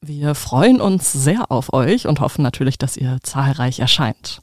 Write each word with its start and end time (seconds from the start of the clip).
Wir 0.00 0.36
freuen 0.36 0.80
uns 0.80 1.12
sehr 1.12 1.50
auf 1.50 1.72
euch 1.72 2.06
und 2.06 2.20
hoffen 2.20 2.42
natürlich, 2.42 2.78
dass 2.78 2.96
ihr 2.96 3.18
zahlreich 3.22 3.80
erscheint. 3.80 4.40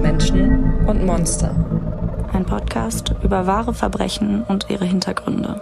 Menschen 0.00 0.86
und 0.86 1.04
Monster. 1.04 1.52
Ein 2.32 2.46
Podcast 2.46 3.12
über 3.24 3.48
wahre 3.48 3.74
Verbrechen 3.74 4.44
und 4.44 4.66
ihre 4.70 4.84
Hintergründe. 4.84 5.60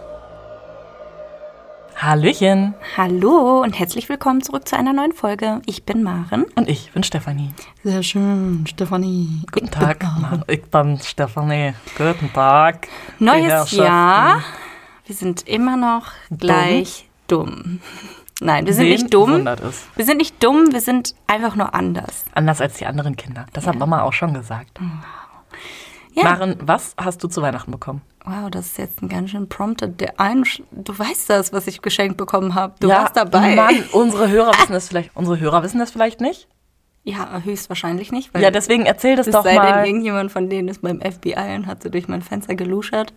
Hallöchen. 1.99 2.75
Hallo 2.95 3.63
und 3.63 3.79
herzlich 3.79 4.11
willkommen 4.11 4.43
zurück 4.43 4.69
zu 4.69 4.77
einer 4.77 4.93
neuen 4.93 5.13
Folge. 5.13 5.63
Ich 5.65 5.85
bin 5.85 6.03
Maren. 6.03 6.45
Und 6.55 6.69
ich 6.69 6.93
bin 6.93 7.03
Stefanie. 7.03 7.53
Sehr 7.85 8.03
schön, 8.03 8.67
Stefanie. 8.67 9.43
Guten 9.51 9.71
Tag. 9.71 10.05
Ich 10.47 10.63
bin 10.67 11.01
Stefanie. 11.01 11.73
Guten 11.97 12.31
Tag. 12.35 12.89
Neues 13.19 13.73
Jahr. 13.73 14.43
Wir 15.07 15.15
sind 15.15 15.49
immer 15.49 15.79
noch 15.79 16.09
gleich 16.37 17.09
dumm. 17.29 17.81
Nein, 18.43 18.67
wir 18.67 18.75
sind 18.75 18.85
Wen 18.85 18.93
nicht 18.93 19.15
dumm. 19.15 19.49
Wir 19.95 20.05
sind 20.05 20.19
nicht 20.19 20.45
dumm, 20.45 20.73
wir 20.73 20.83
sind 20.83 21.15
einfach 21.27 21.57
nur 21.57 21.75
anders. 21.75 22.27
Anders 22.35 22.61
als 22.61 22.75
die 22.75 22.85
anderen 22.85 23.17
Kinder. 23.17 23.47
Das 23.55 23.67
hat 23.67 23.79
Mama 23.79 24.03
auch 24.03 24.13
schon 24.13 24.35
gesagt. 24.35 24.79
Ja. 26.13 26.25
Maren, 26.25 26.57
was 26.61 26.95
hast 26.99 27.25
du 27.25 27.29
zu 27.29 27.41
Weihnachten 27.41 27.71
bekommen? 27.71 28.03
Wow, 28.27 28.51
das 28.51 28.67
ist 28.67 28.79
jetzt 28.79 29.03
ein 29.03 29.09
ganz 29.09 29.31
schön 29.31 29.49
prompted. 29.49 30.01
Der 30.01 30.19
Einsch 30.19 30.61
du 30.73 30.99
weißt 30.99 31.31
das, 31.31 31.53
was 31.53 31.69
ich 31.69 31.81
geschenkt 31.81 32.17
bekommen 32.17 32.57
habe. 32.57 32.75
Du 32.81 32.89
ja, 32.89 33.03
warst 33.03 33.17
dabei. 33.17 33.55
Mann, 33.55 33.85
unsere 33.93 34.29
Hörer 34.29 34.53
wissen 34.59 34.73
das 34.73 34.89
vielleicht. 34.89 35.15
Unsere 35.15 35.39
Hörer 35.39 35.63
wissen 35.63 35.79
das 35.79 35.93
vielleicht 35.93 36.21
nicht. 36.21 36.49
Ja, 37.05 37.41
höchstwahrscheinlich 37.45 38.11
nicht. 38.11 38.37
Ja, 38.37 38.51
deswegen 38.51 38.85
erzähl 38.85 39.15
das 39.15 39.29
Es 39.29 39.33
doch 39.33 39.45
sei 39.45 39.55
mal. 39.55 39.75
denn, 39.75 39.85
irgendjemand 39.87 40.33
von 40.33 40.51
denen 40.51 40.67
ist 40.67 40.83
beim 40.83 41.01
FBI 41.01 41.55
und 41.55 41.69
hat 41.69 41.85
so 41.85 41.89
durch 41.89 42.09
mein 42.09 42.21
Fenster 42.21 42.57
geluschert. 42.57 43.13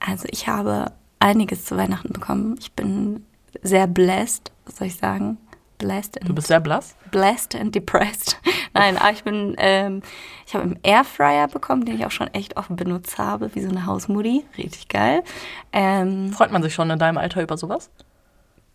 Also 0.00 0.28
ich 0.30 0.48
habe 0.48 0.92
einiges 1.18 1.64
zu 1.64 1.78
Weihnachten 1.78 2.12
bekommen. 2.12 2.56
Ich 2.60 2.72
bin 2.72 3.24
sehr 3.62 3.86
blessed, 3.86 4.52
was 4.66 4.76
soll 4.76 4.88
ich 4.88 4.96
sagen? 4.96 5.38
Blessed 5.82 6.16
Du 6.22 6.26
and, 6.26 6.34
bist 6.34 6.46
sehr 6.48 6.60
blass. 6.60 6.94
blessed 7.10 7.54
and 7.56 7.74
depressed. 7.74 8.38
Nein, 8.74 8.96
aber 8.96 9.10
ich 9.12 9.24
bin, 9.24 9.54
ähm, 9.58 10.00
ich 10.46 10.54
habe 10.54 10.64
einen 10.64 10.78
Airfryer 10.82 11.48
bekommen, 11.48 11.84
den 11.84 11.96
ich 11.96 12.06
auch 12.06 12.10
schon 12.10 12.28
echt 12.28 12.56
oft 12.56 12.74
benutzt 12.74 13.18
habe, 13.18 13.54
wie 13.54 13.60
so 13.60 13.68
eine 13.68 13.84
Hausmutti. 13.86 14.44
Richtig 14.56 14.88
geil. 14.88 15.22
Ähm, 15.72 16.32
Freut 16.32 16.52
man 16.52 16.62
sich 16.62 16.72
schon 16.74 16.88
in 16.90 16.98
deinem 16.98 17.18
Alter 17.18 17.42
über 17.42 17.56
sowas? 17.56 17.90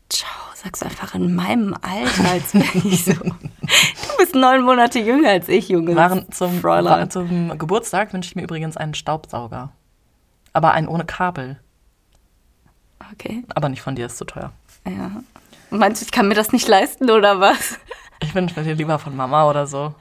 Ciao, 0.09 0.29
sagst 0.53 0.81
du 0.81 0.85
einfach 0.85 1.15
in 1.15 1.33
meinem 1.35 1.73
Alter, 1.81 2.29
als 2.31 2.53
wäre 2.53 2.77
ich 2.87 3.03
so. 3.05 3.13
Du 3.13 4.17
bist 4.17 4.35
neun 4.35 4.63
Monate 4.63 4.99
jünger 4.99 5.29
als 5.29 5.49
ich, 5.49 5.67
Junge. 5.69 5.93
Maren, 5.93 6.31
zum, 6.31 6.59
Fräulein. 6.61 7.09
zum 7.11 7.57
Geburtstag 7.57 8.13
wünsche 8.13 8.29
ich 8.29 8.35
mir 8.35 8.43
übrigens 8.43 8.77
einen 8.77 8.93
Staubsauger. 8.93 9.71
Aber 10.53 10.71
einen 10.71 10.87
ohne 10.87 11.05
Kabel. 11.05 11.59
Okay. 13.13 13.43
Aber 13.55 13.69
nicht 13.69 13.81
von 13.81 13.95
dir, 13.95 14.05
ist 14.07 14.17
zu 14.17 14.25
teuer. 14.25 14.51
Ja. 14.87 15.11
Meinst 15.69 16.01
du, 16.01 16.05
ich 16.05 16.11
kann 16.11 16.27
mir 16.27 16.35
das 16.35 16.51
nicht 16.51 16.67
leisten 16.67 17.09
oder 17.09 17.39
was? 17.39 17.79
Ich 18.21 18.33
wünsche 18.33 18.59
mir 18.59 18.65
dir 18.65 18.75
lieber 18.75 18.99
von 18.99 19.15
Mama 19.15 19.49
oder 19.49 19.67
so. 19.67 19.93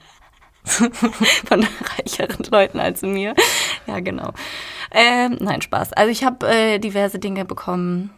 Von 0.67 1.65
reicheren 1.97 2.45
Leuten 2.51 2.79
als 2.81 3.01
mir. 3.01 3.33
Ja, 3.85 4.01
genau. 4.01 4.33
Ähm, 4.91 5.37
nein, 5.39 5.61
Spaß. 5.61 5.93
Also 5.93 6.11
ich 6.11 6.25
habe 6.25 6.45
äh, 6.45 6.79
diverse 6.79 7.19
Dinge 7.19 7.45
bekommen. 7.45 8.13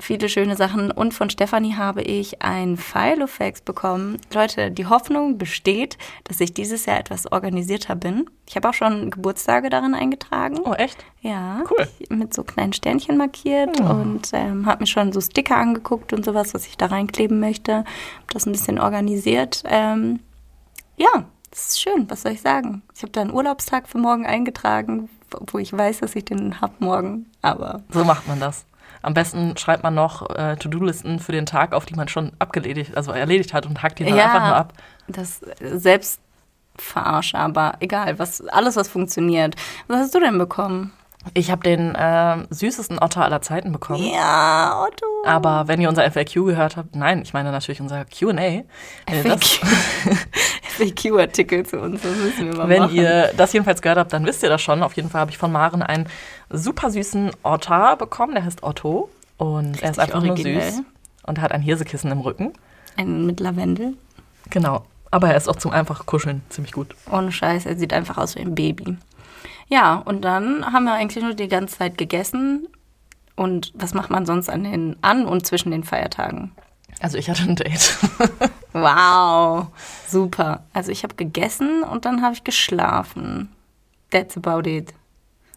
Viele 0.00 0.28
schöne 0.28 0.56
Sachen. 0.56 0.90
Und 0.90 1.12
von 1.14 1.28
Stefanie 1.30 1.74
habe 1.74 2.02
ich 2.02 2.42
ein 2.42 2.76
Filofax 2.76 3.60
bekommen. 3.60 4.18
Leute, 4.32 4.70
die 4.70 4.86
Hoffnung 4.86 5.38
besteht, 5.38 5.98
dass 6.24 6.40
ich 6.40 6.54
dieses 6.54 6.86
Jahr 6.86 6.98
etwas 6.98 7.30
organisierter 7.30 7.94
bin. 7.96 8.28
Ich 8.48 8.56
habe 8.56 8.68
auch 8.68 8.74
schon 8.74 9.10
Geburtstage 9.10 9.70
darin 9.70 9.94
eingetragen. 9.94 10.58
Oh, 10.64 10.72
echt? 10.72 11.04
Ja, 11.20 11.62
Cool. 11.70 11.88
mit 12.16 12.32
so 12.32 12.44
kleinen 12.44 12.72
Sternchen 12.72 13.16
markiert 13.16 13.80
und 13.80 14.30
ähm, 14.32 14.66
habe 14.66 14.82
mir 14.84 14.86
schon 14.86 15.12
so 15.12 15.20
Sticker 15.20 15.56
angeguckt 15.56 16.12
und 16.12 16.24
sowas, 16.24 16.54
was 16.54 16.66
ich 16.66 16.76
da 16.76 16.86
reinkleben 16.86 17.40
möchte. 17.40 17.78
Habe 17.78 17.86
das 18.32 18.46
ein 18.46 18.52
bisschen 18.52 18.78
organisiert. 18.78 19.62
Ähm, 19.66 20.20
ja, 20.96 21.24
das 21.50 21.68
ist 21.70 21.80
schön, 21.80 22.08
was 22.10 22.22
soll 22.22 22.32
ich 22.32 22.40
sagen? 22.40 22.82
Ich 22.94 23.02
habe 23.02 23.12
da 23.12 23.20
einen 23.22 23.32
Urlaubstag 23.32 23.88
für 23.88 23.98
morgen 23.98 24.26
eingetragen, 24.26 25.08
wo 25.48 25.58
ich 25.58 25.72
weiß, 25.72 25.98
dass 26.00 26.14
ich 26.16 26.24
den 26.24 26.60
hab 26.60 26.80
morgen. 26.80 27.26
Aber 27.42 27.82
So 27.90 28.04
macht 28.04 28.26
man 28.28 28.38
das. 28.40 28.64
Am 29.02 29.14
besten 29.14 29.56
schreibt 29.56 29.82
man 29.82 29.94
noch 29.94 30.28
äh, 30.36 30.56
To-Do-Listen 30.56 31.18
für 31.20 31.32
den 31.32 31.46
Tag, 31.46 31.72
auf 31.72 31.86
die 31.86 31.94
man 31.94 32.08
schon 32.08 32.32
abgeledigt, 32.38 32.96
also 32.96 33.12
erledigt 33.12 33.52
hat 33.54 33.66
und 33.66 33.82
hackt 33.82 33.98
die 33.98 34.04
dann 34.04 34.18
einfach 34.18 34.46
nur 34.46 34.56
ab. 34.56 34.72
das 35.08 35.42
äh, 35.42 35.78
selbst 35.78 36.20
verarsche, 36.76 37.36
aber 37.38 37.74
egal, 37.80 38.18
was 38.18 38.40
alles 38.48 38.76
was 38.76 38.88
funktioniert. 38.88 39.56
Was 39.88 39.98
hast 39.98 40.14
du 40.14 40.20
denn 40.20 40.38
bekommen? 40.38 40.92
Ich 41.34 41.50
habe 41.50 41.62
den 41.64 41.94
äh, 41.96 42.36
süßesten 42.50 43.00
Otter 43.00 43.24
aller 43.24 43.42
Zeiten 43.42 43.72
bekommen. 43.72 44.02
Ja, 44.04 44.84
Otto. 44.86 45.04
Aber 45.26 45.66
wenn 45.66 45.80
ihr 45.80 45.88
unser 45.88 46.08
FAQ 46.10 46.32
gehört 46.46 46.76
habt, 46.76 46.94
nein, 46.94 47.20
ich 47.22 47.34
meine 47.34 47.50
natürlich 47.50 47.80
unser 47.80 48.04
Q&A. 48.04 48.62
Das- 49.24 49.60
FAQ-Artikel 50.78 51.66
zu 51.66 51.80
uns, 51.80 52.02
das 52.02 52.16
müssen 52.16 52.46
wir 52.52 52.56
mal 52.56 52.68
Wenn 52.68 52.82
machen. 52.82 52.94
ihr 52.94 53.32
das 53.36 53.52
jedenfalls 53.52 53.82
gehört 53.82 53.98
habt, 53.98 54.12
dann 54.12 54.24
wisst 54.26 54.42
ihr 54.42 54.48
das 54.48 54.62
schon. 54.62 54.82
Auf 54.82 54.94
jeden 54.94 55.10
Fall 55.10 55.20
habe 55.22 55.30
ich 55.30 55.38
von 55.38 55.50
Maren 55.52 55.82
einen 55.82 56.08
super 56.50 56.90
süßen 56.90 57.30
Otter 57.42 57.96
bekommen. 57.96 58.34
Der 58.34 58.44
heißt 58.44 58.62
Otto. 58.62 59.08
Und 59.36 59.82
er 59.82 59.90
ist 59.90 59.98
Richtig 59.98 60.14
einfach 60.14 60.20
nur 60.22 60.30
originell. 60.32 60.72
süß. 60.72 60.82
Und 61.24 61.38
er 61.38 61.42
hat 61.42 61.52
ein 61.52 61.62
Hirsekissen 61.62 62.10
im 62.10 62.20
Rücken. 62.20 62.52
Einen 62.96 63.26
mit 63.26 63.40
Lavendel. 63.40 63.94
Genau. 64.50 64.84
Aber 65.10 65.28
er 65.30 65.36
ist 65.36 65.48
auch 65.48 65.56
zum 65.56 65.70
einfach 65.72 66.06
kuscheln 66.06 66.42
ziemlich 66.48 66.72
gut. 66.72 66.94
Ohne 67.10 67.32
Scheiß, 67.32 67.66
er 67.66 67.76
sieht 67.76 67.92
einfach 67.92 68.18
aus 68.18 68.34
wie 68.36 68.40
ein 68.40 68.54
Baby. 68.54 68.96
Ja, 69.68 69.96
und 69.96 70.22
dann 70.22 70.64
haben 70.72 70.84
wir 70.84 70.94
eigentlich 70.94 71.22
nur 71.22 71.34
die 71.34 71.48
ganze 71.48 71.78
Zeit 71.78 71.96
gegessen. 71.98 72.66
Und 73.36 73.72
was 73.74 73.94
macht 73.94 74.10
man 74.10 74.26
sonst 74.26 74.48
an, 74.50 74.64
den, 74.64 74.96
an 75.02 75.24
und 75.26 75.46
zwischen 75.46 75.70
den 75.70 75.84
Feiertagen? 75.84 76.52
Also 77.00 77.16
ich 77.16 77.30
hatte 77.30 77.42
ein 77.42 77.56
Date. 77.56 77.96
Wow, 78.74 79.68
super. 80.06 80.62
Also 80.74 80.92
ich 80.92 81.02
habe 81.02 81.14
gegessen 81.14 81.82
und 81.82 82.04
dann 82.04 82.22
habe 82.22 82.34
ich 82.34 82.44
geschlafen. 82.44 83.48
That's 84.10 84.36
about 84.36 84.68
it. 84.68 84.92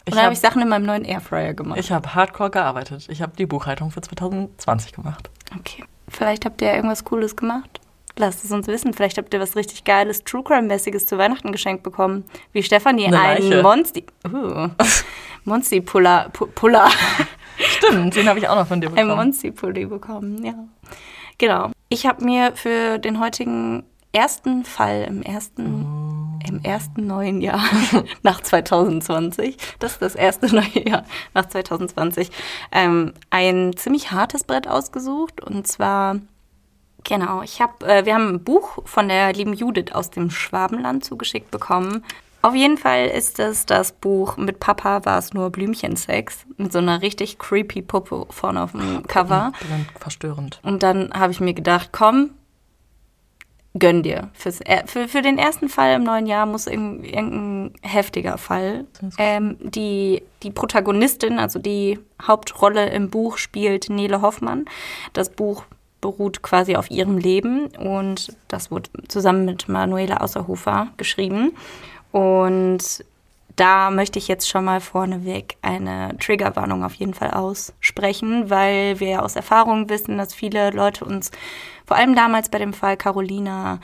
Und 0.04 0.08
Ich 0.08 0.14
dann 0.14 0.18
habe 0.18 0.24
habe 0.26 0.34
ich 0.34 0.40
Sachen 0.40 0.62
in 0.62 0.68
meinem 0.68 0.84
neuen 0.84 1.04
Airfryer 1.04 1.54
gemacht. 1.54 1.78
ich 1.78 1.92
hab 1.92 2.14
hardcore 2.14 2.50
gearbeitet. 2.50 3.06
Ich 3.08 3.22
habe 3.22 3.32
die 3.36 3.46
Buchhaltung 3.46 3.90
für 3.90 4.00
2020 4.00 4.92
gemacht. 4.92 5.30
Okay. 5.58 5.84
Vielleicht 6.08 6.44
habt 6.44 6.60
ihr 6.60 6.68
ja 6.68 6.74
irgendwas 6.74 7.04
Cooles 7.04 7.36
gemacht. 7.36 7.80
Lasst 8.18 8.44
es 8.44 8.50
uns 8.50 8.66
wissen. 8.66 8.92
Vielleicht 8.92 9.16
habt 9.16 9.32
ihr 9.32 9.40
was 9.40 9.56
richtig 9.56 9.84
Geiles, 9.84 10.22
True 10.24 10.42
Crime-mäßiges 10.42 11.06
zu 11.06 11.16
Weihnachten 11.18 11.50
geschenkt 11.52 11.82
bekommen. 11.82 12.24
Wie 12.52 12.62
Stefanie 12.62 13.06
Eine 13.06 13.20
einen. 13.20 13.62
Monsti... 13.62 14.04
Uh, 14.26 14.68
Monsti-Puller... 15.44 16.30
Pu- 16.32 16.46
Puller... 16.48 16.88
Stimmt, 17.58 18.16
den 18.16 18.28
habe 18.28 18.38
ich 18.38 18.48
auch 18.48 18.56
noch 18.56 18.66
von 18.66 18.80
dir 18.80 18.88
ein 18.88 18.94
bekommen. 18.94 19.16
Monsti-Pulli 19.16 19.86
bekommen, 19.86 20.44
ja. 20.44 20.54
Genau. 21.38 21.70
Ich 21.88 22.06
habe 22.06 22.24
mir 22.24 22.52
für 22.54 22.98
den 22.98 23.20
heutigen 23.20 23.84
ersten 24.12 24.64
Fall 24.64 25.04
im 25.08 25.22
ersten, 25.22 25.86
im 26.48 26.62
ersten 26.62 27.06
neuen 27.06 27.40
Jahr 27.40 27.62
nach 28.22 28.40
2020, 28.40 29.56
das 29.78 29.92
ist 29.92 30.02
das 30.02 30.14
erste 30.14 30.46
neue 30.54 30.88
Jahr 30.88 31.04
nach 31.34 31.46
2020, 31.46 32.30
ähm, 32.72 33.12
ein 33.30 33.76
ziemlich 33.76 34.12
hartes 34.12 34.44
Brett 34.44 34.68
ausgesucht. 34.68 35.42
Und 35.42 35.66
zwar, 35.66 36.16
genau, 37.04 37.42
ich 37.42 37.60
habe, 37.60 37.86
äh, 37.86 38.04
wir 38.04 38.14
haben 38.14 38.28
ein 38.28 38.44
Buch 38.44 38.78
von 38.84 39.08
der 39.08 39.32
lieben 39.32 39.54
Judith 39.54 39.92
aus 39.92 40.10
dem 40.10 40.30
Schwabenland 40.30 41.04
zugeschickt 41.04 41.50
bekommen. 41.50 42.04
Auf 42.42 42.56
jeden 42.56 42.76
Fall 42.76 43.06
ist 43.06 43.38
es 43.38 43.66
das 43.66 43.92
Buch 43.92 44.36
Mit 44.36 44.58
Papa 44.58 45.04
war 45.04 45.18
es 45.18 45.32
nur 45.32 45.50
Blümchensex 45.50 46.44
mit 46.56 46.72
so 46.72 46.78
einer 46.78 47.00
richtig 47.00 47.38
creepy 47.38 47.82
Puppe 47.82 48.26
vorne 48.30 48.64
auf 48.64 48.72
dem 48.72 49.06
Cover. 49.06 49.52
Die 49.62 49.68
sind 49.68 49.86
verstörend. 50.00 50.58
Und 50.64 50.82
dann 50.82 51.12
habe 51.14 51.30
ich 51.30 51.38
mir 51.38 51.54
gedacht, 51.54 51.90
komm, 51.92 52.30
gönn 53.78 54.02
dir. 54.02 54.28
Fürs, 54.34 54.60
für, 54.86 55.08
für 55.08 55.22
den 55.22 55.38
ersten 55.38 55.68
Fall 55.68 55.94
im 55.94 56.04
neuen 56.04 56.26
Jahr 56.26 56.44
muss 56.46 56.66
irgend- 56.66 57.06
irgendein 57.06 57.72
heftiger 57.82 58.36
Fall. 58.36 58.84
Ähm, 59.16 59.56
die, 59.60 60.22
die 60.42 60.50
Protagonistin, 60.50 61.38
also 61.38 61.58
die 61.58 61.98
Hauptrolle 62.20 62.90
im 62.90 63.08
Buch, 63.08 63.38
spielt 63.38 63.88
Nele 63.88 64.20
Hoffmann. 64.20 64.66
Das 65.14 65.30
Buch 65.30 65.64
beruht 66.02 66.42
quasi 66.42 66.76
auf 66.76 66.90
ihrem 66.90 67.16
Leben 67.16 67.68
und 67.78 68.36
das 68.48 68.70
wurde 68.70 68.90
zusammen 69.08 69.44
mit 69.44 69.68
Manuela 69.68 70.18
Außerhofer 70.18 70.88
geschrieben. 70.96 71.52
Und 72.10 73.04
da 73.56 73.90
möchte 73.90 74.18
ich 74.18 74.28
jetzt 74.28 74.48
schon 74.48 74.64
mal 74.64 74.80
vorneweg 74.80 75.56
eine 75.62 76.16
Triggerwarnung 76.18 76.84
auf 76.84 76.94
jeden 76.94 77.14
Fall 77.14 77.30
aussprechen, 77.30 78.50
weil 78.50 79.00
wir 79.00 79.22
aus 79.22 79.36
Erfahrung 79.36 79.88
wissen, 79.88 80.18
dass 80.18 80.34
viele 80.34 80.70
Leute 80.70 81.04
uns, 81.04 81.30
vor 81.86 81.96
allem 81.96 82.14
damals 82.14 82.48
bei 82.48 82.58
dem 82.58 82.72
Fall 82.72 82.96
Carolina, 82.96 83.80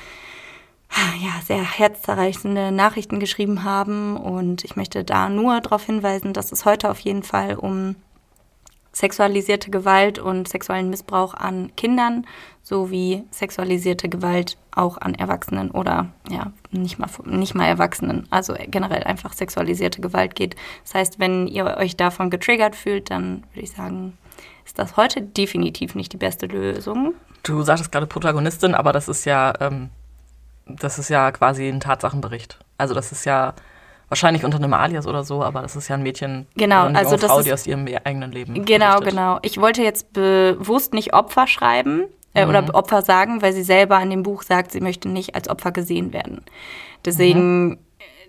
ja, 1.20 1.40
sehr 1.44 1.62
herzzerreißende 1.62 2.72
Nachrichten 2.72 3.20
geschrieben 3.20 3.64
haben. 3.64 4.16
Und 4.16 4.64
ich 4.64 4.76
möchte 4.76 5.04
da 5.04 5.28
nur 5.28 5.60
darauf 5.60 5.84
hinweisen, 5.84 6.32
dass 6.32 6.52
es 6.52 6.64
heute 6.64 6.90
auf 6.90 7.00
jeden 7.00 7.22
Fall 7.22 7.56
um 7.56 7.96
sexualisierte 8.98 9.70
Gewalt 9.70 10.18
und 10.18 10.48
sexuellen 10.48 10.90
Missbrauch 10.90 11.34
an 11.34 11.70
Kindern 11.76 12.26
sowie 12.64 13.22
sexualisierte 13.30 14.08
Gewalt 14.08 14.58
auch 14.72 14.98
an 14.98 15.14
Erwachsenen 15.14 15.70
oder 15.70 16.08
ja, 16.28 16.52
nicht 16.72 16.98
mal, 16.98 17.08
nicht 17.24 17.54
mal 17.54 17.66
Erwachsenen, 17.66 18.26
also 18.30 18.54
generell 18.66 19.04
einfach 19.04 19.32
sexualisierte 19.32 20.00
Gewalt 20.00 20.34
geht. 20.34 20.56
Das 20.82 20.94
heißt, 20.94 21.20
wenn 21.20 21.46
ihr 21.46 21.76
euch 21.76 21.96
davon 21.96 22.28
getriggert 22.28 22.74
fühlt, 22.74 23.10
dann 23.10 23.44
würde 23.52 23.62
ich 23.62 23.70
sagen, 23.70 24.18
ist 24.66 24.78
das 24.80 24.96
heute 24.96 25.22
definitiv 25.22 25.94
nicht 25.94 26.12
die 26.12 26.16
beste 26.18 26.46
Lösung. 26.46 27.14
Du 27.44 27.62
sagtest 27.62 27.92
gerade 27.92 28.08
Protagonistin, 28.08 28.74
aber 28.74 28.92
das 28.92 29.08
ist 29.08 29.24
ja, 29.24 29.54
ähm, 29.60 29.90
das 30.66 30.98
ist 30.98 31.08
ja 31.08 31.30
quasi 31.30 31.68
ein 31.68 31.78
Tatsachenbericht. 31.78 32.58
Also 32.78 32.94
das 32.94 33.12
ist 33.12 33.24
ja 33.24 33.54
Wahrscheinlich 34.08 34.44
unter 34.44 34.56
einem 34.56 34.72
Alias 34.72 35.06
oder 35.06 35.22
so, 35.22 35.42
aber 35.42 35.60
das 35.62 35.76
ist 35.76 35.88
ja 35.88 35.96
ein 35.96 36.02
Mädchen 36.02 36.46
genau, 36.56 36.86
eine 36.86 36.98
also 36.98 37.18
Frau, 37.18 37.38
ist, 37.38 37.44
die 37.44 37.52
aus 37.52 37.66
ihrem 37.66 37.86
eigenen 38.04 38.32
Leben 38.32 38.64
Genau, 38.64 38.94
berichtet. 38.94 39.10
genau. 39.10 39.38
Ich 39.42 39.60
wollte 39.60 39.82
jetzt 39.82 40.12
bewusst 40.14 40.94
nicht 40.94 41.12
Opfer 41.12 41.46
schreiben 41.46 42.04
äh, 42.34 42.44
mhm. 42.44 42.50
oder 42.50 42.74
Opfer 42.74 43.02
sagen, 43.02 43.42
weil 43.42 43.52
sie 43.52 43.62
selber 43.62 44.00
in 44.00 44.10
dem 44.10 44.22
Buch 44.22 44.42
sagt, 44.42 44.72
sie 44.72 44.80
möchte 44.80 45.08
nicht 45.08 45.34
als 45.34 45.48
Opfer 45.48 45.72
gesehen 45.72 46.12
werden. 46.12 46.42
Deswegen 47.04 47.68
mhm. 47.68 47.78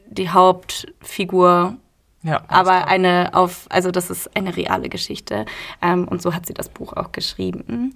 die 0.10 0.30
Hauptfigur 0.30 1.78
ja, 2.24 2.42
aber 2.48 2.72
klar. 2.72 2.88
eine 2.88 3.30
auf, 3.34 3.66
also 3.70 3.92
das 3.92 4.10
ist 4.10 4.36
eine 4.36 4.58
reale 4.58 4.90
Geschichte. 4.90 5.46
Ähm, 5.82 6.08
und 6.08 6.22
so 6.22 6.34
hat 6.34 6.46
sie 6.46 6.54
das 6.54 6.70
Buch 6.70 6.94
auch 6.94 7.12
geschrieben. 7.12 7.96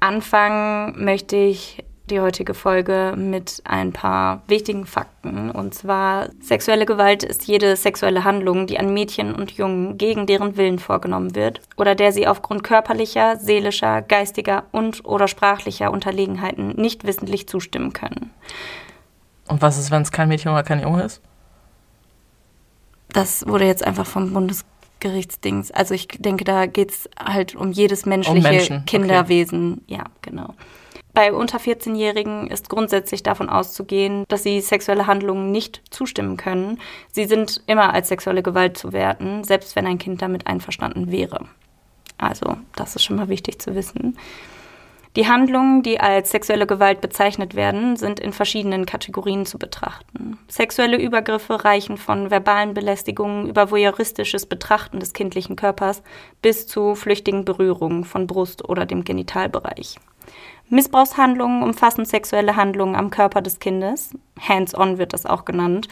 Anfangen 0.00 1.04
möchte 1.04 1.36
ich 1.36 1.84
die 2.10 2.20
heutige 2.20 2.54
Folge 2.54 3.14
mit 3.16 3.60
ein 3.64 3.92
paar 3.92 4.42
wichtigen 4.46 4.86
Fakten. 4.86 5.50
Und 5.50 5.74
zwar, 5.74 6.28
sexuelle 6.40 6.86
Gewalt 6.86 7.22
ist 7.22 7.46
jede 7.46 7.76
sexuelle 7.76 8.24
Handlung, 8.24 8.66
die 8.66 8.78
an 8.78 8.92
Mädchen 8.92 9.34
und 9.34 9.52
Jungen 9.52 9.98
gegen 9.98 10.26
deren 10.26 10.56
Willen 10.56 10.78
vorgenommen 10.78 11.34
wird 11.34 11.60
oder 11.76 11.94
der 11.94 12.12
sie 12.12 12.26
aufgrund 12.26 12.62
körperlicher, 12.62 13.36
seelischer, 13.36 14.02
geistiger 14.02 14.64
und 14.72 15.04
oder 15.04 15.28
sprachlicher 15.28 15.90
Unterlegenheiten 15.90 16.68
nicht 16.76 17.04
wissentlich 17.04 17.48
zustimmen 17.48 17.92
können. 17.92 18.30
Und 19.48 19.62
was 19.62 19.78
ist, 19.78 19.90
wenn 19.90 20.02
es 20.02 20.12
kein 20.12 20.28
Mädchen 20.28 20.52
oder 20.52 20.62
kein 20.62 20.80
Junge 20.80 21.02
ist? 21.02 21.20
Das 23.08 23.46
wurde 23.46 23.64
jetzt 23.64 23.86
einfach 23.86 24.06
vom 24.06 24.32
Bundesgerichtsdings. 24.32 25.70
Also 25.70 25.94
ich 25.94 26.08
denke, 26.08 26.44
da 26.44 26.66
geht 26.66 26.90
es 26.90 27.08
halt 27.18 27.54
um 27.54 27.72
jedes 27.72 28.06
menschliche 28.06 28.74
um 28.74 28.84
Kinderwesen. 28.84 29.82
Okay. 29.84 29.94
Ja, 29.94 30.04
genau. 30.22 30.54
Bei 31.16 31.32
unter 31.32 31.56
14-Jährigen 31.56 32.46
ist 32.48 32.68
grundsätzlich 32.68 33.22
davon 33.22 33.48
auszugehen, 33.48 34.26
dass 34.28 34.42
sie 34.42 34.60
sexuelle 34.60 35.06
Handlungen 35.06 35.50
nicht 35.50 35.80
zustimmen 35.88 36.36
können. 36.36 36.78
Sie 37.10 37.24
sind 37.24 37.62
immer 37.66 37.94
als 37.94 38.08
sexuelle 38.08 38.42
Gewalt 38.42 38.76
zu 38.76 38.92
werten, 38.92 39.42
selbst 39.42 39.76
wenn 39.76 39.86
ein 39.86 39.96
Kind 39.96 40.20
damit 40.20 40.46
einverstanden 40.46 41.10
wäre. 41.10 41.46
Also, 42.18 42.58
das 42.74 42.96
ist 42.96 43.04
schon 43.04 43.16
mal 43.16 43.30
wichtig 43.30 43.62
zu 43.62 43.74
wissen. 43.74 44.18
Die 45.16 45.26
Handlungen, 45.26 45.82
die 45.82 45.98
als 45.98 46.32
sexuelle 46.32 46.66
Gewalt 46.66 47.00
bezeichnet 47.00 47.54
werden, 47.54 47.96
sind 47.96 48.20
in 48.20 48.34
verschiedenen 48.34 48.84
Kategorien 48.84 49.46
zu 49.46 49.58
betrachten. 49.58 50.38
Sexuelle 50.48 51.00
Übergriffe 51.00 51.64
reichen 51.64 51.96
von 51.96 52.30
verbalen 52.30 52.74
Belästigungen 52.74 53.48
über 53.48 53.70
voyeuristisches 53.70 54.44
Betrachten 54.44 55.00
des 55.00 55.14
kindlichen 55.14 55.56
Körpers 55.56 56.02
bis 56.42 56.66
zu 56.66 56.94
flüchtigen 56.94 57.46
Berührungen 57.46 58.04
von 58.04 58.26
Brust 58.26 58.68
oder 58.68 58.84
dem 58.84 59.02
Genitalbereich. 59.02 59.96
Missbrauchshandlungen 60.68 61.62
umfassen 61.62 62.04
sexuelle 62.04 62.56
Handlungen 62.56 62.96
am 62.96 63.10
Körper 63.10 63.40
des 63.40 63.60
Kindes, 63.60 64.10
hands-on 64.40 64.98
wird 64.98 65.12
das 65.12 65.24
auch 65.24 65.44
genannt, 65.44 65.88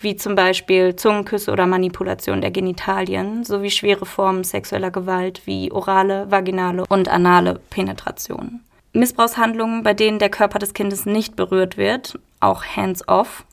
wie 0.00 0.16
zum 0.16 0.34
Beispiel 0.34 0.96
Zungenküsse 0.96 1.52
oder 1.52 1.66
Manipulation 1.66 2.40
der 2.40 2.50
Genitalien, 2.50 3.44
sowie 3.44 3.70
schwere 3.70 4.06
Formen 4.06 4.44
sexueller 4.44 4.90
Gewalt 4.90 5.42
wie 5.46 5.70
orale, 5.70 6.30
vaginale 6.30 6.84
und 6.88 7.08
anale 7.08 7.60
Penetration. 7.70 8.60
Missbrauchshandlungen, 8.92 9.84
bei 9.84 9.94
denen 9.94 10.18
der 10.18 10.30
Körper 10.30 10.58
des 10.58 10.74
Kindes 10.74 11.06
nicht 11.06 11.36
berührt 11.36 11.76
wird, 11.76 12.18
auch 12.40 12.64
hands-off, 12.64 13.44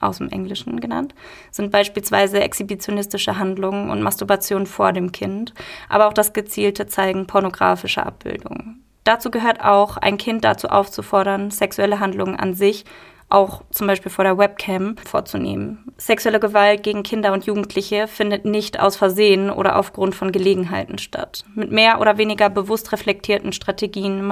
aus 0.00 0.18
dem 0.18 0.28
Englischen 0.28 0.78
genannt, 0.78 1.14
sind 1.50 1.72
beispielsweise 1.72 2.40
exhibitionistische 2.40 3.38
Handlungen 3.38 3.90
und 3.90 4.02
Masturbation 4.02 4.66
vor 4.66 4.92
dem 4.92 5.10
Kind, 5.10 5.54
aber 5.88 6.06
auch 6.06 6.12
das 6.12 6.32
gezielte 6.32 6.86
Zeigen 6.86 7.26
pornografischer 7.26 8.06
Abbildungen. 8.06 8.84
Dazu 9.04 9.30
gehört 9.30 9.64
auch, 9.64 9.96
ein 9.96 10.18
Kind 10.18 10.44
dazu 10.44 10.68
aufzufordern, 10.68 11.50
sexuelle 11.50 12.00
Handlungen 12.00 12.36
an 12.36 12.54
sich, 12.54 12.84
auch 13.30 13.62
zum 13.70 13.86
Beispiel 13.86 14.10
vor 14.10 14.24
der 14.24 14.38
Webcam, 14.38 14.96
vorzunehmen. 15.04 15.92
Sexuelle 15.98 16.40
Gewalt 16.40 16.82
gegen 16.82 17.02
Kinder 17.02 17.32
und 17.32 17.44
Jugendliche 17.44 18.08
findet 18.08 18.44
nicht 18.44 18.80
aus 18.80 18.96
Versehen 18.96 19.50
oder 19.50 19.78
aufgrund 19.78 20.14
von 20.14 20.32
Gelegenheiten 20.32 20.98
statt. 20.98 21.44
Mit 21.54 21.70
mehr 21.70 22.00
oder 22.00 22.16
weniger 22.16 22.48
bewusst 22.48 22.92
reflektierten 22.92 23.52
Strategien 23.52 24.24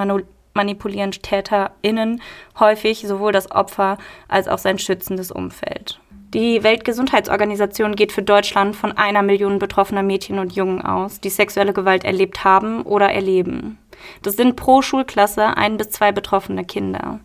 manipulieren 0.53 1.11
TäterInnen 1.11 2.21
häufig 2.59 3.01
sowohl 3.07 3.31
das 3.31 3.51
Opfer 3.51 3.97
als 4.27 4.47
auch 4.47 4.57
sein 4.57 4.79
schützendes 4.79 5.31
Umfeld. 5.31 5.99
Die 6.33 6.61
Weltgesundheitsorganisation 6.61 7.95
geht 7.95 8.11
für 8.11 8.21
Deutschland 8.21 8.75
von 8.75 8.91
einer 8.91 9.21
Million 9.21 9.59
betroffener 9.59 10.03
Mädchen 10.03 10.39
und 10.39 10.53
Jungen 10.53 10.81
aus, 10.81 11.21
die 11.21 11.29
sexuelle 11.29 11.71
Gewalt 11.71 12.03
erlebt 12.03 12.43
haben 12.43 12.81
oder 12.81 13.09
erleben. 13.09 13.77
Das 14.21 14.35
sind 14.35 14.55
pro 14.55 14.81
Schulklasse 14.81 15.57
ein 15.57 15.77
bis 15.77 15.89
zwei 15.89 16.11
betroffene 16.11 16.65
Kinder. 16.65 17.19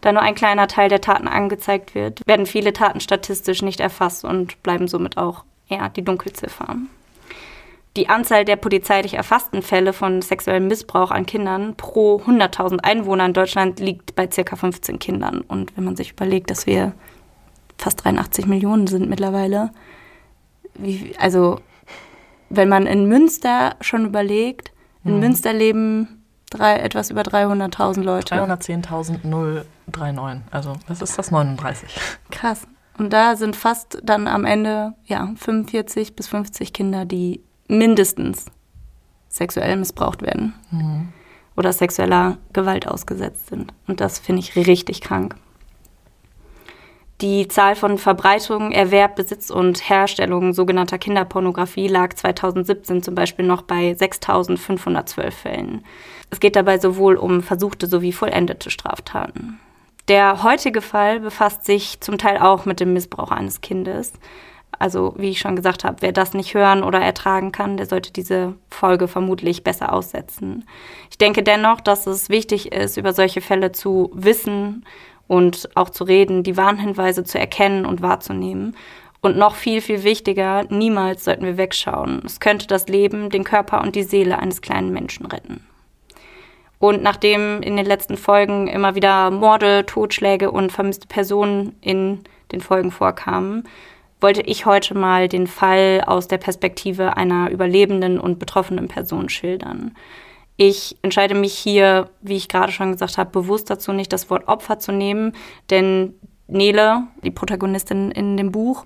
Da 0.00 0.12
nur 0.12 0.22
ein 0.22 0.34
kleiner 0.34 0.68
Teil 0.68 0.88
der 0.88 1.00
Taten 1.00 1.28
angezeigt 1.28 1.94
wird, 1.94 2.20
werden 2.26 2.46
viele 2.46 2.72
Taten 2.72 3.00
statistisch 3.00 3.62
nicht 3.62 3.80
erfasst 3.80 4.24
und 4.24 4.62
bleiben 4.62 4.86
somit 4.86 5.16
auch 5.16 5.44
eher 5.68 5.88
die 5.88 6.02
Dunkelziffer. 6.02 6.76
Die 7.96 8.08
Anzahl 8.08 8.44
der 8.44 8.56
polizeilich 8.56 9.14
erfassten 9.14 9.62
Fälle 9.62 9.92
von 9.92 10.20
sexuellem 10.20 10.66
Missbrauch 10.66 11.12
an 11.12 11.26
Kindern 11.26 11.76
pro 11.76 12.16
100.000 12.16 12.80
Einwohner 12.80 13.26
in 13.26 13.32
Deutschland 13.32 13.78
liegt 13.78 14.16
bei 14.16 14.26
ca. 14.26 14.56
15 14.56 14.98
Kindern. 14.98 15.42
Und 15.42 15.76
wenn 15.76 15.84
man 15.84 15.94
sich 15.96 16.10
überlegt, 16.10 16.50
dass 16.50 16.66
wir 16.66 16.92
fast 17.78 18.04
83 18.04 18.46
Millionen 18.46 18.88
sind 18.88 19.08
mittlerweile, 19.08 19.70
wie, 20.74 21.14
also 21.18 21.60
wenn 22.50 22.68
man 22.68 22.86
in 22.86 23.06
Münster 23.06 23.76
schon 23.80 24.06
überlegt, 24.06 24.72
in 25.04 25.12
hm. 25.12 25.20
Münster 25.20 25.52
leben 25.52 26.13
drei, 26.54 26.76
etwas 26.76 27.10
über 27.10 27.22
300.000 27.22 28.02
Leute. 28.02 28.34
310.039. 28.34 30.40
Also, 30.50 30.74
was 30.86 31.02
ist 31.02 31.18
das? 31.18 31.30
39. 31.30 31.94
Krass. 32.30 32.66
Und 32.96 33.12
da 33.12 33.36
sind 33.36 33.56
fast 33.56 33.98
dann 34.02 34.28
am 34.28 34.44
Ende 34.44 34.94
ja, 35.04 35.32
45 35.36 36.14
bis 36.14 36.28
50 36.28 36.72
Kinder, 36.72 37.04
die 37.04 37.42
mindestens 37.66 38.46
sexuell 39.28 39.76
missbraucht 39.76 40.22
werden 40.22 40.54
mhm. 40.70 41.08
oder 41.56 41.72
sexueller 41.72 42.38
Gewalt 42.52 42.86
ausgesetzt 42.86 43.48
sind. 43.48 43.74
Und 43.88 44.00
das 44.00 44.20
finde 44.20 44.40
ich 44.40 44.54
richtig 44.54 45.00
krank. 45.00 45.34
Die 47.20 47.46
Zahl 47.46 47.76
von 47.76 47.96
Verbreitung, 47.96 48.72
Erwerb, 48.72 49.14
Besitz 49.14 49.50
und 49.50 49.88
Herstellung 49.88 50.52
sogenannter 50.52 50.98
Kinderpornografie 50.98 51.86
lag 51.86 52.12
2017 52.14 53.02
zum 53.02 53.14
Beispiel 53.14 53.46
noch 53.46 53.62
bei 53.62 53.92
6.512 53.92 55.30
Fällen. 55.30 55.84
Es 56.30 56.40
geht 56.40 56.56
dabei 56.56 56.78
sowohl 56.78 57.14
um 57.14 57.42
versuchte 57.42 57.86
sowie 57.86 58.12
vollendete 58.12 58.70
Straftaten. 58.70 59.60
Der 60.08 60.42
heutige 60.42 60.82
Fall 60.82 61.20
befasst 61.20 61.64
sich 61.64 62.00
zum 62.00 62.18
Teil 62.18 62.38
auch 62.38 62.66
mit 62.66 62.80
dem 62.80 62.92
Missbrauch 62.92 63.30
eines 63.30 63.60
Kindes. 63.60 64.12
Also, 64.78 65.14
wie 65.16 65.30
ich 65.30 65.38
schon 65.38 65.54
gesagt 65.54 65.84
habe, 65.84 65.98
wer 66.00 66.12
das 66.12 66.34
nicht 66.34 66.54
hören 66.54 66.82
oder 66.82 66.98
ertragen 66.98 67.52
kann, 67.52 67.76
der 67.76 67.86
sollte 67.86 68.12
diese 68.12 68.54
Folge 68.70 69.06
vermutlich 69.06 69.62
besser 69.62 69.92
aussetzen. 69.92 70.66
Ich 71.10 71.16
denke 71.16 71.44
dennoch, 71.44 71.80
dass 71.80 72.08
es 72.08 72.28
wichtig 72.28 72.72
ist, 72.72 72.96
über 72.96 73.12
solche 73.12 73.40
Fälle 73.40 73.70
zu 73.70 74.10
wissen 74.12 74.84
und 75.26 75.68
auch 75.74 75.90
zu 75.90 76.04
reden, 76.04 76.42
die 76.42 76.56
Warnhinweise 76.56 77.24
zu 77.24 77.38
erkennen 77.38 77.86
und 77.86 78.02
wahrzunehmen. 78.02 78.76
Und 79.20 79.38
noch 79.38 79.54
viel, 79.54 79.80
viel 79.80 80.04
wichtiger, 80.04 80.64
niemals 80.68 81.24
sollten 81.24 81.46
wir 81.46 81.56
wegschauen. 81.56 82.22
Es 82.26 82.40
könnte 82.40 82.66
das 82.66 82.88
Leben, 82.88 83.30
den 83.30 83.44
Körper 83.44 83.80
und 83.80 83.96
die 83.96 84.02
Seele 84.02 84.38
eines 84.38 84.60
kleinen 84.60 84.92
Menschen 84.92 85.24
retten. 85.26 85.64
Und 86.78 87.02
nachdem 87.02 87.62
in 87.62 87.76
den 87.76 87.86
letzten 87.86 88.18
Folgen 88.18 88.68
immer 88.68 88.94
wieder 88.94 89.30
Morde, 89.30 89.86
Totschläge 89.86 90.50
und 90.50 90.70
vermisste 90.70 91.08
Personen 91.08 91.74
in 91.80 92.20
den 92.52 92.60
Folgen 92.60 92.90
vorkamen, 92.90 93.64
wollte 94.20 94.42
ich 94.42 94.66
heute 94.66 94.94
mal 94.94 95.28
den 95.28 95.46
Fall 95.46 96.02
aus 96.06 96.28
der 96.28 96.38
Perspektive 96.38 97.16
einer 97.16 97.50
überlebenden 97.50 98.20
und 98.20 98.38
betroffenen 98.38 98.88
Person 98.88 99.30
schildern. 99.30 99.94
Ich 100.56 100.96
entscheide 101.02 101.34
mich 101.34 101.54
hier, 101.54 102.10
wie 102.20 102.36
ich 102.36 102.48
gerade 102.48 102.72
schon 102.72 102.92
gesagt 102.92 103.18
habe, 103.18 103.30
bewusst 103.30 103.70
dazu 103.70 103.92
nicht 103.92 104.12
das 104.12 104.30
Wort 104.30 104.46
Opfer 104.46 104.78
zu 104.78 104.92
nehmen, 104.92 105.32
denn 105.70 106.14
Nele, 106.46 107.04
die 107.24 107.30
Protagonistin 107.30 108.10
in 108.10 108.36
dem 108.36 108.52
Buch, 108.52 108.84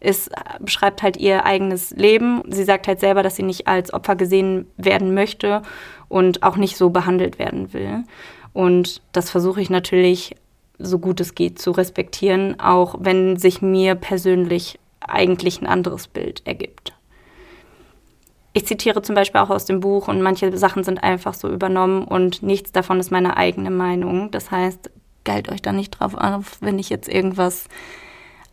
ist, 0.00 0.30
beschreibt 0.60 1.02
halt 1.02 1.16
ihr 1.18 1.44
eigenes 1.44 1.90
Leben. 1.90 2.42
Sie 2.48 2.64
sagt 2.64 2.88
halt 2.88 3.00
selber, 3.00 3.22
dass 3.22 3.36
sie 3.36 3.42
nicht 3.42 3.66
als 3.66 3.92
Opfer 3.92 4.16
gesehen 4.16 4.66
werden 4.76 5.14
möchte 5.14 5.62
und 6.08 6.42
auch 6.42 6.56
nicht 6.56 6.76
so 6.76 6.90
behandelt 6.90 7.38
werden 7.38 7.72
will. 7.72 8.04
Und 8.52 9.02
das 9.12 9.30
versuche 9.30 9.60
ich 9.60 9.70
natürlich 9.70 10.34
so 10.78 10.98
gut 10.98 11.20
es 11.20 11.34
geht 11.34 11.58
zu 11.58 11.70
respektieren, 11.72 12.58
auch 12.58 12.96
wenn 12.98 13.36
sich 13.36 13.60
mir 13.60 13.94
persönlich 13.94 14.78
eigentlich 15.00 15.60
ein 15.60 15.66
anderes 15.66 16.08
Bild 16.08 16.42
ergibt. 16.46 16.94
Ich 18.52 18.66
zitiere 18.66 19.02
zum 19.02 19.14
Beispiel 19.14 19.40
auch 19.40 19.50
aus 19.50 19.64
dem 19.64 19.80
Buch 19.80 20.08
und 20.08 20.22
manche 20.22 20.56
Sachen 20.58 20.82
sind 20.82 21.02
einfach 21.02 21.34
so 21.34 21.48
übernommen 21.48 22.04
und 22.04 22.42
nichts 22.42 22.72
davon 22.72 22.98
ist 22.98 23.12
meine 23.12 23.36
eigene 23.36 23.70
Meinung. 23.70 24.30
Das 24.32 24.50
heißt, 24.50 24.90
galt 25.24 25.50
euch 25.50 25.62
da 25.62 25.72
nicht 25.72 25.90
drauf 25.90 26.14
auf, 26.14 26.58
wenn 26.60 26.78
ich 26.78 26.90
jetzt 26.90 27.08
irgendwas 27.08 27.66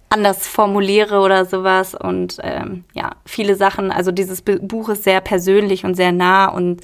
anders 0.09 0.47
formuliere 0.47 1.19
oder 1.19 1.45
sowas. 1.45 1.95
Und 1.95 2.37
ähm, 2.41 2.83
ja, 2.93 3.11
viele 3.25 3.55
Sachen, 3.55 3.91
also 3.91 4.11
dieses 4.11 4.41
Buch 4.41 4.89
ist 4.89 5.03
sehr 5.03 5.21
persönlich 5.21 5.83
und 5.83 5.95
sehr 5.95 6.11
nah 6.11 6.47
und 6.47 6.81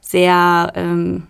sehr, 0.00 0.72
ähm, 0.74 1.26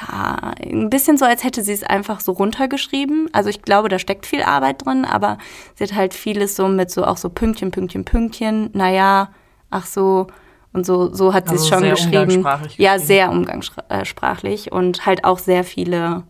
ja, 0.00 0.52
ein 0.62 0.90
bisschen 0.90 1.16
so, 1.16 1.24
als 1.24 1.44
hätte 1.44 1.62
sie 1.62 1.72
es 1.72 1.82
einfach 1.82 2.20
so 2.20 2.32
runtergeschrieben. 2.32 3.28
Also 3.32 3.48
ich 3.48 3.62
glaube, 3.62 3.88
da 3.88 3.98
steckt 3.98 4.26
viel 4.26 4.42
Arbeit 4.42 4.84
drin, 4.84 5.04
aber 5.04 5.38
sie 5.74 5.84
hat 5.84 5.94
halt 5.94 6.14
vieles 6.14 6.56
so 6.56 6.68
mit 6.68 6.90
so 6.90 7.04
auch 7.04 7.16
so 7.16 7.30
Pünktchen, 7.30 7.70
Pünktchen, 7.70 8.04
Pünktchen, 8.04 8.70
naja, 8.72 9.30
ach 9.70 9.86
so. 9.86 10.26
Und 10.72 10.84
so, 10.84 11.12
so 11.12 11.32
hat 11.32 11.48
sie 11.48 11.54
es 11.54 11.72
also 11.72 11.74
schon 11.74 11.90
geschrieben. 11.90 12.46
Ja, 12.76 12.98
sehr 12.98 13.30
umgangssprachlich 13.30 14.72
und 14.72 15.06
halt 15.06 15.24
auch 15.24 15.38
sehr 15.38 15.64
viele 15.64 16.24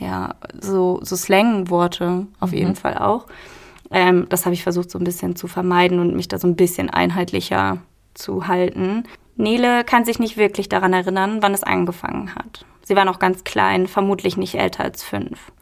ja, 0.00 0.34
so, 0.58 0.98
so 1.02 1.14
Slang-Worte 1.14 2.26
auf 2.40 2.50
mhm. 2.50 2.56
jeden 2.56 2.76
Fall 2.76 2.98
auch. 2.98 3.26
Ähm, 3.90 4.26
das 4.28 4.44
habe 4.46 4.54
ich 4.54 4.62
versucht 4.62 4.90
so 4.90 4.98
ein 4.98 5.04
bisschen 5.04 5.36
zu 5.36 5.46
vermeiden 5.46 6.00
und 6.00 6.16
mich 6.16 6.28
da 6.28 6.38
so 6.38 6.46
ein 6.46 6.56
bisschen 6.56 6.90
einheitlicher 6.90 7.78
zu 8.14 8.48
halten. 8.48 9.04
Nele 9.36 9.84
kann 9.84 10.04
sich 10.04 10.18
nicht 10.18 10.36
wirklich 10.36 10.68
daran 10.68 10.92
erinnern, 10.92 11.38
wann 11.40 11.54
es 11.54 11.62
angefangen 11.62 12.34
hat. 12.34 12.64
Sie 12.82 12.96
war 12.96 13.04
noch 13.04 13.18
ganz 13.18 13.44
klein, 13.44 13.86
vermutlich 13.86 14.36
nicht 14.36 14.54
älter 14.54 14.84
als 14.84 15.02
fünf. 15.02 15.52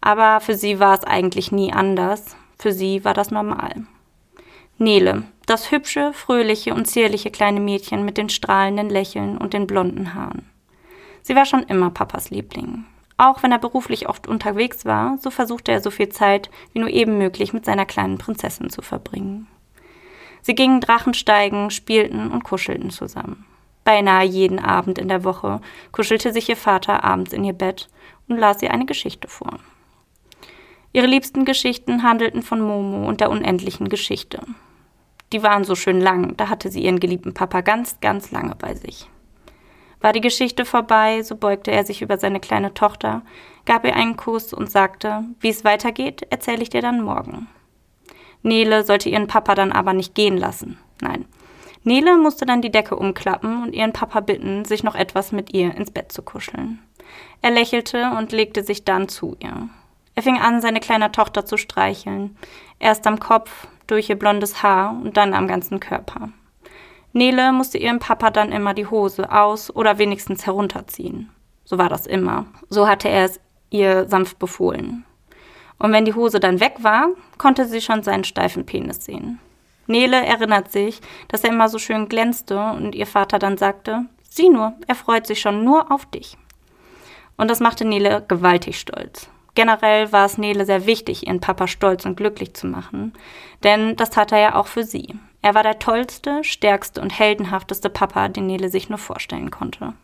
Aber 0.00 0.40
für 0.40 0.54
sie 0.54 0.78
war 0.78 0.94
es 0.94 1.04
eigentlich 1.04 1.52
nie 1.52 1.72
anders. 1.72 2.36
Für 2.58 2.72
sie 2.72 3.04
war 3.04 3.14
das 3.14 3.30
normal. 3.30 3.86
Nele, 4.82 5.24
das 5.44 5.70
hübsche, 5.70 6.14
fröhliche 6.14 6.72
und 6.72 6.86
zierliche 6.86 7.30
kleine 7.30 7.60
Mädchen 7.60 8.02
mit 8.02 8.16
den 8.16 8.30
strahlenden 8.30 8.88
Lächeln 8.88 9.36
und 9.36 9.52
den 9.52 9.66
blonden 9.66 10.14
Haaren. 10.14 10.48
Sie 11.20 11.36
war 11.36 11.44
schon 11.44 11.64
immer 11.64 11.90
Papas 11.90 12.30
Liebling. 12.30 12.86
Auch 13.18 13.42
wenn 13.42 13.52
er 13.52 13.58
beruflich 13.58 14.08
oft 14.08 14.26
unterwegs 14.26 14.86
war, 14.86 15.18
so 15.18 15.28
versuchte 15.28 15.70
er 15.70 15.82
so 15.82 15.90
viel 15.90 16.08
Zeit 16.08 16.48
wie 16.72 16.78
nur 16.78 16.88
eben 16.88 17.18
möglich 17.18 17.52
mit 17.52 17.66
seiner 17.66 17.84
kleinen 17.84 18.16
Prinzessin 18.16 18.70
zu 18.70 18.80
verbringen. 18.80 19.48
Sie 20.40 20.54
gingen 20.54 20.80
Drachensteigen, 20.80 21.70
spielten 21.70 22.30
und 22.30 22.42
kuschelten 22.42 22.88
zusammen. 22.88 23.44
Beinahe 23.84 24.24
jeden 24.24 24.58
Abend 24.58 24.98
in 24.98 25.08
der 25.08 25.24
Woche 25.24 25.60
kuschelte 25.92 26.32
sich 26.32 26.48
ihr 26.48 26.56
Vater 26.56 27.04
abends 27.04 27.34
in 27.34 27.44
ihr 27.44 27.52
Bett 27.52 27.90
und 28.28 28.38
las 28.38 28.62
ihr 28.62 28.70
eine 28.70 28.86
Geschichte 28.86 29.28
vor. 29.28 29.58
Ihre 30.94 31.06
liebsten 31.06 31.44
Geschichten 31.44 32.02
handelten 32.02 32.42
von 32.42 32.62
Momo 32.62 33.06
und 33.06 33.20
der 33.20 33.28
unendlichen 33.28 33.90
Geschichte. 33.90 34.40
Die 35.32 35.42
waren 35.42 35.64
so 35.64 35.74
schön 35.74 36.00
lang, 36.00 36.36
da 36.36 36.48
hatte 36.48 36.70
sie 36.70 36.82
ihren 36.82 36.98
geliebten 36.98 37.34
Papa 37.34 37.60
ganz, 37.60 38.00
ganz 38.00 38.32
lange 38.32 38.56
bei 38.56 38.74
sich. 38.74 39.08
War 40.00 40.12
die 40.12 40.20
Geschichte 40.20 40.64
vorbei, 40.64 41.22
so 41.22 41.36
beugte 41.36 41.70
er 41.70 41.84
sich 41.84 42.02
über 42.02 42.18
seine 42.18 42.40
kleine 42.40 42.74
Tochter, 42.74 43.22
gab 43.66 43.84
ihr 43.84 43.94
einen 43.94 44.16
Kuss 44.16 44.52
und 44.52 44.70
sagte, 44.70 45.24
wie 45.40 45.50
es 45.50 45.64
weitergeht, 45.64 46.26
erzähle 46.30 46.62
ich 46.62 46.70
dir 46.70 46.82
dann 46.82 47.02
morgen. 47.02 47.48
Nele 48.42 48.84
sollte 48.84 49.10
ihren 49.10 49.26
Papa 49.26 49.54
dann 49.54 49.72
aber 49.72 49.92
nicht 49.92 50.14
gehen 50.14 50.38
lassen. 50.38 50.78
Nein. 51.02 51.26
Nele 51.84 52.16
musste 52.16 52.46
dann 52.46 52.62
die 52.62 52.72
Decke 52.72 52.96
umklappen 52.96 53.62
und 53.62 53.74
ihren 53.74 53.92
Papa 53.92 54.20
bitten, 54.20 54.64
sich 54.64 54.82
noch 54.82 54.94
etwas 54.94 55.32
mit 55.32 55.52
ihr 55.52 55.74
ins 55.74 55.90
Bett 55.90 56.12
zu 56.12 56.22
kuscheln. 56.22 56.80
Er 57.42 57.50
lächelte 57.50 58.12
und 58.18 58.32
legte 58.32 58.64
sich 58.64 58.84
dann 58.84 59.08
zu 59.08 59.36
ihr. 59.40 59.68
Er 60.14 60.22
fing 60.22 60.38
an, 60.38 60.60
seine 60.60 60.80
kleine 60.80 61.12
Tochter 61.12 61.46
zu 61.46 61.56
streicheln, 61.56 62.36
erst 62.78 63.06
am 63.06 63.18
Kopf, 63.20 63.68
durch 63.90 64.08
ihr 64.08 64.18
blondes 64.18 64.62
Haar 64.62 64.90
und 65.02 65.16
dann 65.16 65.34
am 65.34 65.48
ganzen 65.48 65.80
Körper. 65.80 66.30
Nele 67.12 67.52
musste 67.52 67.78
ihrem 67.78 67.98
Papa 67.98 68.30
dann 68.30 68.52
immer 68.52 68.74
die 68.74 68.86
Hose 68.86 69.30
aus 69.32 69.74
oder 69.74 69.98
wenigstens 69.98 70.46
herunterziehen. 70.46 71.30
So 71.64 71.78
war 71.78 71.88
das 71.88 72.06
immer. 72.06 72.46
So 72.68 72.86
hatte 72.86 73.08
er 73.08 73.24
es 73.24 73.40
ihr 73.70 74.08
sanft 74.08 74.38
befohlen. 74.38 75.04
Und 75.78 75.92
wenn 75.92 76.04
die 76.04 76.14
Hose 76.14 76.40
dann 76.40 76.60
weg 76.60 76.74
war, 76.80 77.08
konnte 77.38 77.64
sie 77.64 77.80
schon 77.80 78.02
seinen 78.02 78.24
steifen 78.24 78.66
Penis 78.66 79.04
sehen. 79.04 79.40
Nele 79.86 80.24
erinnert 80.24 80.70
sich, 80.70 81.00
dass 81.28 81.42
er 81.42 81.50
immer 81.50 81.68
so 81.68 81.78
schön 81.78 82.08
glänzte 82.08 82.58
und 82.58 82.94
ihr 82.94 83.06
Vater 83.06 83.38
dann 83.38 83.56
sagte, 83.56 84.04
sieh 84.28 84.50
nur, 84.50 84.74
er 84.86 84.94
freut 84.94 85.26
sich 85.26 85.40
schon 85.40 85.64
nur 85.64 85.90
auf 85.90 86.06
dich. 86.06 86.36
Und 87.36 87.50
das 87.50 87.60
machte 87.60 87.84
Nele 87.84 88.24
gewaltig 88.28 88.78
stolz. 88.78 89.30
Generell 89.54 90.12
war 90.12 90.26
es 90.26 90.38
Nele 90.38 90.64
sehr 90.64 90.86
wichtig, 90.86 91.26
ihren 91.26 91.40
Papa 91.40 91.66
stolz 91.66 92.04
und 92.04 92.16
glücklich 92.16 92.54
zu 92.54 92.66
machen, 92.66 93.12
denn 93.64 93.96
das 93.96 94.10
tat 94.10 94.32
er 94.32 94.38
ja 94.38 94.54
auch 94.54 94.66
für 94.66 94.84
sie. 94.84 95.14
Er 95.42 95.54
war 95.54 95.62
der 95.62 95.78
tollste, 95.78 96.44
stärkste 96.44 97.00
und 97.00 97.18
heldenhafteste 97.18 97.90
Papa, 97.90 98.28
den 98.28 98.46
Nele 98.46 98.68
sich 98.68 98.88
nur 98.88 98.98
vorstellen 98.98 99.50
konnte. 99.50 99.94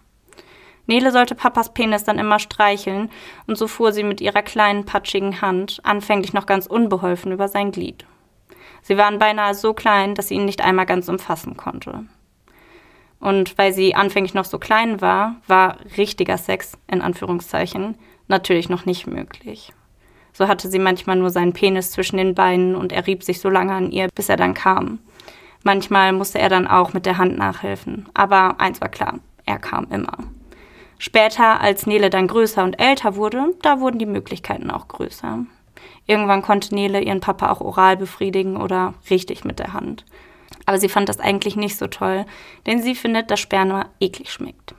Nele 0.87 1.11
sollte 1.11 1.35
Papas 1.35 1.75
Penis 1.75 2.05
dann 2.05 2.19
immer 2.19 2.39
streicheln, 2.39 3.11
und 3.47 3.59
so 3.59 3.67
fuhr 3.67 3.93
sie 3.93 4.05
mit 4.05 4.21
ihrer 4.21 4.43
kleinen, 4.43 4.85
patschigen 4.85 5.41
Hand, 5.41 5.81
anfänglich 5.83 6.33
noch 6.33 6.47
ganz 6.47 6.67
unbeholfen, 6.67 7.33
über 7.33 7.49
sein 7.49 7.73
Glied. 7.73 8.07
Sie 8.83 8.97
waren 8.97 9.19
beinahe 9.19 9.55
so 9.55 9.75
klein, 9.75 10.15
dass 10.15 10.29
sie 10.29 10.35
ihn 10.35 10.45
nicht 10.45 10.63
einmal 10.63 10.87
ganz 10.87 11.09
umfassen 11.09 11.57
konnte. 11.57 12.05
Und 13.19 13.59
weil 13.59 13.73
sie 13.73 13.95
anfänglich 13.95 14.35
noch 14.35 14.45
so 14.45 14.59
klein 14.59 15.01
war, 15.01 15.37
war 15.49 15.79
richtiger 15.97 16.39
Sex, 16.39 16.79
in 16.87 17.03
Anführungszeichen, 17.03 17.97
natürlich 18.29 18.69
noch 18.69 18.87
nicht 18.87 19.07
möglich. 19.07 19.73
So 20.33 20.49
hatte 20.49 20.69
sie 20.69 20.79
manchmal 20.79 21.17
nur 21.17 21.31
seinen 21.31 21.53
Penis 21.53 21.93
zwischen 21.93 22.19
den 22.19 22.35
Beinen 22.35 22.75
und 22.75 22.93
er 22.93 23.07
rieb 23.07 23.23
sich 23.23 23.41
so 23.41 23.49
lange 23.49 23.73
an 23.73 23.91
ihr, 23.91 24.09
bis 24.15 24.29
er 24.29 24.37
dann 24.37 24.55
kam. 24.55 24.99
Manchmal 25.63 26.13
musste 26.13 26.39
er 26.39 26.49
dann 26.49 26.67
auch 26.67 26.93
mit 26.93 27.07
der 27.07 27.19
Hand 27.19 27.39
nachhelfen. 27.39 28.09
Aber 28.15 28.61
eins 28.61 28.81
war 28.81 28.89
klar, 28.89 29.19
er 29.47 29.59
kam 29.59 29.87
immer. 29.91 30.19
Später, 30.99 31.61
als 31.61 31.87
Nele 31.87 32.11
dann 32.11 32.27
größer 32.27 32.63
und 32.63 32.81
älter 32.81 33.17
wurde, 33.17 33.55
da 33.63 33.81
wurden 33.81 33.99
die 33.99 34.07
Möglichkeiten 34.07 34.71
auch 34.71 34.89
größer. 34.89 35.45
Irgendwann 36.07 36.43
konnte 36.43 36.75
Nele 36.75 37.01
ihren 37.01 37.21
Papa 37.21 37.51
auch 37.51 37.61
oral 37.61 37.97
befriedigen 37.97 38.57
oder 38.57 38.95
richtig 39.11 39.45
mit 39.45 39.59
der 39.59 39.73
Hand. 39.73 40.05
Aber 40.67 40.79
sie 40.79 40.89
fand 40.89 41.09
das 41.09 41.21
eigentlich 41.21 41.57
nicht 41.57 41.77
so 41.77 41.87
toll, 41.87 42.25
denn 42.67 42.83
sie 42.83 42.95
findet, 42.95 43.31
dass 43.31 43.41
Sperma 43.41 43.87
eklig 44.01 44.33
schmeckt. 44.33 44.75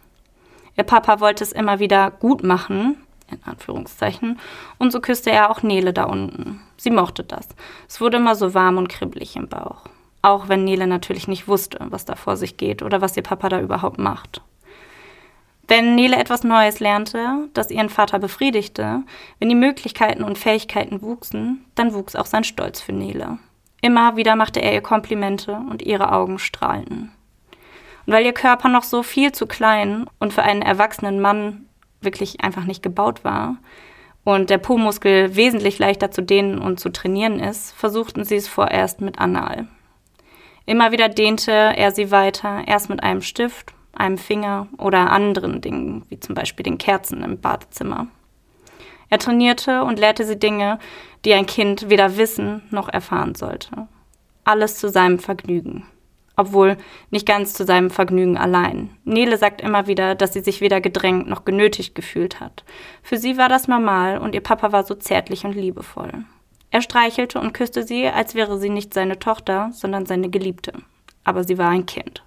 Ihr 0.77 0.83
Papa 0.83 1.19
wollte 1.19 1.43
es 1.43 1.51
immer 1.51 1.79
wieder 1.79 2.11
gut 2.11 2.43
machen, 2.43 2.97
in 3.29 3.39
Anführungszeichen, 3.43 4.39
und 4.77 4.91
so 4.91 4.99
küsste 4.99 5.31
er 5.31 5.49
auch 5.51 5.63
Nele 5.63 5.93
da 5.93 6.05
unten. 6.05 6.61
Sie 6.77 6.91
mochte 6.91 7.23
das. 7.23 7.47
Es 7.87 7.99
wurde 8.01 8.17
immer 8.17 8.35
so 8.35 8.53
warm 8.53 8.77
und 8.77 8.89
kribbelig 8.89 9.35
im 9.35 9.47
Bauch. 9.47 9.85
Auch 10.21 10.49
wenn 10.49 10.63
Nele 10.63 10.87
natürlich 10.87 11.27
nicht 11.27 11.47
wusste, 11.47 11.79
was 11.89 12.05
da 12.05 12.15
vor 12.15 12.37
sich 12.37 12.57
geht 12.57 12.81
oder 12.81 13.01
was 13.01 13.15
ihr 13.15 13.23
Papa 13.23 13.49
da 13.49 13.61
überhaupt 13.61 13.99
macht. 13.99 14.41
Wenn 15.67 15.95
Nele 15.95 16.15
etwas 16.15 16.45
Neues 16.45 16.79
lernte, 16.79 17.49
das 17.53 17.71
ihren 17.71 17.89
Vater 17.89 18.19
befriedigte, 18.19 19.03
wenn 19.39 19.49
die 19.49 19.55
Möglichkeiten 19.55 20.23
und 20.23 20.37
Fähigkeiten 20.37 21.01
wuchsen, 21.01 21.65
dann 21.75 21.93
wuchs 21.93 22.15
auch 22.15 22.25
sein 22.25 22.45
Stolz 22.45 22.79
für 22.79 22.93
Nele. 22.93 23.37
Immer 23.81 24.15
wieder 24.15 24.35
machte 24.35 24.61
er 24.61 24.73
ihr 24.73 24.81
Komplimente 24.81 25.61
und 25.69 25.81
ihre 25.81 26.13
Augen 26.13 26.39
strahlten. 26.39 27.11
Und 28.05 28.13
weil 28.13 28.25
ihr 28.25 28.33
Körper 28.33 28.69
noch 28.69 28.83
so 28.83 29.03
viel 29.03 29.33
zu 29.33 29.45
klein 29.45 30.09
und 30.19 30.33
für 30.33 30.43
einen 30.43 30.61
erwachsenen 30.61 31.19
Mann 31.19 31.66
wirklich 32.01 32.41
einfach 32.41 32.65
nicht 32.65 32.83
gebaut 32.83 33.23
war 33.23 33.57
und 34.23 34.49
der 34.49 34.57
Po-Muskel 34.57 35.35
wesentlich 35.35 35.79
leichter 35.79 36.11
zu 36.11 36.21
dehnen 36.21 36.59
und 36.59 36.79
zu 36.79 36.89
trainieren 36.89 37.39
ist, 37.39 37.71
versuchten 37.71 38.25
sie 38.25 38.35
es 38.35 38.47
vorerst 38.47 38.99
mit 38.99 39.19
Anal. 39.19 39.67
Immer 40.65 40.91
wieder 40.91 41.07
dehnte 41.07 41.51
er 41.51 41.91
sie 41.91 42.11
weiter, 42.11 42.67
erst 42.67 42.89
mit 42.89 43.01
einem 43.01 43.21
Stift, 43.21 43.73
einem 43.93 44.17
Finger 44.17 44.67
oder 44.77 45.11
anderen 45.11 45.61
Dingen, 45.61 46.05
wie 46.09 46.19
zum 46.19 46.35
Beispiel 46.35 46.63
den 46.63 46.77
Kerzen 46.77 47.23
im 47.23 47.39
Badezimmer. 47.39 48.07
Er 49.09 49.19
trainierte 49.19 49.83
und 49.83 49.97
lehrte 49.97 50.25
sie 50.25 50.37
Dinge, 50.37 50.79
die 51.23 51.33
ein 51.33 51.45
Kind 51.45 51.89
weder 51.89 52.17
wissen 52.17 52.63
noch 52.69 52.89
erfahren 52.89 53.33
sollte. 53.33 53.87
Alles 54.43 54.77
zu 54.77 54.89
seinem 54.89 55.19
Vergnügen. 55.19 55.85
Obwohl 56.37 56.77
nicht 57.09 57.25
ganz 57.25 57.53
zu 57.53 57.65
seinem 57.65 57.89
Vergnügen 57.89 58.37
allein. 58.37 58.91
Nele 59.03 59.37
sagt 59.37 59.59
immer 59.59 59.87
wieder, 59.87 60.13
dass 60.13 60.33
sie 60.33 60.41
sich 60.41 60.61
weder 60.61 60.79
gedrängt 60.81 61.27
noch 61.27 61.45
genötigt 61.45 61.95
gefühlt 61.95 62.39
hat. 62.39 62.63
Für 63.01 63.17
sie 63.17 63.37
war 63.37 63.49
das 63.49 63.67
normal 63.67 64.19
und 64.19 64.35
ihr 64.35 64.41
Papa 64.41 64.71
war 64.71 64.83
so 64.83 64.93
zärtlich 64.93 65.45
und 65.45 65.55
liebevoll. 65.55 66.11
Er 66.69 66.81
streichelte 66.81 67.39
und 67.39 67.53
küsste 67.53 67.81
sie, 67.83 68.07
als 68.07 68.35
wäre 68.35 68.59
sie 68.59 68.69
nicht 68.69 68.93
seine 68.93 69.17
Tochter, 69.17 69.71
sondern 69.73 70.05
seine 70.05 70.29
Geliebte. 70.29 70.73
Aber 71.23 71.43
sie 71.43 71.57
war 71.57 71.69
ein 71.69 71.87
Kind. 71.87 72.23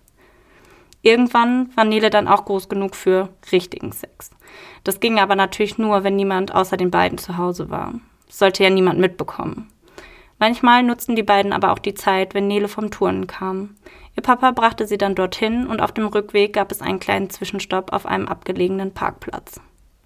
Irgendwann 1.03 1.71
war 1.77 1.85
Nele 1.85 2.11
dann 2.11 2.27
auch 2.27 2.45
groß 2.45 2.69
genug 2.69 2.97
für 2.97 3.29
richtigen 3.53 3.93
Sex. 3.93 4.31
Das 4.83 4.99
ging 4.99 5.21
aber 5.21 5.37
natürlich 5.37 5.79
nur, 5.79 6.05
wenn 6.05 6.17
niemand 6.17 6.53
außer 6.55 6.77
den 6.77 6.91
beiden 6.91 7.17
zu 7.17 7.39
Hause 7.39 7.71
war. 7.71 7.95
Das 8.27 8.39
sollte 8.39 8.65
ja 8.65 8.71
niemand 8.71 8.99
mitbekommen. 8.99 9.71
Manchmal 10.41 10.83
nutzten 10.83 11.17
die 11.17 11.23
beiden 11.23 11.53
aber 11.53 11.71
auch 11.71 11.79
die 11.79 11.93
Zeit, 11.93 12.33
wenn 12.33 12.49
Nele 12.49 12.67
vom 12.67 12.91
Turnen 12.91 13.27
kam. 13.27 13.77
Ihr 14.17 14.23
Papa 14.23 14.53
brachte 14.53 14.87
sie 14.87 14.97
dann 14.97 15.15
dorthin 15.15 15.67
und 15.67 15.83
auf 15.83 15.93
dem 15.93 16.07
Rückweg 16.07 16.55
gab 16.55 16.73
es 16.73 16.81
einen 16.81 16.99
kleinen 16.99 17.29
Zwischenstopp 17.29 17.93
auf 17.93 18.07
einem 18.07 18.27
abgelegenen 18.27 18.95
Parkplatz. 18.95 19.61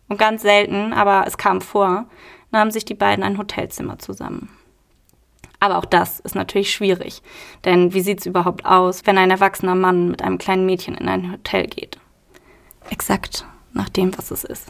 Und 0.08 0.18
ganz 0.18 0.42
selten, 0.42 0.92
aber 0.92 1.24
es 1.28 1.38
kam 1.38 1.60
vor, 1.60 2.06
nahmen 2.50 2.72
sich 2.72 2.84
die 2.84 2.94
beiden 2.94 3.22
ein 3.22 3.38
Hotelzimmer 3.38 4.00
zusammen. 4.00 4.50
Aber 5.60 5.78
auch 5.78 5.84
das 5.84 6.18
ist 6.18 6.34
natürlich 6.34 6.72
schwierig, 6.72 7.22
denn 7.64 7.94
wie 7.94 8.00
sieht 8.00 8.18
es 8.18 8.26
überhaupt 8.26 8.66
aus, 8.66 9.06
wenn 9.06 9.16
ein 9.18 9.30
erwachsener 9.30 9.76
Mann 9.76 10.10
mit 10.10 10.20
einem 10.20 10.38
kleinen 10.38 10.66
Mädchen 10.66 10.96
in 10.96 11.08
ein 11.08 11.30
Hotel 11.30 11.68
geht? 11.68 11.96
Exakt 12.90 13.46
nach 13.72 13.88
dem, 13.88 14.18
was 14.18 14.32
es 14.32 14.42
ist. 14.42 14.68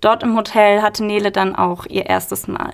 Dort 0.00 0.22
im 0.22 0.36
Hotel 0.36 0.82
hatte 0.82 1.04
Nele 1.04 1.32
dann 1.32 1.56
auch 1.56 1.84
ihr 1.86 2.06
erstes 2.06 2.46
Mal 2.46 2.72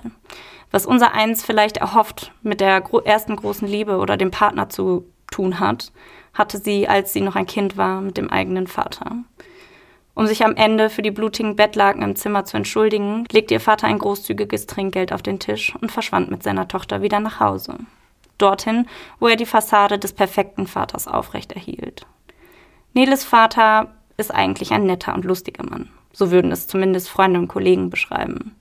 was 0.71 0.85
unser 0.85 1.13
eins 1.13 1.43
vielleicht 1.45 1.77
erhofft 1.77 2.31
mit 2.41 2.61
der 2.61 2.81
gro 2.81 2.99
ersten 2.99 3.35
großen 3.35 3.67
Liebe 3.67 3.97
oder 3.97 4.17
dem 4.17 4.31
Partner 4.31 4.69
zu 4.69 5.05
tun 5.31 5.59
hat, 5.59 5.91
hatte 6.33 6.57
sie, 6.57 6.87
als 6.87 7.13
sie 7.13 7.21
noch 7.21 7.35
ein 7.35 7.45
Kind 7.45 7.77
war, 7.77 8.01
mit 8.01 8.17
dem 8.17 8.29
eigenen 8.29 8.67
Vater. 8.67 9.17
Um 10.13 10.25
sich 10.25 10.43
am 10.43 10.55
Ende 10.55 10.89
für 10.89 11.03
die 11.03 11.11
blutigen 11.11 11.55
Bettlaken 11.55 12.01
im 12.01 12.15
Zimmer 12.15 12.43
zu 12.43 12.57
entschuldigen, 12.57 13.25
legte 13.31 13.53
ihr 13.53 13.59
Vater 13.59 13.85
ein 13.85 13.99
großzügiges 13.99 14.65
Trinkgeld 14.65 15.13
auf 15.13 15.21
den 15.21 15.39
Tisch 15.39 15.75
und 15.79 15.91
verschwand 15.91 16.31
mit 16.31 16.41
seiner 16.41 16.67
Tochter 16.67 17.03
wieder 17.03 17.19
nach 17.19 17.39
Hause. 17.39 17.77
Dorthin, 18.39 18.87
wo 19.19 19.27
er 19.27 19.35
die 19.35 19.45
Fassade 19.45 19.99
des 19.99 20.13
perfekten 20.13 20.67
Vaters 20.67 21.07
aufrechterhielt. 21.07 22.07
Neles 22.93 23.23
Vater 23.23 23.93
ist 24.17 24.33
eigentlich 24.33 24.71
ein 24.71 24.85
netter 24.85 25.13
und 25.13 25.23
lustiger 25.23 25.63
Mann. 25.63 25.89
So 26.13 26.31
würden 26.31 26.51
es 26.51 26.67
zumindest 26.67 27.09
Freunde 27.09 27.39
und 27.39 27.47
Kollegen 27.47 27.91
beschreiben. 27.91 28.55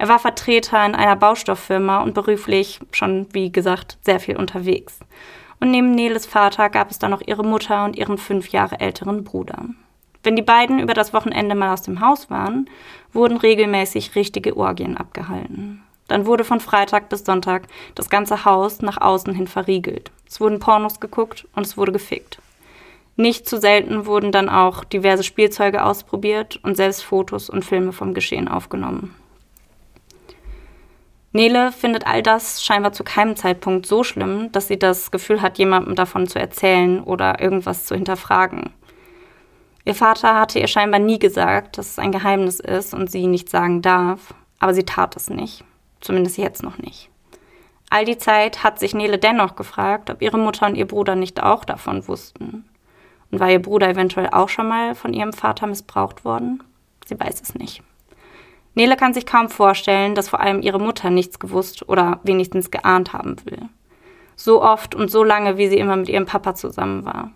Er 0.00 0.08
war 0.08 0.18
Vertreter 0.18 0.86
in 0.86 0.94
einer 0.94 1.14
Baustofffirma 1.14 1.98
und 2.00 2.14
beruflich 2.14 2.80
schon, 2.90 3.26
wie 3.32 3.52
gesagt, 3.52 3.98
sehr 4.00 4.18
viel 4.18 4.38
unterwegs. 4.38 4.98
Und 5.60 5.72
neben 5.72 5.90
Neles 5.90 6.24
Vater 6.24 6.70
gab 6.70 6.90
es 6.90 6.98
dann 6.98 7.10
noch 7.10 7.20
ihre 7.20 7.44
Mutter 7.44 7.84
und 7.84 7.96
ihren 7.96 8.16
fünf 8.16 8.48
Jahre 8.48 8.80
älteren 8.80 9.24
Bruder. 9.24 9.66
Wenn 10.22 10.36
die 10.36 10.42
beiden 10.42 10.80
über 10.80 10.94
das 10.94 11.12
Wochenende 11.12 11.54
mal 11.54 11.74
aus 11.74 11.82
dem 11.82 12.00
Haus 12.00 12.30
waren, 12.30 12.70
wurden 13.12 13.36
regelmäßig 13.36 14.14
richtige 14.14 14.56
Orgien 14.56 14.96
abgehalten. 14.96 15.82
Dann 16.08 16.24
wurde 16.24 16.44
von 16.44 16.60
Freitag 16.60 17.10
bis 17.10 17.26
Sonntag 17.26 17.64
das 17.94 18.08
ganze 18.08 18.46
Haus 18.46 18.80
nach 18.80 19.02
außen 19.02 19.34
hin 19.34 19.48
verriegelt. 19.48 20.10
Es 20.26 20.40
wurden 20.40 20.60
Pornos 20.60 21.00
geguckt 21.00 21.46
und 21.54 21.66
es 21.66 21.76
wurde 21.76 21.92
gefickt. 21.92 22.38
Nicht 23.16 23.46
zu 23.46 23.60
selten 23.60 24.06
wurden 24.06 24.32
dann 24.32 24.48
auch 24.48 24.82
diverse 24.82 25.24
Spielzeuge 25.24 25.84
ausprobiert 25.84 26.58
und 26.62 26.78
selbst 26.78 27.04
Fotos 27.04 27.50
und 27.50 27.66
Filme 27.66 27.92
vom 27.92 28.14
Geschehen 28.14 28.48
aufgenommen. 28.48 29.14
Nele 31.32 31.70
findet 31.70 32.06
all 32.06 32.22
das 32.22 32.64
scheinbar 32.64 32.92
zu 32.92 33.04
keinem 33.04 33.36
Zeitpunkt 33.36 33.86
so 33.86 34.02
schlimm, 34.02 34.50
dass 34.50 34.66
sie 34.66 34.78
das 34.78 35.10
Gefühl 35.10 35.42
hat, 35.42 35.58
jemandem 35.58 35.94
davon 35.94 36.26
zu 36.26 36.40
erzählen 36.40 37.02
oder 37.02 37.40
irgendwas 37.40 37.86
zu 37.86 37.94
hinterfragen. 37.94 38.70
Ihr 39.84 39.94
Vater 39.94 40.38
hatte 40.38 40.58
ihr 40.58 40.66
scheinbar 40.66 41.00
nie 41.00 41.18
gesagt, 41.18 41.78
dass 41.78 41.92
es 41.92 41.98
ein 41.98 42.12
Geheimnis 42.12 42.60
ist 42.60 42.94
und 42.94 43.10
sie 43.10 43.26
nicht 43.26 43.48
sagen 43.48 43.80
darf, 43.80 44.34
aber 44.58 44.74
sie 44.74 44.84
tat 44.84 45.16
es 45.16 45.30
nicht. 45.30 45.64
Zumindest 46.00 46.36
jetzt 46.36 46.62
noch 46.62 46.78
nicht. 46.78 47.10
All 47.90 48.04
die 48.04 48.18
Zeit 48.18 48.62
hat 48.62 48.78
sich 48.78 48.94
Nele 48.94 49.18
dennoch 49.18 49.56
gefragt, 49.56 50.10
ob 50.10 50.22
ihre 50.22 50.38
Mutter 50.38 50.66
und 50.66 50.76
ihr 50.76 50.86
Bruder 50.86 51.16
nicht 51.16 51.42
auch 51.42 51.64
davon 51.64 52.06
wussten. 52.08 52.64
Und 53.30 53.40
war 53.40 53.50
ihr 53.50 53.62
Bruder 53.62 53.88
eventuell 53.88 54.28
auch 54.30 54.48
schon 54.48 54.68
mal 54.68 54.94
von 54.94 55.12
ihrem 55.12 55.32
Vater 55.32 55.66
missbraucht 55.66 56.24
worden? 56.24 56.62
Sie 57.06 57.18
weiß 57.18 57.40
es 57.40 57.54
nicht. 57.54 57.82
Nele 58.74 58.96
kann 58.96 59.14
sich 59.14 59.26
kaum 59.26 59.48
vorstellen, 59.48 60.14
dass 60.14 60.28
vor 60.28 60.40
allem 60.40 60.62
ihre 60.62 60.78
Mutter 60.78 61.10
nichts 61.10 61.38
gewusst 61.38 61.88
oder 61.88 62.20
wenigstens 62.22 62.70
geahnt 62.70 63.12
haben 63.12 63.36
will. 63.44 63.68
So 64.36 64.62
oft 64.62 64.94
und 64.94 65.10
so 65.10 65.24
lange, 65.24 65.58
wie 65.58 65.68
sie 65.68 65.78
immer 65.78 65.96
mit 65.96 66.08
ihrem 66.08 66.26
Papa 66.26 66.54
zusammen 66.54 67.04
war. 67.04 67.30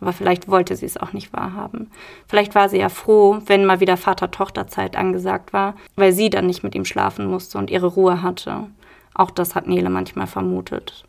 Aber 0.00 0.12
vielleicht 0.12 0.48
wollte 0.48 0.76
sie 0.76 0.86
es 0.86 0.96
auch 0.96 1.12
nicht 1.12 1.32
wahrhaben. 1.32 1.90
Vielleicht 2.26 2.54
war 2.54 2.68
sie 2.68 2.78
ja 2.78 2.88
froh, 2.88 3.38
wenn 3.46 3.66
mal 3.66 3.80
wieder 3.80 3.98
Vater-Tochter-Zeit 3.98 4.96
angesagt 4.96 5.52
war, 5.52 5.74
weil 5.94 6.12
sie 6.12 6.30
dann 6.30 6.46
nicht 6.46 6.62
mit 6.62 6.74
ihm 6.74 6.86
schlafen 6.86 7.26
musste 7.26 7.58
und 7.58 7.70
ihre 7.70 7.86
Ruhe 7.86 8.22
hatte. 8.22 8.66
Auch 9.14 9.30
das 9.30 9.54
hat 9.54 9.66
Nele 9.66 9.90
manchmal 9.90 10.26
vermutet. 10.26 11.04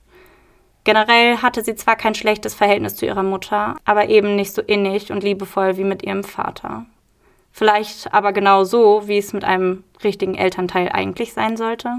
Generell 0.84 1.38
hatte 1.38 1.64
sie 1.64 1.76
zwar 1.76 1.96
kein 1.96 2.16
schlechtes 2.16 2.54
Verhältnis 2.54 2.96
zu 2.96 3.06
ihrer 3.06 3.24
Mutter, 3.24 3.78
aber 3.86 4.10
eben 4.10 4.36
nicht 4.36 4.54
so 4.54 4.62
innig 4.62 5.12
und 5.12 5.24
liebevoll 5.24 5.78
wie 5.78 5.84
mit 5.84 6.04
ihrem 6.04 6.24
Vater. 6.24 6.86
Vielleicht 7.52 8.14
aber 8.14 8.34
genau 8.34 8.64
so, 8.64 9.08
wie 9.08 9.18
es 9.18 9.34
mit 9.34 9.44
einem 9.44 9.84
richtigen 10.04 10.36
Elternteil 10.36 10.90
eigentlich 10.90 11.34
sein 11.34 11.58
sollte. 11.58 11.90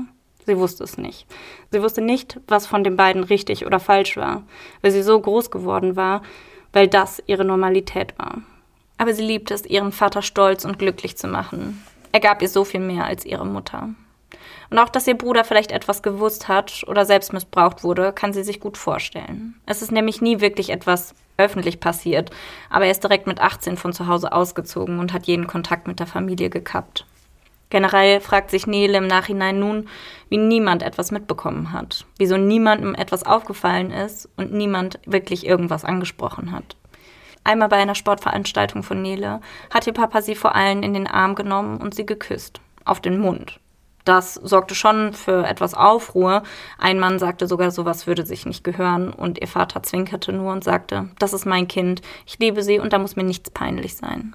Sie 0.46 0.58
wusste 0.58 0.84
es 0.84 0.98
nicht. 0.98 1.26
Sie 1.70 1.82
wusste 1.82 2.00
nicht, 2.00 2.40
was 2.48 2.66
von 2.66 2.82
den 2.82 2.96
beiden 2.96 3.22
richtig 3.22 3.64
oder 3.64 3.78
falsch 3.78 4.16
war, 4.16 4.42
weil 4.80 4.90
sie 4.90 5.02
so 5.02 5.20
groß 5.20 5.50
geworden 5.50 5.94
war, 5.94 6.22
weil 6.72 6.88
das 6.88 7.22
ihre 7.26 7.44
Normalität 7.44 8.18
war. 8.18 8.38
Aber 8.98 9.14
sie 9.14 9.22
liebte 9.22 9.54
es, 9.54 9.66
ihren 9.66 9.92
Vater 9.92 10.22
stolz 10.22 10.64
und 10.64 10.78
glücklich 10.78 11.16
zu 11.16 11.28
machen. 11.28 11.82
Er 12.12 12.20
gab 12.20 12.42
ihr 12.42 12.48
so 12.48 12.64
viel 12.64 12.80
mehr 12.80 13.04
als 13.04 13.24
ihre 13.24 13.46
Mutter. 13.46 13.90
Und 14.72 14.78
auch, 14.78 14.88
dass 14.88 15.06
ihr 15.06 15.18
Bruder 15.18 15.44
vielleicht 15.44 15.70
etwas 15.70 16.02
gewusst 16.02 16.48
hat 16.48 16.82
oder 16.86 17.04
selbst 17.04 17.34
missbraucht 17.34 17.84
wurde, 17.84 18.10
kann 18.14 18.32
sie 18.32 18.42
sich 18.42 18.58
gut 18.58 18.78
vorstellen. 18.78 19.54
Es 19.66 19.82
ist 19.82 19.92
nämlich 19.92 20.22
nie 20.22 20.40
wirklich 20.40 20.70
etwas 20.70 21.14
öffentlich 21.36 21.78
passiert, 21.78 22.30
aber 22.70 22.86
er 22.86 22.90
ist 22.90 23.04
direkt 23.04 23.26
mit 23.26 23.38
18 23.38 23.76
von 23.76 23.92
zu 23.92 24.06
Hause 24.06 24.32
ausgezogen 24.32 24.98
und 24.98 25.12
hat 25.12 25.26
jeden 25.26 25.46
Kontakt 25.46 25.86
mit 25.86 26.00
der 26.00 26.06
Familie 26.06 26.48
gekappt. 26.48 27.04
Generell 27.68 28.20
fragt 28.20 28.50
sich 28.50 28.66
Nele 28.66 28.96
im 28.96 29.06
Nachhinein 29.06 29.58
nun, 29.58 29.90
wie 30.30 30.38
niemand 30.38 30.82
etwas 30.82 31.10
mitbekommen 31.10 31.72
hat, 31.72 32.06
wieso 32.16 32.38
niemandem 32.38 32.94
etwas 32.94 33.26
aufgefallen 33.26 33.90
ist 33.90 34.30
und 34.38 34.54
niemand 34.54 35.00
wirklich 35.04 35.44
irgendwas 35.44 35.84
angesprochen 35.84 36.50
hat. 36.50 36.76
Einmal 37.44 37.68
bei 37.68 37.76
einer 37.76 37.94
Sportveranstaltung 37.94 38.82
von 38.82 39.02
Nele 39.02 39.42
hat 39.68 39.86
ihr 39.86 39.92
Papa 39.92 40.22
sie 40.22 40.34
vor 40.34 40.54
allen 40.54 40.82
in 40.82 40.94
den 40.94 41.06
Arm 41.06 41.34
genommen 41.34 41.76
und 41.76 41.94
sie 41.94 42.06
geküsst. 42.06 42.62
Auf 42.86 43.00
den 43.00 43.20
Mund. 43.20 43.60
Das 44.04 44.34
sorgte 44.34 44.74
schon 44.74 45.12
für 45.12 45.46
etwas 45.46 45.74
Aufruhr. 45.74 46.42
Ein 46.78 46.98
Mann 46.98 47.18
sagte 47.18 47.46
sogar, 47.46 47.70
sowas 47.70 48.06
würde 48.06 48.26
sich 48.26 48.46
nicht 48.46 48.64
gehören 48.64 49.12
und 49.12 49.40
ihr 49.40 49.46
Vater 49.46 49.82
zwinkerte 49.82 50.32
nur 50.32 50.52
und 50.52 50.64
sagte, 50.64 51.08
das 51.18 51.32
ist 51.32 51.46
mein 51.46 51.68
Kind, 51.68 52.02
ich 52.26 52.38
liebe 52.38 52.62
sie 52.62 52.80
und 52.80 52.92
da 52.92 52.98
muss 52.98 53.16
mir 53.16 53.24
nichts 53.24 53.50
peinlich 53.50 53.96
sein. 53.96 54.34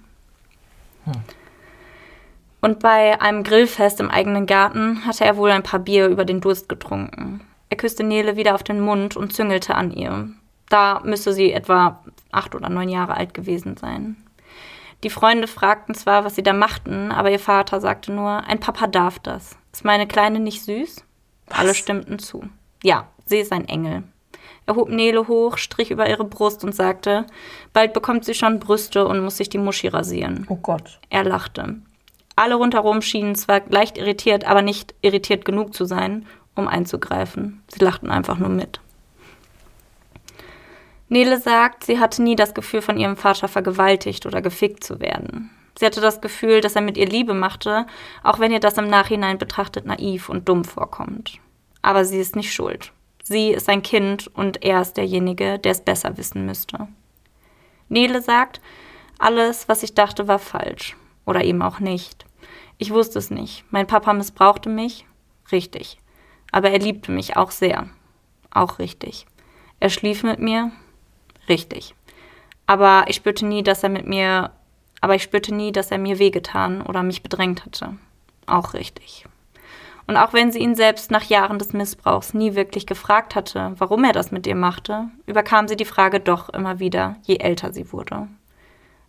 Hm. 1.06 1.14
Und 2.62 2.80
bei 2.80 3.22
einem 3.22 3.44
Grillfest 3.44 4.00
im 4.00 4.10
eigenen 4.10 4.46
Garten 4.46 5.06
hatte 5.06 5.26
er 5.26 5.38
wohl 5.38 5.52
ein 5.52 5.64
paar 5.64 5.80
Bier 5.80 6.08
über 6.08 6.26
den 6.26 6.42
Durst 6.42 6.68
getrunken. 6.70 7.42
Er 7.70 7.78
küsste 7.78 8.04
Nele 8.04 8.36
wieder 8.36 8.56
auf 8.56 8.64
den 8.64 8.80
Mund 8.80 9.16
und 9.16 9.34
züngelte 9.34 9.76
an 9.76 9.92
ihr. 9.92 10.30
Da 10.70 11.02
müsste 11.04 11.34
sie 11.34 11.52
etwa 11.52 12.04
acht 12.32 12.56
oder 12.56 12.70
neun 12.70 12.90
Jahre 12.90 13.16
alt 13.16 13.34
gewesen 13.34 13.78
sein. 13.78 14.18
Die 15.04 15.10
Freunde 15.10 15.48
fragten 15.48 15.94
zwar, 15.94 16.26
was 16.26 16.36
sie 16.36 16.44
da 16.44 16.54
machten, 16.54 17.12
aber 17.12 17.30
ihr 17.30 17.40
Vater 17.40 17.80
sagte 17.80 18.12
nur, 18.12 18.44
ein 18.48 18.60
Papa 18.60 18.88
darf 18.88 19.20
das. 19.20 19.56
Ist 19.72 19.86
meine 19.86 20.08
Kleine 20.08 20.40
nicht 20.40 20.64
süß? 20.64 21.04
Was? 21.48 21.60
Alle 21.60 21.76
stimmten 21.76 22.20
zu. 22.20 22.44
Ja, 22.84 23.08
sie 23.26 23.38
ist 23.38 23.52
ein 23.52 23.68
Engel. 23.68 24.04
Er 24.66 24.76
hob 24.76 24.90
Nele 24.90 25.28
hoch, 25.28 25.58
strich 25.58 25.92
über 25.92 26.10
ihre 26.10 26.26
Brust 26.26 26.64
und 26.64 26.76
sagte, 26.76 27.26
bald 27.74 27.94
bekommt 27.94 28.26
sie 28.26 28.34
schon 28.34 28.60
Brüste 28.60 29.08
und 29.08 29.24
muss 29.24 29.38
sich 29.38 29.50
die 29.50 29.58
Muschi 29.58 29.88
rasieren. 29.88 30.46
Oh 30.50 30.58
Gott. 30.58 31.00
Er 31.10 31.24
lachte. 31.24 31.78
Alle 32.36 32.56
rundherum 32.56 33.02
schienen 33.02 33.36
zwar 33.36 33.62
leicht 33.70 33.98
irritiert, 33.98 34.46
aber 34.46 34.62
nicht 34.62 34.94
irritiert 35.02 35.46
genug 35.46 35.74
zu 35.74 35.86
sein, 35.86 36.26
um 36.56 36.68
einzugreifen. 36.68 37.64
Sie 37.68 37.84
lachten 37.84 38.10
einfach 38.10 38.38
nur 38.38 38.50
mit. 38.50 38.82
Nele 41.10 41.40
sagt, 41.40 41.86
sie 41.86 42.00
hatte 42.00 42.22
nie 42.22 42.36
das 42.36 42.54
Gefühl, 42.54 42.82
von 42.82 42.98
ihrem 42.98 43.16
Vater 43.16 43.48
vergewaltigt 43.48 44.26
oder 44.26 44.42
gefickt 44.42 44.84
zu 44.84 45.00
werden. 45.00 45.52
Sie 45.80 45.86
hatte 45.86 46.02
das 46.02 46.22
Gefühl, 46.22 46.62
dass 46.62 46.76
er 46.76 46.82
mit 46.82 46.98
ihr 46.98 47.08
Liebe 47.08 47.34
machte, 47.34 47.86
auch 48.24 48.40
wenn 48.40 48.52
ihr 48.52 48.60
das 48.60 48.78
im 48.78 48.90
Nachhinein 48.90 49.38
betrachtet 49.38 49.86
naiv 49.86 50.28
und 50.28 50.50
dumm 50.50 50.66
vorkommt. 50.66 51.40
Aber 51.82 52.04
sie 52.04 52.20
ist 52.20 52.36
nicht 52.36 52.54
schuld. 52.54 52.92
Sie 53.24 53.50
ist 53.50 53.70
ein 53.70 53.84
Kind 53.84 54.28
und 54.36 54.64
er 54.64 54.82
ist 54.82 54.98
derjenige, 54.98 55.60
der 55.60 55.74
es 55.74 55.82
besser 55.82 56.18
wissen 56.18 56.46
müsste. 56.46 56.88
Nele 57.90 58.22
sagt, 58.22 58.60
alles, 59.20 59.70
was 59.70 59.84
ich 59.84 59.94
dachte, 59.94 60.28
war 60.28 60.40
falsch. 60.40 60.96
Oder 61.26 61.44
eben 61.44 61.62
auch 61.62 61.80
nicht. 61.80 62.26
Ich 62.78 62.92
wusste 62.92 63.20
es 63.20 63.30
nicht. 63.30 63.66
Mein 63.70 63.88
Papa 63.88 64.14
missbrauchte 64.14 64.70
mich. 64.70 65.06
Richtig. 65.52 65.98
Aber 66.52 66.72
er 66.72 66.80
liebte 66.80 67.12
mich 67.12 67.36
auch 67.36 67.52
sehr. 67.52 67.90
Auch 68.50 68.80
richtig. 68.80 69.26
Er 69.80 69.90
schlief 69.90 70.24
mit 70.24 70.40
mir 70.40 70.72
richtig. 71.50 71.96
Aber 72.66 73.06
ich 73.08 73.16
spürte 73.16 73.46
nie, 73.46 73.64
dass 73.64 73.84
er 73.84 73.90
mit 73.90 74.08
mir, 74.08 74.52
aber 75.02 75.16
ich 75.16 75.24
spürte 75.24 75.54
nie, 75.54 75.72
dass 75.72 75.92
er 75.92 75.98
mir 75.98 76.20
wehgetan 76.20 76.82
oder 76.82 77.04
mich 77.04 77.24
bedrängt 77.24 77.66
hatte. 77.66 77.98
Auch 78.46 78.74
richtig. 78.74 79.26
Und 80.08 80.16
auch 80.16 80.32
wenn 80.32 80.52
sie 80.52 80.60
ihn 80.60 80.76
selbst 80.76 81.12
nach 81.12 81.24
Jahren 81.24 81.60
des 81.60 81.74
Missbrauchs 81.74 82.34
nie 82.34 82.56
wirklich 82.56 82.88
gefragt 82.88 83.36
hatte, 83.36 83.74
warum 83.78 84.06
er 84.06 84.14
das 84.14 84.32
mit 84.32 84.48
ihr 84.48 84.56
machte, 84.56 85.10
überkam 85.26 85.68
sie 85.68 85.76
die 85.76 85.86
Frage 85.86 86.22
doch 86.22 86.50
immer 86.50 86.80
wieder, 86.80 87.18
je 87.24 87.38
älter 87.38 87.74
sie 87.74 87.92
wurde. 87.92 88.28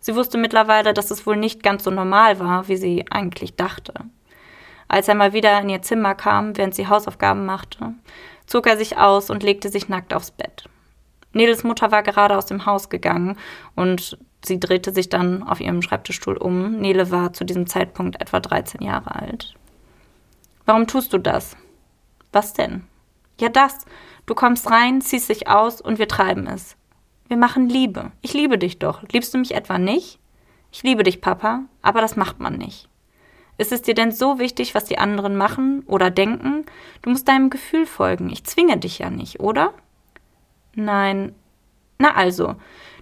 Sie 0.01 0.15
wusste 0.15 0.37
mittlerweile, 0.37 0.93
dass 0.93 1.11
es 1.11 1.25
wohl 1.25 1.37
nicht 1.37 1.63
ganz 1.63 1.85
so 1.85 1.91
normal 1.91 2.39
war, 2.39 2.67
wie 2.67 2.77
sie 2.77 3.05
eigentlich 3.09 3.55
dachte. 3.55 3.93
Als 4.89 5.07
er 5.07 5.15
mal 5.15 5.33
wieder 5.33 5.59
in 5.61 5.69
ihr 5.69 5.81
Zimmer 5.81 6.15
kam, 6.15 6.57
während 6.57 6.75
sie 6.75 6.87
Hausaufgaben 6.87 7.45
machte, 7.45 7.93
zog 8.45 8.67
er 8.67 8.77
sich 8.77 8.97
aus 8.97 9.29
und 9.29 9.43
legte 9.43 9.69
sich 9.69 9.87
nackt 9.87 10.13
aufs 10.13 10.31
Bett. 10.31 10.65
Neles 11.33 11.63
Mutter 11.63 11.91
war 11.91 12.03
gerade 12.03 12.37
aus 12.37 12.45
dem 12.45 12.65
Haus 12.65 12.89
gegangen 12.89 13.37
und 13.75 14.17
sie 14.43 14.59
drehte 14.59 14.93
sich 14.93 15.09
dann 15.09 15.43
auf 15.43 15.59
ihrem 15.59 15.81
Schreibtischstuhl 15.81 16.37
um. 16.37 16.77
Nele 16.77 17.11
war 17.11 17.33
zu 17.33 17.45
diesem 17.45 17.67
Zeitpunkt 17.67 18.19
etwa 18.21 18.39
13 18.39 18.81
Jahre 18.81 19.15
alt. 19.15 19.53
Warum 20.65 20.87
tust 20.87 21.13
du 21.13 21.17
das? 21.17 21.55
Was 22.31 22.53
denn? 22.53 22.83
Ja, 23.39 23.49
das. 23.49 23.85
Du 24.25 24.35
kommst 24.35 24.69
rein, 24.69 25.01
ziehst 25.01 25.29
dich 25.29 25.47
aus 25.47 25.81
und 25.81 25.97
wir 25.97 26.07
treiben 26.07 26.47
es. 26.47 26.75
Wir 27.27 27.37
machen 27.37 27.69
Liebe. 27.69 28.11
Ich 28.21 28.33
liebe 28.33 28.57
dich 28.57 28.79
doch. 28.79 29.03
Liebst 29.11 29.33
du 29.33 29.37
mich 29.37 29.55
etwa 29.55 29.77
nicht? 29.77 30.19
Ich 30.71 30.83
liebe 30.83 31.03
dich, 31.03 31.21
Papa, 31.21 31.63
aber 31.81 32.01
das 32.01 32.15
macht 32.15 32.39
man 32.39 32.57
nicht. 32.57 32.89
Ist 33.57 33.71
es 33.71 33.81
dir 33.81 33.93
denn 33.93 34.11
so 34.11 34.39
wichtig, 34.39 34.73
was 34.73 34.85
die 34.85 34.99
anderen 34.99 35.35
machen 35.35 35.83
oder 35.85 36.11
denken? 36.11 36.65
Du 37.01 37.09
musst 37.09 37.27
deinem 37.27 37.49
Gefühl 37.49 37.85
folgen. 37.85 38.29
Ich 38.29 38.45
zwinge 38.45 38.77
dich 38.77 38.99
ja 38.99 39.09
nicht, 39.09 39.39
oder? 39.39 39.73
Nein. 40.75 41.35
Na 41.97 42.15
also, 42.15 42.55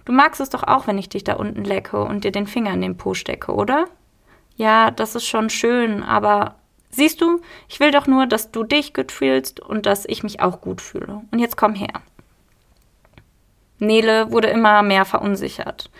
du 0.04 0.12
magst 0.12 0.40
es 0.40 0.50
doch 0.50 0.64
auch, 0.64 0.86
wenn 0.86 0.98
ich 0.98 1.08
dich 1.08 1.24
da 1.24 1.34
unten 1.34 1.64
lecke 1.64 2.02
und 2.02 2.24
dir 2.24 2.32
den 2.32 2.46
Finger 2.46 2.72
in 2.72 2.80
den 2.80 2.96
Po 2.96 3.14
stecke, 3.14 3.52
oder? 3.52 3.86
Ja, 4.56 4.90
das 4.90 5.14
ist 5.14 5.26
schon 5.26 5.50
schön, 5.50 6.02
aber 6.02 6.56
siehst 6.90 7.20
du, 7.20 7.40
ich 7.68 7.78
will 7.78 7.92
doch 7.92 8.06
nur, 8.06 8.26
dass 8.26 8.50
du 8.50 8.64
dich 8.64 8.92
gut 8.92 9.12
fühlst 9.12 9.60
und 9.60 9.86
dass 9.86 10.04
ich 10.04 10.22
mich 10.22 10.40
auch 10.40 10.60
gut 10.60 10.80
fühle. 10.80 11.22
Und 11.30 11.38
jetzt 11.38 11.56
komm 11.56 11.74
her. 11.74 12.02
Nele 13.78 14.32
wurde 14.32 14.48
immer 14.48 14.82
mehr 14.82 15.04
verunsichert. 15.04 15.90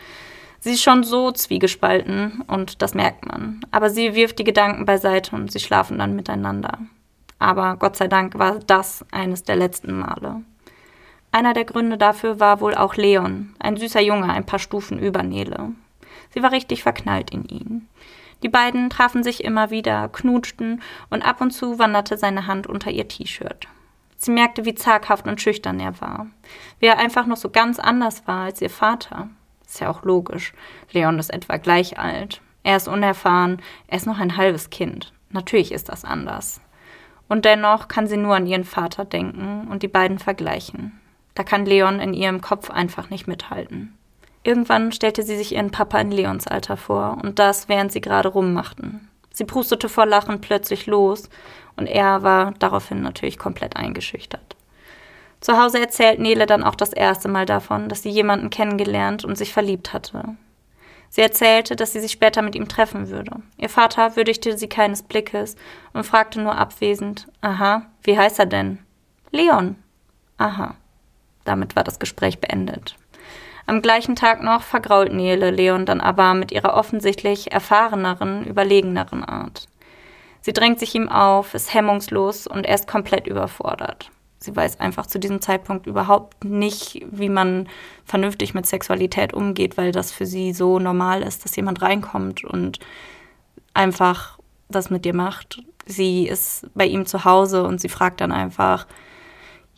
Sie 0.61 0.72
ist 0.72 0.83
schon 0.83 1.04
so 1.04 1.31
zwiegespalten 1.31 2.42
und 2.48 2.83
das 2.83 2.94
merkt 2.94 3.26
man. 3.26 3.61
Aber 3.70 3.90
sie 3.90 4.14
wirft 4.14 4.40
die 4.40 4.44
Gedanken 4.44 4.85
beiseite 4.85 5.37
und 5.37 5.52
sie 5.52 5.61
schlafen 5.61 5.98
dann 5.98 6.16
miteinander. 6.16 6.78
Aber 7.38 7.76
Gott 7.76 7.96
sei 7.96 8.09
Dank 8.09 8.37
war 8.38 8.59
das 8.59 9.04
eines 9.12 9.44
der 9.44 9.54
letzten 9.54 9.92
Male. 9.92 10.42
Einer 11.30 11.52
der 11.52 11.64
Gründe 11.64 11.98
dafür 11.98 12.40
war 12.40 12.60
wohl 12.60 12.74
auch 12.74 12.96
Leon, 12.96 13.54
ein 13.58 13.76
süßer 13.76 14.00
Junge, 14.00 14.32
ein 14.32 14.46
paar 14.46 14.58
Stufen 14.58 14.98
über 14.98 15.22
Nele. 15.22 15.72
Sie 16.30 16.42
war 16.42 16.52
richtig 16.52 16.82
verknallt 16.82 17.30
in 17.30 17.44
ihn. 17.44 17.88
Die 18.42 18.48
beiden 18.48 18.88
trafen 18.88 19.22
sich 19.22 19.44
immer 19.44 19.70
wieder, 19.70 20.08
knutschten 20.08 20.80
und 21.10 21.22
ab 21.22 21.40
und 21.40 21.50
zu 21.50 21.78
wanderte 21.78 22.16
seine 22.16 22.46
Hand 22.46 22.66
unter 22.66 22.90
ihr 22.90 23.08
T-Shirt. 23.08 23.66
Sie 24.16 24.30
merkte, 24.30 24.64
wie 24.64 24.74
zaghaft 24.74 25.26
und 25.26 25.40
schüchtern 25.40 25.80
er 25.80 26.00
war. 26.00 26.26
Wie 26.80 26.86
er 26.86 26.98
einfach 26.98 27.26
noch 27.26 27.36
so 27.36 27.50
ganz 27.50 27.78
anders 27.78 28.26
war 28.26 28.44
als 28.44 28.60
ihr 28.60 28.70
Vater. 28.70 29.28
Ist 29.66 29.80
ja 29.80 29.90
auch 29.90 30.02
logisch. 30.02 30.54
Leon 30.92 31.18
ist 31.18 31.30
etwa 31.30 31.56
gleich 31.56 31.98
alt. 31.98 32.40
Er 32.62 32.76
ist 32.76 32.88
unerfahren, 32.88 33.62
er 33.86 33.98
ist 33.98 34.06
noch 34.06 34.18
ein 34.18 34.36
halbes 34.36 34.70
Kind. 34.70 35.12
Natürlich 35.30 35.72
ist 35.72 35.88
das 35.88 36.04
anders. 36.04 36.60
Und 37.28 37.44
dennoch 37.44 37.88
kann 37.88 38.06
sie 38.06 38.16
nur 38.16 38.34
an 38.34 38.46
ihren 38.46 38.64
Vater 38.64 39.04
denken 39.04 39.68
und 39.70 39.82
die 39.82 39.88
beiden 39.88 40.18
vergleichen. 40.18 40.98
Da 41.38 41.44
kann 41.44 41.66
Leon 41.66 42.01
in 42.01 42.14
ihrem 42.14 42.40
Kopf 42.40 42.68
einfach 42.68 43.11
nicht 43.11 43.29
mithalten. 43.29 43.96
Irgendwann 44.42 44.90
stellte 44.90 45.22
sie 45.22 45.37
sich 45.37 45.55
ihren 45.55 45.70
Papa 45.70 46.01
in 46.01 46.11
Leons 46.11 46.48
Alter 46.48 46.77
vor 46.77 47.18
und 47.22 47.38
das, 47.38 47.68
während 47.68 47.92
sie 47.92 48.01
gerade 48.01 48.29
rummachten. 48.29 49.09
Sie 49.33 49.44
prustete 49.44 49.88
vor 49.88 50.05
Lachen 50.05 50.40
plötzlich 50.40 50.87
los 50.87 51.31
und 51.77 51.87
er 51.87 52.24
war 52.24 52.55
daraufhin 52.59 53.03
natürlich 53.03 53.38
komplett 53.38 53.77
eingeschüchtert. 53.77 54.57
Zu 55.40 55.57
Hause 55.57 55.79
erzählt 55.79 56.18
Nele 56.18 56.46
dann 56.46 56.64
auch 56.64 56.74
das 56.74 56.92
erste 56.92 57.29
Mal 57.29 57.46
davon, 57.46 57.88
dass 57.88 58.03
sie 58.03 58.11
jemanden 58.11 58.51
kennengelernt 58.51 59.24
und 59.24 59.38
sich 59.38 59.53
verliebt 59.53 59.92
hatte. 59.92 60.35
Sie 61.09 61.20
erzählte, 61.20 61.77
dass 61.77 61.92
sie 61.92 62.01
sich 62.01 62.11
später 62.11 62.42
mit 62.42 62.57
ihm 62.57 62.66
treffen 62.66 63.11
würde. 63.11 63.31
Ihr 63.59 63.68
Vater 63.68 64.16
würdigte 64.16 64.59
sie 64.59 64.68
keines 64.68 65.05
Blickes 65.05 65.55
und 65.92 66.03
fragte 66.03 66.40
nur 66.40 66.57
abwesend, 66.57 67.29
aha, 67.42 67.87
wie 68.03 68.18
heißt 68.18 68.40
er 68.40 68.46
denn? 68.46 68.81
Leon. 69.31 69.77
Aha. 70.37 70.74
Damit 71.48 71.76
war 71.76 71.82
das 71.82 71.98
Gespräch 71.98 72.40
beendet. 72.40 72.94
Am 73.64 73.80
gleichen 73.80 74.16
Tag 74.16 74.42
noch 74.42 74.62
vergrault 74.62 75.14
Nele 75.14 75.50
Leon 75.50 75.87
dann 75.87 76.02
aber 76.02 76.34
mit 76.34 76.52
ihrer 76.52 76.74
offensichtlich 76.74 77.52
erfahreneren, 77.52 78.44
überlegeneren 78.44 79.24
Art. 79.24 79.66
Sie 80.42 80.52
drängt 80.52 80.78
sich 80.78 80.94
ihm 80.94 81.08
auf, 81.08 81.54
ist 81.54 81.72
hemmungslos 81.72 82.46
und 82.46 82.66
er 82.66 82.74
ist 82.74 82.87
komplett 82.87 83.26
überfordert. 83.26 84.11
Sie 84.38 84.54
weiß 84.54 84.78
einfach 84.78 85.06
zu 85.06 85.18
diesem 85.18 85.40
Zeitpunkt 85.40 85.87
überhaupt 85.87 86.44
nicht, 86.44 87.02
wie 87.11 87.30
man 87.30 87.66
vernünftig 88.04 88.52
mit 88.52 88.66
Sexualität 88.66 89.32
umgeht, 89.32 89.78
weil 89.78 89.90
das 89.90 90.12
für 90.12 90.26
sie 90.26 90.52
so 90.52 90.78
normal 90.78 91.22
ist, 91.22 91.46
dass 91.46 91.56
jemand 91.56 91.80
reinkommt 91.80 92.44
und 92.44 92.78
einfach 93.72 94.38
das 94.68 94.90
mit 94.90 95.06
dir 95.06 95.14
macht. 95.14 95.62
Sie 95.87 96.28
ist 96.28 96.66
bei 96.74 96.84
ihm 96.84 97.06
zu 97.06 97.24
Hause 97.24 97.64
und 97.64 97.80
sie 97.80 97.88
fragt 97.88 98.20
dann 98.20 98.32
einfach 98.32 98.87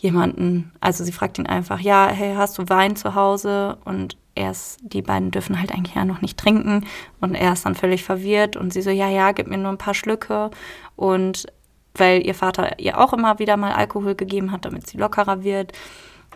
jemanden, 0.00 0.72
also 0.80 1.04
sie 1.04 1.12
fragt 1.12 1.38
ihn 1.38 1.46
einfach, 1.46 1.78
ja, 1.80 2.08
hey, 2.08 2.34
hast 2.34 2.56
du 2.58 2.68
Wein 2.68 2.96
zu 2.96 3.14
Hause? 3.14 3.76
Und 3.84 4.16
erst, 4.34 4.80
die 4.82 5.02
beiden 5.02 5.30
dürfen 5.30 5.58
halt 5.58 5.72
eigentlich 5.72 5.94
ja 5.94 6.04
noch 6.04 6.22
nicht 6.22 6.38
trinken 6.38 6.86
und 7.20 7.34
er 7.34 7.52
ist 7.52 7.66
dann 7.66 7.74
völlig 7.74 8.04
verwirrt 8.04 8.56
und 8.56 8.72
sie 8.72 8.82
so, 8.82 8.90
ja, 8.90 9.08
ja, 9.08 9.32
gib 9.32 9.46
mir 9.48 9.58
nur 9.58 9.72
ein 9.72 9.78
paar 9.78 9.94
Schlücke 9.94 10.50
und 10.96 11.46
weil 11.94 12.24
ihr 12.24 12.34
Vater 12.34 12.78
ihr 12.78 12.98
auch 12.98 13.12
immer 13.12 13.38
wieder 13.38 13.56
mal 13.56 13.72
Alkohol 13.72 14.14
gegeben 14.14 14.52
hat, 14.52 14.64
damit 14.64 14.86
sie 14.86 14.96
lockerer 14.96 15.42
wird 15.42 15.72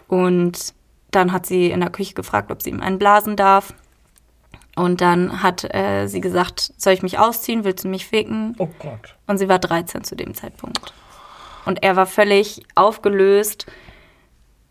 und 0.09 0.75
dann 1.13 1.33
hat 1.33 1.47
sie 1.47 1.71
in 1.71 1.81
der 1.81 1.91
Küche 1.91 2.15
gefragt, 2.15 2.51
ob 2.51 2.61
sie 2.61 2.71
ihm 2.71 2.83
einen 2.83 2.99
blasen 2.99 3.37
darf 3.37 3.73
und 4.77 5.01
dann 5.01 5.43
hat 5.43 5.73
äh, 5.73 6.09
sie 6.09 6.21
gesagt, 6.21 6.73
soll 6.77 6.93
ich 6.93 7.03
mich 7.03 7.19
ausziehen, 7.19 7.65
willst 7.65 7.85
du 7.85 7.89
mich 7.89 8.07
ficken? 8.07 8.57
Oh 8.59 8.69
Gott. 8.81 9.17
Und 9.27 9.39
sie 9.39 9.49
war 9.49 9.61
13 9.61 10.03
zu 10.03 10.17
dem 10.17 10.35
Zeitpunkt. 10.35 10.93
Und 11.65 11.83
er 11.83 11.97
war 11.97 12.07
völlig 12.07 12.63
aufgelöst 12.75 13.67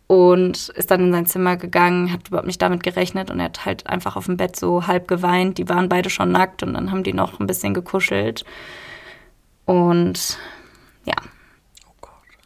und 0.06 0.68
ist 0.70 0.90
dann 0.90 1.00
in 1.00 1.12
sein 1.12 1.26
Zimmer 1.26 1.56
gegangen, 1.56 2.12
hat 2.12 2.28
überhaupt 2.28 2.46
nicht 2.46 2.62
damit 2.62 2.82
gerechnet 2.82 3.30
und 3.30 3.40
er 3.40 3.46
hat 3.46 3.64
halt 3.64 3.86
einfach 3.86 4.16
auf 4.16 4.26
dem 4.26 4.36
Bett 4.36 4.54
so 4.56 4.86
halb 4.86 5.08
geweint. 5.08 5.58
Die 5.58 5.68
waren 5.68 5.88
beide 5.88 6.10
schon 6.10 6.30
nackt 6.30 6.62
und 6.62 6.74
dann 6.74 6.90
haben 6.90 7.02
die 7.02 7.14
noch 7.14 7.40
ein 7.40 7.46
bisschen 7.46 7.74
gekuschelt. 7.74 8.44
Und 9.64 10.38
ja, 11.04 11.16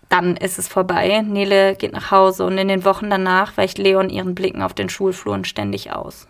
dann 0.08 0.37
ist 0.37 0.58
es 0.58 0.68
vorbei. 0.68 1.22
Nele 1.22 1.74
geht 1.74 1.92
nach 1.92 2.11
Hause 2.11 2.46
und 2.46 2.56
in 2.58 2.68
den 2.68 2.84
Wochen 2.84 3.11
danach 3.11 3.56
weicht 3.56 3.78
Leon 3.78 4.08
ihren 4.08 4.34
Blicken 4.34 4.62
auf 4.62 4.72
den 4.72 4.88
Schulfluren 4.88 5.44
ständig 5.44 5.92
aus. 5.92 6.28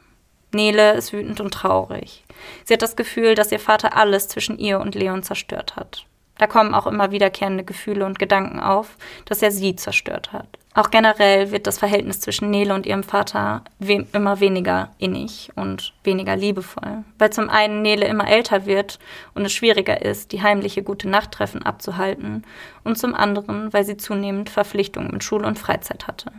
Nele 0.52 0.94
ist 0.94 1.12
wütend 1.12 1.40
und 1.40 1.52
traurig. 1.52 2.24
Sie 2.64 2.72
hat 2.72 2.82
das 2.82 2.96
Gefühl, 2.96 3.34
dass 3.34 3.52
ihr 3.52 3.60
Vater 3.60 3.96
alles 3.96 4.28
zwischen 4.28 4.58
ihr 4.58 4.80
und 4.80 4.94
Leon 4.94 5.22
zerstört 5.22 5.76
hat. 5.76 6.06
Da 6.38 6.46
kommen 6.46 6.74
auch 6.74 6.86
immer 6.86 7.10
wiederkehrende 7.10 7.64
Gefühle 7.64 8.06
und 8.06 8.18
Gedanken 8.18 8.60
auf, 8.60 8.96
dass 9.24 9.42
er 9.42 9.50
sie 9.50 9.76
zerstört 9.76 10.32
hat. 10.32 10.46
Auch 10.74 10.90
generell 10.90 11.50
wird 11.50 11.66
das 11.66 11.78
Verhältnis 11.78 12.20
zwischen 12.20 12.50
Nele 12.50 12.72
und 12.72 12.86
ihrem 12.86 13.02
Vater 13.02 13.62
we 13.80 14.06
immer 14.12 14.38
weniger 14.38 14.90
innig 14.98 15.50
und 15.56 15.92
weniger 16.04 16.36
liebevoll. 16.36 17.02
Weil 17.18 17.30
zum 17.30 17.50
einen 17.50 17.82
Nele 17.82 18.06
immer 18.06 18.28
älter 18.28 18.64
wird 18.64 19.00
und 19.34 19.44
es 19.44 19.52
schwieriger 19.52 20.00
ist, 20.02 20.30
die 20.30 20.40
heimliche 20.40 20.84
gute 20.84 21.08
Nachttreffen 21.08 21.64
abzuhalten 21.64 22.44
und 22.84 22.96
zum 22.96 23.16
anderen, 23.16 23.72
weil 23.72 23.84
sie 23.84 23.96
zunehmend 23.96 24.50
Verpflichtungen 24.50 25.10
mit 25.10 25.24
Schule 25.24 25.48
und 25.48 25.58
Freizeit 25.58 26.06
hatte. 26.06 26.30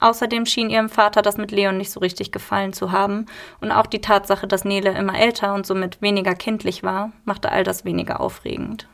Außerdem 0.00 0.44
schien 0.44 0.70
ihrem 0.70 0.88
Vater 0.88 1.22
das 1.22 1.36
mit 1.36 1.52
Leon 1.52 1.78
nicht 1.78 1.92
so 1.92 2.00
richtig 2.00 2.32
gefallen 2.32 2.72
zu 2.72 2.90
haben 2.90 3.26
und 3.60 3.70
auch 3.70 3.86
die 3.86 4.00
Tatsache, 4.00 4.48
dass 4.48 4.64
Nele 4.64 4.90
immer 4.90 5.16
älter 5.16 5.54
und 5.54 5.66
somit 5.66 6.02
weniger 6.02 6.34
kindlich 6.34 6.82
war, 6.82 7.12
machte 7.24 7.52
all 7.52 7.62
das 7.62 7.84
weniger 7.84 8.20
aufregend. 8.20 8.88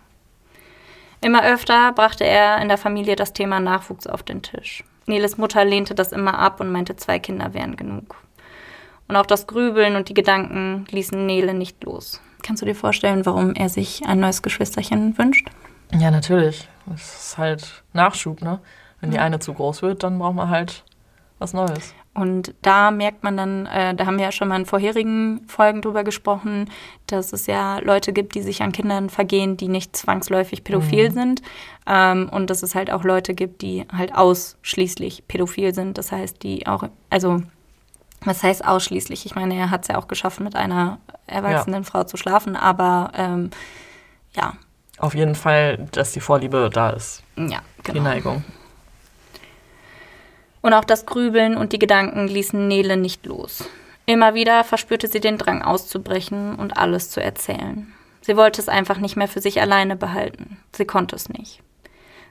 Immer 1.21 1.45
öfter 1.45 1.93
brachte 1.93 2.25
er 2.25 2.61
in 2.63 2.69
der 2.69 2.79
Familie 2.79 3.17
das 3.17 3.33
Thema 3.33 3.61
Nachwuchs 3.61 4.07
auf 4.07 4.23
den 4.23 4.43
Tisch. 4.43 4.85
Neles 5.07 5.37
Mutter 5.37 5.65
lehnte 5.65 5.95
das 5.95 6.13
immer 6.13 6.39
ab 6.39 6.61
und 6.61 6.73
meinte, 6.73 6.97
zwei 6.97 7.19
Kinder 7.19 7.53
wären 7.53 7.77
genug. 7.77 8.17
Und 9.09 9.17
auch 9.17 9.27
das 9.27 9.47
Grübeln 9.47 9.97
und 9.97 10.09
die 10.09 10.15
Gedanken 10.15 10.87
ließen 10.91 11.27
Nele 11.27 11.53
nicht 11.53 11.83
los. 11.85 12.21
Kannst 12.43 12.63
du 12.63 12.67
dir 12.67 12.75
vorstellen, 12.75 13.27
warum 13.27 13.55
er 13.55 13.69
sich 13.69 14.03
ein 14.07 14.21
neues 14.21 14.41
Geschwisterchen 14.41 15.19
wünscht? 15.19 15.49
Ja, 15.93 16.11
natürlich. 16.11 16.69
Das 16.87 17.01
ist 17.01 17.39
halt 17.39 17.83
Nachschub, 17.93 18.41
ne? 18.41 18.61
Wenn 19.01 19.11
die 19.11 19.19
eine 19.19 19.41
zu 19.41 19.53
groß 19.53 19.83
wird, 19.83 20.03
dann 20.03 20.19
braucht 20.19 20.37
man 20.37 20.49
halt 20.49 20.85
was 21.39 21.53
Neues. 21.53 21.95
Und 22.13 22.55
da 22.63 22.91
merkt 22.91 23.23
man 23.23 23.37
dann, 23.37 23.67
äh, 23.67 23.95
da 23.95 24.05
haben 24.05 24.19
wir 24.19 24.25
ja 24.25 24.33
schon 24.33 24.49
mal 24.49 24.59
in 24.59 24.67
vorherigen 24.67 25.43
Folgen 25.47 25.81
drüber 25.81 26.03
gesprochen, 26.03 26.69
dass 27.07 27.33
es 27.33 27.47
ja 27.47 27.79
Leute 27.79 28.13
gibt, 28.13 28.35
die 28.35 28.43
sich 28.43 28.63
an 28.63 28.73
Kindern 28.73 29.11
vergehen, 29.11 29.57
die 29.57 29.69
nicht 29.69 29.97
zwangsläufig 29.97 30.65
pädophil 30.65 31.11
mhm. 31.11 31.15
sind. 31.15 31.43
Ähm, 31.87 32.29
und 32.31 32.51
dass 32.51 32.63
es 32.63 32.75
halt 32.75 32.91
auch 32.91 33.05
Leute 33.05 33.35
gibt, 33.35 33.63
die 33.63 33.87
halt 33.97 34.15
ausschließlich 34.15 35.29
pädophil 35.29 35.73
sind. 35.73 35.99
Das 35.99 36.11
heißt, 36.11 36.43
die 36.43 36.67
auch, 36.67 36.85
also 37.11 37.43
was 38.25 38.43
heißt 38.43 38.67
ausschließlich? 38.67 39.25
Ich 39.25 39.35
meine, 39.35 39.55
er 39.55 39.71
hat 39.71 39.83
es 39.83 39.89
ja 39.89 39.97
auch 39.97 40.09
geschaffen, 40.09 40.45
mit 40.45 40.57
einer 40.57 40.99
erwachsenen 41.27 41.85
ja. 41.85 41.89
Frau 41.89 42.05
zu 42.05 42.17
schlafen, 42.17 42.57
aber 42.57 43.13
ähm, 43.15 43.51
ja. 44.35 44.55
Auf 44.99 45.15
jeden 45.15 45.37
Fall, 45.37 45.89
dass 45.93 46.13
die 46.13 46.21
Vorliebe 46.21 46.71
da 46.73 46.91
ist. 46.91 47.23
Ja, 47.37 47.61
genau. 47.83 47.95
Die 47.95 48.01
Neigung. 48.01 48.45
Und 50.63 50.75
auch 50.75 50.85
das 50.85 51.07
Grübeln 51.07 51.57
und 51.57 51.73
die 51.73 51.79
Gedanken 51.79 52.29
ließen 52.29 52.69
Nele 52.69 52.97
nicht 52.97 53.25
los. 53.27 53.65
Immer 54.07 54.35
wieder 54.35 54.65
verspürte 54.65 55.09
sie 55.09 55.21
den 55.21 55.39
Drang 55.39 55.63
auszubrechen 55.63 56.57
und 56.57 56.77
alles 56.77 57.11
zu 57.11 57.23
erzählen. 57.23 57.93
Sie 58.21 58.37
wollte 58.37 58.61
es 58.61 58.69
einfach 58.69 58.99
nicht 58.99 59.17
mehr 59.17 59.29
für 59.29 59.41
sich 59.41 59.61
alleine 59.61 59.97
behalten. 59.97 60.59
Sie 60.73 60.85
konnte 60.85 61.17
es 61.17 61.29
nicht. 61.29 61.63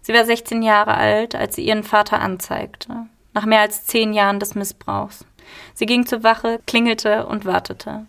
Sie 0.01 0.13
war 0.13 0.25
16 0.25 0.61
Jahre 0.61 0.93
alt, 0.95 1.35
als 1.35 1.55
sie 1.55 1.65
ihren 1.65 1.83
Vater 1.83 2.21
anzeigte, 2.21 3.07
nach 3.33 3.45
mehr 3.45 3.61
als 3.61 3.85
zehn 3.85 4.13
Jahren 4.13 4.39
des 4.39 4.55
Missbrauchs. 4.55 5.25
Sie 5.73 5.85
ging 5.85 6.05
zur 6.05 6.23
Wache, 6.23 6.59
klingelte 6.67 7.25
und 7.25 7.45
wartete. 7.45 8.05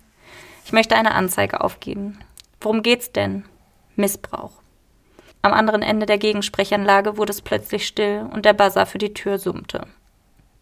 Ich 0.64 0.72
möchte 0.72 0.94
eine 0.96 1.14
Anzeige 1.14 1.62
aufgeben. 1.62 2.18
Worum 2.61 2.83
geht's 2.83 3.12
denn? 3.12 3.44
Missbrauch. 3.96 4.52
Am 5.42 5.52
anderen 5.52 5.83
Ende 5.83 6.06
der 6.06 6.18
Gegensprechanlage 6.18 7.16
wurde 7.16 7.33
es 7.33 7.40
plötzlich 7.40 7.87
still 7.87 8.28
und 8.30 8.44
der 8.44 8.52
Buzzer 8.52 8.85
für 8.85 8.98
die 8.98 9.14
Tür 9.14 9.38
summte. 9.38 9.87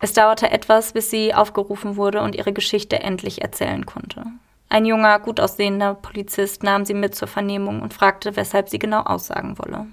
Es 0.00 0.12
dauerte 0.12 0.50
etwas, 0.50 0.92
bis 0.92 1.10
sie 1.10 1.34
aufgerufen 1.34 1.96
wurde 1.96 2.22
und 2.22 2.36
ihre 2.36 2.52
Geschichte 2.52 3.00
endlich 3.00 3.42
erzählen 3.42 3.84
konnte. 3.84 4.24
Ein 4.68 4.84
junger, 4.84 5.18
gut 5.18 5.40
aussehender 5.40 5.94
Polizist 5.94 6.62
nahm 6.62 6.84
sie 6.84 6.94
mit 6.94 7.14
zur 7.14 7.26
Vernehmung 7.26 7.82
und 7.82 7.94
fragte, 7.94 8.36
weshalb 8.36 8.68
sie 8.68 8.78
genau 8.78 9.00
aussagen 9.00 9.58
wolle. 9.58 9.86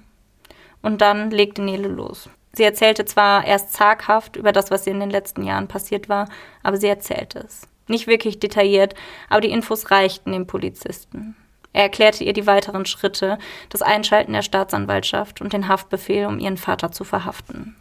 Und 0.82 1.00
dann 1.00 1.30
legte 1.30 1.62
Nele 1.62 1.88
los. 1.88 2.28
Sie 2.52 2.62
erzählte 2.62 3.04
zwar 3.04 3.44
erst 3.46 3.72
zaghaft 3.72 4.36
über 4.36 4.52
das, 4.52 4.70
was 4.70 4.86
ihr 4.86 4.92
in 4.92 5.00
den 5.00 5.10
letzten 5.10 5.44
Jahren 5.44 5.68
passiert 5.68 6.08
war, 6.08 6.28
aber 6.62 6.76
sie 6.76 6.88
erzählte 6.88 7.40
es. 7.40 7.66
Nicht 7.88 8.06
wirklich 8.06 8.38
detailliert, 8.38 8.94
aber 9.28 9.40
die 9.40 9.50
Infos 9.50 9.90
reichten 9.90 10.32
dem 10.32 10.46
Polizisten. 10.46 11.36
Er 11.72 11.82
erklärte 11.82 12.24
ihr 12.24 12.32
die 12.32 12.46
weiteren 12.46 12.86
Schritte, 12.86 13.38
das 13.68 13.82
Einschalten 13.82 14.32
der 14.32 14.42
Staatsanwaltschaft 14.42 15.40
und 15.40 15.52
den 15.52 15.68
Haftbefehl, 15.68 16.26
um 16.26 16.38
ihren 16.38 16.56
Vater 16.56 16.90
zu 16.92 17.04
verhaften. 17.04 17.76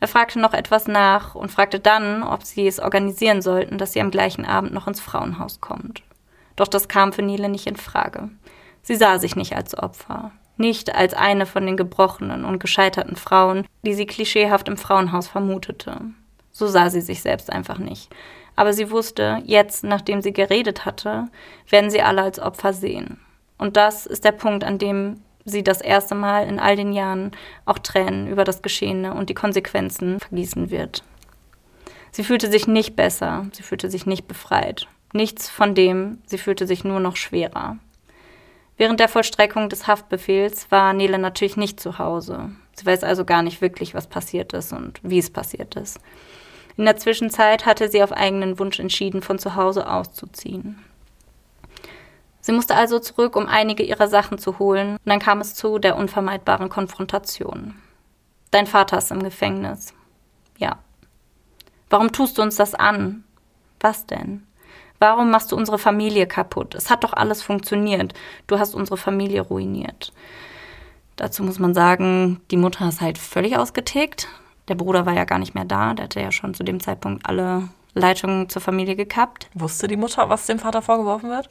Er 0.00 0.08
fragte 0.08 0.38
noch 0.38 0.52
etwas 0.52 0.88
nach 0.88 1.34
und 1.34 1.50
fragte 1.50 1.80
dann, 1.80 2.22
ob 2.22 2.44
sie 2.44 2.66
es 2.66 2.80
organisieren 2.80 3.42
sollten, 3.42 3.78
dass 3.78 3.92
sie 3.92 4.00
am 4.00 4.10
gleichen 4.10 4.44
Abend 4.44 4.72
noch 4.72 4.86
ins 4.86 5.00
Frauenhaus 5.00 5.60
kommt. 5.60 6.02
Doch 6.54 6.68
das 6.68 6.88
kam 6.88 7.12
für 7.12 7.22
Nele 7.22 7.48
nicht 7.48 7.66
in 7.66 7.76
Frage. 7.76 8.30
Sie 8.82 8.96
sah 8.96 9.18
sich 9.18 9.36
nicht 9.36 9.56
als 9.56 9.76
Opfer, 9.76 10.32
nicht 10.56 10.94
als 10.94 11.14
eine 11.14 11.46
von 11.46 11.66
den 11.66 11.76
gebrochenen 11.76 12.44
und 12.44 12.60
gescheiterten 12.60 13.16
Frauen, 13.16 13.66
die 13.82 13.94
sie 13.94 14.06
klischeehaft 14.06 14.68
im 14.68 14.76
Frauenhaus 14.76 15.28
vermutete. 15.28 16.00
So 16.52 16.66
sah 16.66 16.88
sie 16.88 17.00
sich 17.00 17.20
selbst 17.20 17.50
einfach 17.50 17.78
nicht. 17.78 18.10
Aber 18.54 18.72
sie 18.72 18.90
wusste, 18.90 19.42
jetzt, 19.44 19.84
nachdem 19.84 20.22
sie 20.22 20.32
geredet 20.32 20.86
hatte, 20.86 21.26
werden 21.68 21.90
sie 21.90 22.00
alle 22.00 22.22
als 22.22 22.38
Opfer 22.38 22.72
sehen. 22.72 23.20
Und 23.58 23.76
das 23.76 24.06
ist 24.06 24.24
der 24.24 24.32
Punkt, 24.32 24.64
an 24.64 24.78
dem 24.78 25.22
sie 25.46 25.62
das 25.62 25.80
erste 25.80 26.14
Mal 26.14 26.46
in 26.46 26.58
all 26.58 26.76
den 26.76 26.92
Jahren 26.92 27.30
auch 27.64 27.78
Tränen 27.78 28.28
über 28.28 28.44
das 28.44 28.60
Geschehene 28.60 29.14
und 29.14 29.30
die 29.30 29.34
Konsequenzen 29.34 30.20
vergießen 30.20 30.70
wird. 30.70 31.02
Sie 32.10 32.24
fühlte 32.24 32.50
sich 32.50 32.66
nicht 32.66 32.96
besser, 32.96 33.46
sie 33.52 33.62
fühlte 33.62 33.90
sich 33.90 34.04
nicht 34.04 34.28
befreit. 34.28 34.88
Nichts 35.12 35.48
von 35.48 35.74
dem, 35.74 36.18
sie 36.26 36.38
fühlte 36.38 36.66
sich 36.66 36.84
nur 36.84 37.00
noch 37.00 37.16
schwerer. 37.16 37.78
Während 38.76 39.00
der 39.00 39.08
Vollstreckung 39.08 39.68
des 39.68 39.86
Haftbefehls 39.86 40.70
war 40.70 40.92
Nele 40.92 41.18
natürlich 41.18 41.56
nicht 41.56 41.80
zu 41.80 41.98
Hause. 41.98 42.50
Sie 42.74 42.84
weiß 42.84 43.04
also 43.04 43.24
gar 43.24 43.42
nicht 43.42 43.62
wirklich, 43.62 43.94
was 43.94 44.06
passiert 44.06 44.52
ist 44.52 44.72
und 44.72 45.00
wie 45.02 45.18
es 45.18 45.30
passiert 45.30 45.76
ist. 45.76 45.98
In 46.76 46.84
der 46.84 46.96
Zwischenzeit 46.96 47.64
hatte 47.64 47.88
sie 47.88 48.02
auf 48.02 48.12
eigenen 48.12 48.58
Wunsch 48.58 48.78
entschieden, 48.78 49.22
von 49.22 49.38
zu 49.38 49.54
Hause 49.54 49.88
auszuziehen. 49.88 50.78
Sie 52.46 52.52
musste 52.52 52.76
also 52.76 53.00
zurück, 53.00 53.34
um 53.34 53.48
einige 53.48 53.82
ihrer 53.82 54.06
Sachen 54.06 54.38
zu 54.38 54.60
holen, 54.60 54.90
und 54.90 55.06
dann 55.06 55.18
kam 55.18 55.40
es 55.40 55.56
zu 55.56 55.80
der 55.80 55.96
unvermeidbaren 55.96 56.68
Konfrontation. 56.68 57.74
Dein 58.52 58.68
Vater 58.68 58.98
ist 58.98 59.10
im 59.10 59.20
Gefängnis. 59.20 59.92
Ja. 60.56 60.78
Warum 61.90 62.12
tust 62.12 62.38
du 62.38 62.42
uns 62.42 62.54
das 62.54 62.76
an? 62.76 63.24
Was 63.80 64.06
denn? 64.06 64.46
Warum 65.00 65.28
machst 65.28 65.50
du 65.50 65.56
unsere 65.56 65.76
Familie 65.76 66.28
kaputt? 66.28 66.76
Es 66.76 66.88
hat 66.88 67.02
doch 67.02 67.14
alles 67.14 67.42
funktioniert. 67.42 68.14
Du 68.46 68.60
hast 68.60 68.76
unsere 68.76 68.96
Familie 68.96 69.40
ruiniert. 69.40 70.12
Dazu 71.16 71.42
muss 71.42 71.58
man 71.58 71.74
sagen, 71.74 72.40
die 72.52 72.56
Mutter 72.56 72.86
ist 72.86 73.00
halt 73.00 73.18
völlig 73.18 73.58
ausgetickt. 73.58 74.28
Der 74.68 74.76
Bruder 74.76 75.04
war 75.04 75.14
ja 75.14 75.24
gar 75.24 75.40
nicht 75.40 75.56
mehr 75.56 75.64
da. 75.64 75.94
Der 75.94 76.04
hatte 76.04 76.20
ja 76.20 76.30
schon 76.30 76.54
zu 76.54 76.62
dem 76.62 76.78
Zeitpunkt 76.78 77.28
alle 77.28 77.70
Leitungen 77.94 78.48
zur 78.48 78.62
Familie 78.62 78.94
gekappt. 78.94 79.50
Wusste 79.54 79.88
die 79.88 79.96
Mutter, 79.96 80.28
was 80.28 80.46
dem 80.46 80.60
Vater 80.60 80.80
vorgeworfen 80.80 81.28
wird? 81.28 81.50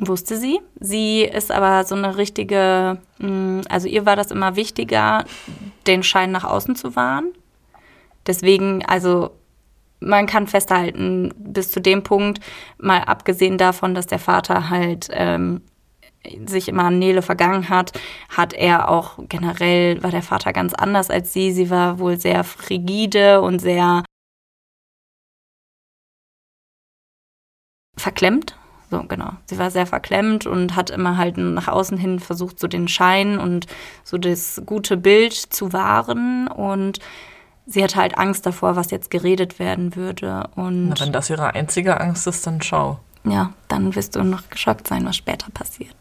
Wusste 0.00 0.36
sie. 0.36 0.60
Sie 0.80 1.22
ist 1.22 1.52
aber 1.52 1.84
so 1.84 1.94
eine 1.94 2.16
richtige, 2.16 2.98
mm, 3.18 3.60
also 3.68 3.88
ihr 3.88 4.06
war 4.06 4.16
das 4.16 4.30
immer 4.30 4.56
wichtiger, 4.56 5.24
den 5.86 6.02
Schein 6.02 6.32
nach 6.32 6.44
außen 6.44 6.76
zu 6.76 6.96
wahren. 6.96 7.32
Deswegen, 8.26 8.84
also 8.86 9.30
man 10.00 10.26
kann 10.26 10.46
festhalten, 10.46 11.32
bis 11.36 11.70
zu 11.70 11.80
dem 11.80 12.02
Punkt, 12.02 12.40
mal 12.78 13.00
abgesehen 13.02 13.58
davon, 13.58 13.94
dass 13.94 14.06
der 14.06 14.18
Vater 14.18 14.70
halt 14.70 15.08
ähm, 15.12 15.60
sich 16.46 16.68
immer 16.68 16.84
an 16.84 16.98
Nele 16.98 17.22
vergangen 17.22 17.68
hat, 17.68 17.92
hat 18.28 18.52
er 18.52 18.88
auch 18.88 19.18
generell, 19.28 20.02
war 20.02 20.10
der 20.10 20.22
Vater 20.22 20.52
ganz 20.52 20.72
anders 20.74 21.10
als 21.10 21.32
sie. 21.32 21.52
Sie 21.52 21.70
war 21.70 21.98
wohl 21.98 22.18
sehr 22.18 22.44
frigide 22.44 23.40
und 23.42 23.60
sehr 23.60 24.04
verklemmt. 27.96 28.56
So, 28.92 29.04
genau. 29.08 29.30
Sie 29.46 29.58
war 29.58 29.70
sehr 29.70 29.86
verklemmt 29.86 30.44
und 30.44 30.76
hat 30.76 30.90
immer 30.90 31.16
halt 31.16 31.38
nach 31.38 31.66
außen 31.66 31.96
hin 31.96 32.20
versucht, 32.20 32.60
so 32.60 32.68
den 32.68 32.88
Schein 32.88 33.38
und 33.38 33.66
so 34.04 34.18
das 34.18 34.60
gute 34.66 34.98
Bild 34.98 35.32
zu 35.32 35.72
wahren. 35.72 36.46
Und 36.46 36.98
sie 37.64 37.82
hatte 37.82 37.96
halt 37.96 38.18
Angst 38.18 38.44
davor, 38.44 38.76
was 38.76 38.90
jetzt 38.90 39.10
geredet 39.10 39.58
werden 39.58 39.96
würde. 39.96 40.50
Und 40.56 40.90
Na, 40.90 41.00
wenn 41.00 41.10
das 41.10 41.30
ihre 41.30 41.54
einzige 41.54 41.98
Angst 41.98 42.26
ist, 42.26 42.46
dann 42.46 42.60
schau 42.60 43.00
ja, 43.24 43.54
dann 43.68 43.94
wirst 43.94 44.14
du 44.14 44.24
noch 44.24 44.50
geschockt 44.50 44.88
sein, 44.88 45.06
was 45.06 45.16
später 45.16 45.50
passiert. 45.50 45.96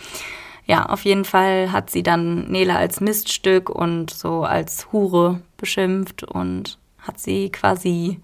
ja, 0.66 0.86
auf 0.86 1.04
jeden 1.04 1.26
Fall 1.26 1.70
hat 1.70 1.90
sie 1.90 2.02
dann 2.02 2.48
Nele 2.48 2.76
als 2.76 3.02
Miststück 3.02 3.68
und 3.68 4.10
so 4.10 4.44
als 4.44 4.90
Hure 4.90 5.42
beschimpft 5.58 6.22
und 6.22 6.78
hat 6.98 7.18
sie 7.18 7.50
quasi 7.50 8.20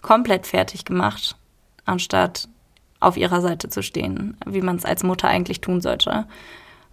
komplett 0.00 0.48
fertig 0.48 0.84
gemacht, 0.84 1.36
anstatt 1.84 2.48
auf 3.02 3.16
ihrer 3.16 3.40
Seite 3.40 3.68
zu 3.68 3.82
stehen, 3.82 4.36
wie 4.46 4.62
man 4.62 4.76
es 4.76 4.84
als 4.84 5.02
Mutter 5.02 5.28
eigentlich 5.28 5.60
tun 5.60 5.80
sollte. 5.80 6.26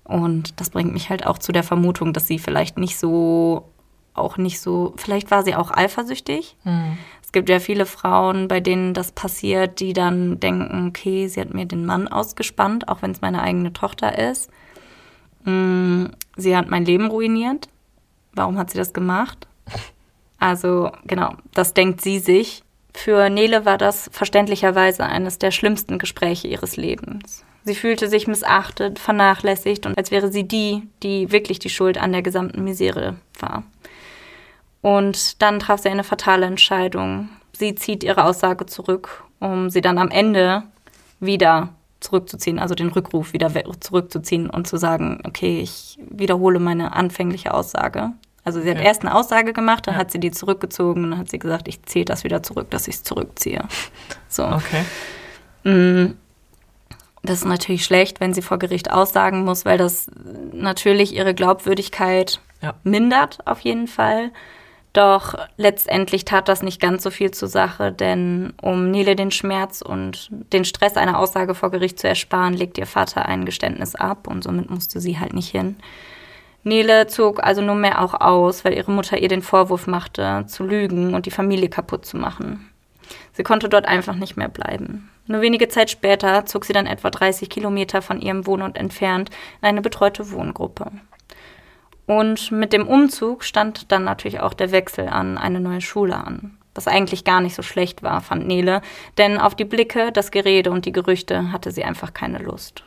Und 0.03 0.59
das 0.59 0.71
bringt 0.71 0.93
mich 0.93 1.09
halt 1.09 1.25
auch 1.25 1.37
zu 1.37 1.51
der 1.51 1.63
Vermutung, 1.63 2.13
dass 2.13 2.27
sie 2.27 2.39
vielleicht 2.39 2.77
nicht 2.77 2.97
so, 2.97 3.69
auch 4.13 4.37
nicht 4.37 4.59
so, 4.59 4.93
vielleicht 4.97 5.29
war 5.29 5.43
sie 5.43 5.55
auch 5.55 5.71
eifersüchtig. 5.71 6.55
Mhm. 6.63 6.97
Es 7.21 7.31
gibt 7.31 7.47
ja 7.47 7.59
viele 7.59 7.85
Frauen, 7.85 8.47
bei 8.47 8.59
denen 8.59 8.95
das 8.95 9.11
passiert, 9.11 9.79
die 9.79 9.93
dann 9.93 10.39
denken, 10.39 10.87
okay, 10.87 11.27
sie 11.27 11.39
hat 11.39 11.53
mir 11.53 11.67
den 11.67 11.85
Mann 11.85 12.07
ausgespannt, 12.07 12.87
auch 12.87 13.03
wenn 13.03 13.11
es 13.11 13.21
meine 13.21 13.43
eigene 13.43 13.71
Tochter 13.71 14.17
ist. 14.17 14.49
Mm, 15.43 16.05
sie 16.35 16.57
hat 16.57 16.71
mein 16.71 16.85
Leben 16.85 17.07
ruiniert. 17.07 17.69
Warum 18.33 18.57
hat 18.57 18.71
sie 18.71 18.77
das 18.77 18.93
gemacht? 18.93 19.47
Also 20.41 20.89
genau, 21.03 21.33
das 21.53 21.73
denkt 21.73 21.99
sie 21.99 22.17
sich. 22.19 22.63
Für 22.93 23.29
Nele 23.29 23.65
war 23.65 23.77
das 23.77 24.09
verständlicherweise 24.11 25.05
eines 25.05 25.37
der 25.37 25.51
schlimmsten 25.51 25.99
Gespräche 25.99 26.47
ihres 26.47 26.75
Lebens. 26.77 27.45
Sie 27.63 27.75
fühlte 27.75 28.07
sich 28.07 28.27
missachtet, 28.27 28.99
vernachlässigt 28.99 29.85
und 29.85 29.97
als 29.97 30.11
wäre 30.11 30.31
sie 30.31 30.47
die, 30.47 30.83
die 31.03 31.31
wirklich 31.31 31.59
die 31.59 31.69
Schuld 31.69 31.97
an 31.97 32.11
der 32.11 32.21
gesamten 32.21 32.63
Misere 32.63 33.15
war. 33.39 33.63
Und 34.81 35.41
dann 35.41 35.59
traf 35.59 35.81
sie 35.81 35.89
eine 35.89 36.03
fatale 36.03 36.45
Entscheidung. 36.45 37.29
Sie 37.51 37.75
zieht 37.75 38.03
ihre 38.03 38.23
Aussage 38.23 38.65
zurück, 38.65 39.23
um 39.39 39.69
sie 39.69 39.81
dann 39.81 39.97
am 39.97 40.09
Ende 40.09 40.63
wieder 41.19 41.69
zurückzuziehen, 41.99 42.59
also 42.59 42.75
den 42.75 42.89
Rückruf 42.89 43.33
wieder 43.33 43.51
zurückzuziehen 43.81 44.49
und 44.49 44.67
zu 44.67 44.77
sagen, 44.77 45.21
okay, 45.25 45.59
ich 45.59 45.99
wiederhole 46.09 46.59
meine 46.59 46.93
anfängliche 46.93 47.53
Aussage. 47.53 48.13
Also 48.49 48.61
sie 48.61 48.69
hat 48.71 48.77
ja. 48.77 48.83
erst 48.83 49.01
eine 49.03 49.13
Aussage 49.13 49.53
gemacht, 49.53 49.85
dann 49.85 49.93
ja. 49.93 49.99
hat 49.99 50.09
sie 50.09 50.19
die 50.19 50.31
zurückgezogen 50.31 51.03
und 51.03 51.11
dann 51.11 51.19
hat 51.19 51.29
sie 51.29 51.37
gesagt, 51.37 51.67
ich 51.67 51.83
zähle 51.83 52.05
das 52.05 52.23
wieder 52.23 52.41
zurück, 52.41 52.71
dass 52.71 52.87
ich 52.87 52.95
es 52.95 53.03
zurückziehe. 53.03 53.63
So. 54.27 54.43
Okay. 54.45 54.85
Mm. 55.63 56.15
Das 57.21 57.39
ist 57.39 57.45
natürlich 57.45 57.85
schlecht, 57.85 58.19
wenn 58.21 58.33
sie 58.33 58.41
vor 58.41 58.57
Gericht 58.57 58.91
aussagen 58.91 59.43
muss, 59.43 59.65
weil 59.65 59.77
das 59.77 60.09
natürlich 60.51 61.13
ihre 61.13 61.35
Glaubwürdigkeit 61.35 62.39
ja. 62.63 62.73
mindert, 62.83 63.45
auf 63.45 63.59
jeden 63.59 63.87
Fall. 63.87 64.31
Doch 64.93 65.35
letztendlich 65.57 66.25
tat 66.25 66.47
das 66.47 66.63
nicht 66.63 66.81
ganz 66.81 67.03
so 67.03 67.11
viel 67.11 67.29
zur 67.29 67.49
Sache, 67.49 67.91
denn 67.91 68.53
um 68.59 68.89
Nele 68.89 69.15
den 69.15 69.29
Schmerz 69.29 69.83
und 69.83 70.29
den 70.31 70.65
Stress 70.65 70.97
einer 70.97 71.19
Aussage 71.19 71.53
vor 71.53 71.69
Gericht 71.69 71.99
zu 71.99 72.07
ersparen, 72.07 72.55
legt 72.55 72.79
ihr 72.79 72.87
Vater 72.87 73.27
ein 73.27 73.45
Geständnis 73.45 73.93
ab 73.93 74.27
und 74.27 74.43
somit 74.43 74.71
musste 74.71 74.99
sie 74.99 75.19
halt 75.19 75.33
nicht 75.33 75.49
hin. 75.49 75.75
Nele 76.63 77.07
zog 77.07 77.43
also 77.43 77.61
nunmehr 77.61 78.01
auch 78.01 78.19
aus, 78.19 78.65
weil 78.65 78.73
ihre 78.73 78.91
Mutter 78.91 79.17
ihr 79.17 79.29
den 79.29 79.41
Vorwurf 79.41 79.87
machte, 79.87 80.45
zu 80.47 80.63
lügen 80.63 81.13
und 81.13 81.25
die 81.25 81.31
Familie 81.31 81.69
kaputt 81.69 82.05
zu 82.05 82.17
machen. 82.17 82.69
Sie 83.33 83.43
konnte 83.43 83.69
dort 83.69 83.85
einfach 83.85 84.15
nicht 84.15 84.35
mehr 84.35 84.49
bleiben. 84.49 85.09
Nur 85.25 85.41
wenige 85.41 85.67
Zeit 85.67 85.89
später 85.89 86.45
zog 86.45 86.65
sie 86.65 86.73
dann 86.73 86.87
etwa 86.87 87.09
30 87.09 87.49
Kilometer 87.49 88.01
von 88.01 88.19
ihrem 88.19 88.45
Wohnort 88.45 88.77
entfernt 88.77 89.29
in 89.61 89.67
eine 89.67 89.81
betreute 89.81 90.31
Wohngruppe. 90.31 90.91
Und 92.05 92.51
mit 92.51 92.73
dem 92.73 92.87
Umzug 92.87 93.43
stand 93.43 93.91
dann 93.91 94.03
natürlich 94.03 94.39
auch 94.39 94.53
der 94.53 94.71
Wechsel 94.71 95.07
an 95.07 95.37
eine 95.37 95.59
neue 95.59 95.81
Schule 95.81 96.15
an. 96.15 96.57
Was 96.73 96.87
eigentlich 96.87 97.23
gar 97.23 97.41
nicht 97.41 97.55
so 97.55 97.61
schlecht 97.61 98.03
war, 98.03 98.21
fand 98.21 98.47
Nele, 98.47 98.81
denn 99.17 99.37
auf 99.37 99.53
die 99.53 99.65
Blicke, 99.65 100.11
das 100.11 100.31
Gerede 100.31 100.71
und 100.71 100.85
die 100.85 100.91
Gerüchte 100.91 101.51
hatte 101.51 101.71
sie 101.71 101.83
einfach 101.83 102.13
keine 102.13 102.39
Lust. 102.39 102.83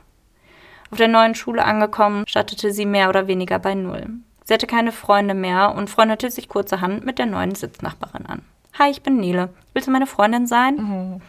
Auf 0.92 0.98
der 0.98 1.09
neuen 1.09 1.35
Schule 1.35 1.64
angekommen, 1.64 2.24
startete 2.28 2.70
sie 2.70 2.85
mehr 2.85 3.09
oder 3.09 3.26
weniger 3.26 3.59
bei 3.59 3.74
Null. 3.74 4.11
Sie 4.44 4.52
hatte 4.52 4.66
keine 4.66 4.92
Freunde 4.92 5.33
mehr 5.33 5.74
und 5.74 5.88
freundete 5.88 6.31
sich 6.31 6.50
kurzerhand 6.50 7.07
mit 7.07 7.18
der 7.18 7.24
neuen 7.24 7.55
Sitznachbarin 7.55 8.26
an. 8.26 8.42
Hi, 8.78 8.90
ich 8.90 9.02
bin 9.02 9.16
Nele. 9.16 9.48
Willst 9.72 9.88
du 9.88 9.92
meine 9.92 10.07
Freundin 10.07 10.46
sein? 10.46 10.76
Mhm. 10.76 11.22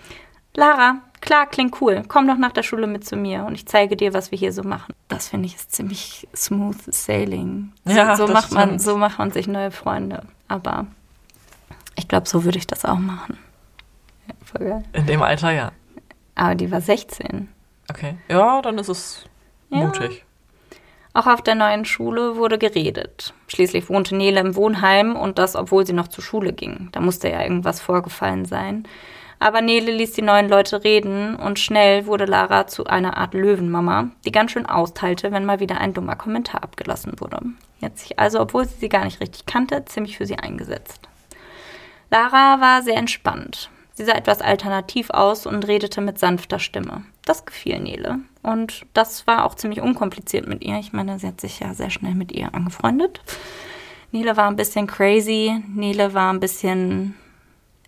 Lara, 0.54 0.97
klar, 1.21 1.45
klingt 1.47 1.80
cool. 1.82 2.04
Komm 2.10 2.28
doch 2.28 2.38
nach 2.38 2.52
der 2.52 2.63
Schule 2.63 2.88
mit 2.88 3.06
zu 3.06 3.15
mir 3.15 3.45
und 3.45 3.56
ich 3.56 3.65
zeige 3.65 3.95
dir, 3.95 4.13
was 4.13 4.32
wir 4.32 4.38
hier 4.38 4.52
so 4.52 4.63
machen. 4.63 4.93
Das 5.08 5.30
finde 5.30 5.45
ich 5.45 5.56
ist 5.56 5.71
ziemlich 5.71 6.28
smooth 6.36 6.93
sailing. 6.93 7.71
So, 7.86 7.95
Ja, 7.95 8.17
so 8.17 8.26
das 8.28 8.34
macht 8.34 8.52
man, 8.52 8.80
so 8.80 8.97
macht 8.97 9.17
man 9.17 9.32
sich 9.32 9.47
neue 9.47 9.71
Freunde. 9.71 10.23
Aber 10.49 10.88
ich 11.95 12.10
glaube, 12.10 12.28
so 12.28 12.43
würde 12.43 12.58
ich 12.58 12.67
das 12.67 12.84
auch 12.84 12.99
machen. 12.99 13.38
Ja, 14.28 14.34
voll 14.43 14.67
geil. 14.67 14.84
In 14.91 15.06
dem 15.06 15.21
Alter, 15.21 15.52
ja. 15.52 15.71
Aber 16.36 16.56
die 16.56 16.69
war 16.69 16.82
16. 16.82 17.47
Okay. 17.89 18.17
Ja, 18.28 18.62
dann 18.62 18.78
ist 18.78 18.89
es 18.89 19.26
Ja. 19.74 19.86
mutig. 19.86 20.26
Auch 21.14 21.28
auf 21.28 21.44
der 21.44 21.56
neuen 21.56 21.86
Schule 21.86 22.38
wurde 22.38 22.58
geredet. 22.58 23.34
Schließlich 23.48 23.88
wohnte 23.88 24.16
Nele 24.16 24.40
im 24.40 24.56
Wohnheim 24.56 25.16
und 25.16 25.38
das, 25.38 25.56
obwohl 25.56 25.86
sie 25.86 25.94
noch 25.94 26.08
zur 26.08 26.24
Schule 26.24 26.54
ging. 26.54 26.90
Da 26.92 27.02
musste 27.02 27.30
ja 27.30 27.44
irgendwas 27.44 27.80
vorgefallen 27.82 28.46
sein. 28.46 28.88
Aber 29.38 29.62
Nele 29.62 29.92
ließ 29.92 30.14
die 30.14 30.22
neuen 30.22 30.50
Leute 30.50 30.84
reden 30.84 31.36
und 31.36 31.60
schnell 31.60 32.08
wurde 32.08 32.26
Lara 32.26 32.66
zu 32.66 32.86
einer 32.86 33.18
Art 33.18 33.34
Löwenmama, 33.34 34.10
die 34.26 34.32
ganz 34.32 34.52
schön 34.52 34.66
austeilte, 34.66 35.32
wenn 35.32 35.46
mal 35.46 35.60
wieder 35.60 35.80
ein 35.80 35.94
dummer 35.94 36.16
Kommentar 36.16 36.64
abgelassen 36.64 37.20
wurde. 37.20 37.40
Sie 37.80 37.86
hat 37.86 38.00
sich 38.00 38.18
also, 38.18 38.40
obwohl 38.40 38.66
sie 38.66 38.80
sie 38.80 38.90
gar 38.90 39.04
nicht 39.04 39.20
richtig 39.20 39.46
kannte, 39.46 39.84
ziemlich 39.86 40.18
für 40.18 40.26
sie 40.26 40.40
eingesetzt. 40.40 41.02
Lara 42.10 42.62
war 42.62 42.82
sehr 42.82 42.96
entspannt. 42.96 43.70
Sie 43.94 44.06
sah 44.06 44.14
etwas 44.14 44.42
alternativ 44.42 45.10
aus 45.10 45.46
und 45.46 45.68
redete 45.68 46.02
mit 46.02 46.18
sanfter 46.18 46.60
Stimme. 46.60 47.04
Das 47.26 47.46
gefiel 47.46 47.80
Nele. 47.80 48.20
Und 48.44 48.86
das 48.94 49.26
war 49.26 49.46
auch 49.46 49.56
ziemlich 49.56 49.82
unkompliziert 49.82 50.48
mit 50.48 50.64
ihr. 50.64 50.78
Ich 50.78 50.94
meine, 50.94 51.18
sie 51.18 51.28
hat 51.28 51.42
sich 51.42 51.60
ja 51.60 51.74
sehr 51.74 51.90
schnell 51.90 52.14
mit 52.14 52.32
ihr 52.32 52.54
angefreundet. 52.54 53.22
Nele 54.12 54.38
war 54.38 54.48
ein 54.48 54.58
bisschen 54.58 54.86
crazy. 54.86 55.64
Nele 55.74 56.14
war 56.14 56.32
ein 56.32 56.40
bisschen 56.40 57.16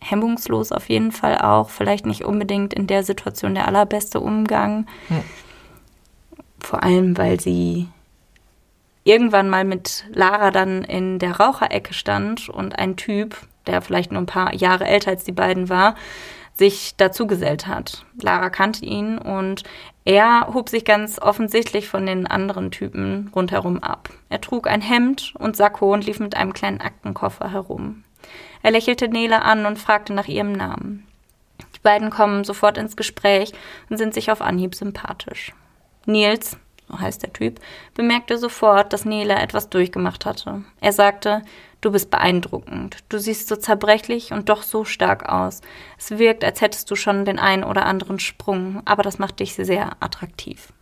hemmungslos 0.01 0.71
auf 0.71 0.89
jeden 0.89 1.11
Fall 1.11 1.37
auch. 1.39 1.69
Vielleicht 1.69 2.05
nicht 2.05 2.23
unbedingt 2.23 2.73
in 2.73 2.87
der 2.87 3.03
Situation 3.03 3.53
der 3.53 3.67
allerbeste 3.67 4.19
Umgang. 4.19 4.87
Hm. 5.09 5.23
Vor 6.59 6.83
allem, 6.83 7.17
weil 7.17 7.39
sie 7.39 7.87
irgendwann 9.03 9.49
mal 9.49 9.65
mit 9.65 10.05
Lara 10.11 10.51
dann 10.51 10.83
in 10.83 11.19
der 11.19 11.39
Raucherecke 11.39 11.93
stand 11.93 12.49
und 12.49 12.79
ein 12.79 12.95
Typ, 12.95 13.37
der 13.67 13.81
vielleicht 13.81 14.11
nur 14.11 14.21
ein 14.21 14.25
paar 14.25 14.53
Jahre 14.53 14.85
älter 14.85 15.11
als 15.11 15.23
die 15.23 15.31
beiden 15.31 15.69
war, 15.69 15.95
sich 16.55 16.95
dazugesellt 16.95 17.67
hat. 17.67 18.05
Lara 18.19 18.49
kannte 18.49 18.85
ihn 18.85 19.17
und 19.17 19.63
er 20.05 20.53
hob 20.53 20.69
sich 20.69 20.85
ganz 20.85 21.19
offensichtlich 21.19 21.89
von 21.89 22.05
den 22.05 22.27
anderen 22.27 22.69
Typen 22.69 23.31
rundherum 23.35 23.81
ab. 23.81 24.09
Er 24.29 24.39
trug 24.39 24.67
ein 24.67 24.81
Hemd 24.81 25.33
und 25.39 25.57
Sakko 25.57 25.91
und 25.91 26.05
lief 26.05 26.19
mit 26.19 26.37
einem 26.37 26.53
kleinen 26.53 26.79
Aktenkoffer 26.79 27.51
herum. 27.51 28.03
Er 28.61 28.69
lächelte 28.69 29.07
Nele 29.07 29.41
an 29.41 29.65
und 29.65 29.79
fragte 29.79 30.13
nach 30.13 30.27
ihrem 30.27 30.51
Namen. 30.51 31.07
Die 31.75 31.79
beiden 31.79 32.11
kommen 32.11 32.43
sofort 32.43 32.77
ins 32.77 32.95
Gespräch 32.95 33.51
und 33.89 33.97
sind 33.97 34.13
sich 34.13 34.31
auf 34.31 34.41
Anhieb 34.41 34.75
sympathisch. 34.75 35.53
Nils, 36.05 36.57
so 36.87 36.99
heißt 36.99 37.23
der 37.23 37.33
Typ, 37.33 37.59
bemerkte 37.95 38.37
sofort, 38.37 38.93
dass 38.93 39.05
Nele 39.05 39.33
etwas 39.35 39.69
durchgemacht 39.69 40.25
hatte. 40.25 40.63
Er 40.81 40.93
sagte, 40.93 41.41
du 41.85 41.91
bist 41.91 42.09
beeindruckend. 42.09 42.97
Du 43.09 43.19
siehst 43.19 43.47
so 43.47 43.55
zerbrechlich 43.55 44.31
und 44.31 44.49
doch 44.49 44.63
so 44.63 44.85
stark 44.85 45.29
aus. 45.29 45.61
Es 45.99 46.17
wirkt, 46.17 46.43
als 46.43 46.59
hättest 46.59 46.89
du 46.89 46.95
schon 46.95 47.25
den 47.25 47.37
einen 47.37 47.63
oder 47.63 47.85
anderen 47.85 48.19
Sprung, 48.19 48.81
aber 48.85 49.03
das 49.03 49.19
macht 49.19 49.39
dich 49.39 49.53
sehr 49.53 49.95
attraktiv. 49.99 50.73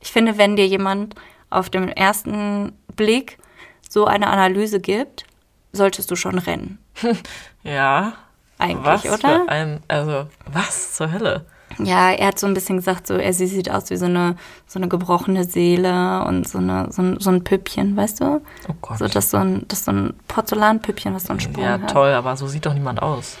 Ich 0.00 0.12
finde, 0.12 0.38
wenn 0.38 0.56
dir 0.56 0.66
jemand 0.66 1.14
auf 1.50 1.68
dem 1.68 1.88
ersten 1.88 2.72
Blick 2.96 3.38
so 3.86 4.06
eine 4.06 4.28
Analyse 4.28 4.80
gibt, 4.80 5.26
solltest 5.72 6.10
du 6.10 6.16
schon 6.16 6.38
rennen. 6.38 6.78
Ja. 7.62 8.12
Eigentlich, 8.58 8.86
was 8.86 9.04
oder? 9.04 9.44
Für 9.44 9.48
ein, 9.48 9.82
also, 9.88 10.28
was 10.46 10.94
zur 10.94 11.12
Hölle? 11.12 11.44
Ja, 11.78 12.10
er 12.10 12.28
hat 12.28 12.38
so 12.38 12.46
ein 12.46 12.54
bisschen 12.54 12.76
gesagt, 12.76 13.06
so, 13.06 13.14
er 13.14 13.32
sie 13.32 13.46
sieht 13.46 13.70
aus 13.70 13.90
wie 13.90 13.96
so 13.96 14.06
eine, 14.06 14.36
so 14.66 14.78
eine 14.78 14.88
gebrochene 14.88 15.44
Seele 15.44 16.24
und 16.24 16.48
so, 16.48 16.58
eine, 16.58 16.88
so, 16.90 17.02
ein, 17.02 17.20
so 17.20 17.30
ein 17.30 17.44
Püppchen, 17.44 17.96
weißt 17.96 18.20
du? 18.20 18.42
Oh 18.68 18.74
Gott. 18.80 18.98
So, 18.98 19.08
das 19.08 19.30
so 19.30 19.36
ein, 19.36 19.64
das 19.68 19.84
so 19.84 19.92
ein 19.92 20.14
Porzellanpüppchen, 20.28 21.14
was 21.14 21.24
so 21.24 21.30
einen 21.30 21.40
Sprung 21.40 21.64
ja, 21.64 21.80
hat. 21.80 21.90
toll, 21.90 22.12
aber 22.12 22.36
so 22.36 22.46
sieht 22.46 22.66
doch 22.66 22.74
niemand 22.74 23.02
aus. 23.02 23.36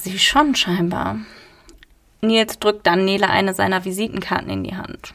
Sie 0.00 0.18
schon 0.18 0.54
scheinbar. 0.54 1.16
Nils 2.20 2.58
drückt 2.58 2.86
dann 2.86 3.04
Nele 3.04 3.28
eine 3.30 3.54
seiner 3.54 3.84
Visitenkarten 3.84 4.50
in 4.50 4.64
die 4.64 4.76
Hand. 4.76 5.14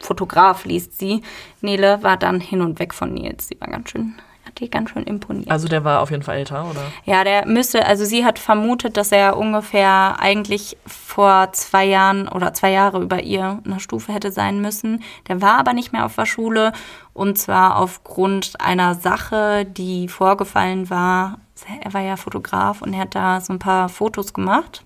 Fotograf 0.00 0.64
liest 0.64 0.98
sie. 0.98 1.22
Nele 1.60 2.02
war 2.02 2.16
dann 2.16 2.40
hin 2.40 2.60
und 2.60 2.78
weg 2.78 2.92
von 2.92 3.14
Nils. 3.14 3.48
Sie 3.48 3.60
war 3.60 3.68
ganz 3.68 3.90
schön, 3.90 4.14
hat 4.44 4.58
die 4.58 4.70
ganz 4.70 4.90
schön 4.90 5.04
imponiert. 5.04 5.50
Also 5.50 5.68
der 5.68 5.84
war 5.84 6.00
auf 6.00 6.10
jeden 6.10 6.22
Fall 6.22 6.38
älter, 6.38 6.68
oder? 6.68 6.82
Ja, 7.04 7.24
der 7.24 7.46
müsste, 7.46 7.86
also 7.86 8.04
sie 8.04 8.24
hat 8.24 8.38
vermutet, 8.38 8.96
dass 8.96 9.12
er 9.12 9.36
ungefähr 9.36 10.16
eigentlich 10.18 10.76
vor 10.86 11.52
zwei 11.52 11.84
Jahren 11.84 12.28
oder 12.28 12.52
zwei 12.54 12.70
Jahre 12.72 13.00
über 13.00 13.22
ihr 13.22 13.60
eine 13.64 13.80
Stufe 13.80 14.12
hätte 14.12 14.32
sein 14.32 14.60
müssen. 14.60 15.02
Der 15.28 15.40
war 15.40 15.58
aber 15.58 15.72
nicht 15.72 15.92
mehr 15.92 16.04
auf 16.04 16.16
der 16.16 16.26
Schule 16.26 16.72
und 17.14 17.38
zwar 17.38 17.76
aufgrund 17.76 18.60
einer 18.60 18.94
Sache, 18.94 19.64
die 19.64 20.08
vorgefallen 20.08 20.90
war. 20.90 21.38
Er 21.80 21.94
war 21.94 22.00
ja 22.00 22.16
Fotograf 22.16 22.82
und 22.82 22.92
er 22.94 23.00
hat 23.00 23.14
da 23.14 23.40
so 23.40 23.52
ein 23.52 23.60
paar 23.60 23.88
Fotos 23.88 24.32
gemacht 24.34 24.84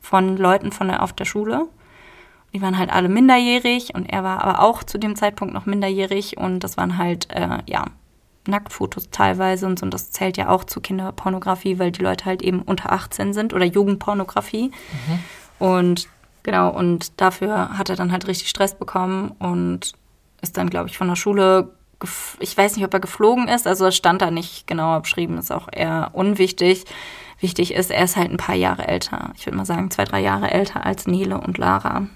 von 0.00 0.36
Leuten 0.36 0.70
von 0.70 0.88
der, 0.88 1.02
auf 1.02 1.12
der 1.12 1.24
Schule. 1.24 1.66
Die 2.54 2.62
waren 2.62 2.78
halt 2.78 2.90
alle 2.90 3.08
minderjährig 3.08 3.94
und 3.94 4.06
er 4.06 4.24
war 4.24 4.42
aber 4.42 4.62
auch 4.62 4.82
zu 4.82 4.98
dem 4.98 5.16
Zeitpunkt 5.16 5.52
noch 5.52 5.66
minderjährig 5.66 6.38
und 6.38 6.60
das 6.60 6.76
waren 6.76 6.96
halt, 6.96 7.30
äh, 7.30 7.58
ja, 7.66 7.86
Nacktfotos 8.48 9.10
teilweise 9.10 9.66
und 9.66 9.78
so. 9.78 9.84
Und 9.84 9.94
das 9.94 10.10
zählt 10.10 10.36
ja 10.36 10.48
auch 10.48 10.64
zu 10.64 10.80
Kinderpornografie, 10.80 11.78
weil 11.78 11.92
die 11.92 12.02
Leute 12.02 12.24
halt 12.24 12.42
eben 12.42 12.62
unter 12.62 12.92
18 12.92 13.32
sind 13.32 13.54
oder 13.54 13.64
Jugendpornografie. 13.64 14.72
Und 15.58 16.08
genau, 16.42 16.70
und 16.70 17.20
dafür 17.20 17.76
hat 17.78 17.90
er 17.90 17.96
dann 17.96 18.12
halt 18.12 18.26
richtig 18.26 18.48
Stress 18.48 18.74
bekommen 18.76 19.32
und 19.38 19.92
ist 20.40 20.56
dann, 20.56 20.70
glaube 20.70 20.88
ich, 20.88 20.96
von 20.96 21.08
der 21.08 21.16
Schule, 21.16 21.70
ich 22.38 22.56
weiß 22.56 22.76
nicht, 22.76 22.84
ob 22.84 22.94
er 22.94 23.00
geflogen 23.00 23.48
ist, 23.48 23.66
also 23.66 23.86
es 23.86 23.96
stand 23.96 24.22
da 24.22 24.30
nicht 24.30 24.66
genauer 24.66 25.00
beschrieben, 25.00 25.36
ist 25.38 25.52
auch 25.52 25.68
eher 25.70 26.10
unwichtig. 26.12 26.84
Wichtig 27.40 27.74
ist, 27.74 27.90
er 27.90 28.04
ist 28.04 28.16
halt 28.16 28.30
ein 28.30 28.36
paar 28.36 28.54
Jahre 28.54 28.88
älter. 28.88 29.32
Ich 29.36 29.46
würde 29.46 29.56
mal 29.56 29.64
sagen, 29.64 29.90
zwei, 29.90 30.04
drei 30.04 30.20
Jahre 30.20 30.50
älter 30.50 30.84
als 30.84 31.06
Nele 31.06 31.40
und 31.40 31.58
Lara. 31.58 32.06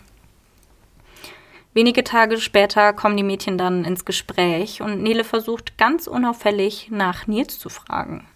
Wenige 1.74 2.04
Tage 2.04 2.38
später 2.38 2.92
kommen 2.92 3.16
die 3.16 3.22
Mädchen 3.22 3.56
dann 3.56 3.84
ins 3.84 4.04
Gespräch 4.04 4.82
und 4.82 5.02
Nele 5.02 5.24
versucht 5.24 5.78
ganz 5.78 6.06
unauffällig 6.06 6.88
nach 6.90 7.26
Nils 7.26 7.58
zu 7.58 7.70
fragen. 7.70 8.26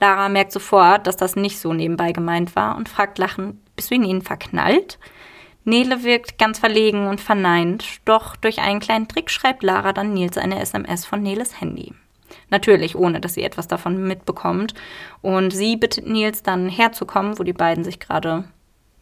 Lara 0.00 0.28
merkt 0.28 0.52
sofort, 0.52 1.06
dass 1.06 1.16
das 1.16 1.36
nicht 1.36 1.58
so 1.58 1.72
nebenbei 1.72 2.12
gemeint 2.12 2.54
war 2.56 2.76
und 2.76 2.88
fragt 2.88 3.18
lachend, 3.18 3.56
bist 3.74 3.90
du 3.90 3.94
in 3.94 4.04
ihn 4.04 4.22
verknallt? 4.22 4.98
Nele 5.64 6.04
wirkt 6.04 6.38
ganz 6.38 6.58
verlegen 6.58 7.06
und 7.06 7.22
verneint, 7.22 7.84
doch 8.04 8.36
durch 8.36 8.58
einen 8.58 8.80
kleinen 8.80 9.08
Trick 9.08 9.30
schreibt 9.30 9.62
Lara 9.62 9.94
dann 9.94 10.12
Nils 10.12 10.36
eine 10.36 10.60
SMS 10.60 11.06
von 11.06 11.22
Neles 11.22 11.60
Handy. 11.60 11.94
Natürlich, 12.50 12.96
ohne 12.96 13.20
dass 13.20 13.34
sie 13.34 13.42
etwas 13.42 13.68
davon 13.68 14.06
mitbekommt. 14.06 14.74
Und 15.22 15.52
sie 15.52 15.76
bittet 15.76 16.06
Nils 16.06 16.42
dann 16.42 16.68
herzukommen, 16.68 17.38
wo 17.38 17.42
die 17.42 17.52
beiden 17.52 17.84
sich 17.84 18.00
gerade 18.00 18.44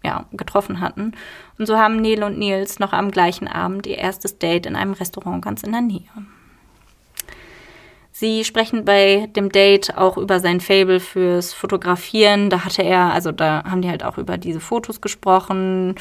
ja, 0.04 0.26
getroffen 0.32 0.80
hatten. 0.80 1.12
Und 1.58 1.66
so 1.66 1.76
haben 1.76 1.96
Nele 1.96 2.26
und 2.26 2.38
Nils 2.38 2.78
noch 2.78 2.92
am 2.92 3.10
gleichen 3.10 3.48
Abend 3.48 3.86
ihr 3.86 3.98
erstes 3.98 4.38
Date 4.38 4.66
in 4.66 4.76
einem 4.76 4.92
Restaurant 4.92 5.44
ganz 5.44 5.62
in 5.62 5.72
der 5.72 5.80
Nähe. 5.80 6.08
Sie 8.14 8.44
sprechen 8.44 8.84
bei 8.84 9.28
dem 9.34 9.50
Date 9.50 9.96
auch 9.96 10.18
über 10.18 10.38
sein 10.38 10.60
Fable 10.60 11.00
fürs 11.00 11.54
Fotografieren. 11.54 12.50
Da 12.50 12.64
hatte 12.64 12.82
er, 12.82 13.12
also 13.12 13.32
da 13.32 13.64
haben 13.64 13.82
die 13.82 13.88
halt 13.88 14.04
auch 14.04 14.18
über 14.18 14.36
diese 14.36 14.60
Fotos 14.60 15.00
gesprochen, 15.00 15.94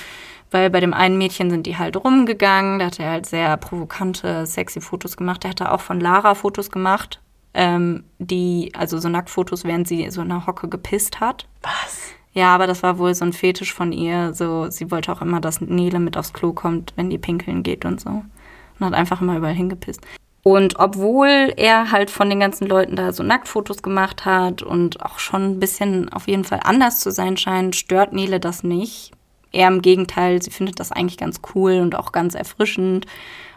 weil 0.52 0.70
bei 0.70 0.82
dem 0.82 0.94
einen 0.94 1.18
Mädchen 1.18 1.50
sind 1.50 1.66
die 1.66 1.78
halt 1.78 1.96
rumgegangen. 1.96 2.80
Da 2.80 2.88
hat 2.88 3.00
er 3.00 3.12
halt 3.12 3.26
sehr 3.26 3.56
provokante, 3.58 4.46
sexy 4.46 4.82
Fotos 4.82 5.16
gemacht. 5.16 5.46
Er 5.46 5.52
hatte 5.52 5.72
auch 5.72 5.80
von 5.80 6.02
Lara 6.02 6.36
Fotos 6.36 6.70
gemacht, 6.70 7.22
ähm, 7.54 8.04
die, 8.20 8.72
also 8.76 9.00
so 9.00 9.08
Nacktfotos, 9.08 9.64
während 9.64 9.88
sie 9.88 10.10
so 10.12 10.22
in 10.22 10.30
der 10.30 10.46
Hocke 10.46 10.68
gepisst 10.68 11.22
hat. 11.22 11.48
Was? 11.62 12.14
Ja, 12.34 12.56
aber 12.56 12.68
das 12.68 12.82
war 12.82 12.98
wohl 12.98 13.14
so 13.14 13.26
ein 13.26 13.34
Fetisch 13.34 13.74
von 13.74 13.92
ihr. 13.92 14.34
So, 14.34 14.70
sie 14.70 14.90
wollte 14.90 15.12
auch 15.12 15.22
immer, 15.22 15.42
dass 15.42 15.62
Nele 15.62 16.00
mit 16.00 16.18
aufs 16.18 16.34
Klo 16.34 16.54
kommt, 16.54 16.94
wenn 16.96 17.10
die 17.10 17.18
pinkeln 17.18 17.64
geht 17.64 17.84
und 17.86 18.00
so. 18.00 18.10
Und 18.10 18.86
hat 18.86 18.94
einfach 18.94 19.22
immer 19.22 19.38
überall 19.38 19.54
hingepisst. 19.54 20.02
Und 20.44 20.80
obwohl 20.80 21.54
er 21.56 21.92
halt 21.92 22.10
von 22.10 22.30
den 22.30 22.40
ganzen 22.40 22.66
Leuten 22.68 22.96
da 22.96 23.12
so 23.12 23.22
Nacktfotos 23.22 23.84
gemacht 23.84 24.26
hat 24.26 24.64
und 24.64 25.04
auch 25.06 25.20
schon 25.20 25.52
ein 25.52 25.60
bisschen 25.60 26.10
auf 26.10 26.28
jeden 26.28 26.46
Fall 26.46 26.62
anders 26.64 27.00
zu 27.00 27.12
sein 27.12 27.38
scheint, 27.38 27.76
stört 27.76 28.14
Nele 28.14 28.40
das 28.40 28.64
nicht. 28.64 29.12
Eher 29.52 29.68
im 29.68 29.82
Gegenteil, 29.82 30.42
sie 30.42 30.50
findet 30.50 30.80
das 30.80 30.92
eigentlich 30.92 31.18
ganz 31.18 31.42
cool 31.54 31.80
und 31.82 31.96
auch 31.96 32.12
ganz 32.12 32.34
erfrischend. 32.34 33.06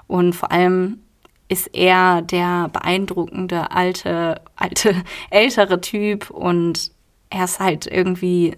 Und 0.09 0.35
vor 0.35 0.53
allem 0.53 0.99
ist 1.49 1.69
er 1.73 2.21
der 2.21 2.69
beeindruckende, 2.69 3.71
alte, 3.71 4.43
alte, 4.57 4.95
ältere 5.31 5.81
Typ 5.81 6.31
und 6.31 6.91
er 7.31 7.45
ist 7.45 7.61
halt 7.61 7.87
irgendwie 7.87 8.57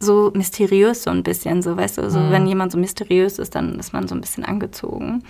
so 0.00 0.30
mysteriös 0.34 1.02
so 1.02 1.10
ein 1.10 1.22
bisschen, 1.22 1.62
so 1.62 1.76
weißt 1.76 1.98
du, 1.98 2.10
so 2.10 2.30
wenn 2.30 2.46
jemand 2.46 2.72
so 2.72 2.78
mysteriös 2.78 3.38
ist, 3.38 3.54
dann 3.54 3.78
ist 3.78 3.92
man 3.92 4.06
so 4.06 4.14
ein 4.14 4.20
bisschen 4.20 4.44
angezogen. 4.44 5.24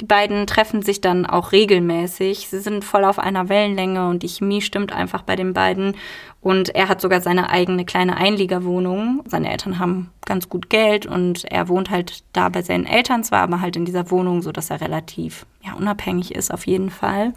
Die 0.00 0.04
beiden 0.04 0.46
treffen 0.46 0.82
sich 0.82 1.00
dann 1.00 1.24
auch 1.24 1.52
regelmäßig. 1.52 2.48
Sie 2.48 2.58
sind 2.58 2.84
voll 2.84 3.04
auf 3.04 3.18
einer 3.18 3.48
Wellenlänge 3.48 4.08
und 4.08 4.22
die 4.22 4.28
Chemie 4.28 4.60
stimmt 4.60 4.92
einfach 4.92 5.22
bei 5.22 5.36
den 5.36 5.54
beiden. 5.54 5.96
Und 6.42 6.74
er 6.74 6.88
hat 6.88 7.00
sogar 7.00 7.22
seine 7.22 7.48
eigene 7.48 7.86
kleine 7.86 8.18
Einliegerwohnung. 8.18 9.22
Seine 9.26 9.50
Eltern 9.50 9.78
haben 9.78 10.10
ganz 10.26 10.50
gut 10.50 10.68
Geld 10.68 11.06
und 11.06 11.44
er 11.46 11.68
wohnt 11.68 11.88
halt 11.88 12.24
da 12.34 12.50
bei 12.50 12.60
seinen 12.60 12.84
Eltern 12.84 13.24
zwar, 13.24 13.40
aber 13.40 13.62
halt 13.62 13.76
in 13.76 13.86
dieser 13.86 14.10
Wohnung, 14.10 14.42
so 14.42 14.52
dass 14.52 14.68
er 14.68 14.82
relativ 14.82 15.46
ja, 15.62 15.72
unabhängig 15.72 16.34
ist 16.34 16.52
auf 16.52 16.66
jeden 16.66 16.90
Fall. 16.90 17.32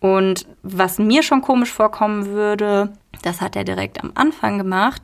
Und 0.00 0.46
was 0.62 0.98
mir 0.98 1.22
schon 1.22 1.40
komisch 1.40 1.72
vorkommen 1.72 2.26
würde, 2.26 2.92
das 3.22 3.40
hat 3.40 3.56
er 3.56 3.64
direkt 3.64 4.04
am 4.04 4.12
Anfang 4.14 4.58
gemacht. 4.58 5.00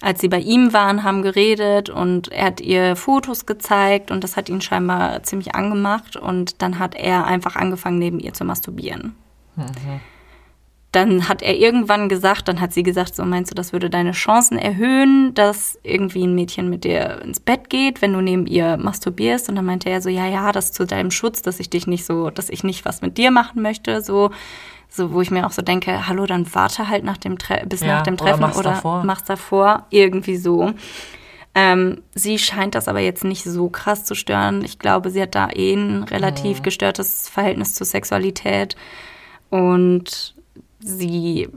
Als 0.00 0.20
sie 0.20 0.28
bei 0.28 0.38
ihm 0.38 0.72
waren, 0.72 1.02
haben 1.02 1.22
geredet 1.22 1.90
und 1.90 2.28
er 2.28 2.46
hat 2.46 2.60
ihr 2.60 2.94
Fotos 2.94 3.46
gezeigt 3.46 4.10
und 4.10 4.22
das 4.22 4.36
hat 4.36 4.48
ihn 4.48 4.60
scheinbar 4.60 5.22
ziemlich 5.24 5.54
angemacht 5.54 6.16
und 6.16 6.62
dann 6.62 6.78
hat 6.78 6.94
er 6.94 7.26
einfach 7.26 7.56
angefangen, 7.56 7.98
neben 7.98 8.20
ihr 8.20 8.32
zu 8.32 8.44
masturbieren. 8.44 9.16
Mhm 9.56 10.00
dann 10.92 11.28
hat 11.28 11.42
er 11.42 11.54
irgendwann 11.54 12.08
gesagt, 12.08 12.48
dann 12.48 12.60
hat 12.60 12.72
sie 12.72 12.82
gesagt, 12.82 13.14
so 13.14 13.24
meinst 13.24 13.50
du, 13.50 13.54
das 13.54 13.72
würde 13.72 13.90
deine 13.90 14.12
Chancen 14.12 14.58
erhöhen, 14.58 15.34
dass 15.34 15.78
irgendwie 15.82 16.26
ein 16.26 16.34
Mädchen 16.34 16.70
mit 16.70 16.84
dir 16.84 17.20
ins 17.22 17.40
Bett 17.40 17.68
geht, 17.68 18.00
wenn 18.00 18.14
du 18.14 18.22
neben 18.22 18.46
ihr 18.46 18.78
masturbierst. 18.78 19.50
Und 19.50 19.56
dann 19.56 19.66
meinte 19.66 19.90
er 19.90 20.00
so, 20.00 20.08
ja, 20.08 20.26
ja, 20.26 20.50
das 20.50 20.66
ist 20.66 20.74
zu 20.74 20.86
deinem 20.86 21.10
Schutz, 21.10 21.42
dass 21.42 21.60
ich 21.60 21.68
dich 21.68 21.86
nicht 21.86 22.06
so, 22.06 22.30
dass 22.30 22.48
ich 22.48 22.64
nicht 22.64 22.86
was 22.86 23.02
mit 23.02 23.18
dir 23.18 23.30
machen 23.30 23.60
möchte, 23.60 24.00
so. 24.00 24.30
So, 24.88 25.12
wo 25.12 25.20
ich 25.20 25.30
mir 25.30 25.46
auch 25.46 25.52
so 25.52 25.62
denke, 25.62 26.08
hallo, 26.08 26.26
dann 26.26 26.52
warte 26.54 26.88
halt 26.88 27.04
nach 27.04 27.18
dem 27.18 27.38
Tre 27.38 27.64
bis 27.66 27.80
ja, 27.80 27.88
nach 27.88 28.02
dem 28.02 28.16
Treffen 28.16 28.38
oder 28.38 28.46
mach's, 28.48 28.58
oder 28.58 28.70
davor. 28.70 29.04
mach's 29.04 29.24
davor, 29.24 29.86
irgendwie 29.90 30.36
so. 30.36 30.72
Ähm, 31.54 32.02
sie 32.14 32.38
scheint 32.38 32.74
das 32.74 32.88
aber 32.88 33.00
jetzt 33.00 33.24
nicht 33.24 33.44
so 33.44 33.68
krass 33.68 34.04
zu 34.04 34.14
stören. 34.14 34.64
Ich 34.64 34.78
glaube, 34.78 35.10
sie 35.10 35.22
hat 35.22 35.34
da 35.34 35.50
eh 35.50 35.74
ein 35.74 36.04
relativ 36.04 36.60
mhm. 36.60 36.62
gestörtes 36.62 37.28
Verhältnis 37.28 37.74
zur 37.74 37.86
Sexualität. 37.86 38.76
Und 39.50 40.34
sie 40.80 41.48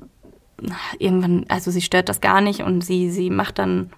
irgendwann, 0.99 1.45
also 1.49 1.71
sie 1.71 1.81
stört 1.81 2.09
das 2.09 2.21
gar 2.21 2.41
nicht 2.41 2.61
und 2.61 2.81
sie, 2.81 3.09
sie 3.09 3.29
macht 3.29 3.59
dann 3.59 3.91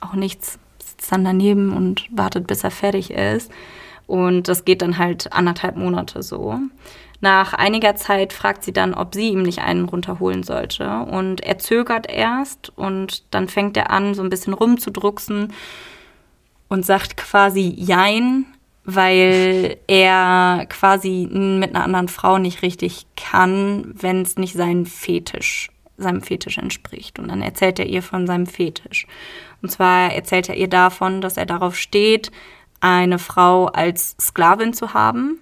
auch 0.00 0.14
nichts, 0.14 0.58
sitzt 0.78 1.12
dann 1.12 1.24
daneben 1.24 1.72
und 1.72 2.06
wartet, 2.10 2.46
bis 2.46 2.64
er 2.64 2.70
fertig 2.70 3.10
ist. 3.10 3.50
Und 4.06 4.48
das 4.48 4.64
geht 4.64 4.82
dann 4.82 4.98
halt 4.98 5.32
anderthalb 5.32 5.76
Monate 5.76 6.22
so. 6.22 6.58
Nach 7.20 7.52
einiger 7.52 7.96
Zeit 7.96 8.32
fragt 8.32 8.64
sie 8.64 8.72
dann, 8.72 8.94
ob 8.94 9.14
sie 9.14 9.28
ihm 9.28 9.42
nicht 9.42 9.60
einen 9.60 9.84
runterholen 9.84 10.42
sollte. 10.42 11.00
Und 11.00 11.42
er 11.42 11.58
zögert 11.58 12.10
erst 12.10 12.72
und 12.76 13.24
dann 13.34 13.48
fängt 13.48 13.76
er 13.76 13.90
an, 13.90 14.14
so 14.14 14.22
ein 14.22 14.30
bisschen 14.30 14.54
rumzudrucksen 14.54 15.52
und 16.68 16.86
sagt 16.86 17.18
quasi 17.18 17.74
Jein, 17.76 18.46
weil 18.84 19.76
er 19.86 20.66
quasi 20.70 21.28
mit 21.30 21.74
einer 21.74 21.84
anderen 21.84 22.08
Frau 22.08 22.38
nicht 22.38 22.62
richtig 22.62 23.06
kann, 23.16 23.92
wenn 23.94 24.22
es 24.22 24.36
nicht 24.36 24.54
seinen 24.54 24.86
Fetisch, 24.86 25.70
seinem 25.98 26.22
Fetisch 26.22 26.56
entspricht. 26.56 27.18
Und 27.18 27.28
dann 27.28 27.42
erzählt 27.42 27.78
er 27.78 27.86
ihr 27.86 28.02
von 28.02 28.26
seinem 28.26 28.46
Fetisch. 28.46 29.06
Und 29.60 29.70
zwar 29.70 30.10
erzählt 30.14 30.48
er 30.48 30.56
ihr 30.56 30.68
davon, 30.68 31.20
dass 31.20 31.36
er 31.36 31.44
darauf 31.44 31.76
steht, 31.76 32.30
eine 32.80 33.18
Frau 33.18 33.66
als 33.66 34.16
Sklavin 34.18 34.72
zu 34.72 34.94
haben, 34.94 35.38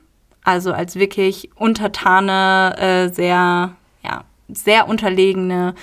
also 0.49 0.73
als 0.73 0.97
wirklich 0.97 1.51
untertane, 1.57 2.75
äh, 2.79 3.09
sehr, 3.13 3.77
ja, 4.03 4.25
sehr 4.49 4.89
unterlegene 4.89 5.75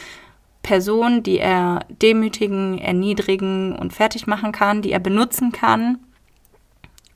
Person, 0.63 1.21
die 1.21 1.37
er 1.37 1.85
demütigen, 2.01 2.79
erniedrigen 2.79 3.75
und 3.75 3.93
fertig 3.93 4.25
machen 4.25 4.51
kann, 4.51 4.81
die 4.81 4.91
er 4.91 4.99
benutzen 4.99 5.51
kann 5.51 5.99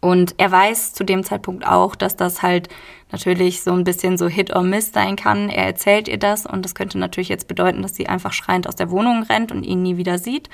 und 0.02 0.36
er 0.38 0.52
weiß 0.52 0.94
zu 0.94 1.04
dem 1.04 1.24
Zeitpunkt 1.24 1.68
auch, 1.68 1.96
dass 1.96 2.16
das 2.16 2.42
halt 2.42 2.70
natürlich 3.12 3.64
so 3.64 3.74
ein 3.74 3.84
bisschen 3.84 4.18
so 4.18 4.28
Hit 4.28 4.56
or 4.56 4.64
Miss 4.64 4.94
sein 4.94 5.16
kann. 5.16 5.50
Er 5.50 5.66
erzählt 5.66 6.08
ihr 6.08 6.18
das 6.18 6.46
und 6.46 6.64
das 6.64 6.76
könnte 6.76 6.98
natürlich 6.98 7.30
jetzt 7.30 7.48
bedeuten, 7.48 7.82
dass 7.82 7.96
sie 7.96 8.08
einfach 8.08 8.32
schreiend 8.32 8.68
aus 8.68 8.76
der 8.76 8.92
Wohnung 8.92 9.24
rennt 9.24 9.52
und 9.52 9.64
ihn 9.64 9.82
nie 9.82 9.98
wieder 9.98 10.18
sieht. 10.18 10.50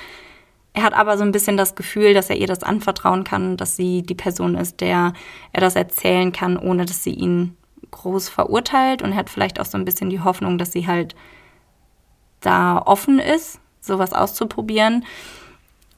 Er 0.75 0.83
hat 0.83 0.93
aber 0.93 1.17
so 1.17 1.23
ein 1.23 1.31
bisschen 1.31 1.55
das 1.55 1.75
Gefühl, 1.75 2.13
dass 2.13 2.29
er 2.29 2.35
ihr 2.35 2.47
das 2.47 2.61
anvertrauen 2.61 3.23
kann, 3.23 3.55
dass 3.55 3.77
sie 3.77 4.01
die 4.01 4.13
Person 4.13 4.55
ist, 4.55 4.81
der 4.81 5.13
er 5.53 5.61
das 5.61 5.77
erzählen 5.77 6.33
kann, 6.33 6.57
ohne 6.57 6.83
dass 6.83 7.01
sie 7.01 7.13
ihn 7.13 7.55
groß 7.91 8.27
verurteilt. 8.27 9.01
Und 9.01 9.13
er 9.13 9.17
hat 9.17 9.29
vielleicht 9.29 9.61
auch 9.61 9.65
so 9.65 9.77
ein 9.77 9.85
bisschen 9.85 10.09
die 10.09 10.19
Hoffnung, 10.19 10.57
dass 10.57 10.73
sie 10.73 10.85
halt 10.85 11.15
da 12.41 12.77
offen 12.77 13.19
ist, 13.19 13.61
sowas 13.79 14.11
auszuprobieren. 14.11 15.05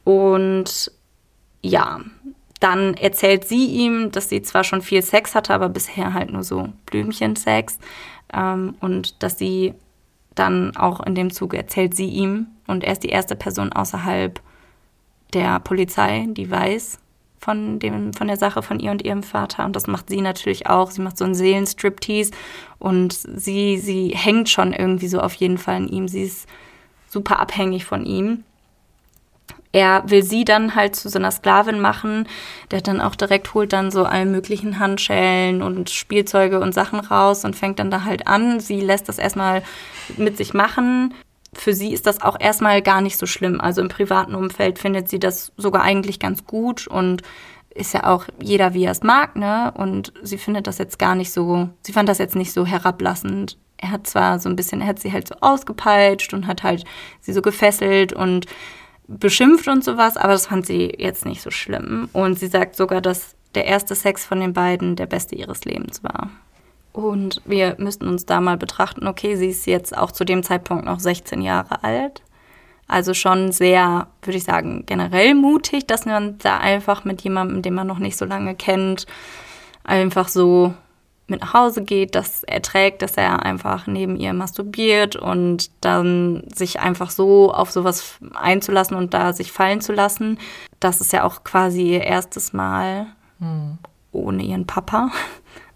Und 0.04 0.92
ja, 1.64 2.00
dann 2.60 2.94
erzählt 2.94 3.48
sie 3.48 3.66
ihm, 3.66 4.12
dass 4.12 4.30
sie 4.30 4.44
zwar 4.44 4.64
schon 4.64 4.84
viel 4.84 5.02
Sex 5.02 5.34
hatte, 5.34 5.56
aber 5.56 5.70
bisher 5.70 6.14
halt 6.14 6.32
nur 6.32 6.44
so 6.44 6.70
Blümchensex. 6.86 7.80
Ähm, 8.32 8.76
und 8.80 9.24
dass 9.24 9.40
sie 9.40 9.74
dann 10.36 10.78
auch 10.78 11.00
in 11.00 11.16
dem 11.16 11.34
Zuge 11.34 11.58
erzählt 11.58 11.96
sie 11.96 12.10
ihm. 12.10 12.46
Und 12.68 12.84
er 12.84 12.92
ist 12.92 13.04
die 13.04 13.10
erste 13.10 13.36
Person 13.36 13.74
außerhalb 13.74 14.40
der 15.34 15.60
Polizei, 15.60 16.26
die 16.30 16.50
weiß 16.50 17.00
von, 17.40 17.80
dem, 17.80 18.14
von 18.14 18.28
der 18.28 18.38
Sache 18.38 18.62
von 18.62 18.80
ihr 18.80 18.92
und 18.92 19.04
ihrem 19.04 19.24
Vater. 19.24 19.66
Und 19.66 19.76
das 19.76 19.88
macht 19.88 20.10
sie 20.10 20.22
natürlich 20.22 20.68
auch. 20.68 20.92
Sie 20.92 21.02
macht 21.02 21.18
so 21.18 21.26
einen 21.26 21.36
Seelenstriptease 21.36 22.32
und 22.80 23.14
sie, 23.14 23.78
sie 23.78 24.10
hängt 24.10 24.50
schon 24.50 24.74
irgendwie 24.74 25.08
so 25.08 25.20
auf 25.20 25.34
jeden 25.36 25.58
Fall 25.58 25.76
an 25.76 25.88
ihm. 25.88 26.08
Sie 26.08 26.24
ist 26.24 26.48
super 27.08 27.40
abhängig 27.40 27.86
von 27.86 28.06
ihm 28.06 28.44
er 29.78 30.04
will 30.08 30.24
sie 30.24 30.44
dann 30.44 30.76
halt 30.76 30.96
zu 30.96 31.08
so 31.10 31.20
einer 31.20 31.32
Sklavin 31.32 31.80
machen. 31.80 32.28
Der 32.72 32.82
dann 32.82 33.02
auch 33.02 33.16
direkt 33.16 33.54
holt 33.54 33.74
dann 33.74 33.92
so 33.92 34.06
alle 34.06 34.26
möglichen 34.26 34.80
Handschellen 34.80 35.62
und 35.62 35.90
Spielzeuge 35.90 36.60
und 36.60 36.74
Sachen 36.74 37.00
raus 37.00 37.46
und 37.46 37.56
fängt 37.56 37.80
dann 37.80 37.92
da 37.92 38.04
halt 38.04 38.28
an. 38.28 38.60
Sie 38.60 38.82
lässt 38.82 39.08
das 39.08 39.20
erstmal 39.20 39.64
mit 40.18 40.38
sich 40.38 40.54
machen. 40.54 41.14
Für 41.54 41.74
sie 41.74 41.94
ist 41.94 42.06
das 42.06 42.22
auch 42.22 42.38
erstmal 42.40 42.82
gar 42.82 43.02
nicht 43.02 43.18
so 43.18 43.26
schlimm. 43.26 43.62
Also 43.62 43.82
im 43.82 43.90
privaten 43.90 44.36
Umfeld 44.36 44.80
findet 44.80 45.10
sie 45.10 45.20
das 45.20 45.52
sogar 45.58 45.82
eigentlich 45.82 46.20
ganz 46.20 46.46
gut 46.46 46.88
und 46.88 47.22
ist 47.74 47.94
ja 47.94 48.06
auch 48.06 48.26
jeder, 48.42 48.74
wie 48.74 48.86
er 48.86 48.92
es 48.92 49.04
mag, 49.04 49.36
ne? 49.36 49.72
Und 49.76 50.12
sie 50.24 50.38
findet 50.38 50.68
das 50.68 50.78
jetzt 50.78 51.00
gar 51.00 51.16
nicht 51.16 51.32
so, 51.32 51.70
sie 51.84 51.94
fand 51.94 52.10
das 52.10 52.18
jetzt 52.18 52.36
nicht 52.36 52.52
so 52.52 52.66
herablassend. 52.66 53.58
Er 53.78 53.92
hat 53.92 54.08
zwar 54.08 54.40
so 54.40 54.50
ein 54.50 54.56
bisschen, 54.56 54.82
er 54.82 54.88
hat 54.88 55.00
sie 55.00 55.14
halt 55.14 55.28
so 55.28 55.36
ausgepeitscht 55.42 56.34
und 56.34 56.48
hat 56.48 56.64
halt 56.64 56.84
sie 57.22 57.34
so 57.34 57.42
gefesselt 57.42 58.14
und 58.14 58.48
beschimpft 59.08 59.68
und 59.68 59.84
sowas, 59.84 60.18
aber 60.18 60.34
das 60.34 60.48
fand 60.48 60.66
sie 60.66 60.94
jetzt 60.98 61.26
nicht 61.26 61.42
so 61.42 61.52
schlimm. 61.52 62.10
Und 62.14 62.40
sie 62.40 62.48
sagt 62.48 62.76
sogar, 62.76 63.02
dass 63.02 63.36
der 63.56 63.66
erste 63.66 63.96
Sex 63.96 64.26
von 64.26 64.40
den 64.40 64.54
beiden 64.54 64.96
der 64.96 65.06
beste 65.06 65.36
ihres 65.36 65.64
Lebens 65.64 66.04
war. 66.04 66.30
Und 66.98 67.44
wir 67.46 67.76
müssten 67.78 68.08
uns 68.08 68.26
da 68.26 68.42
mal 68.42 68.58
betrachten, 68.58 69.06
okay, 69.06 69.36
sie 69.36 69.50
ist 69.50 69.68
jetzt 69.68 69.96
auch 69.96 70.12
zu 70.12 70.26
dem 70.26 70.42
Zeitpunkt 70.42 70.84
noch 70.84 71.00
16 71.00 71.44
Jahre 71.44 71.84
alt. 71.84 72.24
Also 72.88 73.14
schon 73.14 73.52
sehr, 73.52 74.08
würde 74.24 74.38
ich 74.40 74.46
sagen, 74.46 74.84
generell 74.88 75.36
mutig, 75.36 75.86
dass 75.86 76.08
man 76.08 76.40
da 76.40 76.58
einfach 76.58 77.06
mit 77.06 77.22
jemandem, 77.22 77.62
den 77.62 77.76
man 77.76 77.86
noch 77.86 78.00
nicht 78.00 78.18
so 78.18 78.26
lange 78.26 78.56
kennt, 78.56 79.06
einfach 79.84 80.28
so 80.28 80.74
mit 81.28 81.42
nach 81.42 81.54
Hause 81.54 81.84
geht, 81.84 82.16
dass 82.16 82.44
er 82.44 82.64
trägt, 82.64 83.04
dass 83.04 83.16
er 83.16 83.44
einfach 83.44 83.86
neben 83.86 84.16
ihr 84.16 84.34
masturbiert 84.34 85.16
und 85.16 85.70
dann 85.82 86.46
sich 86.52 86.80
einfach 86.80 87.12
so 87.12 87.54
auf 87.54 87.70
sowas 87.70 88.16
einzulassen 88.34 88.98
und 88.98 89.14
da 89.14 89.34
sich 89.34 89.52
fallen 89.52 89.82
zu 89.82 89.94
lassen. 89.94 90.40
Das 90.80 91.00
ist 91.00 91.14
ja 91.14 91.26
auch 91.26 91.44
quasi 91.44 91.92
ihr 91.92 92.06
erstes 92.06 92.54
Mal 92.54 93.06
mhm. 93.38 93.78
ohne 94.12 94.42
ihren 94.42 94.66
Papa. 94.66 95.12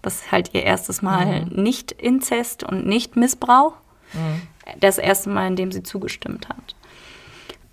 Das 0.02 0.16
ist 0.16 0.32
halt 0.32 0.50
ihr 0.52 0.64
erstes 0.64 1.00
Mal 1.00 1.44
mhm. 1.44 1.62
nicht 1.62 1.92
Inzest 1.92 2.64
und 2.64 2.86
nicht 2.86 3.16
Missbrauch. 3.16 3.74
Mhm. 4.12 4.42
Das 4.80 4.98
erste 4.98 5.30
Mal, 5.30 5.46
in 5.46 5.56
dem 5.56 5.72
sie 5.72 5.82
zugestimmt 5.82 6.48
hat. 6.48 6.76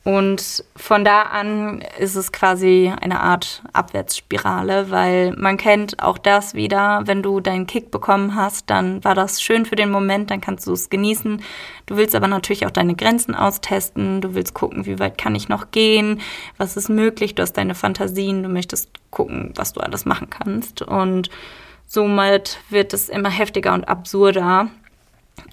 Und 0.05 0.63
von 0.77 1.03
da 1.03 1.23
an 1.23 1.83
ist 1.99 2.15
es 2.15 2.31
quasi 2.31 2.91
eine 3.01 3.19
Art 3.19 3.61
Abwärtsspirale, 3.73 4.89
weil 4.89 5.33
man 5.33 5.57
kennt 5.57 6.01
auch 6.01 6.17
das 6.17 6.53
wieder, 6.53 7.01
wenn 7.05 7.21
du 7.21 7.41
deinen 7.41 7.67
Kick 7.67 7.91
bekommen 7.91 8.33
hast, 8.33 8.69
dann 8.69 9.03
war 9.03 9.13
das 9.13 9.41
schön 9.41 9.65
für 9.65 9.75
den 9.75 9.91
Moment, 9.91 10.31
dann 10.31 10.39
kannst 10.39 10.65
du 10.67 10.73
es 10.73 10.89
genießen. 10.89 11.43
Du 11.85 11.97
willst 11.97 12.15
aber 12.15 12.27
natürlich 12.27 12.65
auch 12.65 12.71
deine 12.71 12.95
Grenzen 12.95 13.35
austesten, 13.35 14.21
du 14.21 14.33
willst 14.35 14.53
gucken, 14.53 14.85
wie 14.85 14.99
weit 14.99 15.17
kann 15.17 15.35
ich 15.35 15.49
noch 15.49 15.69
gehen, 15.71 16.21
was 16.57 16.77
ist 16.77 16.89
möglich, 16.89 17.35
du 17.35 17.41
hast 17.41 17.53
deine 17.53 17.75
Fantasien, 17.75 18.41
du 18.41 18.49
möchtest 18.49 18.89
gucken, 19.11 19.51
was 19.55 19.73
du 19.73 19.81
alles 19.81 20.05
machen 20.05 20.29
kannst. 20.29 20.81
Und 20.81 21.29
somit 21.89 22.59
wird 22.69 22.93
es 22.93 23.09
immer 23.09 23.29
heftiger 23.29 23.73
und 23.73 23.89
absurder. 23.89 24.69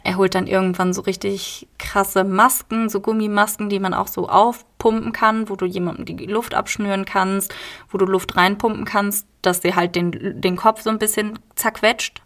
Er 0.04 0.16
holt 0.16 0.34
dann 0.34 0.46
irgendwann 0.46 0.92
so 0.92 1.00
richtig 1.02 1.66
krasse 1.78 2.22
Masken, 2.22 2.88
so 2.88 3.00
Gummimasken, 3.00 3.68
die 3.68 3.80
man 3.80 3.94
auch 3.94 4.06
so 4.06 4.28
aufpumpen 4.28 5.12
kann, 5.12 5.48
wo 5.48 5.56
du 5.56 5.64
jemandem 5.64 6.16
die 6.16 6.26
Luft 6.26 6.54
abschnüren 6.54 7.04
kannst, 7.04 7.54
wo 7.90 7.98
du 7.98 8.04
Luft 8.04 8.36
reinpumpen 8.36 8.84
kannst, 8.84 9.26
dass 9.42 9.62
sie 9.62 9.74
halt 9.74 9.96
den, 9.96 10.40
den 10.40 10.56
Kopf 10.56 10.82
so 10.82 10.90
ein 10.90 10.98
bisschen 10.98 11.38
zerquetscht. 11.56 12.22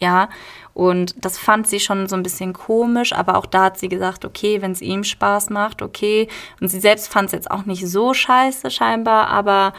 Ja, 0.00 0.28
und 0.74 1.24
das 1.24 1.38
fand 1.38 1.66
sie 1.66 1.80
schon 1.80 2.06
so 2.06 2.14
ein 2.14 2.22
bisschen 2.22 2.52
komisch, 2.52 3.12
aber 3.12 3.36
auch 3.36 3.46
da 3.46 3.64
hat 3.64 3.80
sie 3.80 3.88
gesagt, 3.88 4.24
okay, 4.24 4.62
wenn 4.62 4.70
es 4.70 4.80
ihm 4.80 5.02
Spaß 5.02 5.50
macht, 5.50 5.82
okay. 5.82 6.28
Und 6.60 6.68
sie 6.68 6.78
selbst 6.78 7.12
fand 7.12 7.26
es 7.26 7.32
jetzt 7.32 7.50
auch 7.50 7.64
nicht 7.64 7.84
so 7.88 8.14
scheiße 8.14 8.70
scheinbar, 8.70 9.26
aber 9.28 9.72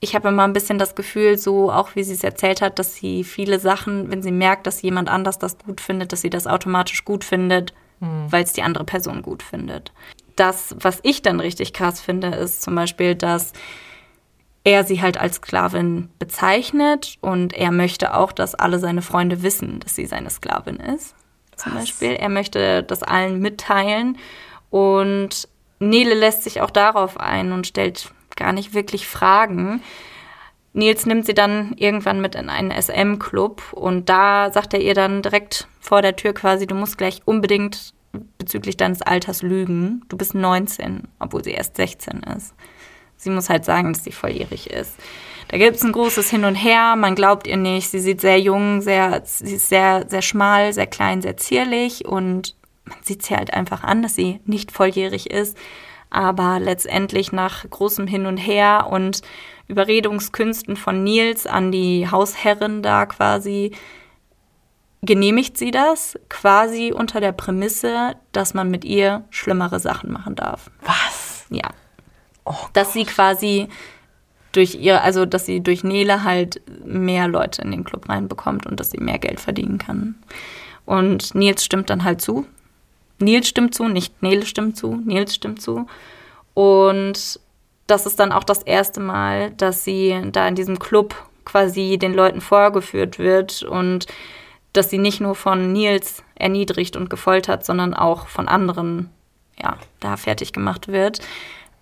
ich 0.00 0.14
habe 0.14 0.28
immer 0.28 0.44
ein 0.44 0.52
bisschen 0.52 0.78
das 0.78 0.94
Gefühl, 0.94 1.38
so 1.38 1.72
auch 1.72 1.94
wie 1.94 2.02
sie 2.02 2.14
es 2.14 2.24
erzählt 2.24 2.60
hat, 2.60 2.78
dass 2.78 2.94
sie 2.94 3.24
viele 3.24 3.58
Sachen, 3.58 4.10
wenn 4.10 4.22
sie 4.22 4.32
merkt, 4.32 4.66
dass 4.66 4.82
jemand 4.82 5.08
anders 5.08 5.38
das 5.38 5.58
gut 5.58 5.80
findet, 5.80 6.12
dass 6.12 6.20
sie 6.20 6.30
das 6.30 6.46
automatisch 6.46 7.04
gut 7.04 7.24
findet, 7.24 7.72
mhm. 8.00 8.30
weil 8.30 8.44
es 8.44 8.52
die 8.52 8.62
andere 8.62 8.84
Person 8.84 9.22
gut 9.22 9.42
findet. 9.42 9.92
Das, 10.36 10.76
was 10.78 11.00
ich 11.02 11.22
dann 11.22 11.40
richtig 11.40 11.72
krass 11.72 12.00
finde, 12.00 12.28
ist 12.28 12.62
zum 12.62 12.74
Beispiel, 12.74 13.14
dass 13.14 13.52
er 14.64 14.84
sie 14.84 15.00
halt 15.00 15.16
als 15.18 15.36
Sklavin 15.36 16.10
bezeichnet 16.18 17.16
und 17.20 17.54
er 17.54 17.70
möchte 17.70 18.14
auch, 18.14 18.32
dass 18.32 18.54
alle 18.54 18.78
seine 18.78 19.00
Freunde 19.00 19.42
wissen, 19.42 19.80
dass 19.80 19.94
sie 19.94 20.06
seine 20.06 20.28
Sklavin 20.28 20.76
ist. 20.76 21.14
Zum 21.56 21.72
was? 21.72 21.82
Beispiel. 21.82 22.12
Er 22.12 22.28
möchte 22.28 22.82
das 22.82 23.02
allen 23.02 23.40
mitteilen 23.40 24.18
und 24.70 25.48
Nele 25.78 26.14
lässt 26.14 26.42
sich 26.42 26.60
auch 26.60 26.70
darauf 26.70 27.18
ein 27.18 27.52
und 27.52 27.66
stellt 27.66 28.10
gar 28.36 28.52
nicht 28.52 28.74
wirklich 28.74 29.06
Fragen. 29.06 29.82
Nils 30.72 31.06
nimmt 31.06 31.24
sie 31.24 31.34
dann 31.34 31.72
irgendwann 31.76 32.20
mit 32.20 32.34
in 32.34 32.50
einen 32.50 32.70
SM-Club 32.70 33.72
und 33.72 34.08
da 34.08 34.52
sagt 34.52 34.74
er 34.74 34.80
ihr 34.80 34.94
dann 34.94 35.22
direkt 35.22 35.68
vor 35.80 36.02
der 36.02 36.16
Tür 36.16 36.34
quasi, 36.34 36.66
du 36.66 36.74
musst 36.74 36.98
gleich 36.98 37.22
unbedingt 37.24 37.94
bezüglich 38.38 38.76
deines 38.76 39.02
Alters 39.02 39.42
lügen. 39.42 40.02
Du 40.08 40.16
bist 40.16 40.34
19, 40.34 41.08
obwohl 41.18 41.44
sie 41.44 41.52
erst 41.52 41.76
16 41.76 42.22
ist. 42.36 42.54
Sie 43.16 43.30
muss 43.30 43.48
halt 43.48 43.64
sagen, 43.64 43.92
dass 43.92 44.04
sie 44.04 44.12
volljährig 44.12 44.70
ist. 44.70 44.96
Da 45.48 45.58
gibt 45.58 45.76
es 45.76 45.82
ein 45.82 45.92
großes 45.92 46.28
Hin 46.28 46.44
und 46.44 46.56
Her, 46.56 46.96
man 46.96 47.14
glaubt 47.14 47.46
ihr 47.46 47.56
nicht. 47.56 47.88
Sie 47.88 48.00
sieht 48.00 48.20
sehr 48.20 48.38
jung, 48.38 48.82
sehr, 48.82 49.22
sie 49.24 49.54
ist 49.54 49.68
sehr, 49.68 50.04
sehr 50.08 50.22
schmal, 50.22 50.72
sehr 50.72 50.86
klein, 50.86 51.22
sehr 51.22 51.36
zierlich 51.36 52.04
und 52.04 52.54
man 52.84 52.98
sieht 53.02 53.24
sie 53.24 53.36
halt 53.36 53.54
einfach 53.54 53.82
an, 53.82 54.02
dass 54.02 54.14
sie 54.14 54.40
nicht 54.44 54.72
volljährig 54.72 55.30
ist. 55.30 55.56
Aber 56.10 56.60
letztendlich 56.60 57.32
nach 57.32 57.68
großem 57.68 58.06
Hin 58.06 58.26
und 58.26 58.36
Her 58.36 58.86
und 58.90 59.22
Überredungskünsten 59.68 60.76
von 60.76 61.02
Nils 61.02 61.46
an 61.46 61.72
die 61.72 62.08
Hausherrin 62.10 62.82
da 62.82 63.06
quasi 63.06 63.72
genehmigt 65.02 65.56
sie 65.56 65.70
das 65.70 66.18
quasi 66.28 66.92
unter 66.92 67.20
der 67.20 67.32
Prämisse, 67.32 68.16
dass 68.32 68.54
man 68.54 68.70
mit 68.70 68.84
ihr 68.84 69.24
schlimmere 69.30 69.80
Sachen 69.80 70.12
machen 70.12 70.34
darf. 70.34 70.70
Was? 70.82 71.46
Ja. 71.50 71.70
Oh 72.44 72.54
dass 72.72 72.92
sie 72.92 73.04
quasi 73.04 73.68
durch 74.52 74.74
ihr, 74.76 75.02
also 75.02 75.26
dass 75.26 75.46
sie 75.46 75.60
durch 75.60 75.84
Nele 75.84 76.24
halt 76.24 76.62
mehr 76.84 77.28
Leute 77.28 77.62
in 77.62 77.70
den 77.70 77.84
Club 77.84 78.08
reinbekommt 78.08 78.66
und 78.66 78.80
dass 78.80 78.90
sie 78.90 78.98
mehr 78.98 79.18
Geld 79.18 79.40
verdienen 79.40 79.78
kann. 79.78 80.14
Und 80.84 81.34
Nils 81.34 81.64
stimmt 81.64 81.90
dann 81.90 82.04
halt 82.04 82.20
zu. 82.20 82.46
Nils 83.18 83.48
stimmt 83.48 83.74
zu, 83.74 83.88
nicht 83.88 84.22
Nele 84.22 84.44
stimmt 84.44 84.76
zu, 84.76 84.96
Nils 85.04 85.34
stimmt 85.34 85.62
zu. 85.62 85.86
Und 86.54 87.40
das 87.86 88.06
ist 88.06 88.18
dann 88.18 88.32
auch 88.32 88.44
das 88.44 88.62
erste 88.62 89.00
Mal, 89.00 89.50
dass 89.52 89.84
sie 89.84 90.20
da 90.32 90.46
in 90.48 90.54
diesem 90.54 90.78
Club 90.78 91.14
quasi 91.44 91.98
den 91.98 92.14
Leuten 92.14 92.40
vorgeführt 92.40 93.18
wird 93.18 93.62
und 93.62 94.06
dass 94.72 94.90
sie 94.90 94.98
nicht 94.98 95.20
nur 95.20 95.34
von 95.34 95.72
Nils 95.72 96.22
erniedrigt 96.34 96.96
und 96.96 97.08
gefoltert, 97.08 97.64
sondern 97.64 97.94
auch 97.94 98.26
von 98.26 98.48
anderen, 98.48 99.10
ja, 99.60 99.76
da 100.00 100.16
fertig 100.16 100.52
gemacht 100.52 100.88
wird. 100.88 101.20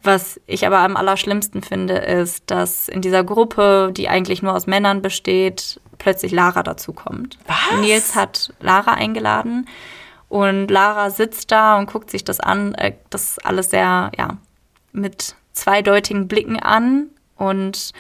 Was 0.03 0.39
ich 0.47 0.67
aber 0.67 0.81
am 0.81 0.97
allerschlimmsten 0.97 1.63
finde, 1.63 1.95
ist, 1.95 2.51
dass 2.51 2.89
in 2.89 3.01
dieser 3.01 3.25
Gruppe, 3.25 3.91
die 3.97 4.09
eigentlich 4.09 4.43
nur 4.43 4.55
aus 4.55 4.67
Männern 4.67 5.01
besteht, 5.01 5.81
plötzlich 5.97 6.31
Lara 6.31 6.63
dazukommt. 6.63 7.39
Was? 7.47 7.81
Nils 7.81 8.15
hat 8.15 8.53
Lara 8.61 8.93
eingeladen 8.93 9.67
und 10.35 10.69
Lara 10.69 11.11
sitzt 11.11 11.53
da 11.53 11.79
und 11.79 11.89
guckt 11.89 12.11
sich 12.11 12.25
das 12.25 12.41
an, 12.41 12.75
äh, 12.75 12.95
das 13.09 13.39
alles 13.39 13.71
sehr, 13.71 14.11
ja, 14.19 14.37
mit 14.91 15.37
zweideutigen 15.53 16.27
Blicken 16.27 16.59
an 16.59 17.07
und 17.37 17.93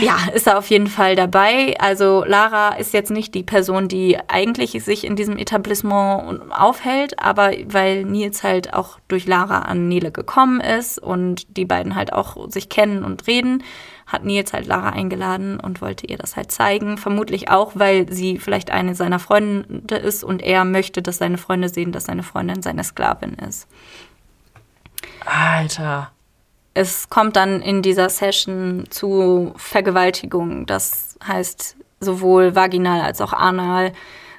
ja, 0.00 0.16
ist 0.32 0.46
er 0.46 0.56
auf 0.56 0.70
jeden 0.70 0.86
Fall 0.86 1.16
dabei. 1.16 1.74
Also 1.80 2.22
Lara 2.24 2.76
ist 2.76 2.94
jetzt 2.94 3.10
nicht 3.10 3.34
die 3.34 3.42
Person, 3.42 3.88
die 3.88 4.18
eigentlich 4.28 4.70
sich 4.84 5.02
in 5.02 5.16
diesem 5.16 5.36
Etablissement 5.36 6.40
aufhält, 6.52 7.18
aber 7.18 7.50
weil 7.66 8.04
Nils 8.04 8.44
halt 8.44 8.72
auch 8.72 9.00
durch 9.08 9.26
Lara 9.26 9.62
an 9.62 9.88
Nele 9.88 10.12
gekommen 10.12 10.60
ist 10.60 11.00
und 11.00 11.56
die 11.56 11.64
beiden 11.64 11.96
halt 11.96 12.12
auch 12.12 12.48
sich 12.52 12.68
kennen 12.68 13.02
und 13.02 13.26
reden, 13.26 13.64
hat 14.06 14.24
Nils 14.24 14.52
halt 14.52 14.66
Lara 14.66 14.90
eingeladen 14.90 15.58
und 15.58 15.80
wollte 15.80 16.06
ihr 16.06 16.18
das 16.18 16.36
halt 16.36 16.52
zeigen. 16.52 16.98
Vermutlich 16.98 17.50
auch, 17.50 17.72
weil 17.74 18.12
sie 18.12 18.38
vielleicht 18.38 18.70
eine 18.70 18.94
seiner 18.94 19.18
Freunde 19.18 19.96
ist 19.96 20.24
und 20.24 20.42
er 20.42 20.64
möchte, 20.64 21.02
dass 21.02 21.18
seine 21.18 21.38
Freunde 21.38 21.68
sehen, 21.68 21.92
dass 21.92 22.04
seine 22.04 22.22
Freundin 22.22 22.62
seine 22.62 22.84
Sklavin 22.84 23.34
ist. 23.34 23.66
Alter 25.24 26.10
es 26.74 27.08
kommt 27.08 27.36
dann 27.36 27.62
in 27.62 27.82
dieser 27.82 28.10
Session 28.10 28.84
zu 28.90 29.54
Vergewaltigung. 29.56 30.66
Das 30.66 31.16
heißt 31.24 31.76
sowohl 32.00 32.56
vaginal 32.56 33.00
als 33.00 33.20
auch 33.20 33.32
anal. 33.32 33.92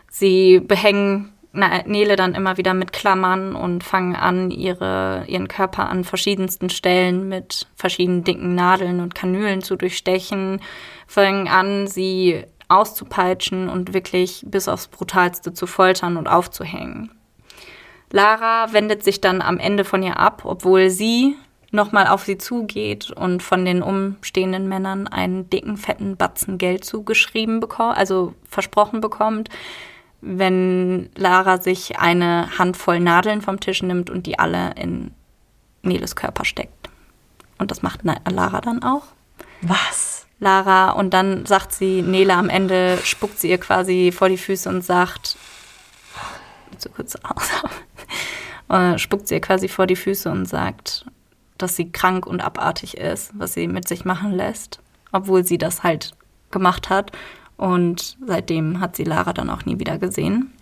Sie 0.09 0.59
behängen 0.59 1.33
Nele 1.55 2.15
dann 2.15 2.35
immer 2.35 2.57
wieder 2.57 2.73
mit 2.73 2.93
Klammern 2.93 3.55
und 3.55 3.83
fangen 3.83 4.15
an, 4.15 4.51
ihre, 4.51 5.25
ihren 5.27 5.47
Körper 5.47 5.89
an 5.89 6.03
verschiedensten 6.03 6.69
Stellen 6.69 7.27
mit 7.27 7.67
verschiedenen 7.75 8.23
dicken 8.23 8.55
Nadeln 8.55 8.99
und 8.99 9.15
Kanülen 9.15 9.61
zu 9.61 9.75
durchstechen, 9.75 10.61
fangen 11.07 11.47
an, 11.47 11.87
sie 11.87 12.43
auszupeitschen 12.67 13.69
und 13.69 13.93
wirklich 13.93 14.43
bis 14.47 14.67
aufs 14.67 14.87
Brutalste 14.87 15.53
zu 15.53 15.67
foltern 15.67 16.17
und 16.17 16.27
aufzuhängen. 16.27 17.11
Lara 18.11 18.71
wendet 18.73 19.03
sich 19.03 19.21
dann 19.21 19.41
am 19.41 19.59
Ende 19.59 19.83
von 19.83 20.01
ihr 20.03 20.19
ab, 20.19 20.43
obwohl 20.45 20.89
sie 20.89 21.35
nochmal 21.71 22.07
auf 22.07 22.23
sie 22.23 22.37
zugeht 22.37 23.11
und 23.11 23.43
von 23.43 23.65
den 23.65 23.83
umstehenden 23.83 24.67
Männern 24.67 25.07
einen 25.07 25.49
dicken, 25.49 25.77
fetten 25.77 26.17
Batzen 26.17 26.57
Geld 26.57 26.85
zugeschrieben 26.85 27.59
bekommt, 27.59 27.97
also 27.97 28.33
versprochen 28.47 29.01
bekommt, 29.01 29.49
wenn 30.25 31.09
Lara 31.15 31.61
sich 31.61 31.99
eine 31.99 32.57
Handvoll 32.57 32.99
Nadeln 32.99 33.41
vom 33.41 33.59
Tisch 33.59 33.83
nimmt 33.83 34.09
und 34.09 34.25
die 34.25 34.39
alle 34.39 34.73
in 34.75 35.11
Neles 35.83 36.15
Körper 36.15 36.45
steckt. 36.45 36.89
Und 37.59 37.69
das 37.69 37.83
macht 37.83 38.01
Lara 38.03 38.59
dann 38.59 38.81
auch. 38.81 39.03
Was? 39.61 40.25
Lara, 40.39 40.91
und 40.91 41.13
dann 41.13 41.45
sagt 41.45 41.71
sie, 41.73 42.01
Nele 42.01 42.33
am 42.33 42.49
Ende, 42.49 42.97
spuckt 43.03 43.39
sie 43.39 43.49
ihr 43.49 43.59
quasi 43.59 44.11
vor 44.11 44.27
die 44.27 44.37
Füße 44.37 44.67
und 44.67 44.83
sagt, 44.83 45.37
so 46.77 46.89
kurz 46.89 47.15
aus, 47.15 47.49
äh, 48.69 48.97
spuckt 48.97 49.27
sie 49.27 49.35
ihr 49.35 49.41
quasi 49.41 49.67
vor 49.67 49.87
die 49.87 49.95
Füße 49.95 50.29
und 50.29 50.45
sagt, 50.47 51.05
dass 51.57 51.75
sie 51.75 51.91
krank 51.91 52.25
und 52.25 52.41
abartig 52.41 52.97
ist, 52.97 53.31
was 53.33 53.53
sie 53.53 53.67
mit 53.67 53.87
sich 53.87 54.03
machen 54.03 54.31
lässt, 54.31 54.79
obwohl 55.11 55.45
sie 55.45 55.57
das 55.57 55.83
halt 55.83 56.13
gemacht 56.51 56.89
hat. 56.89 57.11
Und 57.57 58.17
seitdem 58.25 58.79
hat 58.79 58.95
sie 58.95 59.03
Lara 59.03 59.33
dann 59.33 59.49
auch 59.49 59.65
nie 59.65 59.79
wieder 59.79 59.97
gesehen. 59.97 60.53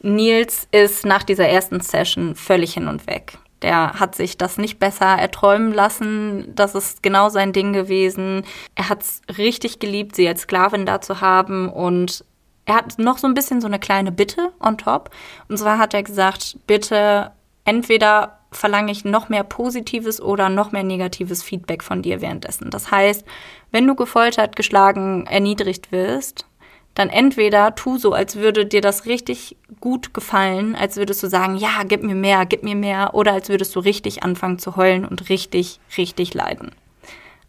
Nils 0.00 0.66
ist 0.72 1.06
nach 1.06 1.22
dieser 1.22 1.48
ersten 1.48 1.80
Session 1.80 2.34
völlig 2.34 2.74
hin 2.74 2.88
und 2.88 3.06
weg. 3.06 3.38
Der 3.62 4.00
hat 4.00 4.16
sich 4.16 4.36
das 4.36 4.58
nicht 4.58 4.80
besser 4.80 5.06
erträumen 5.06 5.72
lassen. 5.72 6.52
Das 6.54 6.74
ist 6.74 7.02
genau 7.02 7.28
sein 7.28 7.52
Ding 7.52 7.72
gewesen. 7.72 8.42
Er 8.74 8.88
hat 8.88 9.02
es 9.02 9.22
richtig 9.38 9.78
geliebt, 9.78 10.16
sie 10.16 10.26
als 10.26 10.42
Sklavin 10.42 10.84
da 10.84 11.00
zu 11.00 11.20
haben. 11.20 11.68
Und 11.68 12.24
er 12.64 12.74
hat 12.74 12.98
noch 12.98 13.18
so 13.18 13.28
ein 13.28 13.34
bisschen 13.34 13.60
so 13.60 13.68
eine 13.68 13.78
kleine 13.78 14.10
Bitte 14.10 14.52
on 14.58 14.78
top. 14.78 15.10
Und 15.48 15.58
zwar 15.58 15.78
hat 15.78 15.94
er 15.94 16.02
gesagt, 16.02 16.56
bitte 16.66 17.30
entweder 17.64 18.40
verlange 18.52 18.92
ich 18.92 19.04
noch 19.04 19.28
mehr 19.28 19.44
positives 19.44 20.20
oder 20.20 20.48
noch 20.48 20.72
mehr 20.72 20.82
negatives 20.82 21.42
Feedback 21.42 21.82
von 21.82 22.02
dir 22.02 22.20
währenddessen. 22.20 22.70
Das 22.70 22.90
heißt, 22.90 23.24
wenn 23.70 23.86
du 23.86 23.94
gefoltert, 23.94 24.56
geschlagen, 24.56 25.26
erniedrigt 25.26 25.92
wirst, 25.92 26.46
dann 26.94 27.08
entweder 27.08 27.74
tu 27.74 27.96
so, 27.96 28.12
als 28.12 28.36
würde 28.36 28.66
dir 28.66 28.82
das 28.82 29.06
richtig 29.06 29.56
gut 29.80 30.12
gefallen, 30.12 30.74
als 30.74 30.96
würdest 30.96 31.22
du 31.22 31.28
sagen, 31.28 31.56
ja, 31.56 31.82
gib 31.88 32.02
mir 32.02 32.14
mehr, 32.14 32.44
gib 32.44 32.62
mir 32.62 32.76
mehr, 32.76 33.14
oder 33.14 33.32
als 33.32 33.48
würdest 33.48 33.74
du 33.74 33.80
richtig 33.80 34.22
anfangen 34.22 34.58
zu 34.58 34.76
heulen 34.76 35.06
und 35.06 35.30
richtig, 35.30 35.80
richtig 35.96 36.34
leiden. 36.34 36.72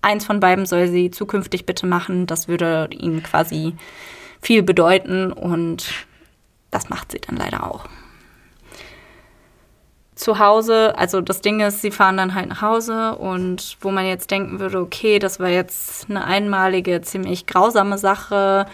Eins 0.02 0.26
von 0.26 0.40
beiden 0.40 0.66
soll 0.66 0.88
sie 0.88 1.12
zukünftig 1.12 1.66
bitte 1.66 1.86
machen, 1.86 2.26
das 2.26 2.48
würde 2.48 2.90
ihnen 2.92 3.22
quasi 3.22 3.74
viel 4.42 4.64
bedeuten 4.64 5.32
und 5.32 6.06
das 6.72 6.90
macht 6.90 7.12
sie 7.12 7.20
dann 7.20 7.38
leider 7.38 7.70
auch 7.70 7.86
zu 10.16 10.40
Hause, 10.40 10.98
also 10.98 11.22
das 11.22 11.42
Ding 11.42 11.60
ist, 11.60 11.82
sie 11.82 11.92
fahren 11.92 12.18
dann 12.18 12.36
halt 12.36 12.50
nach 12.50 12.62
Hause 12.62 13.16
und 13.16 13.78
wo 13.82 13.92
man 13.92 14.06
jetzt 14.06 14.30
denken 14.32 14.60
würde, 14.60 14.80
okay, 14.80 15.20
das 15.20 15.40
war 15.40 15.50
jetzt 15.50 16.10
eine 16.10 16.24
einmalige, 16.24 17.02
ziemlich 17.02 17.48
grausame 17.48 17.98
Sache, 17.98 18.68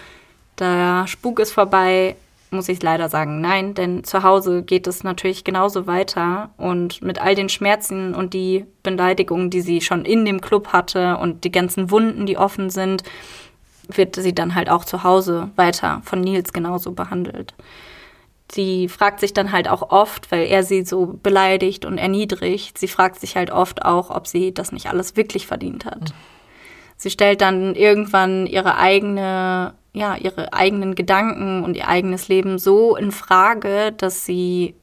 der 0.60 1.08
Spuk 1.08 1.40
ist 1.40 1.52
vorbei, 1.52 2.16
muss 2.52 2.68
ich 2.68 2.82
leider 2.82 3.10
sagen, 3.10 3.42
nein, 3.42 3.74
denn 3.74 4.04
zu 4.04 4.24
Hause 4.24 4.64
geht 4.64 4.88
es 4.88 5.04
natürlich 5.04 5.44
genauso 5.44 5.88
weiter 5.88 6.50
und 6.58 7.02
mit 7.02 7.22
all 7.22 7.36
den 7.36 7.50
Schmerzen 7.50 8.16
und 8.16 8.34
die 8.34 8.66
Beleidigungen, 8.84 9.50
die 9.50 9.62
sie 9.62 9.82
schon 9.82 10.04
in 10.04 10.26
dem 10.26 10.42
Club 10.42 10.70
hatte 10.70 11.18
und 11.18 11.44
die 11.44 11.52
ganzen 11.52 11.92
Wunden, 11.92 12.26
die 12.26 12.38
offen 12.38 12.70
sind, 12.70 13.04
wird 13.88 14.16
sie 14.16 14.34
dann 14.34 14.56
halt 14.56 14.70
auch 14.70 14.84
zu 14.84 15.04
Hause 15.04 15.50
weiter 15.56 16.02
von 16.04 16.22
Nils 16.22 16.54
genauso 16.54 16.92
behandelt. 16.92 17.54
Sie 18.52 18.88
fragt 18.88 19.20
sich 19.20 19.34
dann 19.34 19.52
halt 19.52 19.68
auch 19.68 19.92
oft, 19.92 20.32
weil 20.32 20.48
er 20.48 20.64
sie 20.64 20.84
so 20.84 21.20
beleidigt 21.22 21.86
und 21.86 21.98
erniedrigt, 21.98 22.78
sie 22.78 22.88
fragt 22.88 23.20
sich 23.20 23.36
halt 23.36 23.52
oft 23.52 23.86
auch, 23.86 24.10
ob 24.10 24.28
sie 24.28 24.54
das 24.54 24.72
nicht 24.72 24.88
alles 24.88 25.16
wirklich 25.16 25.48
verdient 25.48 25.86
hat. 25.86 26.02
Mhm. 26.02 26.16
Sie 26.98 27.10
stellt 27.10 27.40
dann 27.40 27.76
irgendwann 27.76 28.46
ihre 28.46 28.78
eigene, 28.78 29.74
ja, 29.94 30.18
ihre 30.18 30.52
eigenen 30.52 30.96
Gedanken 30.96 31.64
und 31.64 31.78
ihr 31.78 31.88
eigenes 31.88 32.28
Leben 32.28 32.60
so 32.60 32.98
in 32.98 33.12
Frage, 33.12 33.94
dass 33.94 34.26
sie 34.26 34.76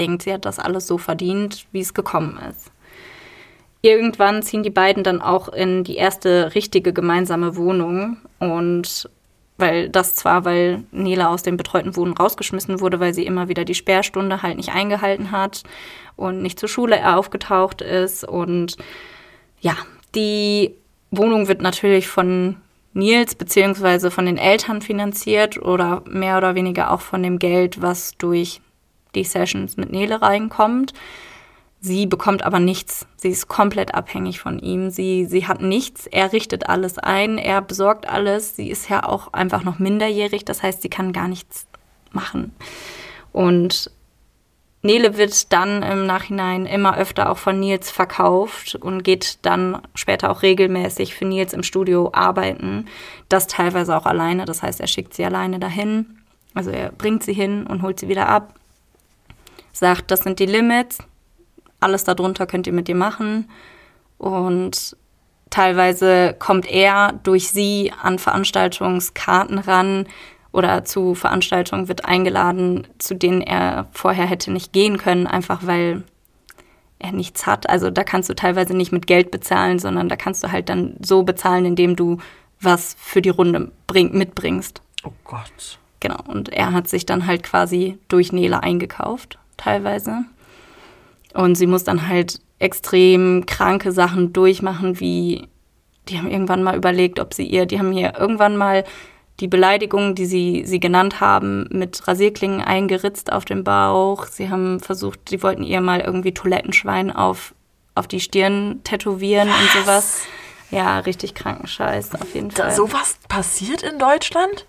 denkt, 0.00 0.22
sie 0.22 0.32
hat 0.32 0.44
das 0.44 0.58
alles 0.58 0.88
so 0.88 0.98
verdient, 0.98 1.66
wie 1.70 1.80
es 1.80 1.94
gekommen 1.94 2.40
ist. 2.50 2.72
Irgendwann 3.82 4.42
ziehen 4.42 4.64
die 4.64 4.70
beiden 4.70 5.04
dann 5.04 5.22
auch 5.22 5.48
in 5.48 5.84
die 5.84 5.94
erste 5.94 6.54
richtige 6.56 6.92
gemeinsame 6.92 7.56
Wohnung 7.56 8.16
und 8.40 9.08
weil 9.60 9.88
das 9.88 10.14
zwar, 10.14 10.44
weil 10.44 10.84
Nela 10.90 11.28
aus 11.28 11.42
dem 11.42 11.56
betreuten 11.56 11.96
Wohnen 11.96 12.14
rausgeschmissen 12.14 12.80
wurde, 12.80 13.00
weil 13.00 13.14
sie 13.14 13.26
immer 13.26 13.48
wieder 13.48 13.64
die 13.64 13.74
Sperrstunde 13.74 14.42
halt 14.42 14.56
nicht 14.56 14.70
eingehalten 14.70 15.30
hat 15.30 15.62
und 16.16 16.42
nicht 16.42 16.58
zur 16.58 16.68
Schule 16.68 17.16
aufgetaucht 17.16 17.82
ist. 17.82 18.24
Und 18.24 18.76
ja, 19.60 19.76
die 20.14 20.74
Wohnung 21.10 21.48
wird 21.48 21.62
natürlich 21.62 22.08
von 22.08 22.56
Nils 22.92 23.34
beziehungsweise 23.34 24.10
von 24.10 24.26
den 24.26 24.36
Eltern 24.36 24.82
finanziert 24.82 25.60
oder 25.60 26.02
mehr 26.06 26.36
oder 26.38 26.54
weniger 26.54 26.90
auch 26.90 27.00
von 27.00 27.22
dem 27.22 27.38
Geld, 27.38 27.80
was 27.80 28.16
durch 28.18 28.60
die 29.14 29.24
Sessions 29.24 29.76
mit 29.76 29.90
Nele 29.92 30.20
reinkommt. 30.22 30.92
Sie 31.82 32.04
bekommt 32.04 32.44
aber 32.44 32.60
nichts. 32.60 33.06
Sie 33.16 33.30
ist 33.30 33.48
komplett 33.48 33.94
abhängig 33.94 34.38
von 34.38 34.58
ihm. 34.58 34.90
Sie, 34.90 35.24
sie 35.24 35.48
hat 35.48 35.62
nichts. 35.62 36.06
Er 36.06 36.32
richtet 36.32 36.68
alles 36.68 36.98
ein. 36.98 37.38
Er 37.38 37.62
besorgt 37.62 38.06
alles. 38.06 38.54
Sie 38.54 38.70
ist 38.70 38.90
ja 38.90 39.02
auch 39.02 39.32
einfach 39.32 39.64
noch 39.64 39.78
minderjährig. 39.78 40.44
Das 40.44 40.62
heißt, 40.62 40.82
sie 40.82 40.90
kann 40.90 41.14
gar 41.14 41.26
nichts 41.26 41.66
machen. 42.12 42.54
Und 43.32 43.90
Nele 44.82 45.16
wird 45.16 45.52
dann 45.54 45.82
im 45.82 46.04
Nachhinein 46.04 46.66
immer 46.66 46.98
öfter 46.98 47.30
auch 47.30 47.38
von 47.38 47.58
Nils 47.58 47.90
verkauft 47.90 48.74
und 48.74 49.02
geht 49.02 49.38
dann 49.42 49.80
später 49.94 50.30
auch 50.30 50.42
regelmäßig 50.42 51.14
für 51.14 51.24
Nils 51.24 51.54
im 51.54 51.62
Studio 51.62 52.10
arbeiten. 52.12 52.88
Das 53.30 53.46
teilweise 53.46 53.96
auch 53.96 54.04
alleine. 54.04 54.44
Das 54.44 54.62
heißt, 54.62 54.80
er 54.80 54.86
schickt 54.86 55.14
sie 55.14 55.24
alleine 55.24 55.58
dahin. 55.58 56.18
Also 56.52 56.70
er 56.70 56.92
bringt 56.92 57.22
sie 57.22 57.32
hin 57.32 57.66
und 57.66 57.80
holt 57.80 57.98
sie 58.00 58.08
wieder 58.08 58.28
ab. 58.28 58.54
Sagt, 59.72 60.10
das 60.10 60.20
sind 60.20 60.40
die 60.40 60.46
Limits 60.46 60.98
alles 61.80 62.04
darunter 62.04 62.46
könnt 62.46 62.66
ihr 62.66 62.72
mit 62.72 62.88
ihr 62.88 62.94
machen. 62.94 63.48
Und 64.18 64.96
teilweise 65.48 66.34
kommt 66.38 66.70
er 66.70 67.14
durch 67.22 67.50
sie 67.50 67.92
an 68.02 68.18
Veranstaltungskarten 68.18 69.58
ran 69.58 70.06
oder 70.52 70.84
zu 70.84 71.14
Veranstaltungen 71.14 71.88
wird 71.88 72.04
eingeladen, 72.04 72.86
zu 72.98 73.14
denen 73.14 73.40
er 73.40 73.86
vorher 73.92 74.26
hätte 74.26 74.50
nicht 74.50 74.72
gehen 74.72 74.98
können, 74.98 75.26
einfach 75.26 75.66
weil 75.66 76.04
er 76.98 77.12
nichts 77.12 77.46
hat. 77.46 77.68
Also 77.68 77.90
da 77.90 78.04
kannst 78.04 78.28
du 78.28 78.34
teilweise 78.34 78.76
nicht 78.76 78.92
mit 78.92 79.06
Geld 79.06 79.30
bezahlen, 79.30 79.78
sondern 79.78 80.08
da 80.08 80.16
kannst 80.16 80.44
du 80.44 80.52
halt 80.52 80.68
dann 80.68 80.96
so 81.04 81.22
bezahlen, 81.22 81.64
indem 81.64 81.96
du 81.96 82.18
was 82.60 82.94
für 82.98 83.22
die 83.22 83.30
Runde 83.30 83.72
bring, 83.86 84.16
mitbringst. 84.16 84.82
Oh 85.04 85.12
Gott. 85.24 85.78
Genau. 86.00 86.22
Und 86.26 86.50
er 86.50 86.72
hat 86.72 86.88
sich 86.88 87.06
dann 87.06 87.26
halt 87.26 87.42
quasi 87.42 87.98
durch 88.08 88.32
Nele 88.32 88.62
eingekauft, 88.62 89.38
teilweise. 89.56 90.24
Und 91.34 91.56
sie 91.56 91.66
muss 91.66 91.84
dann 91.84 92.08
halt 92.08 92.40
extrem 92.58 93.46
kranke 93.46 93.92
Sachen 93.92 94.32
durchmachen, 94.32 95.00
wie 95.00 95.48
die 96.08 96.18
haben 96.18 96.30
irgendwann 96.30 96.62
mal 96.62 96.76
überlegt, 96.76 97.20
ob 97.20 97.34
sie 97.34 97.44
ihr, 97.44 97.66
die 97.66 97.78
haben 97.78 97.92
hier 97.92 98.14
irgendwann 98.18 98.56
mal 98.56 98.84
die 99.38 99.48
Beleidigung, 99.48 100.14
die 100.14 100.26
sie, 100.26 100.64
sie 100.66 100.80
genannt 100.80 101.20
haben, 101.20 101.66
mit 101.70 102.06
Rasierklingen 102.06 102.60
eingeritzt 102.60 103.32
auf 103.32 103.44
dem 103.44 103.64
Bauch. 103.64 104.26
Sie 104.26 104.50
haben 104.50 104.80
versucht, 104.80 105.28
sie 105.28 105.42
wollten 105.42 105.62
ihr 105.62 105.80
mal 105.80 106.00
irgendwie 106.00 106.34
Toilettenschwein 106.34 107.10
auf, 107.10 107.54
auf 107.94 108.06
die 108.06 108.20
Stirn 108.20 108.80
tätowieren 108.84 109.48
Was? 109.48 109.60
und 109.60 109.80
sowas. 109.80 110.22
Ja, 110.70 110.98
richtig 111.00 111.34
kranken 111.34 111.66
Scheiß, 111.66 112.14
auf 112.14 112.34
jeden 112.34 112.50
Fall. 112.50 112.70
Sowas 112.70 113.16
passiert 113.28 113.82
in 113.82 113.98
Deutschland? 113.98 114.66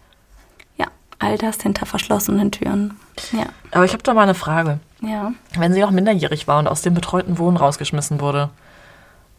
Ja, 0.78 0.88
all 1.20 1.38
das 1.38 1.62
hinter 1.62 1.86
verschlossenen 1.86 2.51
Türen. 2.51 2.97
Ja. 3.34 3.47
Aber 3.72 3.86
ich 3.86 3.93
habe 3.93 4.03
da 4.03 4.14
mal 4.14 4.24
eine 4.24 4.34
Frage. 4.34 4.80
Ja. 5.02 5.34
Wenn 5.58 5.74
sie 5.74 5.84
auch 5.84 5.91
minderjährig 5.91 6.47
war 6.47 6.60
und 6.60 6.68
aus 6.68 6.82
dem 6.82 6.93
betreuten 6.93 7.38
Wohnen 7.38 7.58
rausgeschmissen 7.58 8.22
wurde, 8.22 8.49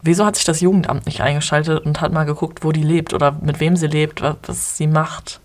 wieso 0.02 0.26
hat 0.26 0.36
sich 0.36 0.44
das 0.44 0.60
Jugendamt 0.60 1.06
nicht 1.06 1.20
eingeschaltet 1.20 1.84
und 1.86 2.00
hat 2.00 2.12
mal 2.12 2.24
geguckt, 2.24 2.64
wo 2.64 2.72
die 2.72 2.82
lebt 2.82 3.14
oder 3.14 3.32
mit 3.40 3.60
wem 3.60 3.76
sie 3.76 3.86
lebt, 3.86 4.22
was, 4.22 4.76
sie 4.76 4.88
macht? 4.88 5.40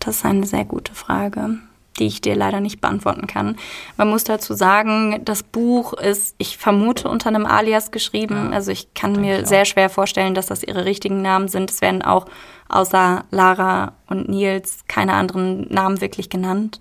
Das 0.00 0.16
ist 0.16 0.24
eine 0.24 0.44
sehr 0.44 0.64
gute 0.64 0.92
Frage, 0.94 1.58
die 1.98 2.06
ich 2.06 2.20
dir 2.20 2.34
leider 2.34 2.60
nicht 2.60 2.80
beantworten 2.80 3.28
kann. 3.28 3.56
Man 3.96 4.10
muss 4.10 4.24
dazu 4.24 4.52
sagen, 4.52 5.20
das 5.24 5.44
Buch 5.44 5.92
ist, 5.92 6.34
ich 6.38 6.58
vermute, 6.58 7.08
unter 7.08 7.28
einem 7.28 7.46
Alias 7.46 7.92
geschrieben. 7.92 8.50
Ja, 8.50 8.56
also 8.56 8.72
ich 8.72 8.92
kann 8.94 9.12
mir 9.20 9.42
ich 9.42 9.46
sehr 9.46 9.64
schwer 9.64 9.88
vorstellen, 9.88 10.34
dass 10.34 10.46
das 10.46 10.64
ihre 10.64 10.84
richtigen 10.84 11.22
Namen 11.22 11.46
sind. 11.46 11.70
Es 11.70 11.80
werden 11.80 12.02
auch 12.02 12.26
außer 12.68 13.24
Lara 13.30 13.92
und 14.08 14.28
Nils 14.28 14.84
keine 14.88 15.12
anderen 15.14 15.72
Namen 15.72 16.00
wirklich 16.00 16.28
genannt 16.28 16.80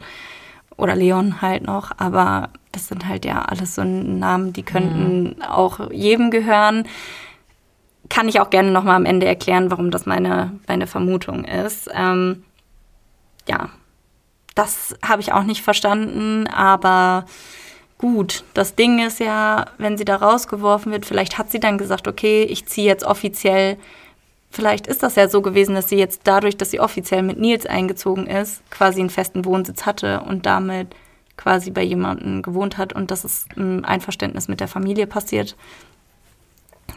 oder 0.77 0.95
Leon 0.95 1.41
halt 1.41 1.63
noch, 1.63 1.91
aber 1.97 2.49
das 2.71 2.87
sind 2.87 3.07
halt 3.07 3.25
ja 3.25 3.43
alles 3.43 3.75
so 3.75 3.83
Namen, 3.83 4.53
die 4.53 4.63
könnten 4.63 5.35
mhm. 5.35 5.41
auch 5.41 5.91
jedem 5.91 6.31
gehören. 6.31 6.87
Kann 8.09 8.27
ich 8.27 8.39
auch 8.39 8.49
gerne 8.49 8.71
nochmal 8.71 8.95
am 8.95 9.05
Ende 9.05 9.25
erklären, 9.25 9.71
warum 9.71 9.91
das 9.91 10.05
meine, 10.05 10.59
meine 10.67 10.87
Vermutung 10.87 11.45
ist. 11.45 11.89
Ähm, 11.93 12.43
ja, 13.47 13.69
das 14.55 14.95
habe 15.05 15.21
ich 15.21 15.33
auch 15.33 15.43
nicht 15.43 15.61
verstanden, 15.61 16.47
aber 16.47 17.25
gut, 17.97 18.43
das 18.53 18.75
Ding 18.75 19.05
ist 19.05 19.19
ja, 19.19 19.65
wenn 19.77 19.97
sie 19.97 20.05
da 20.05 20.17
rausgeworfen 20.17 20.91
wird, 20.91 21.05
vielleicht 21.05 21.37
hat 21.37 21.51
sie 21.51 21.59
dann 21.59 21.77
gesagt, 21.77 22.07
okay, 22.07 22.43
ich 22.43 22.65
ziehe 22.65 22.87
jetzt 22.87 23.05
offiziell 23.05 23.77
Vielleicht 24.53 24.85
ist 24.85 25.01
das 25.01 25.15
ja 25.15 25.27
so 25.27 25.41
gewesen, 25.41 25.73
dass 25.73 25.89
sie 25.89 25.95
jetzt 25.95 26.21
dadurch, 26.25 26.55
dass 26.55 26.69
sie 26.69 26.79
offiziell 26.79 27.23
mit 27.23 27.39
Nils 27.39 27.65
eingezogen 27.65 28.27
ist, 28.27 28.61
quasi 28.69 28.99
einen 28.99 29.09
festen 29.09 29.45
Wohnsitz 29.45 29.87
hatte 29.87 30.21
und 30.21 30.45
damit 30.45 30.95
quasi 31.37 31.71
bei 31.71 31.81
jemandem 31.81 32.43
gewohnt 32.43 32.77
hat 32.77 32.93
und 32.93 33.09
das 33.09 33.25
ist 33.25 33.47
ein 33.57 33.83
Einverständnis 33.83 34.47
mit 34.47 34.59
der 34.59 34.67
Familie 34.67 35.07
passiert. 35.07 35.55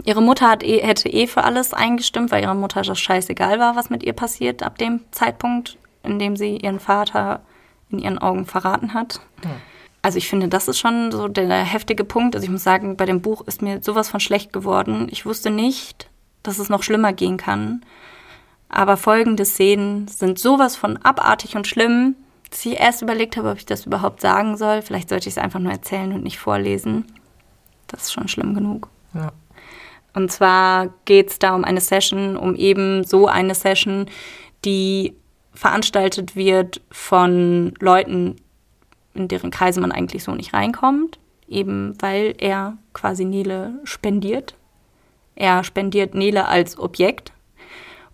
Ihre 0.04 0.20
Mutter 0.20 0.50
hat 0.50 0.62
eh, 0.64 0.82
hätte 0.82 1.08
eh 1.08 1.26
für 1.26 1.44
alles 1.44 1.72
eingestimmt, 1.72 2.30
weil 2.30 2.42
ihrer 2.42 2.52
Mutter 2.52 2.82
das 2.82 3.00
scheißegal 3.00 3.58
war, 3.58 3.74
was 3.74 3.88
mit 3.88 4.02
ihr 4.02 4.12
passiert 4.12 4.62
ab 4.62 4.76
dem 4.76 5.00
Zeitpunkt, 5.10 5.78
in 6.02 6.18
dem 6.18 6.36
sie 6.36 6.58
ihren 6.58 6.78
Vater 6.78 7.40
in 7.88 8.00
ihren 8.00 8.18
Augen 8.18 8.44
verraten 8.44 8.92
hat. 8.92 9.22
Ja. 9.42 9.50
Also 10.02 10.18
ich 10.18 10.28
finde, 10.28 10.48
das 10.48 10.68
ist 10.68 10.78
schon 10.78 11.10
so 11.10 11.26
der 11.26 11.64
heftige 11.64 12.04
Punkt. 12.04 12.34
Also 12.34 12.44
ich 12.44 12.50
muss 12.50 12.64
sagen, 12.64 12.98
bei 12.98 13.06
dem 13.06 13.22
Buch 13.22 13.46
ist 13.46 13.62
mir 13.62 13.82
sowas 13.82 14.10
von 14.10 14.20
schlecht 14.20 14.52
geworden. 14.52 15.08
Ich 15.10 15.24
wusste 15.24 15.48
nicht, 15.48 16.10
dass 16.46 16.58
es 16.58 16.68
noch 16.68 16.82
schlimmer 16.82 17.12
gehen 17.12 17.36
kann. 17.36 17.84
Aber 18.68 18.96
folgende 18.96 19.44
Szenen 19.44 20.08
sind 20.08 20.38
sowas 20.38 20.76
von 20.76 20.96
abartig 20.98 21.56
und 21.56 21.66
schlimm, 21.66 22.16
dass 22.50 22.64
ich 22.66 22.78
erst 22.78 23.02
überlegt 23.02 23.36
habe, 23.36 23.50
ob 23.50 23.58
ich 23.58 23.66
das 23.66 23.86
überhaupt 23.86 24.20
sagen 24.20 24.56
soll. 24.56 24.82
Vielleicht 24.82 25.08
sollte 25.08 25.28
ich 25.28 25.36
es 25.36 25.42
einfach 25.42 25.60
nur 25.60 25.72
erzählen 25.72 26.12
und 26.12 26.22
nicht 26.22 26.38
vorlesen. 26.38 27.04
Das 27.86 28.04
ist 28.04 28.12
schon 28.12 28.28
schlimm 28.28 28.54
genug. 28.54 28.88
Ja. 29.14 29.32
Und 30.14 30.32
zwar 30.32 30.88
geht 31.04 31.30
es 31.30 31.38
da 31.38 31.54
um 31.54 31.64
eine 31.64 31.80
Session, 31.80 32.36
um 32.36 32.54
eben 32.54 33.04
so 33.04 33.26
eine 33.26 33.54
Session, 33.54 34.06
die 34.64 35.14
veranstaltet 35.52 36.36
wird 36.36 36.80
von 36.90 37.74
Leuten, 37.80 38.36
in 39.14 39.28
deren 39.28 39.50
Kreise 39.50 39.80
man 39.80 39.92
eigentlich 39.92 40.24
so 40.24 40.32
nicht 40.34 40.54
reinkommt, 40.54 41.18
eben 41.48 41.94
weil 42.00 42.34
er 42.38 42.76
quasi 42.92 43.24
Nele 43.24 43.78
spendiert 43.84 44.54
er 45.36 45.62
spendiert 45.62 46.14
Nele 46.14 46.48
als 46.48 46.78
Objekt. 46.78 47.32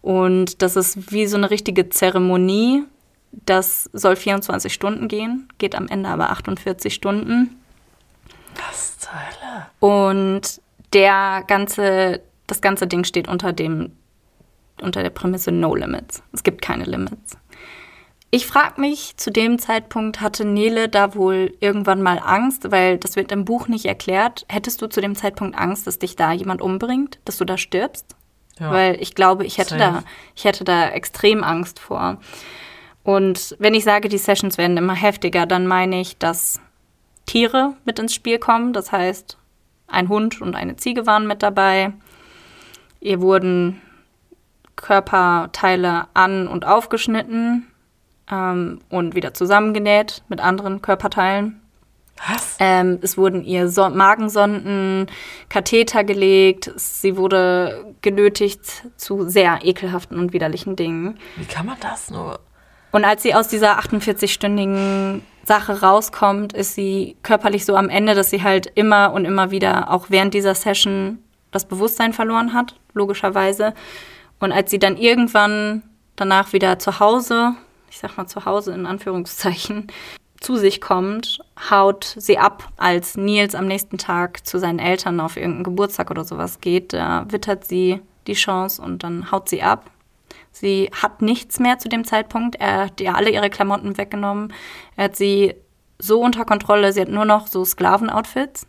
Und 0.02 0.60
das 0.60 0.76
ist 0.76 1.12
wie 1.12 1.26
so 1.26 1.36
eine 1.36 1.50
richtige 1.50 1.88
Zeremonie. 1.88 2.84
Das 3.30 3.88
soll 3.94 4.16
24 4.16 4.74
Stunden 4.74 5.08
gehen, 5.08 5.48
geht 5.56 5.74
am 5.74 5.88
Ende 5.88 6.10
aber 6.10 6.30
48 6.30 6.92
Stunden. 6.92 7.56
Was 8.56 8.98
zur 8.98 9.12
Hölle? 9.12 9.66
Und 9.80 10.60
der 10.92 11.44
ganze, 11.46 12.20
das 12.46 12.60
ganze 12.60 12.86
Ding 12.86 13.04
steht 13.04 13.28
unter 13.28 13.54
dem, 13.54 13.92
unter 14.82 15.02
der 15.02 15.10
Prämisse 15.10 15.52
No 15.52 15.74
Limits. 15.74 16.22
Es 16.32 16.42
gibt 16.42 16.60
keine 16.60 16.84
Limits. 16.84 17.38
Ich 18.34 18.46
frage 18.46 18.80
mich, 18.80 19.14
zu 19.18 19.30
dem 19.30 19.58
Zeitpunkt 19.58 20.22
hatte 20.22 20.46
Nele 20.46 20.88
da 20.88 21.14
wohl 21.14 21.52
irgendwann 21.60 22.00
mal 22.00 22.18
Angst, 22.18 22.70
weil 22.70 22.96
das 22.96 23.14
wird 23.14 23.30
im 23.30 23.44
Buch 23.44 23.68
nicht 23.68 23.84
erklärt. 23.84 24.46
Hättest 24.48 24.80
du 24.80 24.86
zu 24.86 25.02
dem 25.02 25.14
Zeitpunkt 25.14 25.58
Angst, 25.58 25.86
dass 25.86 25.98
dich 25.98 26.16
da 26.16 26.32
jemand 26.32 26.62
umbringt, 26.62 27.18
dass 27.26 27.36
du 27.36 27.44
da 27.44 27.58
stirbst? 27.58 28.16
Ja. 28.58 28.70
Weil 28.70 29.02
ich 29.02 29.14
glaube, 29.14 29.44
ich 29.44 29.58
hätte 29.58 29.76
da, 29.76 30.02
ich 30.34 30.44
hätte 30.44 30.64
da 30.64 30.88
extrem 30.88 31.44
Angst 31.44 31.78
vor. 31.78 32.16
Und 33.04 33.54
wenn 33.58 33.74
ich 33.74 33.84
sage, 33.84 34.08
die 34.08 34.16
Sessions 34.16 34.56
werden 34.56 34.78
immer 34.78 34.94
heftiger, 34.94 35.44
dann 35.44 35.66
meine 35.66 36.00
ich, 36.00 36.16
dass 36.16 36.58
Tiere 37.26 37.74
mit 37.84 37.98
ins 37.98 38.14
Spiel 38.14 38.38
kommen. 38.38 38.72
Das 38.72 38.92
heißt, 38.92 39.36
ein 39.88 40.08
Hund 40.08 40.40
und 40.40 40.56
eine 40.56 40.76
Ziege 40.76 41.04
waren 41.04 41.26
mit 41.26 41.42
dabei. 41.42 41.92
Ihr 42.98 43.20
wurden 43.20 43.82
Körperteile 44.74 46.06
an 46.14 46.48
und 46.48 46.64
aufgeschnitten 46.64 47.66
ähm, 48.30 48.80
und 48.88 49.14
wieder 49.14 49.34
zusammengenäht 49.34 50.22
mit 50.28 50.40
anderen 50.40 50.82
Körperteilen. 50.82 51.60
Was? 52.28 52.56
Ähm, 52.60 52.98
es 53.02 53.16
wurden 53.18 53.42
ihr 53.42 53.68
so 53.68 53.88
Magensonden, 53.88 55.06
Katheter 55.48 56.04
gelegt. 56.04 56.70
Sie 56.76 57.16
wurde 57.16 57.94
genötigt 58.00 58.84
zu 58.96 59.28
sehr 59.28 59.60
ekelhaften 59.62 60.18
und 60.18 60.32
widerlichen 60.32 60.76
Dingen. 60.76 61.18
Wie 61.36 61.46
kann 61.46 61.66
man 61.66 61.76
das 61.80 62.10
nur? 62.10 62.38
Und 62.92 63.04
als 63.04 63.22
sie 63.22 63.34
aus 63.34 63.48
dieser 63.48 63.80
48-stündigen 63.80 65.22
Sache 65.44 65.80
rauskommt, 65.80 66.52
ist 66.52 66.74
sie 66.74 67.16
körperlich 67.22 67.64
so 67.64 67.74
am 67.74 67.88
Ende, 67.88 68.14
dass 68.14 68.30
sie 68.30 68.42
halt 68.42 68.70
immer 68.74 69.12
und 69.12 69.24
immer 69.24 69.50
wieder 69.50 69.90
auch 69.90 70.06
während 70.08 70.34
dieser 70.34 70.54
Session 70.54 71.18
das 71.50 71.66
Bewusstsein 71.66 72.12
verloren 72.12 72.52
hat, 72.52 72.76
logischerweise. 72.92 73.74
Und 74.38 74.52
als 74.52 74.70
sie 74.70 74.78
dann 74.78 74.96
irgendwann 74.96 75.82
danach 76.16 76.52
wieder 76.52 76.78
zu 76.78 77.00
Hause, 77.00 77.54
ich 77.92 77.98
sag 77.98 78.16
mal 78.16 78.26
zu 78.26 78.46
Hause 78.46 78.72
in 78.72 78.86
Anführungszeichen, 78.86 79.86
zu 80.40 80.56
sich 80.56 80.80
kommt, 80.80 81.40
haut 81.70 82.16
sie 82.16 82.38
ab, 82.38 82.72
als 82.78 83.16
Nils 83.16 83.54
am 83.54 83.66
nächsten 83.66 83.98
Tag 83.98 84.44
zu 84.46 84.58
seinen 84.58 84.80
Eltern 84.80 85.20
auf 85.20 85.36
irgendeinen 85.36 85.64
Geburtstag 85.64 86.10
oder 86.10 86.24
sowas 86.24 86.60
geht. 86.60 86.94
Da 86.94 87.26
wittert 87.28 87.64
sie 87.64 88.00
die 88.26 88.32
Chance 88.32 88.82
und 88.82 89.04
dann 89.04 89.30
haut 89.30 89.48
sie 89.48 89.62
ab. 89.62 89.90
Sie 90.50 90.90
hat 91.00 91.22
nichts 91.22 91.60
mehr 91.60 91.78
zu 91.78 91.88
dem 91.88 92.04
Zeitpunkt. 92.04 92.56
Er 92.56 92.86
hat 92.86 93.00
ihr 93.00 93.14
alle 93.14 93.30
ihre 93.30 93.50
Klamotten 93.50 93.96
weggenommen. 93.98 94.52
Er 94.96 95.04
hat 95.04 95.16
sie 95.16 95.54
so 95.98 96.20
unter 96.20 96.44
Kontrolle. 96.44 96.92
Sie 96.92 97.02
hat 97.02 97.08
nur 97.08 97.24
noch 97.24 97.46
so 97.46 97.64
Sklavenoutfits. 97.64 98.66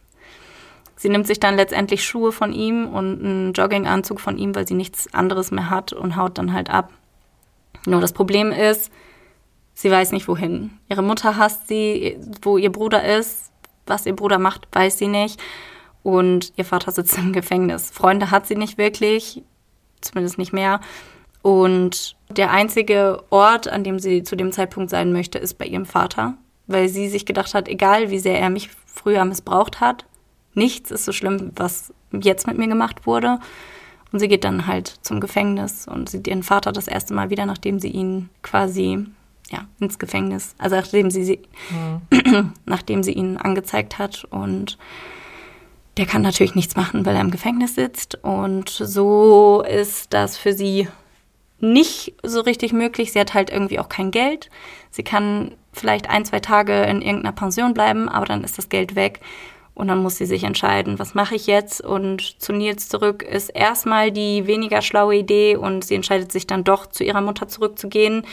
Sie 0.95 1.09
nimmt 1.09 1.25
sich 1.25 1.39
dann 1.39 1.55
letztendlich 1.55 2.05
Schuhe 2.05 2.31
von 2.31 2.53
ihm 2.53 2.87
und 2.87 3.23
einen 3.23 3.53
Jogginganzug 3.53 4.19
von 4.19 4.37
ihm, 4.37 4.53
weil 4.53 4.67
sie 4.67 4.75
nichts 4.75 5.11
anderes 5.13 5.49
mehr 5.49 5.69
hat 5.69 5.91
und 5.91 6.17
haut 6.17 6.37
dann 6.37 6.53
halt 6.53 6.69
ab. 6.69 6.91
Nur 7.85 7.99
das 7.99 8.13
Problem 8.13 8.51
ist, 8.51 8.91
sie 9.73 9.91
weiß 9.91 10.11
nicht 10.11 10.27
wohin. 10.27 10.71
Ihre 10.89 11.03
Mutter 11.03 11.37
hasst 11.37 11.67
sie, 11.67 12.17
wo 12.41 12.57
ihr 12.57 12.71
Bruder 12.71 13.03
ist. 13.17 13.51
Was 13.85 14.05
ihr 14.05 14.15
Bruder 14.15 14.39
macht, 14.39 14.67
weiß 14.71 14.97
sie 14.97 15.07
nicht. 15.07 15.41
Und 16.03 16.53
ihr 16.55 16.65
Vater 16.65 16.91
sitzt 16.91 17.17
im 17.17 17.33
Gefängnis. 17.33 17.91
Freunde 17.91 18.31
hat 18.31 18.47
sie 18.47 18.55
nicht 18.55 18.77
wirklich, 18.77 19.43
zumindest 20.01 20.37
nicht 20.37 20.53
mehr. 20.53 20.79
Und 21.41 22.15
der 22.29 22.51
einzige 22.51 23.23
Ort, 23.29 23.67
an 23.67 23.83
dem 23.83 23.99
sie 23.99 24.23
zu 24.23 24.35
dem 24.35 24.51
Zeitpunkt 24.51 24.89
sein 24.89 25.11
möchte, 25.11 25.37
ist 25.39 25.57
bei 25.57 25.65
ihrem 25.65 25.85
Vater, 25.85 26.35
weil 26.67 26.87
sie 26.87 27.09
sich 27.09 27.25
gedacht 27.25 27.53
hat, 27.53 27.67
egal 27.67 28.09
wie 28.09 28.19
sehr 28.19 28.39
er 28.39 28.49
mich 28.49 28.69
früher 28.85 29.25
missbraucht 29.25 29.81
hat, 29.81 30.05
nichts 30.53 30.89
ist 30.89 31.03
so 31.03 31.11
schlimm, 31.11 31.51
was 31.55 31.93
jetzt 32.11 32.47
mit 32.47 32.57
mir 32.57 32.67
gemacht 32.67 33.05
wurde. 33.05 33.39
Und 34.13 34.19
sie 34.19 34.27
geht 34.27 34.43
dann 34.45 34.67
halt 34.67 34.87
zum 35.01 35.19
Gefängnis 35.19 35.87
und 35.87 36.07
sieht 36.07 36.27
ihren 36.27 36.43
Vater 36.43 36.71
das 36.71 36.87
erste 36.87 37.13
Mal 37.13 37.29
wieder, 37.29 37.45
nachdem 37.45 37.79
sie 37.79 37.89
ihn 37.89 38.29
quasi 38.41 39.05
ja, 39.49 39.65
ins 39.79 39.99
Gefängnis, 39.99 40.55
also 40.57 40.75
nachdem 40.75 41.11
sie, 41.11 41.23
sie 41.23 41.39
mhm. 41.69 42.53
nachdem 42.65 43.03
sie 43.03 43.13
ihn 43.13 43.37
angezeigt 43.37 43.99
hat 43.99 44.25
und 44.25 44.77
der 45.97 46.05
kann 46.07 46.23
natürlich 46.23 46.55
nichts 46.55 46.75
machen, 46.75 47.05
weil 47.05 47.15
er 47.15 47.21
im 47.21 47.31
Gefängnis 47.31 47.75
sitzt 47.75 48.23
und 48.23 48.69
so 48.69 49.63
ist 49.67 50.13
das 50.13 50.37
für 50.37 50.53
sie 50.53 50.87
nicht 51.63 52.13
so 52.23 52.41
richtig 52.41 52.73
möglich. 52.73 53.13
Sie 53.13 53.19
hat 53.19 53.33
halt 53.33 53.49
irgendwie 53.49 53.79
auch 53.79 53.89
kein 53.89 54.11
Geld. 54.11 54.49
Sie 54.91 55.03
kann 55.03 55.55
vielleicht 55.71 56.09
ein, 56.09 56.25
zwei 56.25 56.39
Tage 56.39 56.83
in 56.83 57.01
irgendeiner 57.01 57.31
Pension 57.31 57.73
bleiben, 57.73 58.09
aber 58.09 58.25
dann 58.25 58.43
ist 58.43 58.57
das 58.57 58.69
Geld 58.69 58.95
weg. 58.95 59.21
Und 59.73 59.87
dann 59.87 60.03
muss 60.03 60.17
sie 60.17 60.27
sich 60.27 60.43
entscheiden, 60.43 60.99
was 60.99 61.15
mache 61.15 61.33
ich 61.33 61.47
jetzt? 61.47 61.81
Und 61.81 62.39
zu 62.39 62.53
Nils 62.53 62.89
zurück 62.89 63.23
ist 63.23 63.49
erstmal 63.49 64.11
die 64.11 64.45
weniger 64.45 64.83
schlaue 64.83 65.15
Idee 65.15 65.55
und 65.55 65.83
sie 65.83 65.95
entscheidet 65.95 66.31
sich 66.31 66.45
dann 66.45 66.63
doch, 66.63 66.85
zu 66.85 67.03
ihrer 67.03 67.21
Mutter 67.21 67.47
zurückzugehen. 67.47 68.23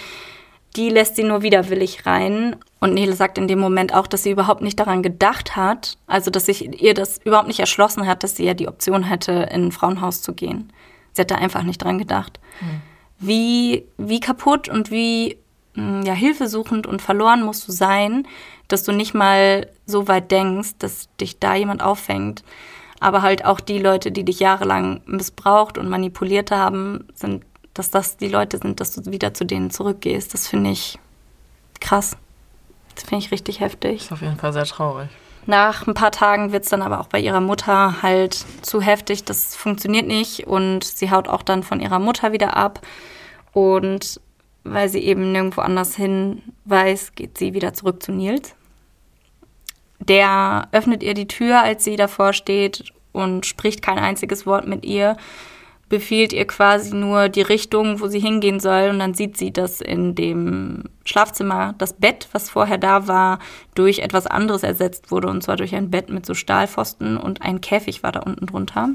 Die 0.76 0.88
lässt 0.88 1.16
sie 1.16 1.24
nur 1.24 1.42
widerwillig 1.42 2.06
rein. 2.06 2.56
Und 2.78 2.94
Nele 2.94 3.14
sagt 3.14 3.38
in 3.38 3.48
dem 3.48 3.58
Moment 3.58 3.94
auch, 3.94 4.06
dass 4.06 4.22
sie 4.22 4.30
überhaupt 4.30 4.62
nicht 4.62 4.78
daran 4.78 5.02
gedacht 5.02 5.56
hat, 5.56 5.98
also 6.06 6.30
dass 6.30 6.46
sich 6.46 6.82
ihr 6.82 6.94
das 6.94 7.18
überhaupt 7.24 7.48
nicht 7.48 7.60
erschlossen 7.60 8.06
hat, 8.06 8.22
dass 8.22 8.36
sie 8.36 8.44
ja 8.44 8.54
die 8.54 8.68
Option 8.68 9.02
hätte, 9.02 9.32
in 9.52 9.66
ein 9.66 9.72
Frauenhaus 9.72 10.22
zu 10.22 10.32
gehen. 10.32 10.72
Sie 11.12 11.22
hat 11.22 11.30
da 11.30 11.34
einfach 11.34 11.64
nicht 11.64 11.82
dran 11.82 11.98
gedacht. 11.98 12.38
Mhm 12.60 12.82
wie, 13.20 13.86
wie 13.98 14.18
kaputt 14.18 14.68
und 14.68 14.90
wie 14.90 15.36
hm, 15.74 16.02
ja, 16.02 16.14
hilfesuchend 16.14 16.86
und 16.86 17.00
verloren 17.00 17.44
musst 17.44 17.68
du 17.68 17.72
sein, 17.72 18.26
dass 18.66 18.82
du 18.82 18.92
nicht 18.92 19.14
mal 19.14 19.68
so 19.86 20.08
weit 20.08 20.30
denkst, 20.30 20.70
dass 20.78 21.08
dich 21.20 21.38
da 21.38 21.54
jemand 21.54 21.82
auffängt. 21.82 22.42
Aber 22.98 23.22
halt 23.22 23.44
auch 23.44 23.60
die 23.60 23.78
Leute, 23.78 24.10
die 24.10 24.24
dich 24.24 24.40
jahrelang 24.40 25.02
missbraucht 25.06 25.78
und 25.78 25.88
manipuliert 25.88 26.50
haben, 26.50 27.06
sind, 27.14 27.44
dass 27.74 27.90
das 27.90 28.16
die 28.16 28.28
Leute 28.28 28.58
sind, 28.58 28.80
dass 28.80 28.94
du 28.94 29.10
wieder 29.10 29.34
zu 29.34 29.44
denen 29.44 29.70
zurückgehst. 29.70 30.34
Das 30.34 30.48
finde 30.48 30.70
ich 30.70 30.98
krass. 31.80 32.16
Das 32.94 33.04
finde 33.04 33.24
ich 33.24 33.30
richtig 33.30 33.60
heftig. 33.60 34.02
Ist 34.02 34.12
auf 34.12 34.22
jeden 34.22 34.36
Fall 34.36 34.52
sehr 34.52 34.64
traurig. 34.64 35.08
Nach 35.46 35.86
ein 35.86 35.94
paar 35.94 36.12
Tagen 36.12 36.52
wird 36.52 36.64
es 36.64 36.70
dann 36.70 36.82
aber 36.82 37.00
auch 37.00 37.06
bei 37.06 37.18
ihrer 37.18 37.40
Mutter 37.40 38.02
halt 38.02 38.44
zu 38.62 38.80
heftig. 38.80 39.24
Das 39.24 39.56
funktioniert 39.56 40.06
nicht 40.06 40.46
und 40.46 40.84
sie 40.84 41.10
haut 41.10 41.28
auch 41.28 41.42
dann 41.42 41.62
von 41.62 41.80
ihrer 41.80 41.98
Mutter 41.98 42.32
wieder 42.32 42.56
ab. 42.56 42.80
Und 43.52 44.20
weil 44.64 44.88
sie 44.88 45.00
eben 45.00 45.32
nirgendwo 45.32 45.62
anders 45.62 45.96
hin 45.96 46.42
weiß, 46.66 47.14
geht 47.14 47.38
sie 47.38 47.54
wieder 47.54 47.72
zurück 47.72 48.02
zu 48.02 48.12
Nils. 48.12 48.54
Der 49.98 50.68
öffnet 50.72 51.02
ihr 51.02 51.14
die 51.14 51.28
Tür, 51.28 51.62
als 51.62 51.84
sie 51.84 51.96
davor 51.96 52.32
steht 52.32 52.92
und 53.12 53.46
spricht 53.46 53.82
kein 53.82 53.98
einziges 53.98 54.46
Wort 54.46 54.66
mit 54.66 54.84
ihr, 54.84 55.16
befiehlt 55.90 56.32
ihr 56.32 56.46
quasi 56.46 56.94
nur 56.94 57.28
die 57.28 57.42
Richtung, 57.42 58.00
wo 58.00 58.06
sie 58.06 58.20
hingehen 58.20 58.60
soll. 58.60 58.88
Und 58.88 59.00
dann 59.00 59.12
sieht 59.12 59.36
sie, 59.36 59.52
dass 59.52 59.82
in 59.82 60.14
dem 60.14 60.84
Schlafzimmer 61.04 61.74
das 61.76 61.92
Bett, 61.92 62.28
was 62.32 62.48
vorher 62.48 62.78
da 62.78 63.06
war, 63.06 63.40
durch 63.74 63.98
etwas 63.98 64.26
anderes 64.26 64.62
ersetzt 64.62 65.10
wurde. 65.10 65.28
Und 65.28 65.42
zwar 65.42 65.56
durch 65.56 65.74
ein 65.74 65.90
Bett 65.90 66.08
mit 66.08 66.24
so 66.24 66.32
Stahlpfosten 66.32 67.18
und 67.18 67.42
ein 67.42 67.60
Käfig 67.60 68.02
war 68.02 68.12
da 68.12 68.20
unten 68.20 68.46
drunter. 68.46 68.90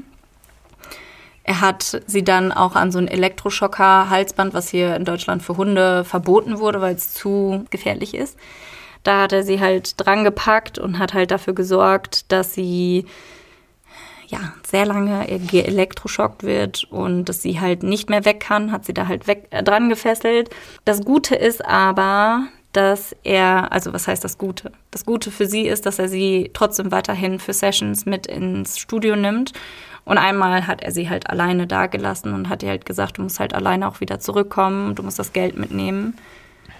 Er 1.44 1.60
hat 1.60 2.02
sie 2.06 2.24
dann 2.24 2.50
auch 2.50 2.74
an 2.74 2.90
so 2.90 2.98
ein 2.98 3.06
Elektroschocker-Halsband, 3.06 4.52
was 4.52 4.70
hier 4.70 4.96
in 4.96 5.04
Deutschland 5.04 5.42
für 5.42 5.56
Hunde 5.56 6.02
verboten 6.02 6.58
wurde, 6.58 6.80
weil 6.80 6.96
es 6.96 7.12
zu 7.12 7.66
gefährlich 7.70 8.14
ist. 8.14 8.36
Da 9.04 9.22
hat 9.22 9.32
er 9.32 9.44
sie 9.44 9.60
halt 9.60 9.94
dran 9.98 10.24
gepackt 10.24 10.78
und 10.78 10.98
hat 10.98 11.14
halt 11.14 11.30
dafür 11.30 11.54
gesorgt, 11.54 12.32
dass 12.32 12.54
sie 12.54 13.04
ja, 14.26 14.52
sehr 14.66 14.86
lange 14.86 15.28
elektroschockt 15.28 16.42
wird 16.42 16.84
und 16.84 17.26
dass 17.26 17.42
sie 17.42 17.60
halt 17.60 17.82
nicht 17.82 18.10
mehr 18.10 18.24
weg 18.24 18.40
kann, 18.40 18.72
hat 18.72 18.84
sie 18.84 18.94
da 18.94 19.06
halt 19.06 19.26
weg, 19.26 19.46
äh, 19.50 19.62
dran 19.62 19.88
gefesselt. 19.88 20.50
Das 20.84 21.04
Gute 21.04 21.34
ist 21.34 21.64
aber, 21.64 22.46
dass 22.72 23.14
er, 23.22 23.72
also 23.72 23.92
was 23.92 24.08
heißt 24.08 24.24
das 24.24 24.38
Gute? 24.38 24.72
Das 24.90 25.06
Gute 25.06 25.30
für 25.30 25.46
sie 25.46 25.66
ist, 25.66 25.86
dass 25.86 25.98
er 25.98 26.08
sie 26.08 26.50
trotzdem 26.52 26.90
weiterhin 26.90 27.38
für 27.38 27.52
Sessions 27.52 28.06
mit 28.06 28.26
ins 28.26 28.78
Studio 28.78 29.16
nimmt 29.16 29.52
und 30.06 30.18
einmal 30.18 30.68
hat 30.68 30.82
er 30.82 30.92
sie 30.92 31.10
halt 31.10 31.28
alleine 31.28 31.66
dagelassen 31.66 32.32
und 32.32 32.48
hat 32.48 32.62
ihr 32.62 32.68
halt 32.68 32.86
gesagt, 32.86 33.18
du 33.18 33.22
musst 33.22 33.40
halt 33.40 33.54
alleine 33.54 33.88
auch 33.88 34.00
wieder 34.00 34.20
zurückkommen, 34.20 34.94
du 34.94 35.02
musst 35.02 35.18
das 35.18 35.32
Geld 35.32 35.58
mitnehmen. 35.58 36.16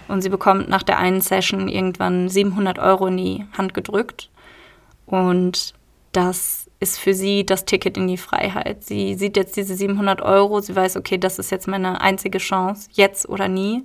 Und 0.07 0.23
sie 0.23 0.29
bekommt 0.29 0.69
nach 0.69 0.85
der 0.85 0.99
einen 0.99 1.21
Session 1.21 1.69
irgendwann 1.69 2.29
700 2.29 2.79
Euro 2.79 3.09
in 3.09 3.17
die 3.17 3.45
Hand 3.59 3.75
gedrückt. 3.75 4.31
Und 5.07 5.75
das 6.13 6.66
ist 6.81 6.99
für 6.99 7.15
sie 7.15 7.45
das 7.47 7.65
Ticket 7.65 7.97
in 7.97 8.07
die 8.07 8.17
Freiheit. 8.17 8.85
Sie 8.85 9.15
sieht 9.15 9.37
jetzt 9.37 9.57
diese 9.57 9.75
700 9.75 10.21
Euro, 10.23 10.61
sie 10.61 10.77
weiß, 10.77 10.97
okay, 10.97 11.19
das 11.19 11.39
ist 11.39 11.51
jetzt 11.51 11.69
meine 11.69 12.01
einzige 12.01 12.39
Chance, 12.39 12.89
jetzt 12.93 13.29
oder 13.29 13.49
nie. 13.49 13.85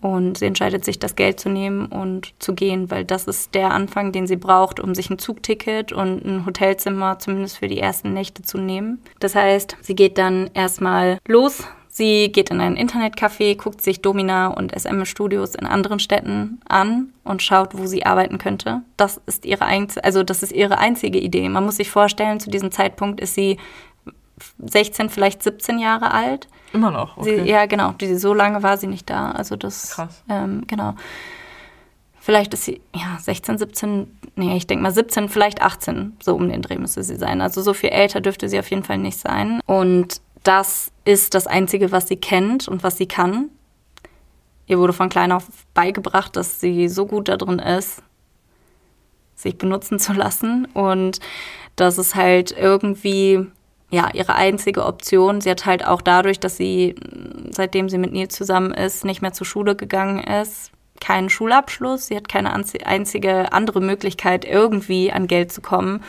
Und 0.00 0.36
sie 0.36 0.44
entscheidet 0.44 0.84
sich, 0.84 0.98
das 0.98 1.16
Geld 1.16 1.40
zu 1.40 1.48
nehmen 1.48 1.86
und 1.86 2.34
zu 2.38 2.54
gehen, 2.54 2.90
weil 2.90 3.06
das 3.06 3.26
ist 3.26 3.54
der 3.54 3.70
Anfang, 3.72 4.12
den 4.12 4.26
sie 4.26 4.36
braucht, 4.36 4.78
um 4.78 4.94
sich 4.94 5.08
ein 5.08 5.18
Zugticket 5.18 5.92
und 5.92 6.22
ein 6.24 6.44
Hotelzimmer 6.44 7.18
zumindest 7.18 7.56
für 7.56 7.68
die 7.68 7.80
ersten 7.80 8.12
Nächte 8.12 8.42
zu 8.42 8.58
nehmen. 8.58 9.02
Das 9.18 9.34
heißt, 9.34 9.78
sie 9.80 9.94
geht 9.94 10.18
dann 10.18 10.50
erstmal 10.52 11.18
los. 11.26 11.64
Sie 11.96 12.32
geht 12.32 12.50
in 12.50 12.60
ein 12.60 12.76
Internetcafé, 12.76 13.56
guckt 13.56 13.80
sich 13.80 14.02
Domina 14.02 14.48
und 14.48 14.76
SM 14.76 15.04
Studios 15.04 15.54
in 15.54 15.64
anderen 15.64 16.00
Städten 16.00 16.60
an 16.68 17.12
und 17.22 17.40
schaut, 17.40 17.78
wo 17.78 17.86
sie 17.86 18.04
arbeiten 18.04 18.38
könnte. 18.38 18.82
Das 18.96 19.20
ist 19.26 19.46
ihre 19.46 19.64
einzige, 19.64 20.02
also 20.02 20.24
das 20.24 20.42
ist 20.42 20.50
ihre 20.50 20.78
einzige 20.78 21.20
Idee. 21.20 21.48
Man 21.48 21.64
muss 21.64 21.76
sich 21.76 21.90
vorstellen, 21.90 22.40
zu 22.40 22.50
diesem 22.50 22.72
Zeitpunkt 22.72 23.20
ist 23.20 23.36
sie 23.36 23.58
16, 24.58 25.08
vielleicht 25.08 25.44
17 25.44 25.78
Jahre 25.78 26.10
alt. 26.10 26.48
Immer 26.72 26.90
noch, 26.90 27.16
okay. 27.16 27.44
Sie, 27.44 27.48
ja, 27.48 27.66
genau. 27.66 27.92
Die, 27.92 28.16
so 28.16 28.34
lange 28.34 28.64
war 28.64 28.76
sie 28.76 28.88
nicht 28.88 29.08
da. 29.08 29.30
Also 29.30 29.54
das. 29.54 29.92
Krass. 29.92 30.24
Ähm, 30.28 30.64
genau. 30.66 30.96
Vielleicht 32.18 32.54
ist 32.54 32.64
sie, 32.64 32.80
ja, 32.92 33.18
16, 33.20 33.58
17, 33.58 34.18
nee, 34.34 34.56
ich 34.56 34.66
denke 34.66 34.82
mal 34.82 34.90
17, 34.90 35.28
vielleicht 35.28 35.62
18, 35.62 36.16
so 36.20 36.34
um 36.34 36.48
den 36.48 36.60
Dreh 36.60 36.76
müsste 36.76 37.04
sie 37.04 37.14
sein. 37.14 37.40
Also 37.40 37.62
so 37.62 37.72
viel 37.72 37.90
älter 37.90 38.20
dürfte 38.20 38.48
sie 38.48 38.58
auf 38.58 38.68
jeden 38.70 38.82
Fall 38.82 38.98
nicht 38.98 39.20
sein. 39.20 39.60
Und 39.66 40.20
das 40.44 40.92
ist 41.04 41.34
das 41.34 41.46
Einzige, 41.46 41.90
was 41.90 42.08
sie 42.08 42.16
kennt 42.16 42.68
und 42.68 42.82
was 42.82 42.96
sie 42.96 43.06
kann. 43.06 43.50
Ihr 44.66 44.78
wurde 44.78 44.92
von 44.92 45.08
klein 45.08 45.32
auf 45.32 45.46
beigebracht, 45.74 46.36
dass 46.36 46.60
sie 46.60 46.88
so 46.88 47.06
gut 47.06 47.28
da 47.28 47.36
drin 47.36 47.58
ist, 47.58 48.02
sich 49.34 49.58
benutzen 49.58 49.98
zu 49.98 50.12
lassen. 50.12 50.66
Und 50.66 51.20
dass 51.76 51.98
es 51.98 52.14
halt 52.14 52.52
irgendwie 52.52 53.46
ja, 53.90 54.10
ihre 54.12 54.34
einzige 54.34 54.84
Option. 54.84 55.40
Sie 55.40 55.50
hat 55.50 55.66
halt 55.66 55.86
auch 55.86 56.02
dadurch, 56.02 56.40
dass 56.40 56.56
sie 56.56 56.94
seitdem 57.50 57.88
sie 57.88 57.98
mit 57.98 58.12
Nils 58.12 58.34
zusammen 58.34 58.72
ist, 58.72 59.04
nicht 59.04 59.22
mehr 59.22 59.32
zur 59.32 59.46
Schule 59.46 59.76
gegangen 59.76 60.18
ist, 60.18 60.72
keinen 61.00 61.28
Schulabschluss, 61.28 62.06
sie 62.06 62.16
hat 62.16 62.28
keine 62.28 62.52
einzige 62.52 63.52
andere 63.52 63.80
Möglichkeit, 63.80 64.44
irgendwie 64.44 65.12
an 65.12 65.26
Geld 65.26 65.52
zu 65.52 65.60
kommen. 65.60 66.02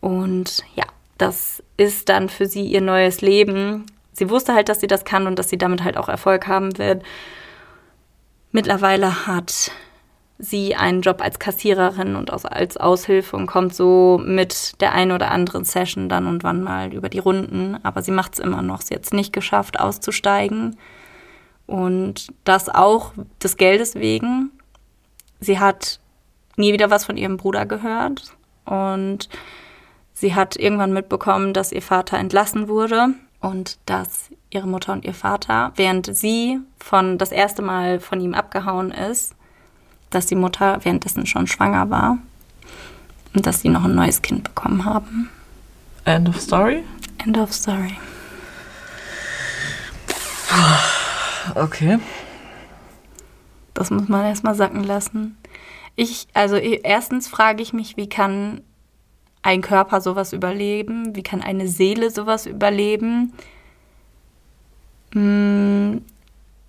Und 0.00 0.64
ja, 0.74 0.84
das 1.22 1.62
ist 1.76 2.08
dann 2.08 2.28
für 2.28 2.46
sie 2.46 2.66
ihr 2.66 2.80
neues 2.80 3.20
Leben. 3.20 3.86
Sie 4.12 4.28
wusste 4.28 4.54
halt, 4.54 4.68
dass 4.68 4.80
sie 4.80 4.88
das 4.88 5.04
kann 5.04 5.28
und 5.28 5.38
dass 5.38 5.48
sie 5.48 5.56
damit 5.56 5.84
halt 5.84 5.96
auch 5.96 6.08
Erfolg 6.08 6.48
haben 6.48 6.76
wird. 6.78 7.04
Mittlerweile 8.50 9.26
hat 9.26 9.70
sie 10.38 10.74
einen 10.74 11.00
Job 11.00 11.22
als 11.22 11.38
Kassiererin 11.38 12.16
und 12.16 12.32
als 12.32 12.76
Aushilfe 12.76 13.36
und 13.36 13.46
kommt 13.46 13.72
so 13.72 14.20
mit 14.24 14.80
der 14.80 14.94
einen 14.94 15.12
oder 15.12 15.30
anderen 15.30 15.64
Session 15.64 16.08
dann 16.08 16.26
und 16.26 16.42
wann 16.42 16.60
mal 16.60 16.92
über 16.92 17.08
die 17.08 17.20
Runden. 17.20 17.78
Aber 17.84 18.02
sie 18.02 18.10
macht 18.10 18.34
es 18.34 18.38
immer 18.40 18.60
noch. 18.60 18.82
Sie 18.82 18.94
hat 18.94 19.04
es 19.04 19.12
nicht 19.12 19.32
geschafft, 19.32 19.78
auszusteigen. 19.78 20.76
Und 21.68 22.32
das 22.42 22.68
auch 22.68 23.12
des 23.40 23.56
Geldes 23.56 23.94
wegen. 23.94 24.50
Sie 25.38 25.60
hat 25.60 26.00
nie 26.56 26.72
wieder 26.72 26.90
was 26.90 27.04
von 27.04 27.16
ihrem 27.16 27.36
Bruder 27.36 27.64
gehört. 27.64 28.34
Und 28.64 29.28
sie 30.22 30.34
hat 30.36 30.56
irgendwann 30.56 30.92
mitbekommen, 30.92 31.52
dass 31.52 31.72
ihr 31.72 31.82
Vater 31.82 32.16
entlassen 32.16 32.68
wurde 32.68 33.08
und 33.40 33.76
dass 33.86 34.30
ihre 34.50 34.68
Mutter 34.68 34.92
und 34.92 35.04
ihr 35.04 35.14
Vater, 35.14 35.72
während 35.74 36.16
sie 36.16 36.60
von 36.78 37.18
das 37.18 37.32
erste 37.32 37.60
Mal 37.60 37.98
von 37.98 38.20
ihm 38.20 38.32
abgehauen 38.32 38.92
ist, 38.92 39.34
dass 40.10 40.26
die 40.26 40.36
Mutter 40.36 40.78
währenddessen 40.84 41.26
schon 41.26 41.48
schwanger 41.48 41.90
war 41.90 42.18
und 43.34 43.46
dass 43.46 43.60
sie 43.60 43.68
noch 43.68 43.84
ein 43.84 43.96
neues 43.96 44.22
Kind 44.22 44.44
bekommen 44.44 44.84
haben. 44.84 45.28
End 46.04 46.28
of 46.28 46.40
story? 46.40 46.84
End 47.18 47.36
of 47.36 47.52
story. 47.52 47.96
Okay. 51.56 51.98
Das 53.74 53.90
muss 53.90 54.08
man 54.08 54.24
erstmal 54.24 54.54
sacken 54.54 54.84
lassen. 54.84 55.36
Ich, 55.96 56.28
also 56.32 56.54
erstens 56.56 57.26
frage 57.26 57.60
ich 57.60 57.72
mich, 57.72 57.96
wie 57.96 58.08
kann 58.08 58.60
ein 59.42 59.60
Körper 59.60 60.00
sowas 60.00 60.32
überleben? 60.32 61.14
Wie 61.14 61.22
kann 61.22 61.42
eine 61.42 61.68
Seele 61.68 62.10
sowas 62.10 62.46
überleben? 62.46 63.32
Hm, 65.12 66.02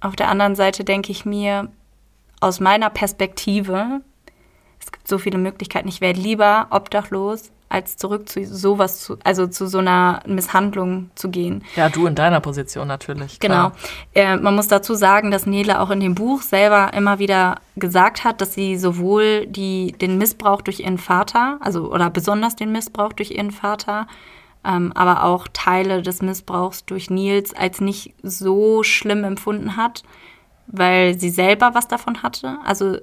auf 0.01 0.15
der 0.15 0.29
anderen 0.29 0.55
Seite 0.55 0.83
denke 0.83 1.11
ich 1.11 1.25
mir, 1.25 1.69
aus 2.41 2.59
meiner 2.59 2.89
Perspektive, 2.89 4.01
es 4.79 4.91
gibt 4.91 5.07
so 5.07 5.17
viele 5.17 5.37
Möglichkeiten, 5.37 5.87
ich 5.87 6.01
wäre 6.01 6.19
lieber 6.19 6.67
obdachlos, 6.71 7.52
als 7.73 7.97
zurück 7.97 8.29
zu 8.29 8.45
sowas 8.45 9.01
zu, 9.01 9.17
also 9.23 9.47
zu 9.47 9.67
so 9.67 9.79
einer 9.79 10.21
Misshandlung 10.25 11.09
zu 11.15 11.29
gehen. 11.29 11.63
Ja, 11.75 11.89
du 11.89 12.05
in 12.05 12.15
deiner 12.15 12.39
Position 12.39 12.87
natürlich. 12.87 13.39
Genau. 13.39 13.71
Äh, 14.13 14.37
man 14.37 14.55
muss 14.55 14.67
dazu 14.67 14.95
sagen, 14.95 15.31
dass 15.31 15.45
Nele 15.45 15.79
auch 15.79 15.89
in 15.89 15.99
dem 15.99 16.15
Buch 16.15 16.41
selber 16.41 16.93
immer 16.93 17.19
wieder 17.19 17.59
gesagt 17.75 18.23
hat, 18.23 18.39
dass 18.41 18.53
sie 18.53 18.77
sowohl 18.77 19.45
die, 19.47 19.93
den 19.93 20.17
Missbrauch 20.17 20.61
durch 20.61 20.81
ihren 20.81 20.97
Vater, 20.97 21.57
also 21.61 21.91
oder 21.91 22.09
besonders 22.09 22.55
den 22.55 22.71
Missbrauch 22.71 23.13
durch 23.13 23.31
ihren 23.31 23.51
Vater, 23.51 24.07
ähm, 24.63 24.91
aber 24.95 25.23
auch 25.23 25.47
Teile 25.51 26.01
des 26.01 26.21
Missbrauchs 26.21 26.85
durch 26.85 27.09
Nils 27.09 27.53
als 27.53 27.81
nicht 27.81 28.13
so 28.21 28.83
schlimm 28.83 29.23
empfunden 29.23 29.75
hat 29.75 30.03
weil 30.67 31.17
sie 31.19 31.29
selber 31.29 31.73
was 31.73 31.87
davon 31.87 32.23
hatte. 32.23 32.57
Also 32.65 32.97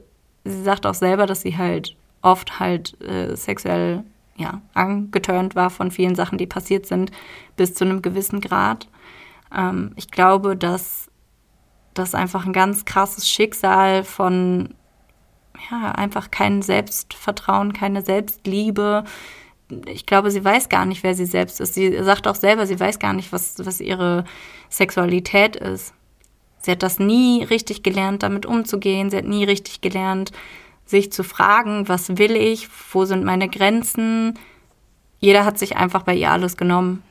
sie 0.45 0.63
sagt 0.63 0.87
auch 0.87 0.95
selber, 0.95 1.27
dass 1.27 1.43
sie 1.43 1.57
halt 1.57 1.97
oft 2.23 2.61
halt 2.61 3.01
äh, 3.01 3.35
sexuell 3.37 4.05
ja, 4.41 4.63
angeturnt 4.73 5.55
war 5.55 5.69
von 5.69 5.91
vielen 5.91 6.15
Sachen, 6.15 6.39
die 6.39 6.47
passiert 6.47 6.87
sind, 6.87 7.13
bis 7.57 7.75
zu 7.75 7.85
einem 7.85 8.01
gewissen 8.01 8.41
Grad. 8.41 8.89
Ähm, 9.55 9.93
ich 9.97 10.11
glaube, 10.11 10.57
dass 10.57 11.11
das 11.93 12.15
einfach 12.15 12.47
ein 12.47 12.55
ganz 12.55 12.87
krasses 12.87 13.29
Schicksal 13.29 14.03
von 14.03 14.75
ja, 15.71 15.93
einfach 15.93 16.31
kein 16.31 16.63
Selbstvertrauen, 16.63 17.75
keine 17.75 18.03
Selbstliebe. 18.03 19.05
Ich 19.87 20.07
glaube, 20.07 20.31
sie 20.31 20.43
weiß 20.43 20.71
gar 20.71 20.87
nicht, 20.87 21.03
wer 21.03 21.15
sie 21.15 21.27
selbst 21.27 21.61
ist. 21.61 21.75
Sie 21.75 22.03
sagt 22.03 22.27
auch 22.27 22.35
selber, 22.35 22.67
sie 22.67 22.81
weiß 22.81 22.99
gar 22.99 23.13
nicht, 23.13 23.31
was, 23.31 23.57
was 23.59 23.81
ihre 23.81 24.25
Sexualität 24.71 25.57
ist. 25.57 25.93
Sie 26.63 26.71
hat 26.71 26.83
das 26.83 26.99
nie 26.99 27.45
richtig 27.45 27.83
gelernt, 27.83 28.23
damit 28.23 28.47
umzugehen. 28.47 29.11
Sie 29.11 29.19
hat 29.19 29.27
nie 29.27 29.45
richtig 29.45 29.83
gelernt, 29.83 30.33
sich 30.91 31.13
zu 31.13 31.25
fragen, 31.25 31.89
was 31.89 32.19
will 32.19 32.37
ich, 32.37 32.69
wo 32.93 33.05
sind 33.05 33.25
meine 33.25 33.49
Grenzen. 33.49 34.39
Jeder 35.19 35.45
hat 35.45 35.59
sich 35.59 35.77
einfach 35.77 36.03
bei 36.03 36.15
ihr 36.15 36.31
alles 36.31 36.57
genommen. 36.57 37.03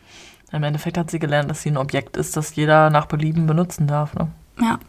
Im 0.51 0.63
Endeffekt 0.63 0.97
hat 0.97 1.11
sie 1.11 1.19
gelernt, 1.19 1.49
dass 1.49 1.61
sie 1.61 1.69
ein 1.69 1.77
Objekt 1.77 2.17
ist, 2.17 2.36
das 2.36 2.55
jeder 2.55 2.89
nach 2.89 3.05
Belieben 3.05 3.45
benutzen 3.45 3.88
darf. 3.88 4.13
Ne? 4.15 4.27
Ja. 4.59 4.80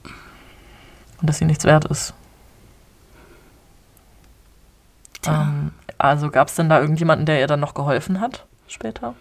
Und 1.21 1.29
dass 1.29 1.39
sie 1.39 1.45
nichts 1.45 1.65
wert 1.65 1.85
ist. 1.85 2.15
Ähm, 5.27 5.73
also 5.99 6.31
gab 6.31 6.49
es 6.49 6.55
denn 6.55 6.71
da 6.71 6.81
irgendjemanden, 6.81 7.27
der 7.27 7.41
ihr 7.41 7.47
dann 7.47 7.61
noch 7.61 7.75
geholfen 7.75 8.21
hat 8.21 8.47
später? 8.69 9.15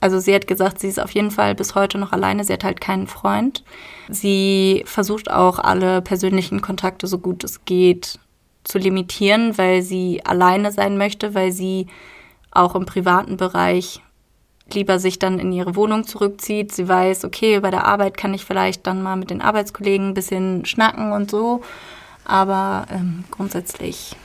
Also 0.00 0.18
sie 0.18 0.34
hat 0.34 0.46
gesagt, 0.46 0.80
sie 0.80 0.88
ist 0.88 1.00
auf 1.00 1.12
jeden 1.12 1.30
Fall 1.30 1.54
bis 1.54 1.74
heute 1.74 1.98
noch 1.98 2.12
alleine. 2.12 2.44
Sie 2.44 2.52
hat 2.52 2.64
halt 2.64 2.80
keinen 2.80 3.06
Freund. 3.06 3.62
Sie 4.08 4.82
versucht 4.84 5.30
auch 5.30 5.58
alle 5.58 6.02
persönlichen 6.02 6.60
Kontakte 6.60 7.06
so 7.06 7.18
gut 7.18 7.44
es 7.44 7.64
geht 7.64 8.18
zu 8.64 8.78
limitieren, 8.78 9.56
weil 9.58 9.82
sie 9.82 10.24
alleine 10.24 10.72
sein 10.72 10.96
möchte, 10.96 11.34
weil 11.34 11.52
sie 11.52 11.86
auch 12.50 12.74
im 12.74 12.86
privaten 12.86 13.36
Bereich 13.36 14.00
lieber 14.70 14.98
sich 14.98 15.18
dann 15.18 15.38
in 15.38 15.52
ihre 15.52 15.76
Wohnung 15.76 16.06
zurückzieht. 16.06 16.72
Sie 16.72 16.88
weiß, 16.88 17.24
okay, 17.24 17.60
bei 17.60 17.70
der 17.70 17.86
Arbeit 17.86 18.16
kann 18.16 18.34
ich 18.34 18.44
vielleicht 18.44 18.86
dann 18.86 19.02
mal 19.02 19.16
mit 19.16 19.30
den 19.30 19.42
Arbeitskollegen 19.42 20.08
ein 20.08 20.14
bisschen 20.14 20.64
schnacken 20.64 21.12
und 21.12 21.30
so. 21.30 21.62
Aber 22.24 22.86
ähm, 22.90 23.24
grundsätzlich, 23.30 24.16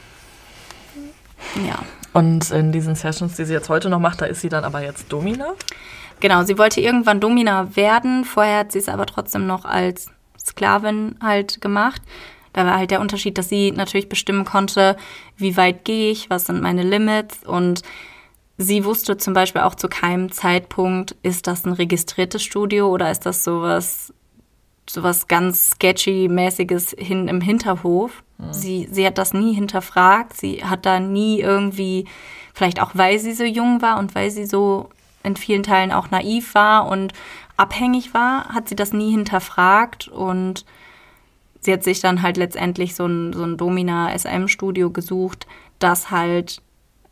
ja. 1.66 1.80
Und 2.14 2.52
in 2.52 2.72
diesen 2.72 2.96
Sessions, 2.96 3.36
die 3.36 3.46
sie 3.46 3.54
jetzt 3.54 3.70
heute 3.70 3.90
noch 3.90 4.00
macht, 4.00 4.22
da 4.22 4.26
ist 4.26 4.42
sie 4.42 4.50
dann 4.50 4.64
aber 4.64 4.82
jetzt 4.82 5.12
Domina? 5.12 5.54
Genau, 6.20 6.44
sie 6.44 6.58
wollte 6.58 6.82
irgendwann 6.82 7.20
Domina 7.20 7.76
werden. 7.76 8.26
Vorher 8.26 8.60
hat 8.60 8.72
sie 8.72 8.80
es 8.80 8.90
aber 8.90 9.06
trotzdem 9.06 9.46
noch 9.46 9.66
als 9.66 10.08
Sklavin 10.44 11.16
halt 11.22 11.62
gemacht. 11.62 12.02
Da 12.58 12.66
war 12.66 12.78
halt 12.78 12.90
der 12.90 13.02
Unterschied, 13.02 13.38
dass 13.38 13.50
sie 13.50 13.72
natürlich 13.72 14.10
bestimmen 14.10 14.44
konnte, 14.44 14.98
wie 15.36 15.56
weit 15.58 15.86
gehe 15.86 16.10
ich, 16.10 16.32
was 16.32 16.48
sind 16.48 16.60
meine 16.60 16.82
Limits 16.82 17.46
und 17.46 17.84
sie 18.58 18.84
wusste 18.84 19.18
zum 19.18 19.36
Beispiel 19.36 19.62
auch 19.62 19.76
zu 19.76 19.88
keinem 19.88 20.32
Zeitpunkt, 20.32 21.16
ist 21.22 21.46
das 21.46 21.66
ein 21.66 21.74
registriertes 21.74 22.42
Studio 22.42 22.88
oder 22.88 23.12
ist 23.12 23.28
das 23.28 23.44
sowas, 23.44 24.12
sowas 24.90 25.28
ganz 25.28 25.70
sketchy-mäßiges 25.76 26.96
hin 26.98 27.28
im 27.28 27.42
Hinterhof. 27.42 28.24
Mhm. 28.40 28.54
Sie, 28.54 28.90
sie 28.92 29.06
hat 29.06 29.20
das 29.20 29.36
nie 29.36 29.54
hinterfragt. 29.54 30.36
Sie 30.36 30.66
hat 30.66 30.88
da 30.88 31.00
nie 31.00 31.40
irgendwie, 31.40 32.06
vielleicht 32.56 32.82
auch 32.82 32.90
weil 32.96 33.20
sie 33.20 33.34
so 33.34 33.44
jung 33.44 33.84
war 33.84 34.00
und 34.00 34.16
weil 34.16 34.32
sie 34.32 34.48
so 34.48 34.90
in 35.22 35.36
vielen 35.36 35.62
Teilen 35.62 35.92
auch 35.92 36.10
naiv 36.10 36.56
war 36.56 36.88
und 36.88 37.14
abhängig 37.56 38.16
war, 38.16 38.46
hat 38.46 38.68
sie 38.68 38.76
das 38.76 38.94
nie 38.94 39.12
hinterfragt 39.12 40.08
und 40.08 40.66
sie 41.60 41.74
hat 41.74 41.84
sich 41.84 42.00
dann 42.00 42.22
halt 42.22 42.38
letztendlich 42.38 42.96
so 42.96 43.06
ein, 43.06 43.34
so 43.34 43.44
ein 43.44 43.58
Domina-SM-Studio 43.58 44.92
gesucht, 44.92 45.48
das 45.80 46.12
halt 46.12 46.62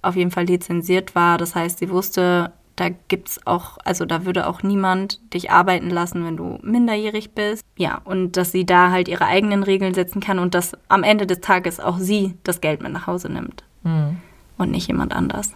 auf 0.01 0.15
jeden 0.15 0.31
Fall 0.31 0.45
lizenziert 0.45 1.15
war. 1.15 1.37
Das 1.37 1.55
heißt, 1.55 1.79
sie 1.79 1.89
wusste, 1.89 2.51
da 2.75 2.89
gibt's 3.07 3.45
auch, 3.45 3.77
also 3.83 4.05
da 4.05 4.25
würde 4.25 4.47
auch 4.47 4.61
niemand 4.61 5.19
dich 5.33 5.49
arbeiten 5.51 5.89
lassen, 5.89 6.25
wenn 6.25 6.37
du 6.37 6.59
minderjährig 6.61 7.31
bist. 7.31 7.63
Ja, 7.77 8.01
und 8.03 8.37
dass 8.37 8.51
sie 8.51 8.65
da 8.65 8.91
halt 8.91 9.07
ihre 9.07 9.25
eigenen 9.25 9.63
Regeln 9.63 9.93
setzen 9.93 10.19
kann 10.21 10.39
und 10.39 10.53
dass 10.53 10.73
am 10.89 11.03
Ende 11.03 11.25
des 11.25 11.39
Tages 11.41 11.79
auch 11.79 11.97
sie 11.97 12.35
das 12.43 12.61
Geld 12.61 12.81
mit 12.81 12.91
nach 12.91 13.07
Hause 13.07 13.29
nimmt. 13.29 13.63
Mhm. 13.83 14.17
Und 14.57 14.71
nicht 14.71 14.87
jemand 14.87 15.13
anders. 15.13 15.51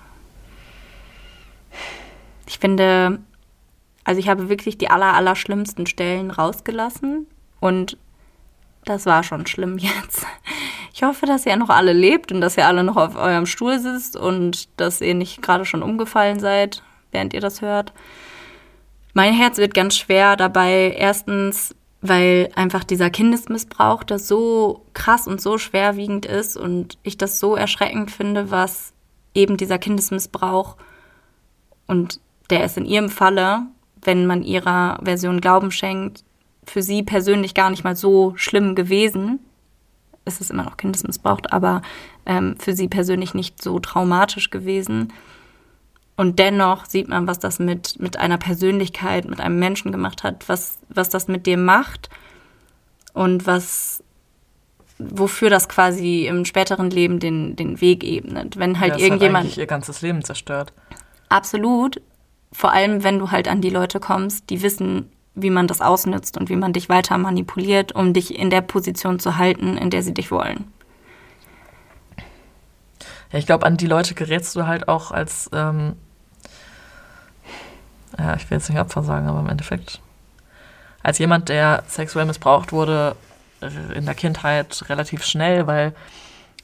Ich 2.47 2.59
finde, 2.59 3.19
also 4.03 4.19
ich 4.19 4.27
habe 4.27 4.49
wirklich 4.49 4.77
die 4.77 4.89
aller, 4.89 5.13
aller 5.13 5.35
schlimmsten 5.35 5.85
Stellen 5.85 6.31
rausgelassen 6.31 7.27
und 7.59 7.97
das 8.85 9.05
war 9.05 9.23
schon 9.23 9.45
schlimm 9.45 9.77
jetzt. 9.77 10.25
Ich 10.93 11.03
hoffe, 11.03 11.25
dass 11.25 11.45
ihr 11.45 11.55
noch 11.55 11.69
alle 11.69 11.93
lebt 11.93 12.31
und 12.31 12.41
dass 12.41 12.57
ihr 12.57 12.67
alle 12.67 12.83
noch 12.83 12.97
auf 12.97 13.15
eurem 13.15 13.45
Stuhl 13.45 13.79
sitzt 13.79 14.17
und 14.17 14.67
dass 14.79 15.01
ihr 15.01 15.15
nicht 15.15 15.41
gerade 15.41 15.65
schon 15.65 15.83
umgefallen 15.83 16.39
seid 16.39 16.83
während 17.11 17.33
ihr 17.33 17.41
das 17.41 17.61
hört. 17.61 17.93
Mein 19.13 19.33
Herz 19.33 19.57
wird 19.57 19.73
ganz 19.73 19.97
schwer 19.97 20.35
dabei. 20.35 20.95
Erstens, 20.97 21.75
weil 22.01 22.49
einfach 22.55 22.83
dieser 22.83 23.09
Kindesmissbrauch, 23.09 24.03
das 24.03 24.27
so 24.27 24.85
krass 24.93 25.27
und 25.27 25.41
so 25.41 25.57
schwerwiegend 25.57 26.25
ist 26.25 26.57
und 26.57 26.97
ich 27.03 27.17
das 27.17 27.39
so 27.39 27.55
erschreckend 27.55 28.11
finde, 28.11 28.51
was 28.51 28.93
eben 29.33 29.57
dieser 29.57 29.77
Kindesmissbrauch 29.77 30.77
und 31.87 32.19
der 32.49 32.63
ist 32.63 32.77
in 32.77 32.85
ihrem 32.85 33.09
Falle, 33.09 33.63
wenn 34.01 34.25
man 34.25 34.43
ihrer 34.43 34.99
Version 35.03 35.41
Glauben 35.41 35.71
schenkt, 35.71 36.23
für 36.69 36.81
sie 36.83 37.03
persönlich 37.03 37.53
gar 37.53 37.69
nicht 37.69 37.83
mal 37.83 37.95
so 37.95 38.33
schlimm 38.35 38.75
gewesen. 38.75 39.39
Es 40.25 40.39
ist 40.39 40.51
immer 40.51 40.63
noch 40.63 40.77
Kindesmissbrauch, 40.77 41.41
aber 41.49 41.81
ähm, 42.25 42.55
für 42.59 42.73
sie 42.73 42.87
persönlich 42.87 43.33
nicht 43.33 43.61
so 43.61 43.79
traumatisch 43.79 44.49
gewesen. 44.51 45.11
Und 46.15 46.37
dennoch 46.37 46.85
sieht 46.85 47.07
man, 47.07 47.27
was 47.27 47.39
das 47.39 47.59
mit, 47.59 47.99
mit 47.99 48.17
einer 48.17 48.37
Persönlichkeit, 48.37 49.27
mit 49.27 49.39
einem 49.39 49.57
Menschen 49.57 49.91
gemacht 49.91 50.23
hat, 50.23 50.47
was, 50.47 50.77
was 50.89 51.09
das 51.09 51.27
mit 51.27 51.45
dir 51.45 51.57
macht 51.57 52.09
und 53.13 53.47
was, 53.47 54.03
wofür 54.97 55.49
das 55.49 55.69
quasi 55.69 56.27
im 56.27 56.45
späteren 56.45 56.89
Leben 56.89 57.19
den, 57.19 57.55
den 57.55 57.79
Weg 57.81 58.03
ebnet. 58.03 58.57
Wenn 58.57 58.79
halt 58.79 58.91
ja, 58.91 58.97
es 58.97 59.03
irgendjemand. 59.03 59.51
Hat 59.51 59.57
ihr 59.57 59.65
ganzes 59.65 60.01
Leben 60.01 60.23
zerstört. 60.23 60.73
Absolut. 61.29 62.01
Vor 62.51 62.73
allem, 62.73 63.03
wenn 63.03 63.17
du 63.17 63.31
halt 63.31 63.47
an 63.47 63.61
die 63.61 63.69
Leute 63.69 63.99
kommst, 63.99 64.49
die 64.49 64.61
wissen, 64.61 65.09
wie 65.35 65.49
man 65.49 65.67
das 65.67 65.81
ausnützt 65.81 66.37
und 66.37 66.49
wie 66.49 66.55
man 66.55 66.73
dich 66.73 66.89
weiter 66.89 67.17
manipuliert, 67.17 67.93
um 67.93 68.13
dich 68.13 68.37
in 68.37 68.49
der 68.49 68.61
Position 68.61 69.19
zu 69.19 69.37
halten, 69.37 69.77
in 69.77 69.89
der 69.89 70.03
sie 70.03 70.13
dich 70.13 70.31
wollen. 70.31 70.71
Ja, 73.31 73.39
ich 73.39 73.45
glaube, 73.45 73.65
an 73.65 73.77
die 73.77 73.87
Leute 73.87 74.15
gerätst 74.15 74.55
du 74.55 74.65
halt 74.65 74.87
auch 74.87 75.11
als, 75.11 75.49
ähm, 75.53 75.95
ja, 78.17 78.35
ich 78.35 78.49
will 78.49 78.57
jetzt 78.57 78.69
nicht 78.69 78.79
Opfer 78.79 79.03
sagen, 79.03 79.27
aber 79.27 79.39
im 79.39 79.49
Endeffekt, 79.49 80.01
als 81.03 81.19
jemand, 81.19 81.49
der 81.49 81.83
sexuell 81.87 82.25
missbraucht 82.25 82.71
wurde, 82.71 83.15
in 83.93 84.05
der 84.05 84.15
Kindheit 84.15 84.89
relativ 84.89 85.23
schnell, 85.23 85.67
weil 85.67 85.93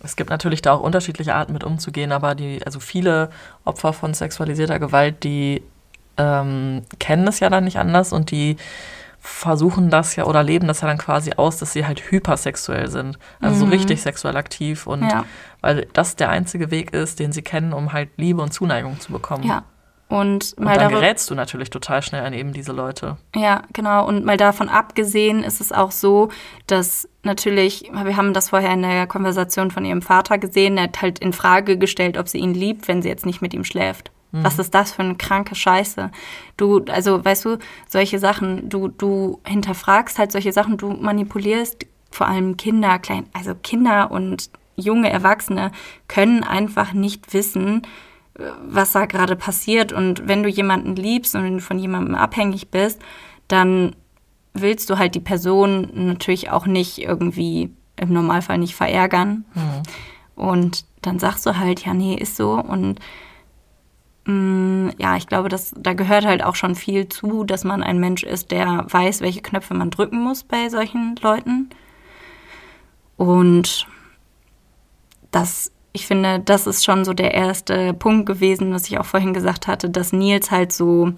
es 0.02 0.16
gibt 0.16 0.30
natürlich 0.30 0.62
da 0.62 0.74
auch 0.74 0.82
unterschiedliche 0.82 1.36
Arten 1.36 1.54
mit 1.54 1.64
umzugehen, 1.64 2.12
aber 2.12 2.36
die, 2.36 2.66
also 2.66 2.80
viele 2.80 3.30
Opfer 3.64 3.94
von 3.94 4.14
sexualisierter 4.14 4.80
Gewalt, 4.80 5.24
die 5.24 5.62
ähm, 6.18 6.84
kennen 7.00 7.28
es 7.28 7.40
ja 7.40 7.50
dann 7.50 7.64
nicht 7.66 7.78
anders 7.78 8.14
und 8.14 8.32
die 8.32 8.58
versuchen 9.20 9.90
das 9.90 10.16
ja 10.16 10.26
oder 10.26 10.44
leben 10.44 10.68
das 10.68 10.82
ja 10.82 10.88
dann 10.88 11.00
quasi 11.00 11.32
aus, 11.36 11.58
dass 11.58 11.74
sie 11.74 11.86
halt 11.86 12.12
hypersexuell 12.12 12.90
sind. 12.90 13.18
Also 13.42 13.56
mhm. 13.56 13.60
so 13.60 13.66
richtig 13.66 14.02
sexuell 14.02 14.38
aktiv 14.38 14.86
und 14.86 15.04
ja. 15.04 15.26
weil 15.62 15.88
das 15.94 16.16
der 16.16 16.30
einzige 16.30 16.70
Weg 16.70 16.94
ist, 16.94 17.20
den 17.20 17.32
sie 17.32 17.42
kennen, 17.42 17.74
um 17.74 17.92
halt 17.92 18.10
Liebe 18.18 18.42
und 18.42 18.54
Zuneigung 18.54 19.00
zu 19.00 19.12
bekommen. 19.12 19.44
Ja. 19.44 19.64
Und, 20.08 20.54
und 20.58 20.66
dann 20.66 20.92
gerätst 20.92 21.32
du 21.32 21.36
natürlich 21.36 21.72
total 21.72 22.04
schnell 22.04 22.24
an 22.24 22.34
eben 22.34 22.54
diese 22.54 22.72
Leute. 22.72 23.18
Ja, 23.36 23.64
genau. 23.74 24.08
Und 24.08 24.24
mal 24.24 24.38
davon 24.38 24.70
abgesehen 24.70 25.44
ist 25.44 25.62
es 25.62 25.72
auch 25.72 25.90
so, 25.90 26.30
dass 26.68 27.10
natürlich, 27.24 27.90
wir 27.92 28.16
haben 28.16 28.34
das 28.34 28.50
vorher 28.50 28.72
in 28.74 28.84
der 28.84 29.08
Konversation 29.08 29.72
von 29.72 29.84
ihrem 29.84 30.04
Vater 30.04 30.38
gesehen, 30.38 30.78
er 30.78 30.84
hat 30.84 31.02
halt 31.02 31.18
in 31.18 31.34
Frage 31.34 31.80
gestellt, 31.80 32.20
ob 32.20 32.30
sie 32.30 32.38
ihn 32.38 32.54
liebt, 32.54 32.88
wenn 32.88 33.02
sie 33.02 33.10
jetzt 33.10 33.26
nicht 33.26 33.42
mit 33.42 33.56
ihm 33.56 33.64
schläft. 33.64 34.12
Mhm. 34.36 34.44
Was 34.44 34.60
ist 34.60 34.74
das 34.74 34.92
für 34.92 35.04
eine 35.04 35.16
kranke 35.16 35.56
Scheiße? 35.56 36.12
Du, 36.58 36.84
also, 36.90 37.24
weißt 37.24 37.46
du, 37.46 37.58
solche 37.88 38.20
Sachen, 38.20 38.70
du, 38.70 38.90
du 38.90 39.40
hinterfragst 39.46 40.20
halt 40.20 40.32
solche 40.32 40.52
Sachen, 40.52 40.78
du 40.78 40.92
manipulierst 40.92 41.86
vor 42.12 42.28
allem 42.28 42.58
Kinder, 42.58 43.00
klein, 43.00 43.26
also 43.34 43.56
Kinder 43.56 44.12
und 44.12 44.50
junge 44.76 45.10
Erwachsene 45.10 45.72
können 46.08 46.44
einfach 46.44 46.94
nicht 46.94 47.34
wissen, 47.34 47.84
was 48.68 48.92
da 48.92 49.06
gerade 49.06 49.36
passiert. 49.36 49.94
Und 49.94 50.28
wenn 50.28 50.44
du 50.44 50.50
jemanden 50.50 50.96
liebst 50.96 51.36
und 51.36 51.44
wenn 51.44 51.58
du 51.58 51.62
von 51.62 51.80
jemandem 51.80 52.16
abhängig 52.16 52.70
bist, 52.70 53.02
dann 53.48 53.96
willst 54.54 54.90
du 54.90 54.98
halt 54.98 55.16
die 55.16 55.22
Person 55.22 55.90
natürlich 55.94 56.50
auch 56.52 56.66
nicht 56.66 57.00
irgendwie 57.00 57.72
im 57.98 58.12
Normalfall 58.12 58.58
nicht 58.58 58.76
verärgern. 58.76 59.46
Mhm. 59.54 60.44
Und 60.44 60.86
dann 61.02 61.20
sagst 61.20 61.46
du 61.46 61.58
halt, 61.58 61.86
ja, 61.86 61.94
nee, 61.94 62.16
ist 62.16 62.36
so. 62.36 62.54
Und 62.54 63.00
ja, 64.28 65.18
ich 65.18 65.28
glaube, 65.28 65.50
dass, 65.50 65.72
da 65.78 65.94
gehört 65.94 66.26
halt 66.26 66.44
auch 66.44 66.56
schon 66.56 66.74
viel 66.74 67.08
zu, 67.08 67.44
dass 67.44 67.64
man 67.64 67.84
ein 67.84 68.00
Mensch 68.00 68.24
ist, 68.24 68.50
der 68.50 68.86
weiß, 68.90 69.22
welche 69.22 69.42
Knöpfe 69.42 69.76
man 69.76 69.92
drücken 69.92 70.20
muss 70.20 70.44
bei 70.44 70.70
solchen 70.70 71.16
Leuten. 71.22 71.70
Und 73.18 73.86
das, 75.30 75.72
ich 75.94 76.08
finde, 76.08 76.40
das 76.40 76.66
ist 76.66 76.84
schon 76.84 77.06
so 77.06 77.14
der 77.14 77.36
erste 77.36 77.94
Punkt 77.94 78.26
gewesen, 78.26 78.74
was 78.74 78.88
ich 78.88 78.98
auch 78.98 79.06
vorhin 79.06 79.34
gesagt 79.34 79.68
hatte, 79.68 79.92
dass 79.92 80.12
Nils 80.12 80.50
halt 80.50 80.74
so, 80.74 81.12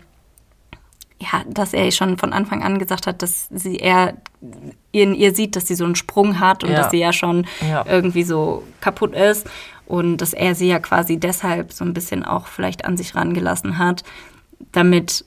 ja, 1.19 1.43
dass 1.47 1.73
er 1.73 1.89
schon 1.91 2.17
von 2.17 2.33
Anfang 2.33 2.61
an 2.61 2.77
gesagt 2.77 3.07
hat, 3.07 3.21
dass 3.21 3.47
sie 3.51 3.77
er 3.77 4.17
in 4.91 5.15
ihr 5.15 5.33
sieht, 5.33 5.55
dass 5.55 5.67
sie 5.67 5.75
so 5.75 5.85
einen 5.85 5.95
Sprung 5.95 6.41
hat 6.41 6.65
und 6.65 6.71
ja. 6.71 6.77
dass 6.77 6.91
sie 6.91 6.99
ja 6.99 7.13
schon 7.13 7.47
ja. 7.61 7.85
irgendwie 7.87 8.23
so 8.23 8.63
kaputt 8.81 9.15
ist 9.15 9.47
und 9.87 10.17
dass 10.17 10.33
er 10.33 10.53
sie 10.53 10.67
ja 10.67 10.79
quasi 10.79 11.17
deshalb 11.17 11.71
so 11.71 11.85
ein 11.85 11.93
bisschen 11.93 12.23
auch 12.23 12.47
vielleicht 12.47 12.85
an 12.85 12.97
sich 12.97 13.15
rangelassen 13.15 13.77
hat, 13.77 14.03
damit 14.71 15.25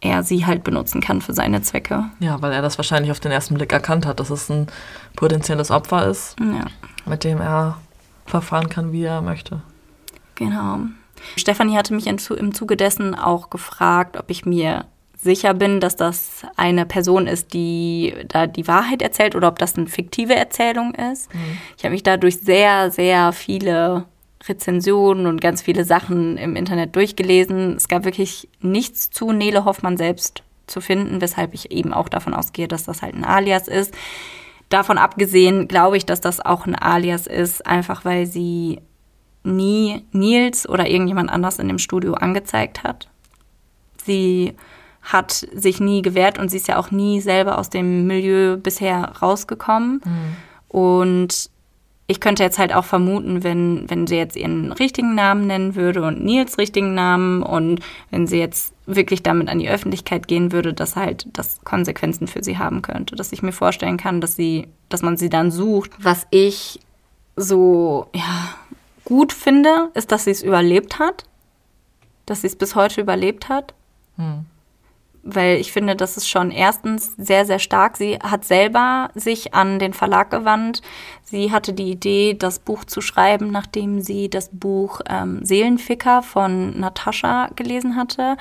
er 0.00 0.22
sie 0.22 0.46
halt 0.46 0.64
benutzen 0.64 1.00
kann 1.00 1.20
für 1.20 1.32
seine 1.32 1.62
Zwecke. 1.62 2.04
Ja, 2.20 2.40
weil 2.40 2.52
er 2.52 2.62
das 2.62 2.78
wahrscheinlich 2.78 3.10
auf 3.10 3.20
den 3.20 3.32
ersten 3.32 3.54
Blick 3.54 3.72
erkannt 3.72 4.06
hat, 4.06 4.20
dass 4.20 4.30
es 4.30 4.48
ein 4.48 4.68
potenzielles 5.16 5.70
Opfer 5.70 6.06
ist, 6.06 6.36
ja. 6.40 6.66
mit 7.04 7.24
dem 7.24 7.40
er 7.40 7.78
verfahren 8.26 8.68
kann, 8.68 8.92
wie 8.92 9.04
er 9.04 9.22
möchte. 9.22 9.62
Genau. 10.34 10.80
Stefanie 11.36 11.76
hatte 11.76 11.94
mich 11.94 12.06
im 12.06 12.54
Zuge 12.54 12.76
dessen 12.76 13.14
auch 13.16 13.50
gefragt, 13.50 14.16
ob 14.16 14.30
ich 14.30 14.46
mir 14.46 14.84
sicher 15.20 15.52
bin, 15.52 15.80
dass 15.80 15.96
das 15.96 16.42
eine 16.56 16.86
Person 16.86 17.26
ist, 17.26 17.52
die 17.52 18.14
da 18.28 18.46
die 18.46 18.68
Wahrheit 18.68 19.02
erzählt 19.02 19.34
oder 19.34 19.48
ob 19.48 19.58
das 19.58 19.76
eine 19.76 19.88
fiktive 19.88 20.34
Erzählung 20.34 20.94
ist. 20.94 21.32
Mhm. 21.34 21.58
Ich 21.76 21.84
habe 21.84 21.92
mich 21.92 22.04
dadurch 22.04 22.38
sehr, 22.38 22.90
sehr 22.90 23.32
viele 23.32 24.04
Rezensionen 24.46 25.26
und 25.26 25.40
ganz 25.40 25.60
viele 25.60 25.84
Sachen 25.84 26.36
im 26.36 26.54
Internet 26.54 26.94
durchgelesen. 26.94 27.74
Es 27.76 27.88
gab 27.88 28.04
wirklich 28.04 28.48
nichts 28.60 29.10
zu 29.10 29.32
Nele 29.32 29.64
Hoffmann 29.64 29.96
selbst 29.96 30.44
zu 30.68 30.80
finden, 30.80 31.20
weshalb 31.20 31.52
ich 31.52 31.72
eben 31.72 31.92
auch 31.92 32.08
davon 32.08 32.34
ausgehe, 32.34 32.68
dass 32.68 32.84
das 32.84 33.02
halt 33.02 33.14
ein 33.14 33.24
Alias 33.24 33.66
ist. 33.66 33.92
Davon 34.68 34.98
abgesehen 34.98 35.66
glaube 35.66 35.96
ich, 35.96 36.06
dass 36.06 36.20
das 36.20 36.40
auch 36.40 36.66
ein 36.66 36.76
Alias 36.76 37.26
ist, 37.26 37.66
einfach 37.66 38.04
weil 38.04 38.26
sie 38.26 38.80
nie 39.42 40.04
Nils 40.12 40.68
oder 40.68 40.88
irgendjemand 40.88 41.30
anders 41.30 41.58
in 41.58 41.66
dem 41.66 41.78
Studio 41.78 42.14
angezeigt 42.14 42.84
hat. 42.84 43.08
Sie 44.04 44.54
hat 45.08 45.32
sich 45.32 45.80
nie 45.80 46.02
gewehrt 46.02 46.38
und 46.38 46.50
sie 46.50 46.58
ist 46.58 46.68
ja 46.68 46.76
auch 46.76 46.90
nie 46.90 47.20
selber 47.20 47.58
aus 47.58 47.70
dem 47.70 48.06
Milieu 48.06 48.58
bisher 48.58 49.12
rausgekommen. 49.22 50.02
Mhm. 50.04 50.36
Und 50.68 51.50
ich 52.06 52.20
könnte 52.20 52.42
jetzt 52.42 52.58
halt 52.58 52.74
auch 52.74 52.84
vermuten, 52.84 53.42
wenn, 53.42 53.88
wenn 53.88 54.06
sie 54.06 54.16
jetzt 54.16 54.36
ihren 54.36 54.72
richtigen 54.72 55.14
Namen 55.14 55.46
nennen 55.46 55.74
würde 55.74 56.02
und 56.02 56.22
Nils 56.22 56.58
richtigen 56.58 56.94
Namen 56.94 57.42
und 57.42 57.80
wenn 58.10 58.26
sie 58.26 58.38
jetzt 58.38 58.74
wirklich 58.84 59.22
damit 59.22 59.48
an 59.48 59.58
die 59.58 59.68
Öffentlichkeit 59.68 60.28
gehen 60.28 60.52
würde, 60.52 60.74
dass 60.74 60.94
halt 60.94 61.26
das 61.32 61.60
Konsequenzen 61.64 62.26
für 62.26 62.44
sie 62.44 62.58
haben 62.58 62.82
könnte. 62.82 63.16
Dass 63.16 63.32
ich 63.32 63.42
mir 63.42 63.52
vorstellen 63.52 63.96
kann, 63.96 64.20
dass 64.20 64.36
sie, 64.36 64.68
dass 64.90 65.00
man 65.00 65.16
sie 65.16 65.30
dann 65.30 65.50
sucht. 65.50 65.90
Was 65.98 66.26
ich 66.30 66.80
so, 67.36 68.08
ja, 68.14 68.54
gut 69.04 69.32
finde, 69.32 69.90
ist, 69.94 70.12
dass 70.12 70.24
sie 70.24 70.32
es 70.32 70.42
überlebt 70.42 70.98
hat. 70.98 71.24
Dass 72.26 72.42
sie 72.42 72.46
es 72.46 72.56
bis 72.56 72.74
heute 72.74 73.00
überlebt 73.00 73.48
hat. 73.48 73.72
Hm 74.16 74.44
weil 75.22 75.58
ich 75.58 75.72
finde, 75.72 75.96
das 75.96 76.16
ist 76.16 76.28
schon 76.28 76.50
erstens 76.50 77.14
sehr, 77.16 77.44
sehr 77.44 77.58
stark. 77.58 77.96
Sie 77.96 78.18
hat 78.18 78.44
selber 78.44 79.10
sich 79.14 79.54
an 79.54 79.78
den 79.78 79.92
Verlag 79.92 80.30
gewandt. 80.30 80.82
Sie 81.22 81.52
hatte 81.52 81.72
die 81.72 81.90
Idee, 81.90 82.34
das 82.34 82.58
Buch 82.58 82.84
zu 82.84 83.00
schreiben, 83.00 83.50
nachdem 83.50 84.00
sie 84.00 84.30
das 84.30 84.50
Buch 84.52 85.00
ähm, 85.08 85.44
Seelenficker 85.44 86.22
von 86.22 86.78
Natascha 86.78 87.50
gelesen 87.56 87.96
hatte. 87.96 88.36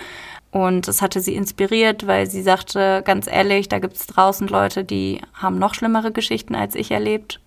Und 0.52 0.88
das 0.88 1.02
hatte 1.02 1.20
sie 1.20 1.36
inspiriert, 1.36 2.08
weil 2.08 2.30
sie 2.30 2.42
sagte, 2.42 3.02
ganz 3.06 3.28
ehrlich, 3.28 3.68
da 3.70 3.80
gibt 3.80 3.96
es 3.96 4.08
draußen 4.08 4.48
Leute, 4.48 4.84
die 4.84 5.22
haben 5.34 5.60
noch 5.60 5.74
schlimmere 5.74 6.12
Geschichten 6.12 6.56
als 6.56 6.76
ich 6.76 6.92
erlebt. 6.92 7.40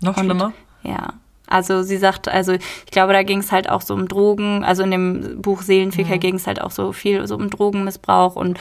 Noch 0.00 0.16
Und, 0.16 0.24
schlimmer? 0.24 0.52
Ja. 0.82 1.14
Also 1.48 1.82
sie 1.82 1.96
sagt, 1.96 2.28
also 2.28 2.52
ich 2.52 2.90
glaube, 2.90 3.12
da 3.12 3.22
ging 3.22 3.40
es 3.40 3.52
halt 3.52 3.68
auch 3.68 3.82
so 3.82 3.94
um 3.94 4.08
Drogen, 4.08 4.64
also 4.64 4.82
in 4.82 4.90
dem 4.90 5.42
Buch 5.42 5.62
Seelenficker 5.62 6.16
mhm. 6.16 6.20
ging 6.20 6.34
es 6.36 6.46
halt 6.46 6.60
auch 6.60 6.70
so 6.70 6.92
viel 6.92 7.26
so 7.26 7.36
um 7.36 7.50
Drogenmissbrauch 7.50 8.36
und 8.36 8.58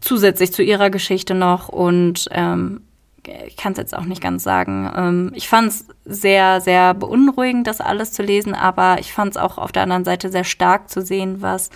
zusätzlich 0.00 0.52
zu 0.52 0.62
ihrer 0.62 0.90
Geschichte 0.90 1.34
noch 1.34 1.68
und 1.68 2.28
ähm, 2.30 2.82
ich 3.46 3.56
kann 3.56 3.72
es 3.72 3.78
jetzt 3.78 3.94
auch 3.94 4.04
nicht 4.04 4.22
ganz 4.22 4.42
sagen. 4.42 4.90
Ähm, 4.96 5.32
ich 5.34 5.48
fand 5.48 5.68
es 5.68 5.86
sehr, 6.04 6.60
sehr 6.60 6.94
beunruhigend, 6.94 7.66
das 7.66 7.80
alles 7.80 8.12
zu 8.12 8.22
lesen, 8.22 8.54
aber 8.54 8.98
ich 8.98 9.12
fand 9.12 9.32
es 9.32 9.36
auch 9.36 9.58
auf 9.58 9.72
der 9.72 9.82
anderen 9.82 10.04
Seite 10.04 10.30
sehr 10.30 10.44
stark 10.44 10.88
zu 10.88 11.02
sehen, 11.02 11.42
was 11.42 11.70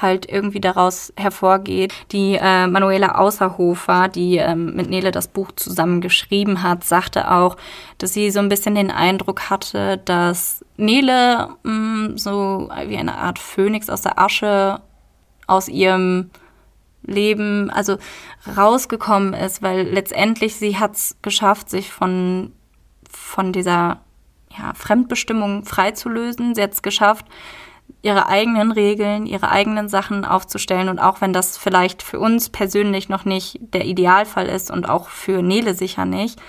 halt 0.00 0.30
irgendwie 0.30 0.60
daraus 0.60 1.12
hervorgeht. 1.16 1.92
Die 2.12 2.34
äh, 2.40 2.66
Manuela 2.66 3.16
Außerhofer, 3.16 4.08
die 4.08 4.36
ähm, 4.36 4.74
mit 4.74 4.88
Nele 4.90 5.10
das 5.10 5.28
Buch 5.28 5.52
zusammen 5.52 6.00
geschrieben 6.00 6.62
hat, 6.62 6.84
sagte 6.84 7.30
auch, 7.30 7.56
dass 7.98 8.12
sie 8.12 8.30
so 8.30 8.40
ein 8.40 8.48
bisschen 8.48 8.74
den 8.74 8.90
Eindruck 8.90 9.50
hatte, 9.50 9.98
dass 10.04 10.64
Nele 10.76 11.48
mh, 11.62 11.72
mm, 11.72 12.18
so 12.18 12.70
wie 12.86 12.96
eine 12.96 13.16
Art 13.16 13.38
Phönix 13.38 13.90
aus 13.90 14.02
der 14.02 14.18
Asche 14.18 14.80
aus 15.46 15.68
ihrem 15.68 16.30
Leben, 17.02 17.70
also 17.70 17.96
rausgekommen 18.56 19.32
ist, 19.32 19.62
weil 19.62 19.82
letztendlich 19.88 20.56
sie 20.56 20.76
hat 20.76 20.94
es 20.94 21.16
geschafft, 21.22 21.70
sich 21.70 21.90
von, 21.90 22.52
von 23.10 23.52
dieser 23.52 24.00
ja, 24.56 24.74
Fremdbestimmung 24.74 25.64
freizulösen. 25.64 26.54
Sie 26.54 26.62
hat 26.62 26.72
es 26.72 26.82
geschafft, 26.82 27.26
ihre 28.02 28.28
eigenen 28.28 28.72
Regeln, 28.72 29.26
ihre 29.26 29.50
eigenen 29.50 29.88
Sachen 29.88 30.24
aufzustellen. 30.24 30.88
Und 30.88 30.98
auch 30.98 31.20
wenn 31.20 31.32
das 31.32 31.58
vielleicht 31.58 32.02
für 32.02 32.20
uns 32.20 32.48
persönlich 32.48 33.08
noch 33.08 33.24
nicht 33.24 33.58
der 33.60 33.84
Idealfall 33.84 34.46
ist 34.46 34.70
und 34.70 34.88
auch 34.88 35.08
für 35.08 35.42
Nele 35.42 35.74
sicher 35.74 36.04
nicht, 36.04 36.40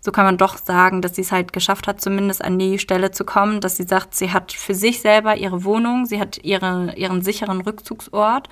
so 0.00 0.12
kann 0.12 0.24
man 0.24 0.38
doch 0.38 0.56
sagen, 0.56 1.02
dass 1.02 1.16
sie 1.16 1.22
es 1.22 1.32
halt 1.32 1.52
geschafft 1.52 1.88
hat, 1.88 2.00
zumindest 2.00 2.42
an 2.44 2.58
die 2.58 2.78
Stelle 2.78 3.10
zu 3.10 3.24
kommen, 3.24 3.60
dass 3.60 3.76
sie 3.76 3.82
sagt, 3.82 4.14
sie 4.14 4.32
hat 4.32 4.52
für 4.52 4.74
sich 4.74 5.00
selber 5.00 5.36
ihre 5.36 5.64
Wohnung, 5.64 6.06
sie 6.06 6.20
hat 6.20 6.38
ihre, 6.44 6.94
ihren 6.96 7.22
sicheren 7.22 7.60
Rückzugsort. 7.60 8.48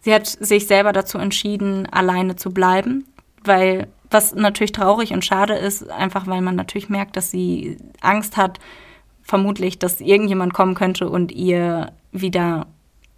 Sie 0.00 0.14
hat 0.14 0.26
sich 0.26 0.66
selber 0.66 0.92
dazu 0.92 1.18
entschieden, 1.18 1.86
alleine 1.90 2.36
zu 2.36 2.52
bleiben, 2.52 3.06
weil 3.42 3.88
was 4.10 4.34
natürlich 4.34 4.72
traurig 4.72 5.12
und 5.12 5.24
schade 5.24 5.54
ist, 5.54 5.90
einfach 5.90 6.26
weil 6.26 6.42
man 6.42 6.54
natürlich 6.54 6.88
merkt, 6.88 7.16
dass 7.16 7.30
sie 7.30 7.78
Angst 8.00 8.36
hat, 8.36 8.60
vermutlich, 9.26 9.78
dass 9.78 10.00
irgendjemand 10.00 10.54
kommen 10.54 10.74
könnte 10.74 11.08
und 11.10 11.32
ihr 11.32 11.92
wieder 12.12 12.66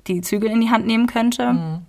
die 0.07 0.23
Zügel 0.23 0.51
in 0.51 0.61
die 0.61 0.71
Hand 0.71 0.87
nehmen 0.87 1.07
könnte. 1.07 1.53
Mhm. 1.53 1.87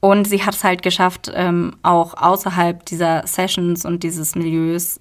Und 0.00 0.28
sie 0.28 0.44
hat 0.44 0.54
es 0.54 0.62
halt 0.62 0.82
geschafft, 0.82 1.32
ähm, 1.34 1.76
auch 1.82 2.14
außerhalb 2.14 2.84
dieser 2.86 3.26
Sessions 3.26 3.84
und 3.84 4.02
dieses 4.02 4.34
Milieus, 4.34 5.00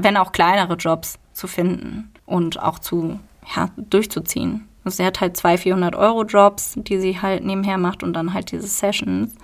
wenn 0.00 0.16
auch 0.16 0.32
kleinere 0.32 0.74
Jobs 0.74 1.18
zu 1.32 1.48
finden 1.48 2.12
und 2.26 2.62
auch 2.62 2.78
zu, 2.78 3.18
ja, 3.56 3.70
durchzuziehen. 3.76 4.68
Also 4.84 4.98
sie 4.98 5.06
hat 5.06 5.20
halt 5.20 5.36
zwei 5.36 5.56
400-Euro-Jobs, 5.56 6.74
die 6.76 7.00
sie 7.00 7.20
halt 7.20 7.44
nebenher 7.44 7.78
macht 7.78 8.02
und 8.02 8.12
dann 8.12 8.32
halt 8.32 8.52
diese 8.52 8.66
Sessions. 8.66 9.34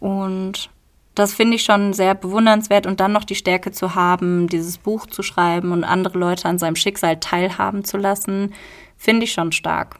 Und 0.00 0.70
das 1.14 1.34
finde 1.34 1.56
ich 1.56 1.64
schon 1.64 1.92
sehr 1.92 2.14
bewundernswert 2.14 2.86
und 2.86 3.00
dann 3.00 3.12
noch 3.12 3.24
die 3.24 3.34
Stärke 3.34 3.72
zu 3.72 3.94
haben, 3.94 4.48
dieses 4.48 4.78
Buch 4.78 5.06
zu 5.06 5.22
schreiben 5.22 5.72
und 5.72 5.84
andere 5.84 6.18
Leute 6.18 6.48
an 6.48 6.58
seinem 6.58 6.76
Schicksal 6.76 7.18
teilhaben 7.18 7.84
zu 7.84 7.96
lassen, 7.96 8.54
finde 8.96 9.24
ich 9.24 9.32
schon 9.32 9.52
stark. 9.52 9.96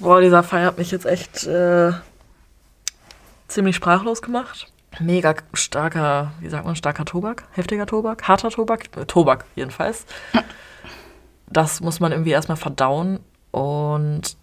Boah, 0.00 0.20
dieser 0.20 0.42
Fall 0.42 0.64
hat 0.64 0.78
mich 0.78 0.90
jetzt 0.90 1.06
echt 1.06 1.44
äh, 1.44 1.92
ziemlich 3.46 3.76
sprachlos 3.76 4.22
gemacht. 4.22 4.72
Mega 5.00 5.34
starker, 5.52 6.32
wie 6.40 6.48
sagt 6.48 6.64
man, 6.64 6.76
starker 6.76 7.04
Tobak, 7.04 7.44
heftiger 7.52 7.86
Tobak, 7.86 8.26
harter 8.26 8.50
Tobak, 8.50 8.96
äh, 8.96 9.06
Tobak 9.06 9.44
jedenfalls. 9.54 10.06
Das 11.50 11.80
muss 11.80 11.98
man 11.98 12.12
irgendwie 12.12 12.32
erstmal 12.32 12.58
verdauen 12.58 13.20
und 13.52 14.36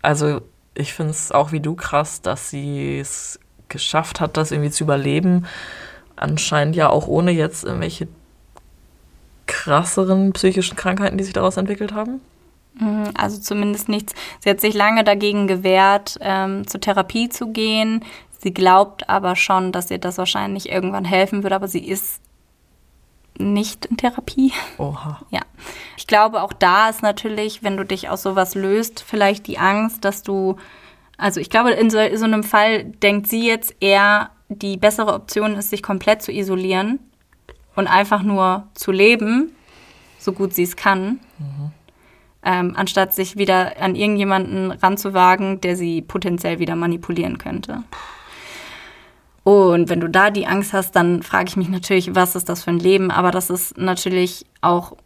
also 0.00 0.40
ich 0.76 0.92
finde 0.92 1.10
es 1.12 1.32
auch 1.32 1.52
wie 1.52 1.60
du 1.60 1.74
krass, 1.74 2.20
dass 2.20 2.50
sie 2.50 2.98
es 2.98 3.40
geschafft 3.68 4.20
hat, 4.20 4.36
das 4.36 4.52
irgendwie 4.52 4.70
zu 4.70 4.84
überleben. 4.84 5.46
Anscheinend 6.14 6.76
ja 6.76 6.88
auch 6.88 7.08
ohne 7.08 7.30
jetzt 7.30 7.64
irgendwelche 7.64 8.08
krasseren 9.46 10.32
psychischen 10.32 10.76
Krankheiten, 10.76 11.18
die 11.18 11.24
sich 11.24 11.32
daraus 11.32 11.56
entwickelt 11.56 11.92
haben. 11.92 12.20
Mhm, 12.78 13.10
also 13.14 13.38
zumindest 13.40 13.88
nichts. 13.88 14.14
Sie 14.40 14.50
hat 14.50 14.60
sich 14.60 14.74
lange 14.74 15.04
dagegen 15.04 15.46
gewehrt, 15.46 16.18
ähm, 16.20 16.66
zur 16.66 16.80
Therapie 16.80 17.28
zu 17.28 17.48
gehen. 17.52 18.04
Sie 18.38 18.52
glaubt 18.52 19.08
aber 19.08 19.34
schon, 19.34 19.72
dass 19.72 19.90
ihr 19.90 19.98
das 19.98 20.18
wahrscheinlich 20.18 20.70
irgendwann 20.70 21.04
helfen 21.04 21.42
wird, 21.42 21.52
aber 21.52 21.68
sie 21.68 21.86
ist 21.86 22.20
nicht 23.38 23.86
in 23.86 23.96
Therapie. 23.96 24.52
Oha. 24.78 25.20
Ja. 25.30 25.40
Ich 25.96 26.06
glaube, 26.06 26.42
auch 26.42 26.52
da 26.52 26.88
ist 26.88 27.02
natürlich, 27.02 27.62
wenn 27.62 27.76
du 27.76 27.84
dich 27.84 28.08
aus 28.08 28.22
sowas 28.22 28.54
löst, 28.54 29.02
vielleicht 29.06 29.46
die 29.46 29.58
Angst, 29.58 30.04
dass 30.04 30.22
du, 30.22 30.56
also 31.16 31.40
ich 31.40 31.50
glaube, 31.50 31.70
in 31.70 31.90
so, 31.90 31.98
so 32.14 32.24
einem 32.24 32.44
Fall 32.44 32.84
denkt 32.84 33.26
sie 33.26 33.46
jetzt 33.46 33.74
eher, 33.80 34.30
die 34.48 34.76
bessere 34.76 35.12
Option 35.14 35.56
ist, 35.56 35.70
sich 35.70 35.82
komplett 35.82 36.22
zu 36.22 36.30
isolieren 36.30 37.00
und 37.74 37.88
einfach 37.88 38.22
nur 38.22 38.68
zu 38.74 38.92
leben, 38.92 39.52
so 40.18 40.32
gut 40.32 40.54
sie 40.54 40.62
es 40.62 40.76
kann. 40.76 41.20
Mhm 41.38 41.72
ähm, 42.46 42.74
anstatt 42.76 43.12
sich 43.12 43.36
wieder 43.36 43.72
an 43.80 43.96
irgendjemanden 43.96 44.70
ranzuwagen, 44.70 45.60
der 45.60 45.76
sie 45.76 46.00
potenziell 46.00 46.60
wieder 46.60 46.76
manipulieren 46.76 47.38
könnte. 47.38 47.82
Und 49.46 49.88
wenn 49.88 50.00
du 50.00 50.08
da 50.08 50.30
die 50.30 50.48
Angst 50.48 50.72
hast, 50.72 50.96
dann 50.96 51.22
frage 51.22 51.44
ich 51.46 51.56
mich 51.56 51.68
natürlich, 51.68 52.16
was 52.16 52.34
ist 52.34 52.48
das 52.48 52.64
für 52.64 52.70
ein 52.70 52.80
Leben? 52.80 53.12
Aber 53.12 53.30
das 53.30 53.48
ist 53.48 53.78
natürlich 53.78 54.44
auch 54.60 54.96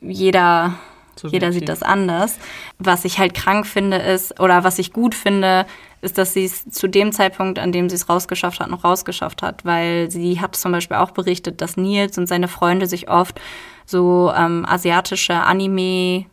jeder, 0.00 0.72
so 1.16 1.28
jeder 1.28 1.52
sieht 1.52 1.68
das 1.68 1.82
anders. 1.82 2.38
Was 2.78 3.04
ich 3.04 3.18
halt 3.18 3.34
krank 3.34 3.66
finde 3.66 3.98
ist, 3.98 4.40
oder 4.40 4.64
was 4.64 4.78
ich 4.78 4.94
gut 4.94 5.14
finde, 5.14 5.66
ist, 6.00 6.16
dass 6.16 6.32
sie 6.32 6.46
es 6.46 6.64
zu 6.70 6.88
dem 6.88 7.12
Zeitpunkt, 7.12 7.58
an 7.58 7.70
dem 7.70 7.90
sie 7.90 7.96
es 7.96 8.08
rausgeschafft 8.08 8.58
hat, 8.58 8.70
noch 8.70 8.84
rausgeschafft 8.84 9.42
hat. 9.42 9.66
Weil 9.66 10.10
sie 10.10 10.40
hat 10.40 10.56
zum 10.56 10.72
Beispiel 10.72 10.96
auch 10.96 11.10
berichtet, 11.10 11.60
dass 11.60 11.76
Nils 11.76 12.16
und 12.16 12.26
seine 12.26 12.48
Freunde 12.48 12.86
sich 12.86 13.10
oft 13.10 13.38
so 13.84 14.32
ähm, 14.34 14.64
asiatische 14.66 15.34
Anime 15.34 16.24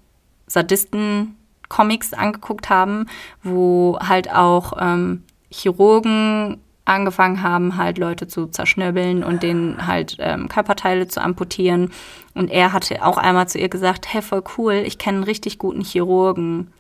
Sadisten-Comics 0.48 2.14
angeguckt 2.14 2.70
haben, 2.70 3.08
wo 3.44 4.00
halt 4.00 4.32
auch 4.32 4.72
ähm, 4.80 5.24
Chirurgen 5.52 6.62
angefangen 6.86 7.42
haben, 7.42 7.78
halt 7.78 7.98
Leute 7.98 8.28
zu 8.28 8.48
zerschnöbeln 8.48 9.24
und 9.24 9.44
denen 9.44 9.88
halt 9.88 10.18
ähm, 10.20 10.48
Körperteile 10.48 11.08
zu 11.08 11.22
amputieren. 11.22 11.92
Und 12.36 12.52
er 12.52 12.74
hatte 12.74 13.04
auch 13.04 13.18
einmal 13.18 13.48
zu 13.48 13.58
ihr 13.58 13.70
gesagt, 13.70 14.14
hey, 14.14 14.22
voll 14.22 14.44
cool, 14.58 14.74
ich 14.86 14.98
kenne 14.98 15.18
einen 15.18 15.24
richtig 15.24 15.58
guten 15.58 15.82
Chirurgen. 15.82 16.72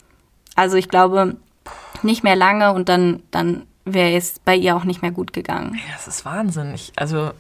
Also 0.56 0.78
ich 0.78 0.89
glaube, 0.89 1.36
nicht 2.03 2.24
mehr 2.24 2.36
lange 2.36 2.72
und 2.74 2.88
dann, 2.88 3.24
dann 3.32 3.64
wäre 3.84 4.16
es 4.16 4.39
bei 4.39 4.56
ihr 4.56 4.76
auch 4.76 4.84
nicht 4.84 5.01
mehr 5.01 5.12
gut 5.12 5.34
gegangen. 5.34 5.74
Ja, 5.76 5.93
das 5.93 6.08
ist 6.08 6.24
Wahnsinn. 6.24 6.74
Ich, 6.74 6.93
also 6.95 7.32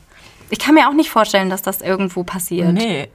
ich 0.49 0.59
kann 0.59 0.75
mir 0.75 0.89
auch 0.89 0.93
nicht 0.93 1.09
vorstellen, 1.09 1.49
dass 1.49 1.61
das 1.61 1.81
irgendwo 1.81 2.23
passiert. 2.23 2.73
Nee, 2.73 3.09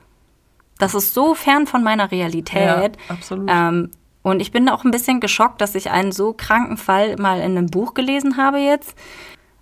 das 0.78 0.94
ist 0.94 1.12
so 1.12 1.34
fern 1.34 1.66
von 1.66 1.82
meiner 1.82 2.11
Realität. 2.11 2.96
Ja, 2.96 3.14
absolut. 3.14 3.48
Ähm, 3.53 3.90
und 4.22 4.40
ich 4.40 4.53
bin 4.53 4.68
auch 4.68 4.84
ein 4.84 4.90
bisschen 4.90 5.20
geschockt, 5.20 5.61
dass 5.61 5.74
ich 5.74 5.90
einen 5.90 6.12
so 6.12 6.32
kranken 6.32 6.76
Fall 6.76 7.16
mal 7.16 7.38
in 7.38 7.57
einem 7.57 7.66
Buch 7.66 7.94
gelesen 7.94 8.36
habe 8.36 8.59
jetzt. 8.59 8.94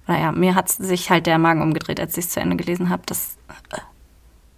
Naja, 0.09 0.33
mir 0.33 0.55
hat 0.55 0.71
sich 0.71 1.11
halt 1.11 1.27
der 1.27 1.39
Magen 1.39 1.61
umgedreht, 1.63 2.01
als 2.01 2.17
ich 2.17 2.25
es 2.25 2.31
zu 2.31 2.41
Ende 2.41 2.57
gelesen 2.57 2.89
habe. 2.89 3.03
Das 3.05 3.37
äh, 3.71 3.79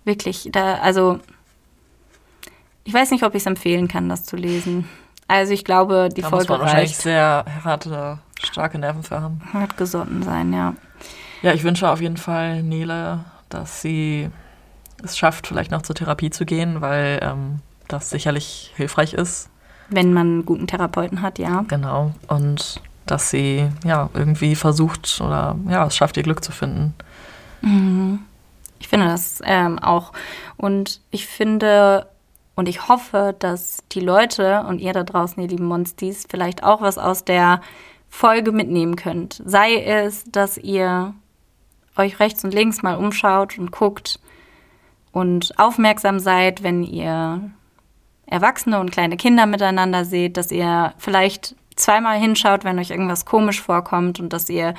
wirklich, 0.05 0.49
da, 0.53 0.77
also 0.77 1.19
ich 2.85 2.95
weiß 2.95 3.11
nicht, 3.11 3.25
ob 3.25 3.35
ich 3.35 3.43
es 3.43 3.47
empfehlen 3.47 3.89
kann, 3.89 4.09
das 4.09 4.25
zu 4.25 4.37
lesen. 4.37 4.89
Also 5.27 5.53
ich 5.53 5.65
glaube, 5.65 6.09
die 6.17 6.23
da 6.23 6.29
Folge 6.29 6.45
muss 6.45 6.49
man 6.49 6.61
wahrscheinlich 6.61 6.97
sehr 6.97 7.45
harte, 7.65 8.21
starke 8.43 8.79
Nerven 8.79 9.03
für 9.03 9.21
haben. 9.21 9.41
Wird 9.53 9.77
gesotten 9.77 10.23
sein, 10.23 10.53
ja. 10.53 10.75
Ja, 11.43 11.53
ich 11.53 11.65
wünsche 11.65 11.91
auf 11.91 12.01
jeden 12.01 12.17
Fall 12.17 12.63
Nele, 12.63 13.25
dass 13.49 13.83
sie 13.83 14.31
es 15.03 15.19
schafft, 15.19 15.49
vielleicht 15.49 15.73
noch 15.73 15.83
zur 15.83 15.97
Therapie 15.97 16.31
zu 16.31 16.45
gehen, 16.45 16.81
weil 16.81 17.19
ähm, 17.23 17.61
das 17.89 18.11
sicherlich 18.11 18.73
hilfreich 18.77 19.15
ist. 19.15 19.51
Wenn 19.89 20.13
man 20.13 20.27
einen 20.27 20.47
guten 20.47 20.69
Therapeuten 20.69 21.23
hat, 21.23 21.41
ja. 21.41 21.65
Genau. 21.67 22.13
Und 22.29 22.81
dass 23.11 23.31
sie 23.31 23.69
ja 23.85 24.09
irgendwie 24.15 24.55
versucht 24.55 25.21
oder 25.21 25.57
ja, 25.69 25.87
es 25.87 25.97
schafft, 25.97 26.17
ihr 26.17 26.23
Glück 26.23 26.45
zu 26.45 26.53
finden. 26.53 26.95
Mhm. 27.63 28.21
Ich 28.79 28.89
finde 28.89 29.07
das 29.07 29.41
ähm, 29.45 29.79
auch. 29.79 30.13
Und 30.57 31.01
ich 31.11 31.27
finde 31.27 32.07
und 32.55 32.69
ich 32.69 32.89
hoffe, 32.89 33.35
dass 33.39 33.79
die 33.93 34.01
Leute 34.01 34.65
und 34.69 34.81
ihr 34.81 34.93
da 34.93 35.05
draußen, 35.05 35.43
ihr 35.43 35.49
lieben 35.49 35.67
Monstis, 35.67 36.27
vielleicht 36.29 36.63
auch 36.63 36.81
was 36.81 36.99
aus 36.99 37.25
der 37.25 37.61
Folge 38.09 38.53
mitnehmen 38.53 38.97
könnt. 38.97 39.43
Sei 39.45 39.83
es, 39.83 40.25
dass 40.25 40.59
ihr 40.59 41.15
euch 41.97 42.19
rechts 42.21 42.45
und 42.45 42.53
links 42.53 42.83
mal 42.83 42.97
umschaut 42.97 43.59
und 43.59 43.71
guckt, 43.71 44.19
und 45.13 45.59
aufmerksam 45.59 46.21
seid, 46.21 46.63
wenn 46.63 46.83
ihr 46.83 47.51
Erwachsene 48.27 48.79
und 48.79 48.93
kleine 48.93 49.17
Kinder 49.17 49.47
miteinander 49.47 50.05
seht, 50.05 50.37
dass 50.37 50.53
ihr 50.53 50.95
vielleicht 50.99 51.57
zweimal 51.81 52.19
hinschaut, 52.19 52.65
wenn 52.65 52.79
euch 52.79 52.91
irgendwas 52.91 53.25
komisch 53.25 53.61
vorkommt 53.61 54.21
und 54.21 54.33
dass 54.33 54.49
ihr 54.49 54.75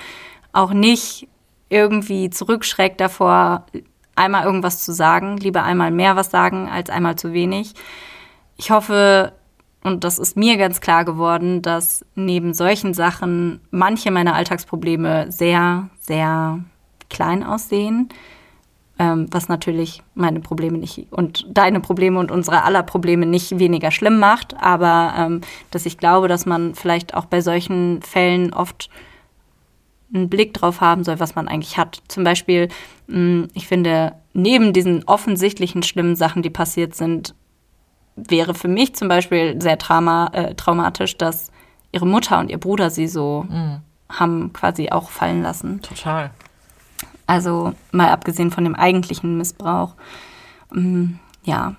auch 0.54 0.74
nicht 0.74 1.28
irgendwie 1.70 2.30
zurückschreckt 2.30 3.00
davor, 3.00 3.66
einmal 4.16 4.44
irgendwas 4.44 4.84
zu 4.84 4.94
sagen, 4.94 5.38
lieber 5.38 5.64
einmal 5.64 5.92
mehr 5.92 6.16
was 6.16 6.30
sagen 6.30 6.70
als 6.70 6.90
einmal 6.90 7.16
zu 7.16 7.34
wenig. 7.34 7.74
Ich 8.58 8.72
hoffe, 8.72 9.34
und 9.84 10.04
das 10.04 10.20
ist 10.20 10.38
mir 10.38 10.58
ganz 10.58 10.82
klar 10.82 11.06
geworden, 11.06 11.62
dass 11.62 12.06
neben 12.16 12.54
solchen 12.54 12.94
Sachen 12.94 13.62
manche 13.72 14.12
meiner 14.12 14.36
Alltagsprobleme 14.36 15.32
sehr, 15.32 15.90
sehr 16.00 16.60
klein 17.10 17.44
aussehen 17.44 18.10
ähm, 19.02 19.26
was 19.32 19.50
natürlich 19.50 20.04
meine 20.14 20.42
Probleme 20.42 20.78
nicht 20.78 21.08
und 21.10 21.48
deine 21.50 21.80
Probleme 21.80 22.20
und 22.20 22.30
unsere 22.30 22.64
aller 22.64 22.84
Probleme 22.84 23.26
nicht 23.26 23.58
weniger 23.58 23.90
schlimm 23.90 24.20
macht, 24.20 24.56
aber 24.62 25.16
ähm, 25.18 25.42
dass 25.72 25.88
ich 25.88 25.98
glaube, 25.98 26.28
dass 26.28 26.46
man 26.46 26.76
vielleicht 26.76 27.16
auch 27.16 27.26
bei 27.26 27.42
solchen 27.42 28.04
Fällen 28.04 28.54
oft 28.54 28.92
einen 30.14 30.30
Blick 30.30 30.54
drauf 30.54 30.82
haben 30.82 31.04
soll, 31.04 31.20
was 31.20 31.34
man 31.34 31.48
eigentlich 31.48 31.78
hat. 31.78 32.04
Zum 32.10 32.24
Beispiel, 32.24 32.68
mh, 33.08 33.16
hm, 33.16 33.48
ich 33.56 33.68
finde, 33.68 34.14
neben 34.34 34.72
diesen 34.72 35.04
offensichtlichen 35.08 35.82
schlimmen 35.82 36.16
Sachen, 36.16 36.44
die 36.44 36.52
passiert 36.52 36.94
sind, 36.94 37.34
wäre 38.16 38.54
für 38.54 38.68
mich 38.68 38.94
zum 38.94 39.08
Beispiel 39.08 39.60
sehr 39.60 39.80
trauma, 39.80 40.30
äh, 40.34 40.54
traumatisch, 40.54 41.18
dass 41.18 41.52
ihre 41.92 42.06
Mutter 42.06 42.38
und 42.38 42.52
ihr 42.52 42.60
Bruder 42.60 42.92
sie 42.92 43.08
so 43.08 43.48
mhm. 43.50 43.80
haben 44.10 44.54
quasi 44.54 44.92
auch 44.92 45.10
fallen 45.10 45.42
lassen. 45.42 45.82
Total. 45.82 46.30
Also 47.28 47.74
mal 47.92 48.10
abgesehen 48.10 48.52
von 48.52 48.64
dem 48.64 48.76
eigentlichen 48.76 49.38
Missbrauch. 49.38 49.96
Mm, 50.72 51.14
ja, 51.44 51.76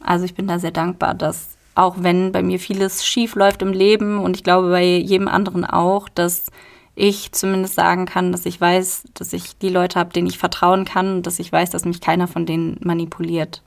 also 0.00 0.24
ich 0.24 0.34
bin 0.34 0.46
da 0.46 0.58
sehr 0.58 0.70
dankbar, 0.70 1.14
dass 1.14 1.56
auch 1.74 1.96
wenn 1.98 2.32
bei 2.32 2.42
mir 2.42 2.60
vieles 2.60 3.04
schief 3.04 3.34
läuft 3.34 3.62
im 3.62 3.72
Leben 3.72 4.18
und 4.18 4.36
ich 4.36 4.44
glaube 4.44 4.70
bei 4.70 4.84
jedem 4.84 5.28
anderen 5.28 5.64
auch, 5.64 6.08
dass 6.08 6.46
ich 6.94 7.32
zumindest 7.32 7.74
sagen 7.74 8.06
kann, 8.06 8.30
dass 8.30 8.46
ich 8.46 8.60
weiß, 8.60 9.08
dass 9.14 9.32
ich 9.32 9.58
die 9.58 9.68
Leute 9.68 9.98
habe, 9.98 10.12
denen 10.12 10.28
ich 10.28 10.38
vertrauen 10.38 10.84
kann 10.84 11.16
und 11.16 11.26
dass 11.26 11.40
ich 11.40 11.50
weiß, 11.50 11.70
dass 11.70 11.84
mich 11.84 12.00
keiner 12.00 12.28
von 12.28 12.46
denen 12.46 12.78
manipuliert. 12.82 13.62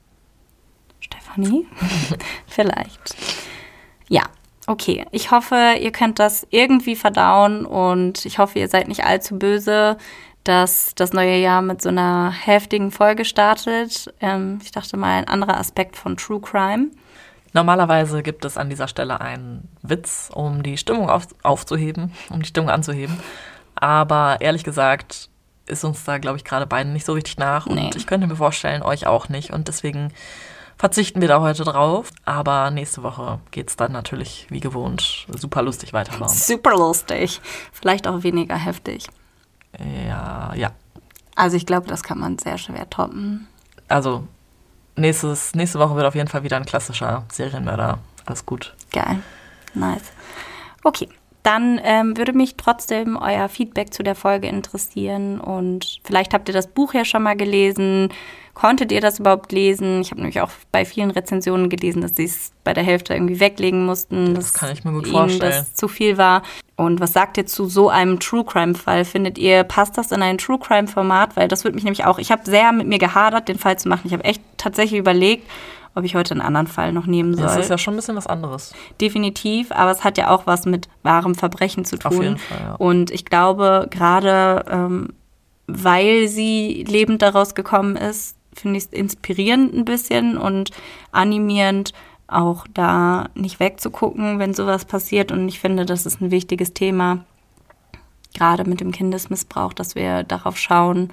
Stefanie? 1.02 1.68
Vielleicht. 2.48 3.16
Ja, 4.08 4.24
okay. 4.66 5.06
Ich 5.12 5.32
hoffe, 5.32 5.76
ihr 5.82 5.92
könnt 5.92 6.20
das 6.20 6.48
irgendwie 6.50 6.96
verdauen 6.96 7.66
und 7.66 8.26
ich 8.26 8.40
hoffe, 8.40 8.60
ihr 8.60 8.70
seid 8.70 8.88
nicht 8.88 9.04
allzu 9.04 9.38
böse, 9.38 9.98
dass 10.48 10.94
das 10.96 11.14
neue 11.14 11.38
Jahr 11.38 11.62
mit 11.62 11.82
so 11.82 11.90
einer 11.90 12.32
heftigen 12.32 12.92
Folge 12.92 13.26
startet. 13.26 14.14
Ähm, 14.22 14.60
ich 14.64 14.72
dachte 14.72 14.96
mal, 14.98 15.18
ein 15.18 15.28
anderer 15.28 15.58
Aspekt 15.58 15.96
von 15.98 16.16
True 16.16 16.40
Crime. 16.40 16.88
Normalerweise 17.54 18.24
gibt 18.24 18.46
es 18.46 18.58
an 18.58 18.70
dieser 18.70 18.88
Stelle 18.88 19.20
einen 19.20 19.68
Witz, 19.82 20.30
um 20.34 20.64
die 20.64 20.78
Stimmung 20.78 21.10
auf, 21.10 21.28
aufzuheben, 21.44 22.14
um 22.30 22.42
die 22.42 22.48
Stimmung 22.48 22.70
anzuheben. 22.70 23.20
Aber 23.76 24.38
ehrlich 24.40 24.64
gesagt 24.64 25.30
ist 25.66 25.84
uns 25.84 26.06
da, 26.06 26.18
glaube 26.18 26.38
ich, 26.38 26.46
gerade 26.46 26.66
beiden 26.66 26.94
nicht 26.94 27.06
so 27.06 27.14
richtig 27.14 27.38
nach. 27.38 27.66
Und 27.66 27.76
Nee. 27.76 27.90
ich 27.96 28.08
könnte 28.08 28.26
mir 28.28 28.36
vorstellen, 28.38 28.82
euch 28.84 29.06
auch 29.06 29.28
nicht. 29.28 29.52
Und 29.52 29.68
deswegen 29.68 30.14
verzichten 30.78 31.20
wir 31.20 31.28
da 31.28 31.42
heute 31.42 31.64
drauf. 31.66 32.12
Aber 32.24 32.72
nächste 32.72 33.04
Woche 33.04 33.40
geht 33.52 33.70
es 33.70 33.76
dann 33.76 33.92
natürlich 33.92 34.48
wie 34.50 34.62
gewohnt 34.62 35.28
super 35.38 35.62
lustig 35.62 35.92
weiter. 35.92 36.28
Super 36.30 36.72
lustig. 36.72 37.42
Vielleicht 37.74 38.08
auch 38.08 38.24
weniger 38.24 38.56
heftig. 38.56 39.08
Ja, 39.80 40.54
ja. 40.56 40.72
Also 41.36 41.56
ich 41.58 41.66
glaube, 41.66 41.88
das 41.88 42.04
kann 42.04 42.20
man 42.20 42.40
sehr 42.40 42.58
schwer 42.58 42.90
toppen. 42.90 43.48
Also 43.88 44.28
nächstes, 44.96 45.54
nächste 45.54 45.80
Woche 45.80 45.96
wird 45.96 46.06
auf 46.06 46.16
jeden 46.16 46.28
Fall 46.28 46.44
wieder 46.44 46.58
ein 46.58 46.66
klassischer 46.66 47.26
Serienmörder. 47.32 48.00
Alles 48.26 48.46
gut. 48.46 48.76
Geil. 48.92 49.22
Nice. 49.74 50.12
Okay. 50.84 51.08
Dann 51.48 51.80
ähm, 51.82 52.18
würde 52.18 52.34
mich 52.34 52.58
trotzdem 52.58 53.16
euer 53.16 53.48
Feedback 53.48 53.94
zu 53.94 54.04
der 54.04 54.16
Folge 54.16 54.50
interessieren 54.50 55.40
und 55.40 56.02
vielleicht 56.04 56.34
habt 56.34 56.50
ihr 56.50 56.54
das 56.54 56.68
Buch 56.68 56.94
ja 56.94 57.06
schon 57.06 57.24
mal 57.24 57.38
gelesen. 57.38 58.10
Konntet 58.54 58.92
ihr 58.92 59.00
das 59.00 59.20
überhaupt 59.20 59.54
lesen? 59.54 60.02
Ich 60.02 60.12
habe 60.12 60.20
nämlich 60.20 60.42
auch 60.42 60.50
bei 60.74 60.84
vielen 60.84 61.10
Rezensionen 61.10 61.70
gelesen, 61.70 62.02
dass 62.02 62.18
sie 62.18 62.26
es 62.26 62.52
bei 62.66 62.74
der 62.74 62.84
Hälfte 62.84 63.14
irgendwie 63.14 63.40
weglegen 63.40 63.86
mussten. 63.86 64.36
Das 64.36 64.52
kann 64.52 64.74
ich 64.74 64.84
mir 64.84 64.92
gut 64.92 65.06
ihnen 65.06 65.14
vorstellen. 65.14 65.54
das 65.54 65.74
zu 65.74 65.88
viel 65.88 66.18
war. 66.18 66.42
Und 66.76 67.00
was 67.00 67.14
sagt 67.14 67.38
ihr 67.38 67.46
zu 67.46 67.68
so 67.68 67.88
einem 67.88 68.20
True 68.20 68.44
Crime 68.44 68.76
Fall? 68.76 69.06
Findet 69.06 69.38
ihr, 69.38 69.64
passt 69.64 69.98
das 69.98 70.12
in 70.12 70.22
ein 70.22 70.38
True 70.38 70.60
Crime 70.60 70.90
Format? 70.90 71.38
Weil 71.38 71.48
das 71.48 71.64
würde 71.64 71.76
mich 71.76 71.86
nämlich 71.86 72.04
auch, 72.04 72.20
ich 72.20 72.30
habe 72.30 72.42
sehr 72.44 72.74
mit 72.74 72.88
mir 72.88 73.00
gehadert, 73.00 73.48
den 73.48 73.58
Fall 73.58 73.80
zu 73.80 73.88
machen. 73.88 74.02
Ich 74.04 74.12
habe 74.12 74.26
echt 74.26 74.42
tatsächlich 74.58 75.00
überlegt, 75.00 75.50
ob 75.98 76.06
ich 76.06 76.16
heute 76.16 76.32
einen 76.34 76.42
anderen 76.42 76.68
Fall 76.68 76.94
noch 76.94 77.08
nehmen 77.08 77.34
soll. 77.34 77.46
Das 77.46 77.58
ist 77.58 77.70
ja 77.70 77.78
schon 77.78 77.96
ein 77.96 77.98
bisschen 77.98 78.16
was 78.16 78.28
anderes. 78.28 78.74
Definitiv, 79.02 79.72
aber 79.72 79.90
es 79.90 80.04
hat 80.04 80.18
ja 80.18 80.30
auch 80.30 80.46
was 80.46 80.66
mit 80.66 80.88
wahrem 81.02 81.34
Verbrechen 81.34 81.86
zu 81.86 81.98
tun. 81.98 82.12
Auf 82.12 82.24
jeden 82.24 82.38
Fall, 82.38 82.60
ja. 82.62 82.76
Und 82.76 83.10
ich 83.10 83.26
glaube, 83.26 83.88
gerade 83.90 84.64
ähm, 84.70 85.10
weil 85.66 86.28
sie 86.28 86.86
lebend 86.88 87.22
daraus 87.22 87.56
gekommen 87.56 87.96
ist, 87.96 88.38
finde 88.54 88.78
ich 88.78 88.86
es 88.86 88.94
inspirierend 88.94 89.74
ein 89.74 89.86
bisschen 89.86 90.38
und 90.38 90.72
animierend, 91.12 91.94
auch 92.28 92.66
da 92.74 93.30
nicht 93.36 93.60
wegzugucken, 93.60 94.40
wenn 94.40 94.54
sowas 94.54 94.86
passiert. 94.86 95.32
Und 95.32 95.48
ich 95.48 95.60
finde, 95.60 95.86
das 95.86 96.06
ist 96.06 96.22
ein 96.22 96.32
wichtiges 96.32 96.74
Thema, 96.74 97.26
gerade 98.36 98.66
mit 98.66 98.82
dem 98.82 98.92
Kindesmissbrauch, 98.92 99.74
dass 99.74 99.96
wir 99.96 100.24
darauf 100.24 100.58
schauen 100.58 101.12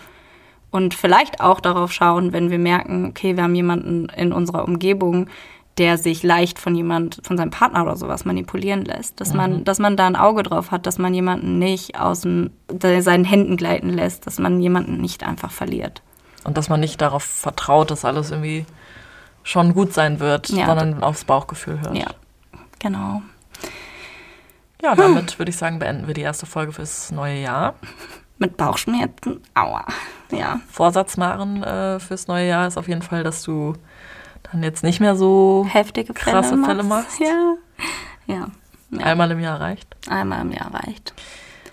und 0.74 0.92
vielleicht 0.92 1.40
auch 1.40 1.60
darauf 1.60 1.92
schauen, 1.92 2.32
wenn 2.32 2.50
wir 2.50 2.58
merken, 2.58 3.04
okay, 3.04 3.36
wir 3.36 3.44
haben 3.44 3.54
jemanden 3.54 4.08
in 4.16 4.32
unserer 4.32 4.64
Umgebung, 4.64 5.28
der 5.78 5.98
sich 5.98 6.24
leicht 6.24 6.58
von 6.58 6.74
jemand, 6.74 7.20
von 7.22 7.36
seinem 7.36 7.50
Partner 7.50 7.82
oder 7.84 7.94
sowas 7.94 8.24
manipulieren 8.24 8.84
lässt. 8.84 9.20
Dass 9.20 9.34
man, 9.34 9.62
dass 9.62 9.78
man 9.78 9.96
da 9.96 10.08
ein 10.08 10.16
Auge 10.16 10.42
drauf 10.42 10.72
hat, 10.72 10.86
dass 10.86 10.98
man 10.98 11.14
jemanden 11.14 11.60
nicht 11.60 12.00
aus 12.00 12.22
dem, 12.22 12.50
seinen 12.80 13.24
Händen 13.24 13.56
gleiten 13.56 13.88
lässt, 13.88 14.26
dass 14.26 14.40
man 14.40 14.60
jemanden 14.60 15.00
nicht 15.00 15.22
einfach 15.22 15.52
verliert. 15.52 16.02
Und 16.42 16.56
dass 16.56 16.68
man 16.68 16.80
nicht 16.80 17.00
darauf 17.00 17.22
vertraut, 17.22 17.92
dass 17.92 18.04
alles 18.04 18.32
irgendwie 18.32 18.66
schon 19.44 19.74
gut 19.74 19.92
sein 19.92 20.18
wird, 20.18 20.48
Ja. 20.48 20.66
sondern 20.66 21.04
aufs 21.04 21.24
Bauchgefühl 21.24 21.80
hört. 21.82 21.96
Ja, 21.96 22.08
genau. 22.80 23.22
Ja, 24.82 24.96
damit 24.96 25.38
würde 25.38 25.50
ich 25.50 25.56
sagen, 25.56 25.78
beenden 25.78 26.08
wir 26.08 26.14
die 26.14 26.22
erste 26.22 26.46
Folge 26.46 26.72
fürs 26.72 27.12
neue 27.12 27.40
Jahr. 27.40 27.74
Mit 28.38 28.56
Bauchschmerzen, 28.56 29.40
aua. 29.54 29.84
Ja, 30.36 30.60
Vorsatz 30.70 31.16
machen 31.16 31.62
äh, 31.62 32.00
fürs 32.00 32.26
neue 32.26 32.48
Jahr 32.48 32.66
ist 32.66 32.76
auf 32.76 32.88
jeden 32.88 33.02
Fall, 33.02 33.22
dass 33.22 33.42
du 33.42 33.74
dann 34.50 34.62
jetzt 34.62 34.82
nicht 34.82 35.00
mehr 35.00 35.16
so 35.16 35.66
heftige 35.68 36.14
Fälle 36.14 36.40
Krasse 36.40 36.62
Fälle 36.64 36.82
machst? 36.82 37.20
Ja. 37.20 37.54
ja. 38.26 38.48
Ja, 38.90 39.06
einmal 39.06 39.30
im 39.30 39.40
Jahr 39.40 39.60
reicht. 39.60 39.88
einmal 40.08 40.42
im 40.42 40.52
Jahr 40.52 40.72
reicht. 40.72 41.14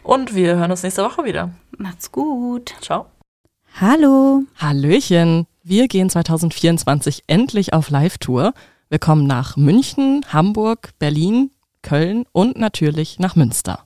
Und 0.03 0.33
wir 0.33 0.55
hören 0.55 0.71
uns 0.71 0.83
nächste 0.83 1.03
Woche 1.03 1.23
wieder. 1.23 1.51
Macht's 1.77 2.11
gut. 2.11 2.73
Ciao. 2.81 3.05
Hallo. 3.79 4.43
Hallöchen! 4.57 5.47
Wir 5.63 5.87
gehen 5.87 6.09
2024 6.09 7.23
endlich 7.27 7.73
auf 7.73 7.89
Live-Tour. 7.89 8.53
Wir 8.89 8.99
kommen 8.99 9.27
nach 9.27 9.57
München, 9.57 10.25
Hamburg, 10.33 10.89
Berlin, 10.97 11.51
Köln 11.83 12.25
und 12.31 12.57
natürlich 12.57 13.19
nach 13.19 13.35
Münster. 13.35 13.85